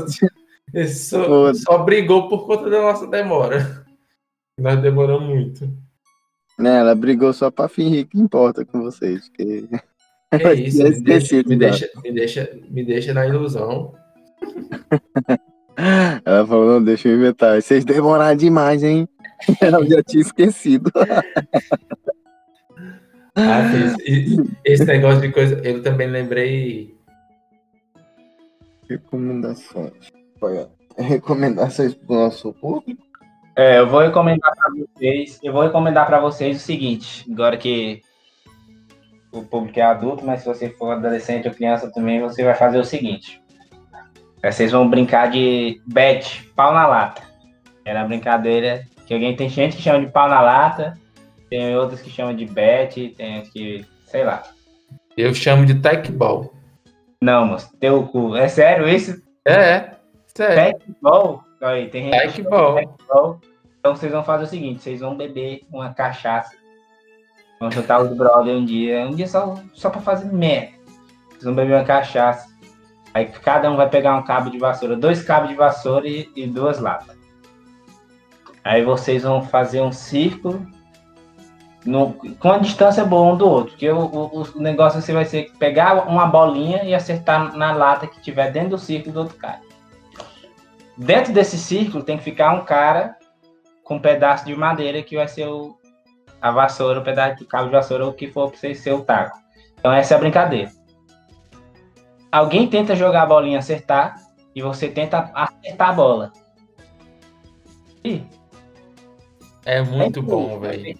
só, 0.87 1.53
só, 1.53 1.77
brigou 1.79 2.29
por 2.29 2.45
conta 2.45 2.69
da 2.69 2.81
nossa 2.81 3.07
demora. 3.07 3.85
Nós 4.59 4.81
demoramos 4.81 5.27
muito. 5.27 5.69
Né, 6.57 6.79
ela 6.79 6.93
brigou 6.93 7.31
só 7.33 7.49
pra 7.49 7.69
fingir 7.69 8.05
que 8.07 8.19
importa 8.19 8.65
com 8.65 8.81
vocês. 8.81 9.29
Que... 9.29 9.67
É 10.31 10.53
isso, 10.53 10.77
tinha 10.77 10.89
me 10.91 11.01
deixa, 11.01 11.35
me, 11.43 11.55
deixa, 11.57 11.89
me, 12.03 12.11
deixa, 12.11 12.59
me 12.69 12.83
deixa 12.85 13.13
na 13.13 13.25
ilusão. 13.27 13.93
Ela 16.25 16.45
falou, 16.45 16.73
não, 16.73 16.83
deixa 16.83 17.07
eu 17.07 17.15
inventar. 17.17 17.61
Vocês 17.61 17.83
demoraram 17.85 18.35
demais, 18.37 18.83
hein? 18.83 19.07
Ela 19.61 19.83
já 19.87 20.03
tinha 20.03 20.21
esquecido. 20.21 20.91
Ah, 23.35 23.69
fez- 23.71 23.95
e- 24.05 24.35
e- 24.35 24.49
esse 24.65 24.83
negócio 24.83 25.21
de 25.21 25.31
coisa, 25.31 25.61
eu 25.63 25.81
também 25.81 26.09
lembrei. 26.09 26.93
Recomendações. 28.89 29.93
Olha, 30.41 30.67
recomendações 30.97 31.93
pro 31.93 32.15
nosso 32.15 32.51
público? 32.53 33.01
É, 33.55 33.79
eu 33.79 33.87
vou 33.87 34.01
recomendar 34.01 34.51
pra 34.55 34.71
vocês. 34.73 35.39
Eu 35.41 35.53
vou 35.53 35.61
recomendar 35.61 36.05
pra 36.05 36.19
vocês 36.19 36.57
o 36.57 36.59
seguinte. 36.59 37.25
Agora 37.31 37.55
que 37.55 38.01
o 39.31 39.43
público 39.43 39.79
é 39.79 39.83
adulto, 39.83 40.25
mas 40.25 40.41
se 40.41 40.47
você 40.47 40.69
for 40.69 40.91
adolescente 40.91 41.47
ou 41.47 41.53
criança 41.53 41.91
também, 41.91 42.19
você 42.21 42.43
vai 42.43 42.55
fazer 42.55 42.79
o 42.79 42.85
seguinte. 42.85 43.41
É, 44.41 44.51
Vocês 44.51 44.71
vão 44.71 44.89
brincar 44.89 45.29
de 45.29 45.81
bet, 45.85 46.43
pau 46.55 46.73
na 46.73 46.87
lata. 46.87 47.21
Era 47.85 48.01
a 48.01 48.05
brincadeira 48.05 48.83
que 49.05 49.13
alguém 49.13 49.35
tem 49.35 49.49
gente 49.49 49.75
que 49.75 49.81
chama 49.81 50.05
de 50.05 50.11
pau 50.11 50.29
na 50.29 50.39
lata, 50.39 50.97
tem 51.49 51.75
outros 51.75 52.01
que 52.01 52.09
chamam 52.09 52.35
de 52.35 52.45
bet, 52.45 53.09
tem 53.09 53.37
gente 53.37 53.51
que, 53.51 53.85
sei 54.05 54.23
lá. 54.23 54.43
Eu 55.17 55.33
chamo 55.33 55.65
de 55.65 55.75
tech 55.75 56.11
ball. 56.11 56.53
Não, 57.21 57.45
moço, 57.45 57.69
teu 57.79 58.07
cu. 58.07 58.35
É 58.35 58.47
sério 58.47 58.87
isso? 58.87 59.21
É, 59.45 59.53
é, 59.53 59.91
sério. 60.33 60.79
Ball? 61.01 61.43
Aí, 61.61 61.89
tem 61.89 62.03
gente 62.03 62.13
que 62.13 62.19
Tech 62.19 62.43
chama 62.43 62.43
de 62.43 62.49
ball. 62.49 62.75
Bom, 63.09 63.39
Então 63.79 63.95
vocês 63.95 64.11
vão 64.11 64.23
fazer 64.23 64.43
o 64.45 64.47
seguinte, 64.47 64.81
vocês 64.81 65.01
vão 65.01 65.17
beber 65.17 65.61
uma 65.71 65.93
cachaça. 65.93 66.55
Vão 67.59 67.69
juntar 67.69 68.01
os 68.01 68.15
brother 68.15 68.55
um 68.55 68.63
dia, 68.63 69.05
um 69.05 69.15
dia 69.15 69.27
só, 69.27 69.55
só 69.73 69.89
pra 69.89 70.01
fazer 70.01 70.31
merda. 70.31 70.73
Vocês 71.29 71.43
vão 71.43 71.55
beber 71.55 71.75
uma 71.75 71.83
cachaça. 71.83 72.47
Aí 73.13 73.25
cada 73.25 73.69
um 73.71 73.75
vai 73.75 73.89
pegar 73.89 74.15
um 74.15 74.23
cabo 74.23 74.49
de 74.49 74.57
vassoura, 74.57 74.95
dois 74.95 75.23
cabos 75.23 75.49
de 75.49 75.55
vassoura 75.55 76.07
e, 76.07 76.29
e 76.35 76.47
duas 76.47 76.79
latas. 76.79 77.17
Aí 78.63 78.83
vocês 78.83 79.23
vão 79.23 79.41
fazer 79.41 79.81
um 79.81 79.91
círculo 79.91 80.65
no- 81.85 82.13
com 82.39 82.51
a 82.51 82.57
distância 82.57 83.03
boa 83.03 83.33
um 83.33 83.37
do 83.37 83.47
outro. 83.49 83.71
Porque 83.71 83.89
o, 83.89 83.99
o, 83.99 84.41
o 84.55 84.61
negócio 84.61 85.01
você 85.01 85.11
vai 85.11 85.25
ser 85.25 85.51
pegar 85.57 86.07
uma 86.07 86.27
bolinha 86.27 86.83
e 86.83 86.93
acertar 86.93 87.57
na 87.57 87.71
lata 87.71 88.05
que 88.07 88.21
tiver 88.21 88.51
dentro 88.51 88.71
do 88.71 88.77
círculo 88.77 89.13
do 89.13 89.19
outro 89.21 89.37
cara. 89.37 89.61
Dentro 90.95 91.33
desse 91.33 91.57
círculo 91.57 92.03
tem 92.03 92.17
que 92.17 92.23
ficar 92.23 92.53
um 92.53 92.63
cara 92.63 93.17
com 93.83 93.95
um 93.95 93.99
pedaço 93.99 94.45
de 94.45 94.55
madeira 94.55 95.01
que 95.01 95.15
vai 95.15 95.27
ser 95.27 95.47
o, 95.47 95.78
a 96.41 96.51
vassoura, 96.51 96.99
o 96.99 97.03
pedaço 97.03 97.37
de 97.37 97.45
cabo 97.45 97.65
de 97.65 97.71
vassoura, 97.71 98.05
ou 98.05 98.11
o 98.11 98.13
que 98.13 98.27
for 98.27 98.49
para 98.49 98.59
você 98.59 98.75
ser 98.75 98.93
o 98.93 99.01
taco. 99.01 99.37
Então 99.79 99.91
essa 99.91 100.13
é 100.13 100.17
a 100.17 100.19
brincadeira. 100.19 100.71
Alguém 102.31 102.67
tenta 102.67 102.95
jogar 102.95 103.23
a 103.23 103.25
bolinha 103.25 103.59
acertar, 103.59 104.15
e 104.55 104.61
você 104.61 104.87
tenta 104.87 105.31
acertar 105.33 105.89
a 105.89 105.93
bola. 105.93 106.33
Ih, 108.03 108.23
É 109.65 109.81
muito 109.81 110.19
é 110.19 110.23
bom, 110.23 110.59
velho. 110.59 110.97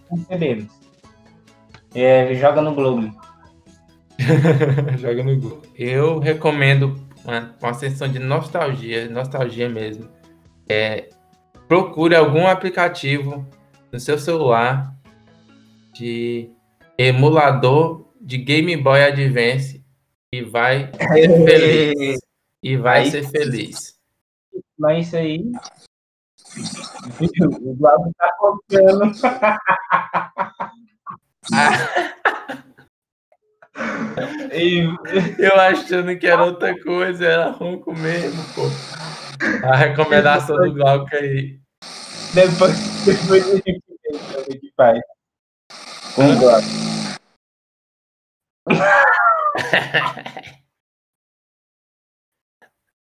É, 1.93 2.33
joga 2.35 2.61
no 2.61 2.73
Globo. 2.73 3.19
Joga 4.99 5.23
no 5.23 5.39
Google. 5.39 5.61
Eu 5.75 6.19
recomendo 6.19 6.95
uma, 7.23 7.55
uma 7.61 7.73
sessão 7.73 8.07
de 8.07 8.19
nostalgia, 8.19 9.09
nostalgia 9.09 9.69
mesmo. 9.69 10.09
É, 10.67 11.09
procure 11.67 12.15
algum 12.15 12.47
aplicativo 12.47 13.47
no 13.91 13.99
seu 13.99 14.19
celular 14.19 14.93
de 15.99 16.49
emulador 16.97 18.07
de 18.21 18.37
Game 18.37 18.75
Boy 18.77 19.03
Advance 19.03 19.83
e 20.33 20.41
vai 20.41 20.89
ser 20.93 21.27
feliz. 21.45 22.19
E 22.63 22.77
vai 22.77 23.01
Aí- 23.03 23.11
ser 23.11 23.27
feliz. 23.29 23.99
Mas 24.77 25.07
isso 25.07 25.17
aí. 25.17 25.43
O 27.61 27.75
Glauco 27.75 28.11
tá 28.17 28.31
contando. 28.39 29.11
Eu 35.37 35.55
achando 35.59 36.17
que 36.17 36.27
era 36.27 36.43
outra 36.43 36.77
coisa, 36.83 37.25
era 37.25 37.51
ronco 37.51 37.93
mesmo, 37.93 38.41
pô. 38.55 38.63
A 39.67 39.75
recomendação 39.75 40.55
do 40.57 40.73
Glauco 40.73 41.07
aí. 41.15 41.59
depois, 42.33 43.05
depois 43.05 43.47
a 43.47 43.55
gente 43.55 43.81
vê 43.87 44.15
o 44.15 44.19
que 44.19 44.37
a 44.37 44.43
gente 44.51 44.73
faz. 44.75 44.99
Um 46.17 46.39
bloco. 46.39 46.67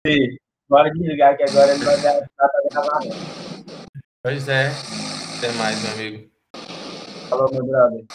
Sim, 0.06 0.38
Bora 0.72 0.90
desligar 0.90 1.36
que 1.36 1.44
agora 1.44 1.73
ele 1.73 1.84
vai 1.84 2.02
dar 2.02 2.22
pra 2.38 2.49
gravar. 2.72 2.99
Pois 4.23 4.48
é. 4.48 4.72
Até 5.38 5.52
mais, 5.57 5.84
meu 5.84 5.91
amigo. 5.91 6.32
Falou, 7.30 7.52
meu 7.52 7.65
brother. 7.65 8.06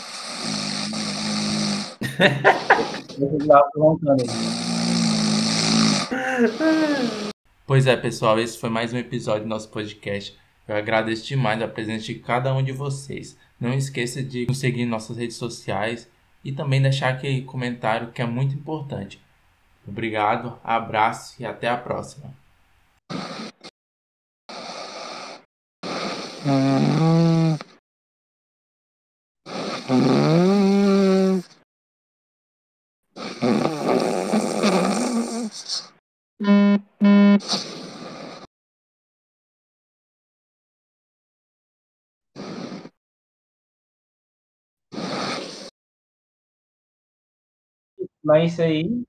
Pois 7.67 7.87
é, 7.87 7.95
pessoal, 7.95 8.41
esse 8.41 8.57
foi 8.59 8.71
mais 8.71 8.95
um 8.95 8.97
episódio 8.97 9.43
do 9.43 9.49
nosso 9.49 9.69
podcast. 9.69 10.35
Eu 10.67 10.77
agradeço 10.77 11.27
demais 11.27 11.61
a 11.61 11.69
presença 11.69 12.07
de 12.07 12.15
cada 12.15 12.55
um 12.55 12.63
de 12.63 12.73
vocês. 12.73 13.37
Não 13.59 13.73
esqueça 13.73 14.23
de 14.23 14.47
nos 14.47 14.59
seguir 14.59 14.83
em 14.83 14.87
nossas 14.87 15.17
redes 15.17 15.37
sociais 15.37 16.09
e 16.45 16.53
também 16.53 16.81
deixar 16.81 17.09
aquele 17.09 17.43
comentário 17.43 18.13
que 18.13 18.23
é 18.23 18.27
muito 18.27 18.55
importante. 18.55 19.21
Obrigado, 19.87 20.59
abraço 20.63 21.41
e 21.41 21.47
até 21.47 21.69
a 21.69 21.77
próxima. 21.77 22.35
Mas 48.27 48.53
isso 48.55 48.63
aí. 48.63 49.05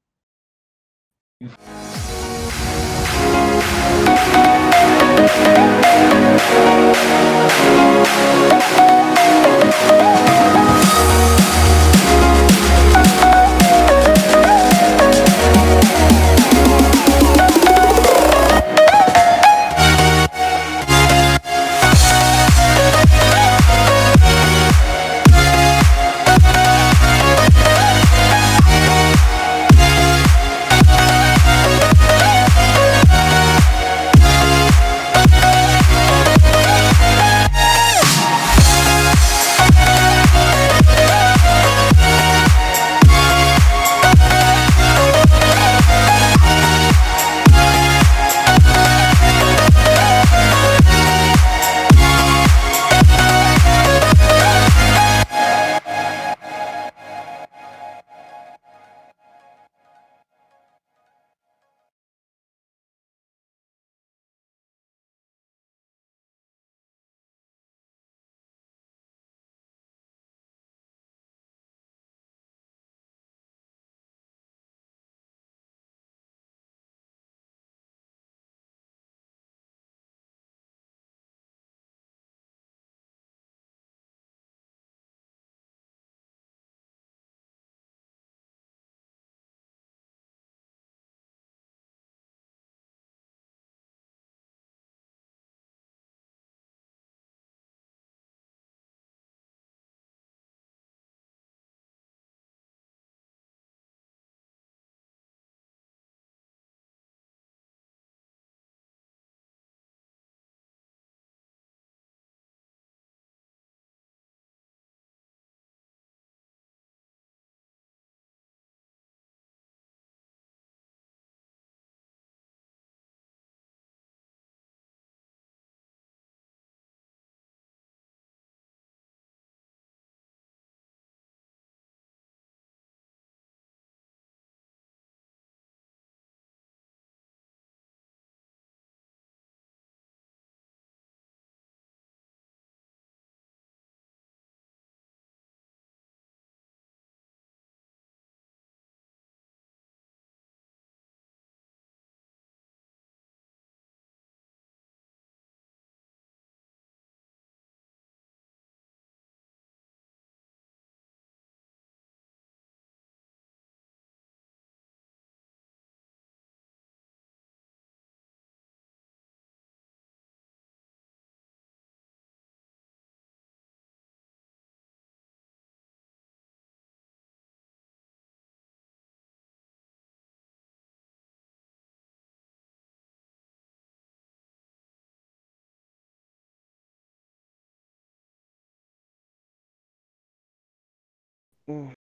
Hum. 191.68 191.97